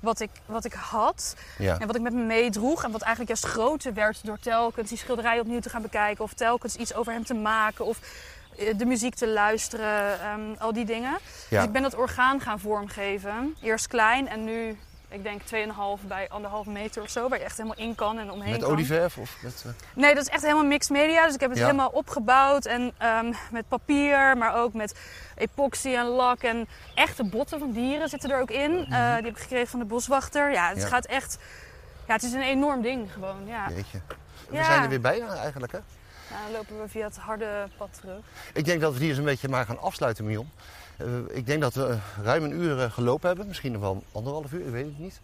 wat 0.00 0.20
ik, 0.20 0.30
wat 0.46 0.64
ik 0.64 0.72
had. 0.72 1.36
ja. 1.58 1.78
En 1.78 1.86
wat 1.86 1.96
ik 1.96 2.02
met 2.02 2.12
me 2.12 2.22
meedroeg. 2.22 2.84
En 2.84 2.90
wat 2.90 3.02
eigenlijk 3.02 3.40
juist 3.40 3.54
groter 3.54 3.94
werd 3.94 4.26
door 4.26 4.38
telkens 4.38 4.88
die 4.88 4.98
schilderijen 4.98 5.40
opnieuw 5.40 5.60
te 5.60 5.68
gaan 5.68 5.82
bekijken. 5.82 6.24
Of 6.24 6.32
telkens 6.32 6.76
iets 6.76 6.94
over 6.94 7.12
hem 7.12 7.24
te 7.24 7.34
maken. 7.34 7.84
Of 7.84 7.98
de 8.76 8.84
muziek 8.86 9.14
te 9.14 9.28
luisteren. 9.28 10.20
ehm, 10.20 10.40
al 10.58 10.72
die 10.72 10.84
dingen. 10.84 11.10
Ja. 11.48 11.56
Dus 11.58 11.64
ik 11.64 11.72
ben 11.72 11.82
dat 11.82 11.94
orgaan 11.94 12.40
gaan 12.40 12.60
vormgeven. 12.60 13.56
Eerst 13.62 13.86
klein 13.86 14.28
en 14.28 14.44
nu, 14.44 14.78
ik 15.08 15.22
denk 15.22 15.40
2,5 15.42 16.06
bij 16.06 16.28
1,5 16.30 16.66
meter 16.70 17.02
of 17.02 17.10
zo. 17.10 17.28
Waar 17.28 17.38
je 17.38 17.44
echt 17.44 17.56
helemaal 17.56 17.78
in 17.78 17.94
kan 17.94 18.18
en 18.18 18.30
omheen 18.30 18.50
Met 18.50 18.60
kan. 18.62 18.70
olieverf? 18.70 19.18
Of 19.18 19.36
met, 19.42 19.62
eh, 19.66 19.72
Nee, 19.94 20.14
dat 20.14 20.22
is 20.22 20.28
echt 20.32 20.42
helemaal 20.42 20.64
mixed 20.64 20.90
media. 20.90 21.24
Dus 21.24 21.34
ik 21.34 21.40
heb 21.40 21.50
het 21.50 21.58
Ja. 21.58 21.64
helemaal 21.64 21.88
opgebouwd. 21.88 22.64
En 22.66 22.92
ehm, 22.98 23.32
met 23.50 23.68
papier, 23.68 24.36
maar 24.36 24.54
ook 24.56 24.72
met 24.72 24.98
epoxy 25.36 25.94
en 25.94 26.04
lak. 26.06 26.42
En 26.42 26.68
echte 26.94 27.24
botten 27.24 27.58
van 27.58 27.72
dieren 27.72 28.08
zitten 28.08 28.30
er 28.30 28.40
ook 28.40 28.50
in. 28.50 28.70
Eh, 28.72 28.88
die 28.88 29.24
heb 29.24 29.26
ik 29.26 29.38
gekregen 29.38 29.68
van 29.68 29.78
de 29.78 29.84
boswachter. 29.86 30.52
Ja, 30.52 30.66
het 30.66 30.76
Mhm. 30.76 30.84
Ja. 30.86 30.90
gaat 30.92 31.06
echt... 31.06 31.38
Ja, 32.06 32.12
het 32.12 32.22
is 32.22 32.32
een 32.32 32.42
enorm 32.42 32.82
ding 32.82 33.12
gewoon, 33.12 33.46
ja. 33.46 33.68
Jeetje. 33.68 34.00
We 34.50 34.64
zijn 34.64 34.82
er 34.82 34.88
weer 34.88 35.00
bijna 35.00 35.34
eigenlijk, 35.34 35.72
hè? 35.72 35.78
Nou, 36.30 36.42
dan 36.42 36.52
lopen 36.52 36.80
we 36.80 36.88
via 36.88 37.06
het 37.06 37.16
harde 37.16 37.68
pad 37.76 37.88
terug. 38.00 38.24
Ik 38.52 38.64
denk 38.64 38.80
dat 38.80 38.92
we 38.92 38.98
die 38.98 39.08
eens 39.08 39.18
een 39.18 39.24
beetje 39.24 39.48
maar 39.48 39.66
gaan 39.66 39.80
afsluiten, 39.80 40.24
Mion. 40.24 40.50
Eh, 40.96 41.06
ik 41.28 41.46
denk 41.46 41.60
dat 41.60 41.74
we 41.74 41.98
ruim 42.22 42.44
een 42.44 42.52
uur 42.52 42.82
eh, 42.82 42.90
gelopen 42.90 43.28
hebben. 43.28 43.46
Misschien 43.46 43.72
nog 43.72 43.80
wel 43.80 44.02
anderhalf 44.12 44.52
uur, 44.52 44.66
ik 44.66 44.72
weet 44.72 44.84
het 44.84 44.98
niet. 44.98 45.20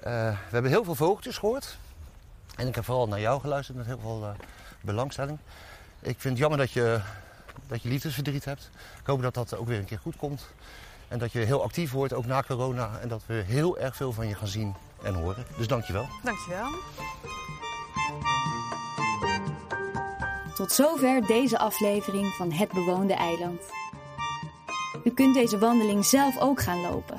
Eh, 0.00 0.12
we 0.28 0.50
hebben 0.50 0.70
heel 0.70 0.84
veel 0.84 0.94
vogeltjes 0.94 1.38
gehoord. 1.38 1.76
En 2.56 2.66
ik 2.66 2.74
heb 2.74 2.84
vooral 2.84 3.08
naar 3.08 3.20
jou 3.20 3.40
geluisterd 3.40 3.78
met 3.78 3.86
heel 3.86 3.98
veel 3.98 4.34
belangstelling. 4.80 5.38
Ik 6.00 6.20
vind 6.20 6.22
het 6.24 6.38
jammer 6.38 6.58
dat 6.58 6.70
je, 6.70 7.00
dat 7.66 7.82
je 7.82 7.88
liefdesverdriet 7.88 8.44
hebt. 8.44 8.70
Ik 9.00 9.06
hoop 9.06 9.22
dat 9.22 9.34
dat 9.34 9.56
ook 9.56 9.66
weer 9.66 9.78
een 9.78 9.84
keer 9.84 9.98
goed 9.98 10.16
komt. 10.16 10.46
En 11.08 11.18
dat 11.18 11.32
je 11.32 11.38
heel 11.38 11.62
actief 11.62 11.90
wordt, 11.90 12.12
ook 12.12 12.26
na 12.26 12.42
corona. 12.42 12.98
En 13.00 13.08
dat 13.08 13.22
we 13.26 13.34
heel 13.34 13.78
erg 13.78 13.96
veel 13.96 14.12
van 14.12 14.28
je 14.28 14.34
gaan 14.34 14.48
zien 14.48 14.74
en 15.02 15.14
horen. 15.14 15.44
Dus 15.56 15.66
dankjewel. 15.66 16.08
Dankjewel. 16.22 16.68
Tot 20.54 20.72
zover 20.72 21.26
deze 21.26 21.58
aflevering 21.58 22.26
van 22.26 22.52
Het 22.52 22.72
Bewoonde 22.72 23.14
Eiland. 23.14 23.60
U 25.04 25.10
kunt 25.10 25.34
deze 25.34 25.58
wandeling 25.58 26.04
zelf 26.04 26.38
ook 26.38 26.60
gaan 26.60 26.80
lopen. 26.80 27.16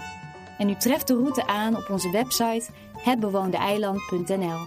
En 0.57 0.69
u 0.69 0.75
treft 0.75 1.07
de 1.07 1.13
route 1.13 1.47
aan 1.47 1.75
op 1.75 1.89
onze 1.89 2.11
website 2.11 2.65
hetbewoondeeiland.nl. 2.97 4.59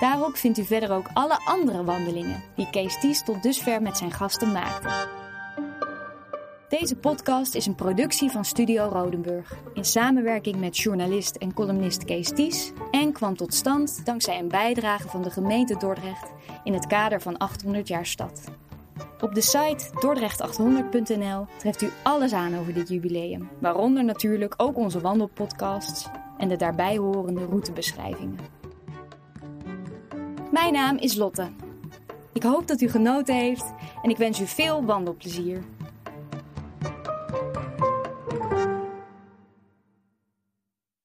Daarop 0.00 0.36
vindt 0.36 0.58
u 0.58 0.64
verder 0.64 0.92
ook 0.92 1.06
alle 1.12 1.40
andere 1.44 1.84
wandelingen 1.84 2.42
die 2.56 2.70
Kees 2.70 3.00
Ties 3.00 3.24
tot 3.24 3.42
dusver 3.42 3.82
met 3.82 3.96
zijn 3.96 4.12
gasten 4.12 4.52
maakte. 4.52 4.88
Deze 6.78 6.96
podcast 6.96 7.54
is 7.54 7.66
een 7.66 7.74
productie 7.74 8.30
van 8.30 8.44
Studio 8.44 8.88
Rodenburg 8.88 9.56
in 9.74 9.84
samenwerking 9.84 10.56
met 10.56 10.78
journalist 10.78 11.36
en 11.36 11.54
columnist 11.54 12.04
Kees 12.04 12.28
Ties 12.28 12.72
en 12.90 13.12
kwam 13.12 13.36
tot 13.36 13.54
stand 13.54 14.04
dankzij 14.04 14.38
een 14.38 14.48
bijdrage 14.48 15.08
van 15.08 15.22
de 15.22 15.30
gemeente 15.30 15.76
Dordrecht 15.76 16.30
in 16.64 16.72
het 16.72 16.86
kader 16.86 17.20
van 17.20 17.36
800 17.36 17.88
jaar 17.88 18.06
stad. 18.06 18.44
Op 19.20 19.34
de 19.34 19.40
site 19.40 19.84
dordrecht800.nl 19.86 21.46
treft 21.58 21.82
u 21.82 21.90
alles 22.02 22.32
aan 22.32 22.58
over 22.58 22.74
dit 22.74 22.88
jubileum, 22.88 23.48
waaronder 23.58 24.04
natuurlijk 24.04 24.54
ook 24.56 24.76
onze 24.76 25.00
wandelpodcasts 25.00 26.06
en 26.38 26.48
de 26.48 26.56
daarbij 26.56 26.96
horende 26.96 27.44
routebeschrijvingen. 27.44 28.38
Mijn 30.50 30.72
naam 30.72 30.96
is 30.96 31.14
Lotte. 31.14 31.48
Ik 32.32 32.42
hoop 32.42 32.66
dat 32.66 32.80
u 32.80 32.88
genoten 32.88 33.34
heeft 33.34 33.72
en 34.02 34.10
ik 34.10 34.16
wens 34.16 34.40
u 34.40 34.46
veel 34.46 34.84
wandelplezier. 34.84 35.62